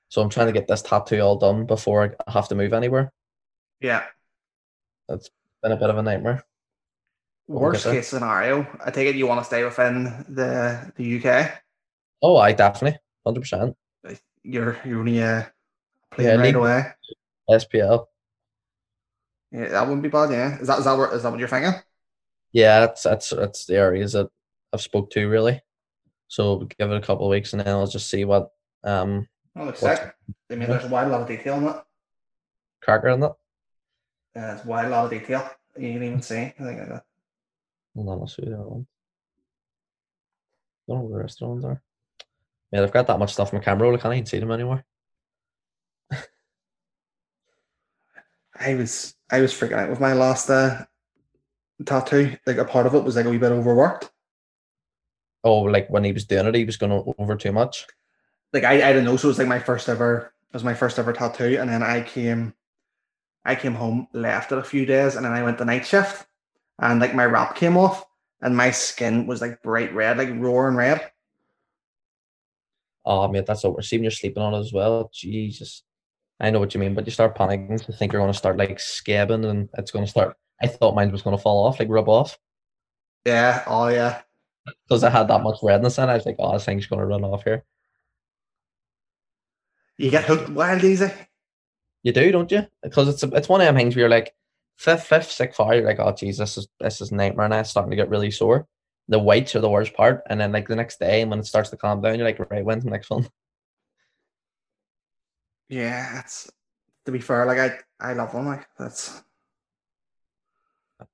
So 0.09 0.23
I'm 0.23 0.29
trying 0.29 0.47
to 0.47 0.53
get 0.53 0.69
this 0.69 0.83
tattoo 0.83 1.21
all 1.21 1.37
done 1.37 1.67
before 1.67 2.15
I 2.29 2.33
have 2.33 2.49
to 2.49 2.55
move 2.55 2.73
anywhere. 2.73 3.13
Yeah. 3.81 4.05
That's 5.09 5.31
been 5.63 5.73
a 5.73 5.77
bit 5.77 5.91
of 5.91 5.99
a 5.99 6.03
nightmare. 6.03 6.45
Worst 7.47 7.85
case 7.85 8.09
scenario, 8.09 8.67
I 8.85 8.91
take 8.91 9.09
it 9.09 9.17
you 9.17 9.27
want 9.27 9.41
to 9.41 9.45
stay 9.45 9.65
within 9.65 10.25
the 10.29 10.93
the 10.97 11.19
UK. 11.19 11.51
Oh, 12.23 12.37
I 12.37 12.53
definitely, 12.53 12.99
hundred 13.27 13.41
percent. 13.41 13.77
You're 14.43 14.79
you're 14.85 15.01
only 15.01 15.23
uh, 15.23 15.43
playing 16.11 16.31
Yeah, 16.31 16.37
right 16.37 16.55
away. 16.55 16.85
SPL. 17.51 18.07
Yeah, 19.55 19.69
that 19.69 19.83
wouldn't 19.87 20.03
be 20.03 20.09
bad. 20.09 20.31
Yeah, 20.33 20.59
is 20.59 20.67
that 20.67 20.81
is 20.81 20.85
that 20.85 20.99
what 20.99 21.13
is 21.13 21.23
that 21.23 21.31
what 21.31 21.39
you're 21.39 21.49
thinking? 21.49 21.81
Yeah, 22.53 22.81
that's 22.81 23.03
that's 23.05 23.31
that's 23.31 23.67
the 23.67 23.77
areas 23.77 24.13
that 24.13 24.29
I've 24.73 24.81
spoke 24.81 25.11
to 25.11 25.29
really. 25.29 25.61
So 26.29 26.57
we'll 26.57 26.67
give 26.67 26.91
it 26.91 26.97
a 26.97 27.01
couple 27.07 27.27
of 27.27 27.31
weeks 27.31 27.53
and 27.53 27.61
then 27.61 27.69
I'll 27.69 27.87
just 27.87 28.11
see 28.11 28.25
what 28.25 28.51
um 28.83 29.29
Oh, 29.57 29.65
looks 29.67 29.79
sick. 29.79 30.13
I 30.51 30.55
mean, 30.57 30.69
there's 30.69 30.85
a 30.85 30.89
wide 30.89 31.09
lot 31.09 31.21
of 31.21 31.29
detail 31.29 31.59
in 31.59 31.69
it. 31.69 31.77
cracker 32.83 33.09
in 33.09 33.21
that. 33.21 33.35
Uh, 34.37 34.55
it's 34.57 34.65
a 34.65 34.67
wide 34.67 34.89
lot 34.89 35.05
of 35.05 35.11
detail. 35.13 35.49
You 35.79 35.93
can 35.93 36.03
even 36.03 36.23
see. 36.23 36.37
I 36.37 36.51
think 36.51 36.81
uh, 36.91 37.01
Hold 37.95 38.09
on, 38.09 38.19
I'll 38.21 38.27
the 38.27 38.55
other 38.55 38.69
one. 38.69 38.87
Don't 40.89 40.99
know 40.99 41.05
where 41.05 41.19
the 41.19 41.23
rest 41.23 41.41
of 41.41 41.47
the 41.47 41.53
ones 41.53 41.65
are. 41.65 41.81
Yeah, 42.73 42.81
they've 42.81 42.93
got 42.93 43.07
that 43.07 43.19
much 43.21 43.33
stuff 43.33 43.53
in 43.53 43.59
my 43.61 43.65
camera 43.65 43.87
roll, 43.87 43.97
I 43.97 44.01
can't 44.01 44.15
even 44.15 44.27
see 44.27 44.41
them 44.41 44.51
anymore. 44.51 44.85
I 48.57 48.75
was 48.75 49.15
I 49.35 49.41
was 49.41 49.53
freaking 49.53 49.73
out 49.73 49.91
with 49.91 49.99
my 49.99 50.13
last 50.13 50.49
uh, 50.49 50.85
tattoo. 51.85 52.37
Like 52.47 52.59
a 52.59 52.65
part 52.65 52.87
of 52.87 52.95
it 52.95 53.03
was 53.03 53.17
like 53.17 53.27
a 53.27 53.31
wee 53.31 53.39
bit 53.39 53.51
overworked. 53.51 54.13
Oh, 55.43 55.63
like 55.63 55.91
when 55.91 56.05
he 56.05 56.13
was 56.13 56.25
doing 56.25 56.47
it, 56.47 56.55
he 56.55 56.65
was 56.65 56.77
going 56.77 57.15
over 57.19 57.35
too 57.35 57.51
much. 57.51 57.85
Like 58.53 58.63
I 58.63 58.91
I 58.91 58.93
don't 58.93 59.05
know. 59.05 59.17
So 59.17 59.27
it 59.27 59.31
was 59.31 59.39
like 59.39 59.49
my 59.49 59.59
first 59.59 59.89
ever. 59.89 60.33
It 60.51 60.55
was 60.55 60.63
my 60.63 60.75
first 60.75 61.01
ever 61.01 61.13
tattoo, 61.13 61.59
and 61.59 61.69
then 61.69 61.83
I 61.83 62.03
came, 62.03 62.55
I 63.45 63.57
came 63.57 63.75
home, 63.75 64.07
left 64.13 64.53
it 64.53 64.59
a 64.59 64.63
few 64.63 64.87
days, 64.87 65.17
and 65.17 65.25
then 65.25 65.33
I 65.33 65.43
went 65.43 65.59
the 65.59 65.65
night 65.65 65.85
shift, 65.85 66.27
and 66.79 67.01
like 67.01 67.13
my 67.13 67.25
wrap 67.25 67.57
came 67.57 67.77
off, 67.77 68.07
and 68.41 68.57
my 68.57 68.71
skin 68.71 69.27
was 69.27 69.41
like 69.41 69.65
bright 69.65 69.93
red, 69.93 70.17
like 70.17 70.31
roaring 70.31 70.77
red. 70.77 71.11
Oh 73.05 73.27
mate, 73.27 73.47
that's 73.47 73.65
what 73.65 73.75
we're 73.75 73.83
seeing 73.83 74.05
you're 74.05 74.13
sleeping 74.13 74.45
on 74.45 74.55
it 74.55 74.61
as 74.61 74.73
well. 74.73 75.11
Jesus. 75.13 75.83
I 76.45 76.51
know 76.51 76.61
what 76.61 76.75
you 76.75 76.81
mean, 76.81 76.95
but 76.95 77.07
you 77.07 77.13
start 77.13 77.37
panicking 77.37 77.85
to 77.85 77.93
think 77.93 78.13
you're 78.13 78.23
gonna 78.23 78.35
start 78.35 78.57
like 78.57 78.77
scabbing 78.79 79.49
and 79.49 79.69
it's 79.79 79.91
gonna 79.91 80.07
start 80.07 80.37
I 80.63 80.67
thought 80.67 80.95
mine 80.95 81.13
was 81.13 81.23
gonna 81.23 81.39
fall 81.39 81.67
off, 81.67 81.79
like 81.79 81.89
rub 81.89 82.09
off. 82.09 82.39
Yeah. 83.25 83.63
Oh 83.67 83.89
yeah. 83.89 84.23
Because 84.87 85.05
I 85.05 85.11
had 85.11 85.29
that 85.29 85.43
much 85.43 85.59
redness 85.63 85.99
in 85.99 86.09
it. 86.09 86.13
I 86.13 86.15
was 86.15 86.27
like, 86.27 86.37
oh 86.39 86.53
this 86.53 86.65
thing's 86.65 86.87
gonna 86.87 87.07
run 87.07 87.25
off 87.25 87.45
here. 87.45 87.65
You 89.97 90.11
get 90.11 90.25
hooked 90.25 90.51
wild 90.51 90.85
easy. 90.85 91.11
You 92.03 92.13
do, 92.13 92.31
don't 92.33 92.51
you? 92.51 92.67
Because 92.83 93.09
it's 93.09 93.23
it's 93.23 93.49
one 93.49 93.61
of 93.61 93.67
them 93.67 93.77
things 93.77 93.95
where 93.95 94.03
you're 94.03 94.11
like 94.11 94.35
fifth, 94.77 95.05
fifth, 95.05 95.31
sixth 95.31 95.57
fire, 95.57 95.77
you're 95.77 95.87
like, 95.87 96.01
oh 96.01 96.13
jeez, 96.13 96.39
this 96.39 96.59
is 96.59 96.69
this 96.81 97.01
is 97.01 97.13
a 97.13 97.15
nightmare 97.15 97.49
now. 97.49 97.61
It's 97.61 97.71
starting 97.71 97.91
to 97.91 97.97
get 97.97 98.11
really 98.11 98.31
sore. 98.31 98.67
The 99.09 99.19
weights 99.19 99.55
are 99.55 99.61
the 99.61 99.71
worst 99.71 99.95
part, 99.95 100.23
and 100.29 100.41
then 100.41 100.53
like 100.53 100.69
the 100.69 100.77
next 100.77 100.99
day, 100.99 101.21
and 101.21 101.31
when 101.31 101.41
it 101.41 101.47
starts 101.47 101.71
to 101.71 101.77
calm 101.77 102.01
down, 102.01 102.17
you're 102.17 102.27
like, 102.27 102.39
right, 102.51 102.65
when's 102.65 102.85
the 102.85 102.91
next 102.91 103.11
one? 103.11 103.29
Yeah, 105.69 106.15
that's 106.15 106.51
to 107.07 107.13
be 107.13 107.21
fair, 107.21 107.47
like 107.47 107.59
I 107.59 107.79
I 108.01 108.13
love 108.13 108.33
them. 108.33 108.47
Like 108.47 108.67
that's. 108.79 109.23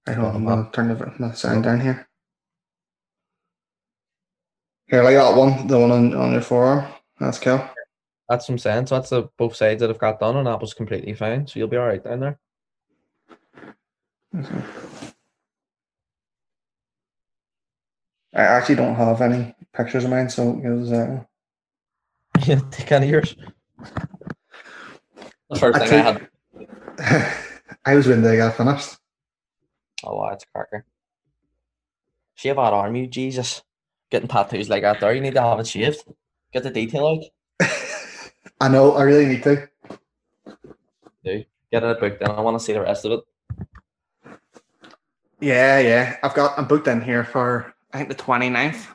I 0.07 0.15
don't. 0.15 0.35
I'm 0.35 0.45
gonna 0.45 0.71
turn 0.73 0.89
the, 0.89 1.13
the 1.19 1.33
sound 1.35 1.65
down 1.65 1.81
here. 1.81 2.07
Here, 4.89 5.03
like 5.03 5.15
that 5.15 5.37
one, 5.37 5.67
the 5.67 5.79
one 5.79 5.91
on, 5.91 6.15
on 6.15 6.33
your 6.33 6.41
forearm. 6.43 6.93
That's 7.19 7.39
cool. 7.39 7.65
That's 8.29 8.49
what 8.49 8.55
I'm 8.55 8.59
saying. 8.59 8.87
So 8.87 8.97
that's 8.97 9.11
the 9.11 9.29
both 9.37 9.57
sides 9.57 9.81
that 9.81 9.91
I've 9.91 9.99
got 9.99 10.21
done, 10.21 10.37
and 10.37 10.47
that 10.47 10.61
was 10.61 10.75
completely 10.75 11.15
fine. 11.15 11.47
So 11.47 11.59
you'll 11.59 11.69
be 11.69 11.77
all 11.77 11.87
right 11.87 12.03
down 12.03 12.21
there. 12.21 12.39
Okay. 14.37 14.63
I 18.35 18.43
actually 18.43 18.77
don't 18.77 18.95
have 18.95 19.21
any 19.21 19.55
pictures 19.73 20.05
of 20.05 20.11
mine, 20.11 20.29
so 20.29 20.61
it 20.63 20.69
was. 20.69 20.93
Uh, 20.93 21.25
Yeah, 22.47 22.61
take 22.71 22.93
any 22.93 23.07
of 23.07 23.11
yours. 23.13 23.37
The 25.51 25.59
first 25.59 25.81
I 25.81 25.87
thing 25.87 26.01
I 26.01 26.15
think- 26.15 26.99
had. 26.99 27.37
I 27.87 27.95
was 27.95 28.07
when 28.07 28.23
they 28.23 28.37
got 28.37 28.57
finished. 28.57 28.97
Oh, 30.05 30.17
wow, 30.17 30.29
it's 30.33 30.45
a 30.45 30.47
cracker. 30.55 30.85
Shave 32.35 32.57
that 32.57 32.73
arm, 32.73 32.95
you 32.97 33.07
Jesus. 33.07 33.63
Getting 34.11 34.29
tattoos 34.29 34.69
like 34.69 34.83
that 34.83 35.01
there, 35.01 35.13
you 35.13 35.21
need 35.21 35.35
to 35.35 35.43
have 35.43 35.61
it 35.61 35.67
shaved. 35.67 36.05
Get 36.53 36.63
the 36.63 36.71
detail 36.71 37.07
out. 37.61 37.69
I 38.61 38.69
know. 38.69 38.93
I 38.93 39.03
really 39.05 39.27
need 39.27 39.43
to. 39.45 39.69
Do 41.25 41.45
get 41.71 41.85
it 41.85 42.01
booked 42.01 42.23
in. 42.23 42.29
I 42.31 42.41
want 42.41 42.59
to 42.59 42.65
see 42.65 42.73
the 42.73 42.81
rest 42.81 43.05
of 43.05 43.13
it. 43.13 43.21
Yeah, 45.41 45.79
yeah. 45.79 46.17
I've 46.23 46.35
got. 46.35 46.59
I'm 46.59 46.67
booked 46.67 46.89
in 46.89 47.01
here 47.01 47.25
for. 47.25 47.73
I 47.93 47.99
think 47.99 48.09
the 48.09 48.15
29th. 48.15 48.87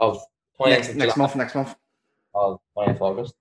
Of 0.00 0.20
20th 0.60 0.68
Next, 0.68 0.94
next 0.94 1.16
month. 1.16 1.36
Next 1.36 1.54
month. 1.54 1.74
Of 2.34 2.60
20th 2.76 2.90
of 2.96 3.02
August. 3.02 3.34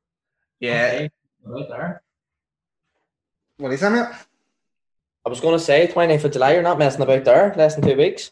Yeah. 0.59 0.91
Okay, 0.93 1.09
Right 1.47 1.69
there. 1.69 2.01
What 3.57 3.71
is 3.73 3.79
that, 3.79 3.91
mate? 3.91 4.15
I 5.25 5.29
was 5.29 5.39
going 5.39 5.57
to 5.57 5.63
say 5.63 5.87
29th 5.87 6.25
of 6.25 6.31
July, 6.33 6.53
you're 6.53 6.61
not 6.61 6.77
messing 6.77 7.01
about 7.01 7.23
there. 7.23 7.53
Less 7.55 7.75
than 7.75 7.87
two 7.87 7.97
weeks. 7.97 8.31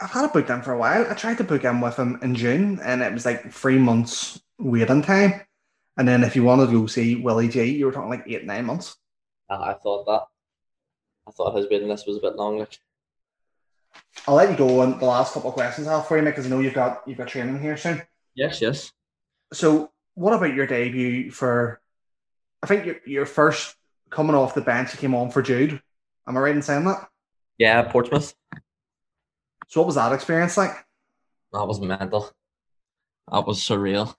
I've 0.00 0.10
had 0.10 0.24
it 0.24 0.32
booked 0.32 0.50
in 0.50 0.62
for 0.62 0.72
a 0.72 0.78
while. 0.78 1.06
I 1.10 1.14
tried 1.14 1.38
to 1.38 1.44
book 1.44 1.64
in 1.64 1.80
with 1.80 1.98
him 1.98 2.18
in 2.22 2.34
June, 2.34 2.80
and 2.82 3.02
it 3.02 3.12
was 3.12 3.26
like 3.26 3.52
three 3.52 3.78
months 3.78 4.40
waiting 4.58 5.02
time. 5.02 5.42
And 5.96 6.08
then 6.08 6.24
if 6.24 6.34
you 6.34 6.44
wanted 6.44 6.66
to 6.66 6.80
go 6.80 6.86
see 6.86 7.16
Willie 7.16 7.48
G, 7.48 7.64
you 7.64 7.86
were 7.86 7.92
talking 7.92 8.08
like 8.08 8.24
eight, 8.26 8.46
nine 8.46 8.64
months. 8.64 8.96
Ah, 9.50 9.70
I 9.70 9.74
thought 9.74 10.06
that. 10.06 10.22
I 11.28 11.32
thought 11.32 11.56
his 11.56 11.66
waiting 11.68 11.88
list 11.88 12.06
was 12.06 12.16
a 12.16 12.20
bit 12.20 12.36
long. 12.36 12.58
Like. 12.58 12.78
I'll 14.26 14.36
let 14.36 14.50
you 14.50 14.56
go 14.56 14.80
on 14.80 14.98
the 14.98 15.04
last 15.04 15.34
couple 15.34 15.50
of 15.50 15.54
questions 15.54 15.86
I 15.86 15.96
have 15.96 16.06
for 16.06 16.16
you, 16.16 16.24
because 16.24 16.46
I 16.46 16.48
know 16.48 16.60
you've 16.60 16.74
got 16.74 17.02
you've 17.06 17.18
got 17.18 17.28
training 17.28 17.60
here 17.60 17.76
soon. 17.76 18.02
Yes, 18.34 18.62
yes. 18.62 18.92
So, 19.52 19.90
what 20.14 20.32
about 20.32 20.54
your 20.54 20.66
debut 20.66 21.30
for? 21.30 21.79
I 22.62 22.66
think 22.66 22.86
your 22.86 22.96
your 23.06 23.26
first 23.26 23.76
coming 24.10 24.34
off 24.34 24.54
the 24.54 24.60
bench, 24.60 24.92
you 24.92 24.98
came 24.98 25.14
on 25.14 25.30
for 25.30 25.42
Jude. 25.42 25.80
Am 26.26 26.36
I 26.36 26.40
right 26.40 26.54
in 26.54 26.62
saying 26.62 26.84
that? 26.84 27.08
Yeah, 27.58 27.82
Portsmouth. 27.82 28.34
So, 29.68 29.80
what 29.80 29.86
was 29.86 29.94
that 29.94 30.12
experience 30.12 30.56
like? 30.56 30.72
That 31.52 31.66
was 31.66 31.80
mental. 31.80 32.30
That 33.30 33.46
was 33.46 33.60
surreal. 33.60 34.14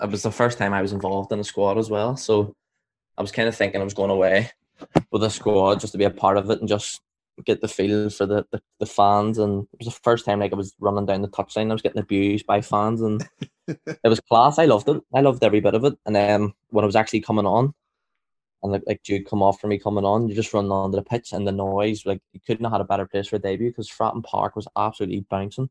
It 0.00 0.10
was 0.10 0.22
the 0.22 0.30
first 0.30 0.58
time 0.58 0.72
I 0.72 0.82
was 0.82 0.92
involved 0.92 1.32
in 1.32 1.40
a 1.40 1.44
squad 1.44 1.78
as 1.78 1.90
well. 1.90 2.16
So 2.16 2.54
I 3.18 3.22
was 3.22 3.32
kind 3.32 3.48
of 3.48 3.54
thinking 3.54 3.80
I 3.80 3.84
was 3.84 3.94
going 3.94 4.10
away 4.10 4.50
with 5.10 5.22
a 5.22 5.30
squad 5.30 5.80
just 5.80 5.92
to 5.92 5.98
be 5.98 6.04
a 6.04 6.10
part 6.10 6.36
of 6.36 6.50
it 6.50 6.60
and 6.60 6.68
just 6.68 7.00
get 7.44 7.60
the 7.60 7.68
feel 7.68 8.08
for 8.08 8.24
the, 8.24 8.46
the, 8.50 8.62
the 8.80 8.86
fans. 8.86 9.38
And 9.38 9.64
it 9.72 9.84
was 9.84 9.94
the 9.94 10.00
first 10.02 10.24
time 10.24 10.40
like 10.40 10.52
I 10.52 10.56
was 10.56 10.74
running 10.80 11.06
down 11.06 11.22
the 11.22 11.28
touchline. 11.28 11.70
I 11.70 11.74
was 11.74 11.82
getting 11.82 12.00
abused 12.00 12.46
by 12.46 12.60
fans 12.60 13.02
and 13.02 13.28
it 13.68 14.00
was 14.04 14.20
class. 14.20 14.58
I 14.58 14.64
loved 14.64 14.88
it. 14.88 15.02
I 15.14 15.20
loved 15.20 15.44
every 15.44 15.60
bit 15.60 15.74
of 15.74 15.84
it. 15.84 15.94
And 16.06 16.16
then 16.16 16.52
when 16.70 16.84
I 16.84 16.86
was 16.86 16.96
actually 16.96 17.20
coming 17.20 17.46
on 17.46 17.74
and 18.62 18.72
like, 18.72 18.82
like 18.86 19.02
Jude 19.02 19.26
come 19.26 19.42
off 19.42 19.60
for 19.60 19.66
me 19.68 19.78
coming 19.78 20.04
on, 20.04 20.28
you 20.28 20.34
just 20.34 20.54
run 20.54 20.70
onto 20.70 20.96
the 20.96 21.02
pitch 21.02 21.32
and 21.32 21.46
the 21.46 21.52
noise, 21.52 22.06
like 22.06 22.20
you 22.32 22.40
couldn't 22.46 22.64
have 22.64 22.72
had 22.72 22.80
a 22.80 22.84
better 22.84 23.06
place 23.06 23.28
for 23.28 23.36
a 23.36 23.38
debut 23.38 23.70
because 23.70 23.90
Fratton 23.90 24.24
Park 24.24 24.56
was 24.56 24.66
absolutely 24.76 25.20
bouncing 25.28 25.68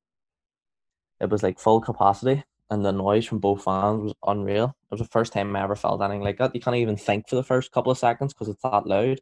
it 1.20 1.30
was 1.30 1.44
like 1.44 1.60
full 1.60 1.82
capacity 1.82 2.44
and 2.70 2.84
the 2.84 2.92
noise 2.92 3.26
from 3.26 3.40
both 3.40 3.64
fans 3.64 4.02
was 4.02 4.14
unreal. 4.26 4.66
It 4.66 4.92
was 4.92 5.00
the 5.00 5.08
first 5.08 5.34
time 5.34 5.56
I 5.56 5.64
ever 5.64 5.76
felt 5.76 6.02
anything 6.02 6.22
like 6.24 6.38
that. 6.40 6.54
You 6.56 6.62
can't 6.62 6.76
even 6.76 6.98
think 6.98 7.30
for 7.30 7.36
the 7.36 7.44
first 7.44 7.72
couple 7.72 7.92
of 7.92 7.98
seconds 7.98 8.34
because 8.34 8.50
it's 8.50 8.62
that 8.64 8.88
loud. 8.88 9.20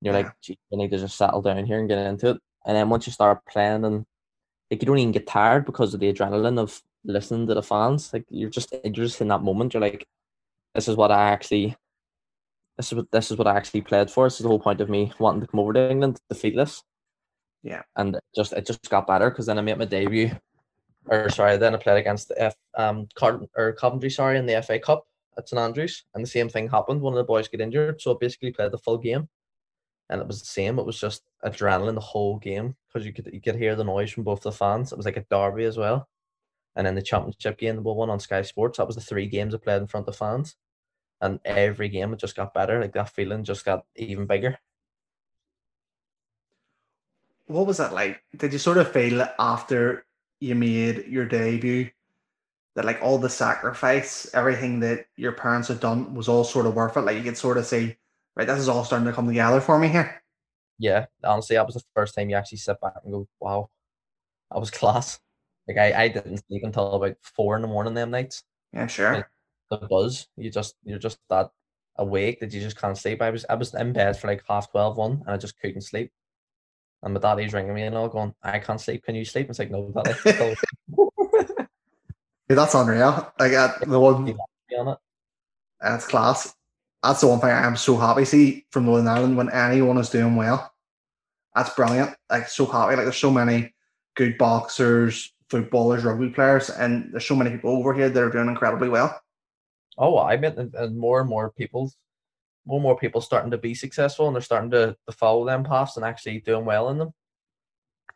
You're 0.00 0.14
Yeah. 0.14 0.22
like, 0.22 0.32
Gee, 0.42 0.58
you 0.70 0.78
need 0.78 0.90
to 0.90 0.98
just 0.98 1.16
settle 1.16 1.42
down 1.42 1.64
here 1.64 1.78
and 1.80 1.88
get 1.88 1.98
into 1.98 2.30
it. 2.30 2.38
And 2.66 2.76
then 2.76 2.88
once 2.88 3.06
you 3.06 3.12
start 3.12 3.44
playing 3.46 3.84
and 3.84 4.04
like 4.70 4.82
you 4.82 4.86
don't 4.86 4.98
even 4.98 5.12
get 5.12 5.26
tired 5.26 5.64
because 5.64 5.94
of 5.94 6.00
the 6.00 6.12
adrenaline 6.12 6.58
of 6.58 6.82
listening 7.04 7.46
to 7.46 7.54
the 7.54 7.62
fans. 7.62 8.12
Like 8.12 8.26
you're 8.28 8.50
just 8.50 8.72
you're 8.84 8.92
just 8.92 9.20
in 9.20 9.28
that 9.28 9.42
moment. 9.42 9.72
You're 9.74 9.80
like, 9.80 10.06
this 10.74 10.88
is 10.88 10.96
what 10.96 11.10
I 11.10 11.30
actually 11.30 11.74
this 12.78 12.86
is 12.86 12.94
what 12.94 13.10
this 13.10 13.30
is 13.30 13.36
what 13.36 13.46
I 13.46 13.56
actually 13.56 13.82
played 13.82 14.10
for. 14.10 14.24
This 14.24 14.36
is 14.36 14.44
the 14.44 14.48
whole 14.48 14.60
point 14.60 14.80
of 14.80 14.88
me 14.88 15.12
wanting 15.18 15.42
to 15.42 15.46
come 15.46 15.60
over 15.60 15.74
to 15.74 15.90
England, 15.90 16.18
defeatless. 16.32 16.82
Yeah. 17.62 17.82
And 17.96 18.16
it 18.16 18.24
just 18.34 18.54
it 18.54 18.66
just 18.66 18.88
got 18.88 19.06
better 19.06 19.28
because 19.28 19.46
then 19.46 19.58
I 19.58 19.62
made 19.62 19.78
my 19.78 19.84
debut 19.84 20.30
or 21.08 21.30
sorry, 21.30 21.56
then 21.56 21.74
I 21.74 21.78
played 21.78 21.98
against 21.98 22.28
the 22.28 22.40
F 22.40 22.54
um 22.76 23.08
Card 23.14 23.46
or 23.56 23.72
Coventry, 23.72 24.10
sorry, 24.10 24.38
in 24.38 24.46
the 24.46 24.62
FA 24.62 24.78
Cup 24.78 25.06
at 25.36 25.48
St 25.48 25.60
Andrews, 25.60 26.04
and 26.14 26.22
the 26.22 26.28
same 26.28 26.48
thing 26.48 26.68
happened. 26.68 27.00
One 27.00 27.14
of 27.14 27.18
the 27.18 27.24
boys 27.24 27.48
got 27.48 27.60
injured, 27.60 28.00
so 28.00 28.12
I 28.12 28.16
basically 28.20 28.52
played 28.52 28.72
the 28.72 28.78
full 28.78 28.98
game, 28.98 29.28
and 30.10 30.20
it 30.20 30.26
was 30.26 30.40
the 30.40 30.46
same. 30.46 30.78
It 30.78 30.86
was 30.86 31.00
just 31.00 31.22
adrenaline 31.44 31.94
the 31.94 32.00
whole 32.00 32.38
game 32.38 32.76
because 32.88 33.06
you 33.06 33.12
could 33.12 33.30
you 33.32 33.40
could 33.40 33.56
hear 33.56 33.74
the 33.74 33.84
noise 33.84 34.10
from 34.10 34.24
both 34.24 34.42
the 34.42 34.52
fans. 34.52 34.92
It 34.92 34.96
was 34.96 35.06
like 35.06 35.16
a 35.16 35.26
derby 35.30 35.64
as 35.64 35.78
well, 35.78 36.08
and 36.76 36.86
then 36.86 36.94
the 36.94 37.02
championship 37.02 37.58
game, 37.58 37.76
the 37.76 37.82
one 37.82 38.10
on 38.10 38.20
Sky 38.20 38.42
Sports. 38.42 38.78
That 38.78 38.86
was 38.86 38.96
the 38.96 39.02
three 39.02 39.26
games 39.26 39.54
I 39.54 39.58
played 39.58 39.80
in 39.82 39.88
front 39.88 40.08
of 40.08 40.16
fans, 40.16 40.56
and 41.20 41.40
every 41.44 41.88
game 41.88 42.12
it 42.12 42.18
just 42.18 42.36
got 42.36 42.54
better. 42.54 42.80
Like 42.80 42.92
that 42.92 43.10
feeling 43.10 43.44
just 43.44 43.64
got 43.64 43.84
even 43.96 44.26
bigger. 44.26 44.58
What 47.46 47.66
was 47.66 47.78
that 47.78 47.94
like? 47.94 48.22
Did 48.36 48.52
you 48.52 48.58
sort 48.58 48.78
of 48.78 48.92
feel 48.92 49.26
after 49.38 50.04
you 50.40 50.54
made 50.54 51.06
your 51.06 51.24
debut 51.26 51.90
that 52.76 52.84
like 52.84 53.00
all 53.02 53.18
the 53.18 53.30
sacrifice, 53.30 54.30
everything 54.34 54.80
that 54.80 55.06
your 55.16 55.32
parents 55.32 55.68
had 55.68 55.80
done 55.80 56.14
was 56.14 56.28
all 56.28 56.44
sort 56.44 56.66
of 56.66 56.74
worth 56.74 56.96
it? 56.96 57.00
Like 57.00 57.16
you 57.16 57.22
could 57.22 57.38
sort 57.38 57.58
of 57.58 57.66
say, 57.66 57.96
right, 58.36 58.46
this 58.46 58.58
is 58.58 58.68
all 58.68 58.84
starting 58.84 59.06
to 59.06 59.12
come 59.12 59.26
together 59.26 59.60
for 59.60 59.78
me 59.78 59.88
here. 59.88 60.22
Yeah, 60.78 61.06
honestly, 61.24 61.56
that 61.56 61.66
was 61.66 61.74
the 61.74 61.82
first 61.94 62.14
time 62.14 62.30
you 62.30 62.36
actually 62.36 62.58
sit 62.58 62.80
back 62.80 62.92
and 63.02 63.12
go, 63.12 63.26
"Wow, 63.40 63.70
that 64.52 64.60
was 64.60 64.70
class." 64.70 65.18
Like 65.66 65.76
I, 65.76 66.04
I 66.04 66.08
didn't 66.08 66.44
sleep 66.46 66.62
until 66.62 66.92
about 66.92 67.16
four 67.20 67.56
in 67.56 67.62
the 67.62 67.68
morning 67.68 67.94
them 67.94 68.10
nights. 68.10 68.44
Yeah, 68.72 68.86
sure. 68.86 69.28
The 69.70 69.76
buzz, 69.76 70.28
you 70.36 70.50
just 70.50 70.76
you're 70.84 70.98
just 70.98 71.18
that 71.28 71.50
awake 71.96 72.40
that 72.40 72.52
you 72.52 72.60
just 72.60 72.80
can't 72.80 72.96
sleep. 72.96 73.20
I 73.20 73.30
was 73.30 73.44
I 73.48 73.54
was 73.54 73.74
in 73.74 73.92
bed 73.92 74.18
for 74.18 74.28
like 74.28 74.42
half 74.48 74.70
12, 74.70 74.96
one, 74.96 75.22
and 75.26 75.30
I 75.30 75.36
just 75.36 75.58
couldn't 75.60 75.82
sleep. 75.82 76.10
And 77.02 77.14
my 77.14 77.20
daddy's 77.20 77.52
ringing 77.52 77.74
me 77.74 77.82
and 77.82 77.96
all 77.96 78.08
going, 78.08 78.34
I 78.42 78.58
can't 78.58 78.80
sleep. 78.80 79.04
Can 79.04 79.14
you 79.14 79.24
sleep? 79.24 79.48
It's 79.50 79.58
like, 79.58 79.70
no, 79.70 79.92
daddy. 80.04 80.56
Yeah, 82.48 82.56
that's 82.56 82.74
unreal. 82.74 83.32
Like 83.38 83.52
uh, 83.52 83.72
the 83.86 84.00
one 84.00 84.36
on 84.78 84.88
it. 84.88 84.98
That's 85.80 86.06
class. 86.06 86.54
That's 87.02 87.20
the 87.20 87.28
one 87.28 87.40
thing 87.40 87.50
I'm 87.50 87.76
so 87.76 87.96
happy 87.96 88.24
see 88.24 88.66
from 88.70 88.86
Northern 88.86 89.06
Ireland 89.06 89.36
when 89.36 89.50
anyone 89.50 89.98
is 89.98 90.10
doing 90.10 90.34
well. 90.34 90.72
That's 91.54 91.74
brilliant. 91.74 92.16
Like 92.30 92.48
so 92.48 92.66
happy. 92.66 92.96
Like 92.96 93.04
there's 93.04 93.16
so 93.16 93.30
many 93.30 93.74
good 94.16 94.38
boxers, 94.38 95.32
footballers, 95.50 96.04
rugby 96.04 96.30
players, 96.30 96.70
and 96.70 97.12
there's 97.12 97.26
so 97.26 97.36
many 97.36 97.50
people 97.50 97.76
over 97.76 97.94
here 97.94 98.08
that 98.08 98.22
are 98.22 98.30
doing 98.30 98.48
incredibly 98.48 98.88
well. 98.88 99.20
Oh, 99.98 100.16
I 100.18 100.36
mean, 100.36 100.54
and, 100.56 100.74
and 100.74 100.96
more 100.96 101.20
and 101.20 101.28
more 101.28 101.50
people, 101.50 101.92
more 102.64 102.78
and 102.78 102.82
more 102.84 102.96
people 102.96 103.20
starting 103.20 103.50
to 103.50 103.58
be 103.58 103.74
successful, 103.74 104.26
and 104.28 104.34
they're 104.36 104.42
starting 104.42 104.70
to, 104.70 104.96
to 105.06 105.12
follow 105.12 105.44
them 105.44 105.64
paths 105.64 105.96
and 105.96 106.06
actually 106.06 106.40
doing 106.40 106.64
well 106.64 106.88
in 106.90 106.98
them, 106.98 107.12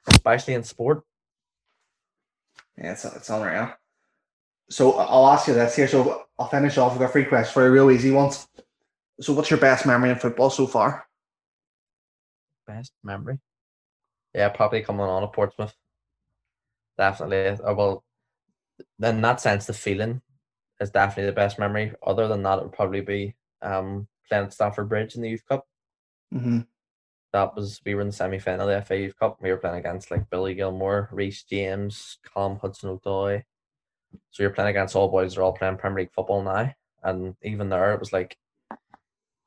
especially 0.07 0.55
in 0.55 0.62
sport. 0.62 1.03
Yeah, 2.78 2.93
it's, 2.93 3.05
it's 3.05 3.30
unreal. 3.30 3.74
So 4.70 4.93
I'll 4.93 5.26
ask 5.26 5.49
you 5.49 5.55
this 5.55 5.76
here. 5.76 5.89
So 5.89 6.24
I'll 6.39 6.49
finish 6.49 6.78
off 6.78 6.93
with 6.95 7.03
a 7.03 7.12
free 7.12 7.24
question 7.24 7.53
for 7.53 7.66
a 7.66 7.70
real 7.70 7.91
easy 7.91 8.12
ones. 8.12 8.47
So 9.20 9.33
what's 9.33 9.51
your 9.51 9.61
best 9.61 9.85
memory 9.85 10.11
in 10.11 10.16
football 10.16 10.51
so 10.51 10.66
far? 10.66 11.07
Best 12.66 12.93
memory, 13.03 13.39
yeah, 14.33 14.49
probably 14.49 14.83
coming 14.83 15.03
on 15.03 15.24
at 15.24 15.33
Portsmouth. 15.33 15.74
Definitely. 16.97 17.64
Uh, 17.64 17.74
well, 17.74 18.05
in 19.03 19.20
that 19.20 19.41
sense, 19.41 19.66
the 19.66 19.72
feeling 19.72 20.22
is 20.83 20.91
definitely 20.91 21.26
the 21.26 21.33
best 21.33 21.59
memory. 21.59 21.95
Other 22.05 22.28
than 22.28 22.43
that, 22.43 22.59
it 22.59 22.64
would 22.64 22.72
probably 22.72 23.01
be 23.01 23.35
um 23.62 24.09
playing 24.28 24.45
at 24.45 24.53
Stamford 24.53 24.89
Bridge 24.89 25.14
in 25.14 25.22
the 25.22 25.30
Youth 25.30 25.45
Cup. 25.49 25.66
Mm-hmm. 26.35 26.61
that 27.35 27.55
was 27.55 27.80
we 27.85 27.95
were 27.95 28.01
in 28.01 28.07
the 28.07 28.12
semi 28.12 28.39
final 28.39 28.68
of 28.68 28.74
the 28.74 28.87
FA 28.87 28.99
Youth 28.99 29.18
Cup. 29.18 29.39
We 29.41 29.51
were 29.51 29.59
playing 29.59 29.76
against 29.76 30.11
like 30.11 30.30
Billy 30.30 30.55
Gilmour, 30.55 31.09
Reece 31.12 31.45
James, 31.45 32.18
Callum 32.33 32.59
Hudson-Odoi. 32.59 33.43
So 34.30 34.43
you're 34.43 34.51
playing 34.51 34.70
against 34.70 34.97
all 34.97 35.09
boys 35.09 35.35
They're 35.35 35.45
all 35.45 35.53
playing 35.53 35.76
Premier 35.76 36.01
League 36.01 36.12
football 36.12 36.43
now. 36.43 36.74
And 37.03 37.35
even 37.43 37.68
there 37.68 37.95
it 37.95 38.01
was 38.01 38.12
like 38.12 38.37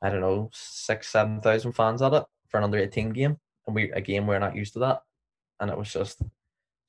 I 0.01 0.09
don't 0.09 0.21
know, 0.21 0.49
six, 0.53 1.09
seven 1.09 1.41
thousand 1.41 1.73
fans 1.73 2.01
at 2.01 2.13
it 2.13 2.23
for 2.49 2.57
an 2.57 2.63
under 2.63 2.77
eighteen 2.77 3.09
game. 3.09 3.37
And 3.65 3.75
we 3.75 3.91
again 3.91 4.27
we're 4.27 4.39
not 4.39 4.55
used 4.55 4.73
to 4.73 4.79
that. 4.79 5.01
And 5.59 5.71
it 5.71 5.77
was 5.77 5.91
just 5.91 6.21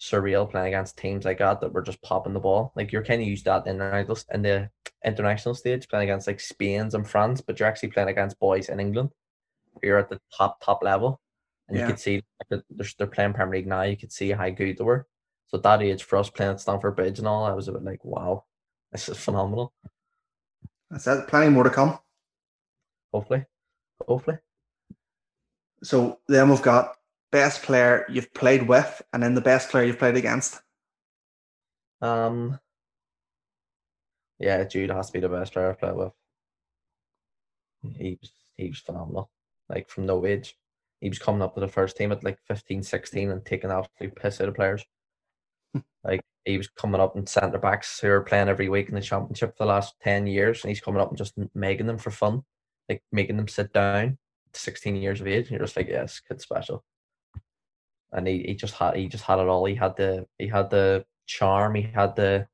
surreal 0.00 0.50
playing 0.50 0.68
against 0.68 0.98
teams 0.98 1.24
like 1.24 1.38
that 1.38 1.60
that 1.60 1.72
were 1.72 1.82
just 1.82 2.02
popping 2.02 2.34
the 2.34 2.40
ball. 2.40 2.72
Like 2.76 2.92
you're 2.92 3.04
kind 3.04 3.22
of 3.22 3.28
used 3.28 3.44
to 3.44 3.50
that 3.50 3.66
in 3.66 3.78
the, 3.78 4.24
in 4.32 4.42
the 4.42 4.70
international 5.04 5.54
stage, 5.54 5.88
playing 5.88 6.10
against 6.10 6.26
like 6.26 6.40
Spain's 6.40 6.94
and 6.94 7.08
France, 7.08 7.40
but 7.40 7.58
you're 7.58 7.68
actually 7.68 7.90
playing 7.90 8.08
against 8.10 8.38
boys 8.38 8.68
in 8.68 8.80
England 8.80 9.10
you're 9.82 9.98
at 9.98 10.08
the 10.08 10.20
top 10.36 10.60
top 10.60 10.82
level, 10.82 11.20
and 11.68 11.76
Yeah. 11.76 11.84
you 11.84 11.92
could 11.92 12.00
see 12.00 12.14
like, 12.50 12.62
they're, 12.70 12.86
they're 12.98 13.06
playing 13.06 13.32
Premier 13.32 13.58
League 13.58 13.66
now. 13.66 13.82
You 13.82 13.96
could 13.96 14.12
see 14.12 14.30
how 14.30 14.48
good 14.50 14.78
they 14.78 14.84
were. 14.84 15.06
So 15.48 15.58
at 15.58 15.62
that 15.62 15.82
age, 15.82 16.02
for 16.02 16.16
us 16.16 16.30
playing 16.30 16.52
at 16.52 16.60
Stamford 16.60 16.96
Bridge 16.96 17.18
and 17.18 17.28
all, 17.28 17.44
I 17.44 17.52
was 17.52 17.68
a 17.68 17.72
bit 17.72 17.84
like, 17.84 18.04
wow, 18.04 18.44
this 18.92 19.08
is 19.08 19.18
phenomenal. 19.18 19.72
That's 20.90 21.06
it. 21.06 21.28
Plenty 21.28 21.50
more 21.50 21.64
to 21.64 21.70
come. 21.70 21.98
Hopefully, 23.12 23.44
hopefully. 24.06 24.38
So 25.82 26.20
then 26.26 26.48
we've 26.48 26.62
got 26.62 26.96
best 27.36 27.62
player 27.62 28.06
you've 28.08 28.32
played 28.32 28.66
with, 28.66 29.02
and 29.12 29.22
then 29.22 29.34
the 29.34 29.40
best 29.40 29.70
player 29.70 29.84
you've 29.84 29.98
played 29.98 30.16
against. 30.16 30.60
Um, 32.00 32.58
yeah, 34.38 34.64
Jude 34.64 34.90
has 34.90 35.08
to 35.08 35.12
be 35.12 35.20
the 35.20 35.28
best 35.28 35.52
player 35.52 35.68
I've 35.68 35.78
played 35.78 35.96
with. 35.96 36.12
He 37.98 38.18
was 38.20 38.32
he 38.56 38.68
was 38.68 38.78
phenomenal. 38.78 39.30
Like 39.68 39.90
from 39.90 40.06
no 40.06 40.24
age, 40.24 40.56
he 41.00 41.08
was 41.10 41.18
coming 41.18 41.42
up 41.42 41.54
to 41.54 41.60
the 41.60 41.68
first 41.68 41.96
team 41.96 42.10
at 42.10 42.24
like 42.24 42.38
15, 42.46 42.82
16 42.82 43.30
and 43.30 43.44
taking 43.44 43.70
absolute 43.70 44.16
piss 44.16 44.40
out 44.40 44.48
of 44.48 44.54
players. 44.54 44.82
like 46.04 46.22
he 46.46 46.56
was 46.56 46.68
coming 46.68 47.00
up 47.00 47.16
and 47.16 47.28
centre 47.28 47.58
backs 47.58 48.00
who 48.00 48.08
are 48.08 48.22
playing 48.22 48.48
every 48.48 48.70
week 48.70 48.88
in 48.88 48.94
the 48.94 49.00
championship 49.00 49.56
for 49.56 49.64
the 49.64 49.68
last 49.68 49.94
ten 50.02 50.26
years, 50.26 50.62
and 50.62 50.70
he's 50.70 50.80
coming 50.80 51.02
up 51.02 51.10
and 51.10 51.18
just 51.18 51.34
making 51.54 51.86
them 51.86 51.98
for 51.98 52.10
fun, 52.10 52.42
like 52.88 53.02
making 53.12 53.36
them 53.36 53.48
sit 53.48 53.72
down. 53.72 54.16
Sixteen 54.54 54.96
years 54.96 55.20
of 55.20 55.26
age, 55.26 55.48
and 55.48 55.50
you're 55.50 55.66
just 55.66 55.76
like, 55.76 55.88
yes, 55.88 56.20
kid's 56.20 56.44
special. 56.44 56.82
And 58.12 58.26
he, 58.26 58.44
he 58.46 58.54
just 58.54 58.74
had 58.74 58.96
he 58.96 59.08
just 59.08 59.24
had 59.24 59.38
it 59.38 59.48
all. 59.48 59.64
He 59.64 59.74
had 59.74 59.96
the 59.96 60.26
he 60.38 60.46
had 60.46 60.70
the 60.70 61.04
charm. 61.26 61.74
He 61.74 61.82
had 61.82 62.16
the 62.16 62.46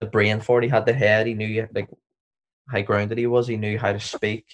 the 0.00 0.06
brain 0.06 0.40
for 0.40 0.58
it. 0.58 0.64
He 0.64 0.70
had 0.70 0.86
the 0.86 0.92
head. 0.92 1.26
He 1.26 1.34
knew 1.34 1.66
like 1.74 1.88
how 2.68 2.80
grounded 2.82 3.18
he 3.18 3.26
was. 3.26 3.46
He 3.46 3.56
knew 3.56 3.78
how 3.78 3.92
to 3.92 4.00
speak. 4.00 4.44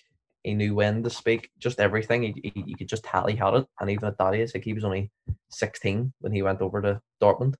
He 0.43 0.55
knew 0.55 0.75
when 0.75 1.03
to 1.03 1.11
speak. 1.11 1.51
Just 1.59 1.81
everything. 1.81 2.23
He, 2.23 2.53
he 2.55 2.65
you 2.67 2.77
could 2.77 2.89
just 2.89 3.05
tell 3.05 3.27
he 3.27 3.37
had 3.37 3.55
it. 3.55 3.67
And 3.81 3.91
even 3.91 4.09
at 4.09 4.19
that 4.19 4.35
age, 4.35 4.53
like 4.55 4.65
he 4.65 4.75
was 4.75 4.85
only 4.85 5.11
sixteen 5.49 6.13
when 6.21 6.33
he 6.33 6.43
went 6.43 6.61
over 6.61 6.83
to 6.83 7.01
Dortmund. 7.21 7.55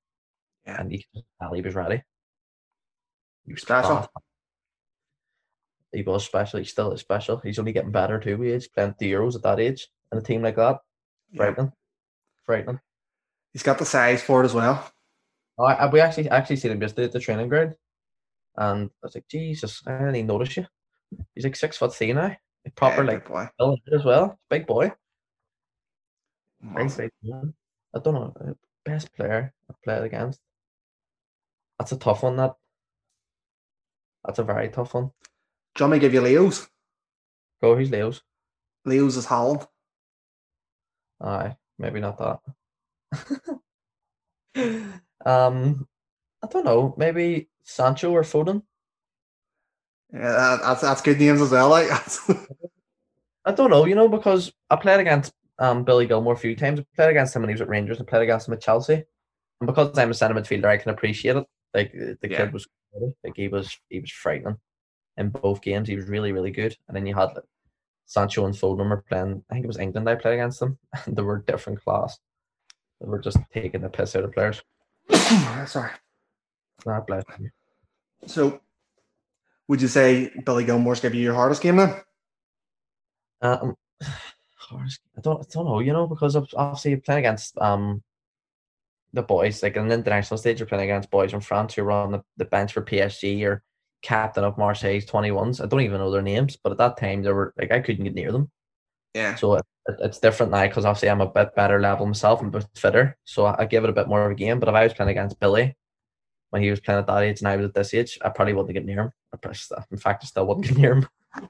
Yeah. 0.67 0.81
And 0.81 0.93
he 0.93 0.99
could 0.99 1.15
just 1.15 1.27
tell 1.41 1.53
he 1.55 1.63
was 1.63 1.75
ready. 1.75 2.03
He 3.47 3.53
was 3.53 3.63
Special. 3.63 4.07
He 5.93 6.03
was 6.03 6.25
special. 6.25 6.59
He 6.59 6.65
still 6.65 6.93
is 6.93 7.01
special. 7.01 7.39
He's 7.39 7.59
only 7.59 7.73
getting 7.73 7.91
better 7.91 8.19
too. 8.19 8.41
He's 8.41 8.69
playing 8.69 8.95
the 8.99 9.13
Euros 9.13 9.35
at 9.35 9.43
that 9.43 9.61
age 9.61 9.89
and 10.11 10.21
a 10.21 10.25
team 10.25 10.43
like 10.43 10.57
that. 10.57 10.79
Yeah. 11.33 11.67
Frightening. 12.45 12.65
Frightening. 12.67 12.81
He's 13.53 13.63
got 13.63 13.79
the 13.79 13.85
size 13.85 14.23
for 14.23 14.43
it 14.43 14.47
as 14.47 14.55
well. 14.55 14.91
Oh, 15.59 15.65
I, 15.65 15.75
I- 15.75 15.91
we 15.91 16.01
actually 16.01 16.29
actually 16.31 16.57
seen 16.57 16.73
him 16.73 16.81
yesterday 16.81 17.05
at 17.05 17.13
the 17.13 17.21
training 17.21 17.49
ground, 17.49 17.75
and 18.57 18.89
I 18.89 19.07
was 19.07 19.15
like, 19.15 19.29
Jesus, 19.29 19.83
I 19.87 19.99
didn't 19.99 20.17
even 20.17 20.27
notice 20.29 20.57
you. 20.57 20.67
He's 21.35 21.45
like 21.45 21.57
six 21.57 21.77
foot 21.77 21.95
three 21.95 22.13
now, 22.13 22.23
like 22.65 22.75
proper 22.75 23.03
Yeah, 23.05 23.11
like 23.13 23.29
boy. 23.29 23.49
as 23.93 24.05
well, 24.05 24.39
big 24.49 24.67
boy. 24.67 24.93
Big. 26.75 27.11
I 27.95 27.99
don't 27.99 28.15
know 28.15 28.33
uh, 28.41 28.53
best 28.85 29.13
player 29.15 29.53
I've 29.69 29.83
played 29.83 30.03
against. 30.05 30.41
That's 31.79 31.93
a 31.93 31.99
tough 31.99 32.23
one. 32.23 32.37
That 32.37 32.55
that's 34.25 34.39
a 34.39 34.45
very 34.45 34.69
tough 34.71 34.95
one. 34.95 35.11
Do 35.75 35.85
you 35.85 35.85
want 35.85 35.93
me 35.93 35.99
to 35.99 36.01
give 36.01 36.15
you 36.15 36.21
Leo's? 36.23 36.69
Go, 37.61 37.77
who's 37.77 37.91
Leo's? 37.91 38.23
Leo's 38.87 39.17
is 39.17 39.27
Haaland. 39.27 39.67
Aye, 41.21 41.57
maybe 41.83 42.01
not 42.01 42.19
that. 42.19 42.39
um, 45.27 45.87
I 46.43 46.47
don't 46.47 46.65
know. 46.65 46.95
Maybe 46.97 47.49
Sancho 47.65 48.11
or 48.13 48.23
Foden. 48.23 48.63
Yeah, 50.13 50.21
that, 50.21 50.61
that's 50.63 50.81
that's 50.83 51.03
good 51.03 51.19
names 51.19 51.41
as 51.41 51.51
well. 51.51 51.69
Like 51.71 51.89
I 53.45 53.53
don't 53.53 53.71
know, 53.71 53.85
you 53.87 53.95
know, 53.95 54.09
because 54.09 54.53
I 54.71 54.77
played 54.77 55.01
against 55.01 55.33
um 55.59 55.85
Billy 55.85 56.07
Gilmour 56.07 56.35
a 56.35 56.37
few 56.37 56.55
times. 56.57 56.81
I 56.81 56.85
played 56.95 57.11
against 57.11 57.35
him 57.35 57.43
when 57.43 57.49
he 57.49 57.55
was 57.55 57.61
at 57.63 57.69
Rangers. 57.69 58.01
I 58.01 58.05
played 58.05 58.23
against 58.23 58.49
him 58.49 58.55
at 58.55 58.61
Chelsea, 58.61 58.95
and 59.61 59.67
because 59.67 59.97
I'm 59.99 60.11
a 60.11 60.15
centre 60.15 60.39
midfielder, 60.39 60.67
I 60.67 60.77
can 60.77 60.91
appreciate 60.91 61.37
it. 61.37 61.47
Like 61.75 61.93
the 61.93 62.19
Yeah. 62.29 62.37
kid 62.39 62.53
was 62.53 62.67
like 63.25 63.35
he 63.37 63.49
was 63.49 63.77
he 63.89 64.01
was 64.01 64.11
frightening 64.11 64.59
in 65.17 65.31
both 65.31 65.63
games. 65.63 65.89
He 65.89 65.97
was 65.97 66.09
really 66.09 66.33
really 66.33 66.51
good. 66.51 66.77
And 66.89 66.97
then 66.97 67.07
you 67.07 67.15
had 67.15 67.31
Sancho 68.13 68.45
and 68.45 68.55
Foden 68.55 68.91
were 68.91 69.05
playing. 69.09 69.43
I 69.51 69.55
think 69.55 69.65
it 69.65 69.69
was 69.69 69.79
England 69.79 70.07
I 70.07 70.17
played 70.17 70.35
against 70.35 70.61
them, 70.61 70.79
and 71.07 71.17
they 71.17 71.23
were 71.23 71.39
different 71.39 71.83
class. 71.83 72.19
They 73.01 73.09
were 73.09 73.19
just 73.19 73.39
taking 73.55 73.81
the 73.81 73.89
piss 73.89 74.15
out 74.15 74.25
of 74.25 74.33
players. 74.33 74.63
Sorry. 75.67 75.91
Not 76.85 77.07
bless 77.07 77.25
you. 77.41 77.51
So, 78.27 78.61
would 79.67 79.81
you 79.81 79.89
say 79.89 80.31
Billy 80.45 80.65
Gilmour's 80.65 81.01
give 81.01 81.15
you 81.15 81.23
your 81.23 81.35
hardest 81.35 81.63
game 81.63 81.77
then? 81.77 81.95
Um, 83.41 83.77
hardest- 84.59 85.01
I 85.17 85.23
don't, 85.23 85.41
I 85.41 85.45
don't 85.51 85.65
know, 85.65 85.81
you 85.81 85.95
know, 85.95 86.07
because 86.07 86.37
obviously 86.37 86.91
you're 86.91 87.01
playing 87.01 87.21
against 87.21 87.57
um 87.59 88.03
the 89.15 89.23
boys, 89.23 89.63
like 89.63 89.77
in 89.77 89.89
the 89.89 89.95
international 89.95 90.37
stage, 90.37 90.59
you're 90.61 90.67
playing 90.67 90.85
against 90.85 91.11
boys 91.11 91.31
from 91.31 91.41
France 91.41 91.75
who 91.75 91.85
were 91.85 91.93
on 91.93 92.13
the, 92.13 92.23
the 92.37 92.45
bench 92.45 92.75
for 92.75 92.83
PSG 92.83 93.43
or 93.47 93.63
captain 94.03 94.45
of 94.45 94.59
Marseille's 94.59 95.07
21s. 95.07 95.63
I 95.63 95.67
don't 95.67 95.81
even 95.81 95.99
know 95.99 96.11
their 96.11 96.23
names, 96.23 96.57
but 96.63 96.73
at 96.73 96.79
that 96.79 96.97
time 96.99 97.23
they 97.23 97.33
were 97.33 97.55
like 97.57 97.73
I 97.73 97.81
couldn't 97.81 98.05
get 98.05 98.15
near 98.15 98.33
them. 98.33 98.51
Yeah. 99.15 99.35
So 99.37 99.55
it, 99.55 99.65
it- 99.89 99.99
it's 100.01 100.19
different 100.21 100.53
now 100.53 100.63
because 100.67 100.85
obviously 100.85 101.11
I'm 101.11 101.21
a 101.21 101.27
bit 101.27 101.55
better 101.57 101.81
level 101.81 102.07
myself 102.07 102.41
and 102.41 102.55
a 102.55 102.59
bit 102.59 102.69
fitter, 102.77 103.17
so 103.25 103.47
I, 103.47 103.63
I 103.63 103.67
give 103.67 103.85
it 103.85 103.91
a 103.91 103.93
bit 103.95 104.09
more 104.09 104.25
of 104.25 104.33
a 104.33 104.35
game. 104.35 104.59
But 104.61 104.69
if 104.69 104.75
I 104.75 104.85
was 104.85 104.95
playing 104.95 105.11
against 105.11 105.41
Billy 105.41 105.77
when 106.51 106.63
he 106.63 106.71
was 106.71 106.81
playing 106.81 107.01
at 107.01 107.07
that 107.07 107.23
age 107.23 107.41
and 107.41 107.49
I 107.49 107.57
was 107.57 107.67
at 107.67 107.75
this 107.75 107.95
age, 107.95 108.19
I 108.25 108.29
probably 108.29 108.53
wouldn't 108.55 108.75
get 108.75 108.85
near 108.85 109.01
him. 109.03 109.13
I 109.33 109.39
probably 109.39 109.59
In 109.91 109.97
fact, 109.99 110.23
I 110.23 110.27
still 110.27 110.47
wouldn't 110.47 110.67
get 110.67 110.77
near 110.79 110.95
him. 110.97 111.09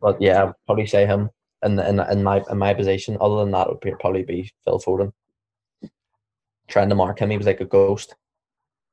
But 0.00 0.20
yeah, 0.20 0.42
I'd 0.44 0.52
probably 0.66 0.86
say 0.86 1.06
him 1.06 1.30
in 1.62 1.78
in 1.78 2.00
in 2.00 2.22
my 2.24 2.42
in 2.50 2.58
my 2.58 2.74
position. 2.74 3.16
Other 3.20 3.36
than 3.36 3.52
that, 3.52 3.68
it 3.68 3.70
would 3.70 3.80
be, 3.80 3.92
probably 4.00 4.24
be 4.24 4.50
Phil 4.64 4.80
Foden. 4.80 5.12
Trying 6.66 6.88
to 6.88 6.94
mark 6.96 7.20
him, 7.20 7.30
he 7.30 7.36
was 7.36 7.46
like 7.46 7.60
a 7.60 7.64
ghost, 7.64 8.14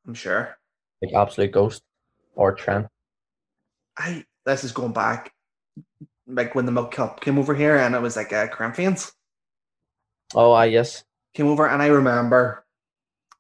I'm 0.08 0.14
sure. 0.14 0.58
like 1.02 1.14
absolute 1.14 1.52
ghost, 1.52 1.82
or 2.40 2.54
Trent. 2.56 2.88
I 3.98 4.24
this 4.46 4.64
is 4.64 4.72
going 4.72 4.94
back 4.94 5.34
like 6.26 6.56
when 6.56 6.66
the 6.66 6.72
Milk 6.72 6.92
Cup 6.92 7.20
came 7.22 7.38
over 7.38 7.54
here 7.54 7.76
and 7.78 7.94
it 7.94 8.02
was 8.02 8.16
like 8.16 8.32
a 8.32 8.44
uh, 8.44 8.48
Corinthians 8.48 9.12
Oh, 10.36 10.52
I 10.52 10.66
yes, 10.66 11.04
came 11.34 11.48
over 11.48 11.68
and 11.68 11.82
I 11.82 11.88
remember 11.88 12.64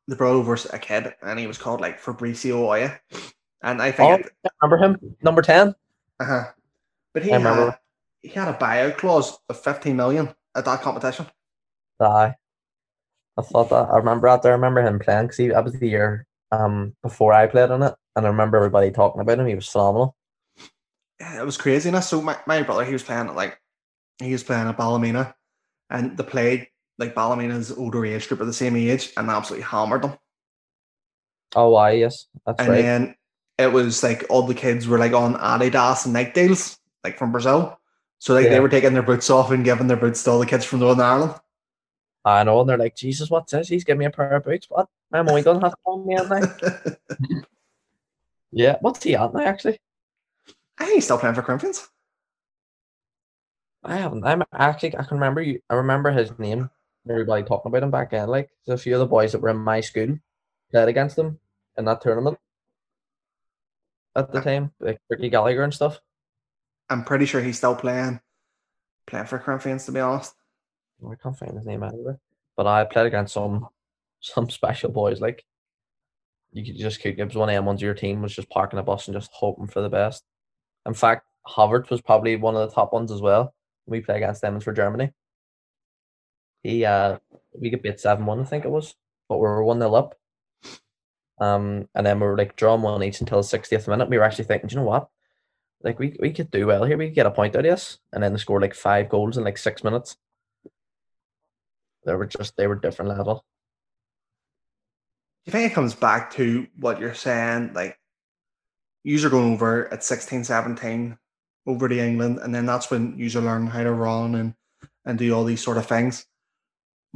they 0.07 0.15
brought 0.15 0.33
over 0.33 0.57
a 0.73 0.79
kid, 0.79 1.13
and 1.21 1.37
he 1.39 1.45
was 1.45 1.59
called 1.59 1.81
like 1.81 2.01
Fabricio 2.01 2.55
Oya, 2.55 2.99
and 3.61 3.79
I 3.79 3.91
think, 3.91 4.25
Oh, 4.43 4.47
I 4.61 4.65
remember 4.67 4.83
him, 4.85 5.15
number 5.21 5.41
ten. 5.43 5.75
uh-huh. 6.19 6.45
but 7.13 7.23
he 7.23 7.31
I 7.31 7.37
remember. 7.37 7.65
had 7.71 7.79
he 8.21 8.29
had 8.29 8.47
a 8.47 8.57
buyout 8.57 8.97
clause 8.97 9.37
of 9.47 9.61
fifteen 9.61 9.95
million 9.95 10.33
at 10.55 10.65
that 10.65 10.81
competition. 10.81 11.27
Aye. 12.01 12.33
I 13.37 13.41
thought 13.43 13.69
that. 13.69 13.87
I 13.89 13.97
remember 13.97 14.27
that. 14.29 14.45
I 14.45 14.49
remember 14.49 14.81
him 14.81 14.97
playing 14.99 15.27
because 15.27 15.37
that 15.37 15.63
was 15.63 15.73
the 15.79 15.87
year 15.87 16.25
um 16.51 16.95
before 17.03 17.33
I 17.33 17.47
played 17.47 17.71
on 17.71 17.83
it, 17.83 17.93
and 18.15 18.25
I 18.25 18.29
remember 18.29 18.57
everybody 18.57 18.91
talking 18.91 19.21
about 19.21 19.39
him. 19.39 19.47
He 19.47 19.55
was 19.55 19.67
phenomenal. 19.67 20.15
Yeah, 21.19 21.41
it 21.41 21.45
was 21.45 21.57
craziness. 21.57 22.07
So 22.07 22.21
my, 22.21 22.37
my 22.47 22.63
brother, 22.63 22.85
he 22.85 22.93
was 22.93 23.03
playing 23.03 23.27
at 23.27 23.35
like 23.35 23.59
he 24.19 24.31
was 24.31 24.43
playing 24.43 24.67
at 24.67 24.77
Ballymena, 24.77 25.35
and 25.89 26.17
they 26.17 26.23
played 26.23 26.67
like 26.97 27.15
Ballymena's 27.15 27.71
older 27.71 28.05
age 28.05 28.27
group 28.27 28.41
of 28.41 28.47
the 28.47 28.53
same 28.53 28.75
age, 28.75 29.11
and 29.17 29.29
absolutely 29.29 29.65
hammered 29.65 30.03
them. 30.03 30.17
Oh, 31.55 31.69
why? 31.69 31.91
Yes, 31.91 32.27
that's 32.45 32.59
and 32.59 32.69
right. 32.69 32.81
then 32.81 33.15
it 33.57 33.71
was 33.71 34.03
like 34.03 34.25
all 34.29 34.43
the 34.43 34.53
kids 34.53 34.87
were 34.87 34.99
like 34.99 35.13
on 35.13 35.35
Adidas 35.35 36.05
and 36.05 36.13
Nike 36.13 36.31
deals, 36.31 36.79
like 37.03 37.17
from 37.17 37.31
Brazil. 37.31 37.77
So 38.19 38.33
like 38.33 38.49
they 38.49 38.59
were 38.59 38.69
taking 38.69 38.93
their 38.93 39.03
boots 39.03 39.29
off 39.29 39.51
and 39.51 39.63
giving 39.63 39.87
their 39.87 39.97
boots 39.97 40.23
to 40.23 40.31
all 40.31 40.39
the 40.39 40.45
kids 40.45 40.65
from 40.65 40.79
Northern 40.79 41.05
Ireland. 41.05 41.35
I 42.25 42.43
know, 42.43 42.59
and 42.59 42.69
they're 42.69 42.77
like, 42.77 42.95
Jesus, 42.95 43.29
what's 43.29 43.53
this? 43.53 43.69
He's 43.69 43.85
giving 43.85 43.99
me 43.99 44.05
a 44.05 44.09
pair 44.09 44.31
of 44.31 44.43
boots. 44.43 44.67
What? 44.69 44.87
My 45.11 45.21
money 45.21 45.41
doesn't 45.41 45.61
have 45.61 45.71
to 45.71 45.77
on 45.85 46.07
me, 46.07 46.15
am 46.15 46.31
I? 46.31 47.43
Yeah. 48.51 48.77
What's 48.81 49.03
he 49.03 49.15
at 49.15 49.33
now? 49.33 49.41
Actually, 49.41 49.79
I 50.77 50.85
think 50.85 50.95
he's 50.95 51.05
still 51.05 51.17
playing 51.17 51.35
for 51.35 51.41
Corinthians. 51.41 51.87
I 53.83 53.97
haven't. 53.97 54.25
I'm 54.25 54.43
actually. 54.53 54.97
I 54.97 55.03
can 55.03 55.17
remember 55.17 55.41
you. 55.41 55.61
I 55.69 55.75
remember 55.75 56.11
his 56.11 56.37
name. 56.39 56.69
Everybody 57.09 57.43
talking 57.43 57.69
about 57.69 57.83
him 57.83 57.91
back 57.91 58.11
then. 58.11 58.27
Like, 58.27 58.49
there's 58.65 58.79
a 58.79 58.83
few 58.83 58.93
of 58.93 58.99
the 58.99 59.05
boys 59.05 59.31
that 59.31 59.41
were 59.41 59.49
in 59.49 59.57
my 59.57 59.81
school 59.81 60.19
played 60.71 60.89
against 60.89 61.17
him 61.17 61.39
in 61.77 61.85
that 61.85 62.01
tournament 62.01 62.37
at 64.15 64.31
the 64.31 64.41
time, 64.41 64.71
like 64.79 64.99
Ricky 65.09 65.29
Gallagher 65.29 65.63
and 65.63 65.73
stuff. 65.73 65.99
I'm 66.89 67.03
pretty 67.03 67.25
sure 67.25 67.41
he's 67.41 67.57
still 67.57 67.75
playing 67.75 68.19
playing 69.07 69.25
for 69.25 69.39
Corinthians 69.39 69.85
to 69.85 69.91
be 69.91 69.99
honest. 69.99 70.35
I 71.03 71.15
can't 71.15 71.37
find 71.37 71.55
his 71.55 71.65
name 71.65 71.83
anywhere. 71.83 72.19
But 72.55 72.67
I 72.67 72.83
played 72.83 73.07
against 73.07 73.33
some 73.33 73.67
some 74.19 74.49
special 74.49 74.91
boys. 74.91 75.21
Like 75.21 75.43
you 76.51 76.65
could 76.65 76.77
just 76.77 77.01
could 77.01 77.17
give 77.17 77.35
one 77.35 77.49
of 77.49 77.55
them 77.55 77.65
ones 77.65 77.81
your 77.81 77.93
team 77.93 78.21
was 78.21 78.35
just 78.35 78.49
parking 78.49 78.79
a 78.79 78.83
bus 78.83 79.07
and 79.07 79.15
just 79.15 79.31
hoping 79.33 79.67
for 79.67 79.81
the 79.81 79.89
best. 79.89 80.23
In 80.85 80.93
fact, 80.93 81.25
Havertz 81.47 81.89
was 81.89 82.01
probably 82.01 82.35
one 82.35 82.55
of 82.55 82.67
the 82.67 82.73
top 82.73 82.93
ones 82.93 83.11
as 83.11 83.21
well. 83.21 83.53
We 83.85 84.01
play 84.01 84.17
against 84.17 84.41
them 84.41 84.59
for 84.59 84.73
Germany. 84.73 85.11
He 86.63 86.85
uh 86.85 87.17
we 87.59 87.69
could 87.69 87.81
beat 87.81 87.99
seven 87.99 88.25
one, 88.25 88.41
I 88.41 88.45
think 88.45 88.65
it 88.65 88.71
was. 88.71 88.95
But 89.27 89.37
we 89.37 89.43
were 89.43 89.63
one 89.63 89.79
0 89.79 89.93
up. 89.93 90.15
Um 91.39 91.87
and 91.95 92.05
then 92.05 92.19
we 92.19 92.27
were 92.27 92.37
like 92.37 92.55
drawing 92.55 92.81
one 92.81 93.03
each 93.03 93.21
until 93.21 93.39
the 93.39 93.43
sixtieth 93.43 93.87
minute. 93.87 94.09
We 94.09 94.17
were 94.17 94.23
actually 94.23 94.45
thinking, 94.45 94.67
"Do 94.67 94.73
you 94.75 94.81
know 94.81 94.87
what? 94.87 95.09
Like 95.83 95.99
we 95.99 96.15
we 96.19 96.33
could 96.33 96.51
do 96.51 96.67
well 96.67 96.83
here, 96.83 96.97
we 96.97 97.07
could 97.07 97.15
get 97.15 97.25
a 97.25 97.31
point 97.31 97.55
out 97.55 97.65
of 97.65 97.71
this. 97.71 97.99
And 98.11 98.23
then 98.23 98.33
they 98.33 98.39
scored 98.39 98.61
like 98.61 98.75
five 98.75 99.09
goals 99.09 99.37
in 99.37 99.43
like 99.43 99.57
six 99.57 99.83
minutes 99.83 100.17
they 102.05 102.15
were 102.15 102.25
just 102.25 102.55
they 102.57 102.67
were 102.67 102.75
different 102.75 103.09
level. 103.09 103.45
You 105.45 105.51
think 105.51 105.71
it 105.71 105.75
comes 105.75 105.95
back 105.95 106.31
to 106.33 106.67
what 106.77 106.99
you're 106.99 107.13
saying? 107.13 107.73
Like, 107.73 107.97
are 109.07 109.29
going 109.29 109.53
over 109.53 109.91
at 109.91 110.03
16, 110.03 110.43
17 110.43 111.17
over 111.65 111.89
to 111.89 111.99
England, 111.99 112.39
and 112.41 112.53
then 112.53 112.65
that's 112.65 112.91
when 112.91 113.17
yous 113.17 113.35
are 113.35 113.41
learning 113.41 113.67
how 113.69 113.83
to 113.83 113.91
run 113.91 114.35
and, 114.35 114.53
and 115.05 115.17
do 115.17 115.33
all 115.33 115.43
these 115.43 115.63
sort 115.63 115.77
of 115.77 115.85
things. 115.85 116.25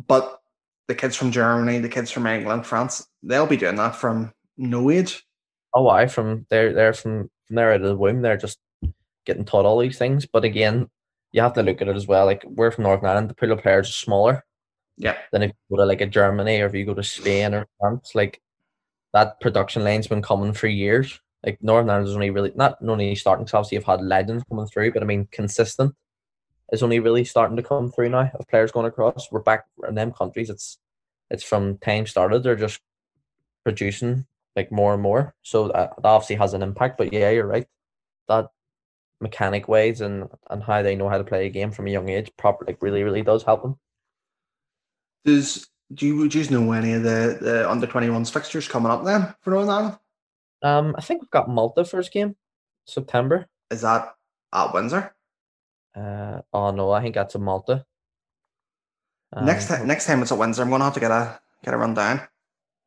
But 0.08 0.40
the 0.88 0.96
kids 0.96 1.16
from 1.16 1.32
Germany, 1.32 1.80
the 1.80 1.90
kids 1.90 2.12
from 2.12 2.28
England, 2.28 2.66
France, 2.66 3.08
they'll 3.22 3.46
be 3.46 3.58
doing 3.58 3.76
that 3.76 3.96
from 3.96 4.34
no 4.58 4.90
age. 4.90 5.26
Oh, 5.74 5.90
I 5.90 6.08
from 6.08 6.46
they're 6.50 6.74
they're 6.74 6.94
from 6.94 7.30
from 7.48 7.56
there 7.56 7.74
out 7.74 7.82
of 7.82 7.88
the 7.88 7.96
womb. 7.96 8.22
They're 8.22 8.38
just 8.38 8.60
getting 9.26 9.46
taught 9.46 9.66
all 9.66 9.80
these 9.80 9.98
things. 9.98 10.26
But 10.26 10.44
again, 10.44 10.88
you 11.32 11.42
have 11.42 11.54
to 11.54 11.64
look 11.64 11.82
at 11.82 11.88
it 11.88 11.96
as 11.96 12.08
well. 12.08 12.26
Like 12.26 12.44
we're 12.46 12.72
from 12.72 12.84
Northern 12.84 13.08
Ireland, 13.08 13.30
the 13.30 13.36
pool 13.36 13.52
of 13.52 13.62
players 13.62 13.90
is 13.90 13.96
smaller 13.96 14.44
Yeah. 14.98 15.18
Then 15.32 15.44
if 15.44 15.52
you 15.52 15.76
go 15.76 15.84
to 15.84 15.88
like 15.88 16.02
a 16.02 16.06
Germany 16.06 16.62
or 16.62 16.68
if 16.68 16.74
you 16.74 16.86
go 16.86 16.94
to 16.94 17.04
Spain 17.04 17.54
or 17.54 17.68
France. 17.80 18.12
Like 18.14 18.42
that 19.14 19.40
production 19.40 19.84
line's 19.84 20.08
been 20.08 20.22
coming 20.22 20.54
for 20.54 20.68
years. 20.68 21.20
Like 21.46 21.58
Northern 21.62 21.90
Ireland 21.90 22.10
is 22.10 22.16
only 22.16 22.30
really 22.30 22.52
not 22.56 22.78
only 22.82 23.16
starting. 23.16 23.48
So 23.48 23.58
obviously, 23.58 23.76
you've 23.76 23.86
had 23.86 24.02
legends 24.02 24.44
coming 24.50 24.66
through, 24.68 24.94
but 24.94 25.04
I 25.04 25.06
mean 25.06 25.28
consistent 25.32 25.94
is 26.72 26.84
only 26.84 27.00
really 27.00 27.26
starting 27.26 27.58
to 27.58 27.64
come 27.64 27.92
through 27.92 28.10
now 28.10 28.32
of 28.34 28.48
players 28.48 28.72
going 28.72 28.86
across. 28.86 29.32
We're 29.32 29.42
back 29.42 29.66
in 29.88 29.96
them 29.96 30.12
countries. 30.12 30.50
It's 30.50 30.78
it's 31.30 31.44
from 31.44 31.78
time 31.80 32.06
started. 32.06 32.44
They're 32.44 32.56
just 32.56 32.80
producing 33.64 34.26
like 34.56 34.72
more 34.72 34.94
and 34.94 35.02
more. 35.02 35.34
So 35.42 35.68
that, 35.70 35.96
that 35.98 36.06
obviously 36.06 36.36
has 36.38 36.54
an 36.54 36.64
impact. 36.64 36.98
But 36.98 37.12
yeah, 37.12 37.30
you're 37.32 37.48
right. 37.48 37.68
That 38.28 38.48
mechanic 39.20 39.68
ways 39.68 40.02
and 40.02 40.30
and 40.50 40.64
how 40.64 40.82
they 40.82 40.96
know 40.96 41.10
how 41.10 41.18
to 41.18 41.24
play 41.24 41.46
a 41.46 41.50
game 41.50 41.72
from 41.72 41.88
a 41.88 41.92
young 41.92 42.10
age 42.10 42.30
proper 42.38 42.66
like 42.66 42.82
really 42.82 43.04
really 43.04 43.22
does 43.22 43.44
help 43.44 43.62
them. 43.64 43.78
Does 45.26 45.68
do 45.94 46.08
you, 46.08 46.28
do 46.28 46.40
you 46.40 46.50
know 46.50 46.72
any 46.72 46.94
of 46.94 47.04
the, 47.04 47.38
the 47.40 47.70
under 47.70 47.86
21s 47.86 48.32
fixtures 48.32 48.68
coming 48.68 48.92
up 48.92 49.04
then 49.06 49.34
for 49.42 49.52
Northern 49.52 49.70
Ireland? 49.70 49.98
Um, 50.62 50.96
I 50.98 51.02
think 51.02 51.22
we've 51.22 51.30
got 51.30 51.50
Malta 51.50 51.86
first 51.86 52.12
game, 52.12 52.36
September. 52.86 53.48
Is 53.70 53.82
that 53.82 54.16
at 54.54 54.74
Windsor? 54.74 55.14
Uh, 55.96 56.42
oh 56.54 56.72
no, 56.72 56.92
I 56.92 57.02
think 57.02 57.16
that's 57.16 57.36
a 57.36 57.40
Malta. 57.40 57.86
Um, 59.34 59.46
next 59.46 59.68
time, 59.68 59.88
next 59.88 60.06
time 60.06 60.22
it's 60.22 60.32
at 60.32 60.38
Windsor, 60.38 60.64
I'm 60.64 60.70
gonna 60.70 60.84
have 60.84 60.94
to 60.94 61.00
get 61.00 61.12
a 61.12 61.40
get 61.64 61.74
a 61.74 61.78
run 61.78 61.94
down. 61.94 62.22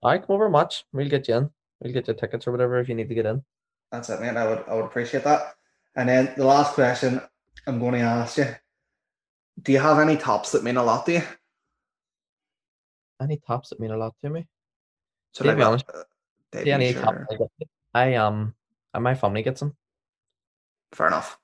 I 0.03 0.19
come 0.19 0.35
over 0.35 0.49
much. 0.49 0.85
We'll 0.93 1.09
get 1.09 1.29
you 1.29 1.37
in. 1.37 1.51
We'll 1.81 1.93
get 1.93 2.09
you 2.09 2.15
tickets 2.15 2.47
or 2.47 2.53
whatever 2.53 2.79
if 2.79 2.89
you 2.89 2.95
need 2.95 3.09
to 3.09 3.15
get 3.15 3.27
in. 3.27 3.45
That's 3.93 4.09
it, 4.09 4.21
man. 4.21 4.37
I 4.37 4.47
would 4.47 4.65
I 4.69 4.75
would 4.75 4.85
appreciate 4.85 5.25
that. 5.25 5.55
And 5.95 6.09
then 6.09 6.33
the 6.37 6.45
last 6.45 6.75
question 6.75 7.21
I'm 7.67 7.79
going 7.79 7.95
to 7.95 8.01
ask 8.01 8.39
you: 8.39 8.55
Do 9.63 9.73
you 9.73 9.79
have 9.79 9.99
any 9.99 10.17
tops 10.17 10.53
that 10.53 10.65
mean 10.65 10.77
a 10.77 10.85
lot 10.85 11.07
to 11.07 11.13
you? 11.13 11.23
Any 13.21 13.39
tops 13.39 13.71
that 13.71 13.81
mean 13.81 13.91
a 13.91 13.97
lot 13.97 14.15
to 14.23 14.31
me? 14.31 14.47
So 15.33 15.45
To 15.45 15.55
be 15.57 15.63
honest, 15.63 15.87
uh, 15.93 16.03
any 16.55 16.93
top 16.93 17.15
I 17.31 17.37
get. 17.37 17.69
I 17.95 18.15
um, 18.15 18.55
and 18.93 19.05
my 19.05 19.15
family 19.15 19.43
gets 19.43 19.61
them. 19.61 19.77
Fair 20.93 21.07
enough. 21.09 21.39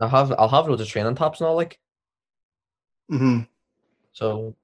I'll 0.00 0.08
have 0.08 0.32
I'll 0.38 0.48
have 0.48 0.68
loads 0.68 0.82
of 0.82 0.88
training 0.88 1.14
tops 1.14 1.40
and 1.40 1.48
all 1.48 1.56
like 1.56 1.78
hmm 3.08 3.40
so 4.12 4.54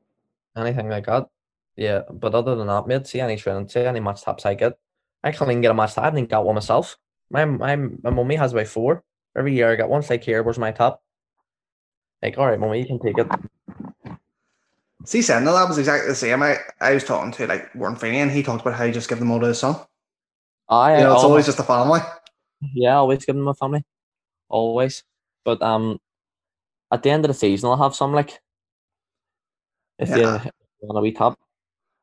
anything 0.57 0.89
like 0.89 1.07
that. 1.07 1.27
Yeah, 1.77 2.03
but 2.11 2.35
other 2.35 2.55
than 2.55 2.67
that, 2.67 2.87
mate, 2.87 3.07
see 3.07 3.21
any 3.21 3.37
training, 3.37 3.69
see 3.69 3.81
any 3.81 4.01
match 4.01 4.23
tops 4.23 4.45
I 4.45 4.55
get. 4.55 4.79
I 5.25 5.33
can't 5.33 5.51
even 5.51 5.63
get 5.63 5.71
a 5.71 5.75
match 5.75 5.95
top. 5.95 6.05
I 6.05 6.11
didn't 6.11 6.29
got 6.31 6.45
one 6.45 6.55
myself. 6.55 6.97
My 7.31 7.45
my 7.45 7.77
my 7.77 8.11
mummy 8.11 8.37
has 8.37 8.53
about 8.53 8.67
four. 8.67 9.03
Every 9.37 9.55
year 9.55 9.71
I 9.73 9.77
get 9.77 9.89
one. 9.89 10.01
It's 10.01 10.11
like 10.11 10.25
here, 10.25 10.43
where's 10.43 10.59
my 10.59 10.73
top? 10.73 11.03
Like, 12.23 12.39
all 12.39 12.47
right, 12.47 12.59
mummy, 12.61 12.81
you 12.81 12.87
can 12.87 12.99
take 12.99 13.19
it. 13.19 13.27
See, 15.05 15.23
saying 15.23 15.45
that, 15.45 15.69
was 15.69 15.79
exactly 15.79 16.09
the 16.09 16.15
same. 16.15 16.43
I, 16.43 16.59
I 16.81 16.95
was 16.95 17.05
talking 17.05 17.33
to 17.33 17.47
like 17.47 17.75
Warren 17.75 17.97
Feeney, 17.97 18.19
and 18.21 18.31
he 18.31 18.43
talked 18.43 18.63
about 18.63 18.75
how 18.75 18.85
you 18.85 18.93
just 18.93 19.09
give 19.09 19.19
them 19.19 19.31
all 19.31 19.41
to 19.41 19.47
his 19.47 19.59
son. 19.59 19.77
I 20.69 20.99
You 20.99 21.05
know, 21.05 21.15
it's 21.15 21.25
al- 21.25 21.31
always 21.31 21.47
just 21.47 21.59
a 21.59 21.65
family. 21.65 22.01
yeah, 22.75 22.97
always 22.97 23.25
give 23.25 23.35
them 23.35 23.49
a 23.49 23.55
family, 23.55 23.85
always. 24.49 25.03
But 25.45 25.61
um, 25.61 25.99
at 26.93 27.03
the 27.03 27.11
end 27.11 27.25
of 27.25 27.29
the 27.29 27.35
season, 27.35 27.69
I'll 27.69 27.77
have 27.77 27.97
some 27.97 28.13
like 28.13 28.41
if 29.99 30.09
Yeah. 30.09 30.45
you 30.45 30.51
want 30.83 30.99
a 30.99 31.03
wee 31.03 31.13
top. 31.13 31.39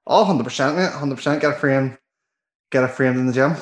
All 0.05 0.25
hundred 0.25 0.43
percent, 0.43 0.75
mate. 0.75 0.91
Hundred 0.91 1.15
percent. 1.15 1.41
Get 1.41 1.53
a 1.53 1.55
frame. 1.55 1.97
Get 2.71 2.83
a 2.83 2.87
frame 2.87 3.17
in 3.17 3.27
the 3.27 3.33
gym. 3.33 3.55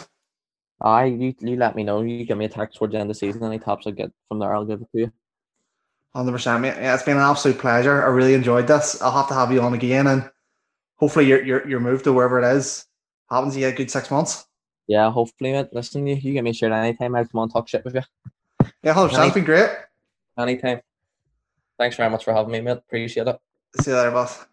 I 0.82 1.06
you, 1.06 1.36
you 1.40 1.58
let 1.58 1.76
me 1.76 1.84
know. 1.84 2.02
You 2.02 2.26
give 2.26 2.38
me 2.38 2.46
a 2.46 2.50
text 2.50 2.78
towards 2.78 2.94
the 2.94 3.00
end 3.00 3.10
of 3.10 3.16
the 3.16 3.20
season. 3.20 3.44
Any 3.44 3.60
tops 3.60 3.86
I 3.88 3.92
get 3.92 4.12
from 4.28 4.40
there, 4.40 4.54
I'll 4.54 4.66
give 4.66 4.82
it 4.82 4.88
to 4.94 5.00
you. 5.00 5.12
Hundred 6.16 6.32
percent, 6.32 6.62
mate. 6.62 6.76
Yeah, 6.78 6.94
it's 6.94 7.04
been 7.04 7.18
an 7.18 7.24
absolute 7.24 7.60
pleasure. 7.60 8.04
I 8.04 8.08
really 8.08 8.34
enjoyed 8.34 8.68
this. 8.68 9.02
I'll 9.02 9.12
have 9.12 9.28
to 9.28 9.34
have 9.34 9.52
you 9.52 9.62
on 9.62 9.74
again, 9.74 10.08
and 10.08 10.30
hopefully 10.96 11.26
your 11.26 11.44
your 11.44 11.68
your 11.68 11.80
move 11.80 12.04
to 12.04 12.14
wherever 12.14 12.42
it 12.42 12.56
is 12.56 12.86
happens 13.30 13.56
in 13.56 13.64
a 13.64 13.72
good 13.72 13.92
six 13.92 14.10
months. 14.10 14.46
Yeah, 14.88 15.12
hopefully, 15.12 15.52
mate. 15.52 15.68
Listen, 15.74 16.08
you, 16.08 16.16
you 16.16 16.34
give 16.34 16.44
me 16.44 16.54
shout 16.54 16.72
anytime. 16.72 17.16
I 17.16 17.26
come 17.26 17.42
on 17.42 17.50
talk 17.50 17.68
shit 17.68 17.84
with 17.84 17.96
you. 17.96 18.02
Yeah, 18.84 18.94
hundred 18.94 19.10
percent. 19.10 19.28
It's 19.28 19.36
been 19.36 19.44
great. 19.44 19.70
Anytime. 20.40 20.82
Thanks 21.78 21.96
very 21.96 22.10
much 22.10 22.24
for 22.24 22.34
having 22.34 22.52
me, 22.52 22.62
mate. 22.62 22.78
Appreciate 22.78 23.28
it. 23.28 23.38
See 23.82 23.92
you 23.92 23.98
later, 23.98 24.12
boss. 24.12 24.46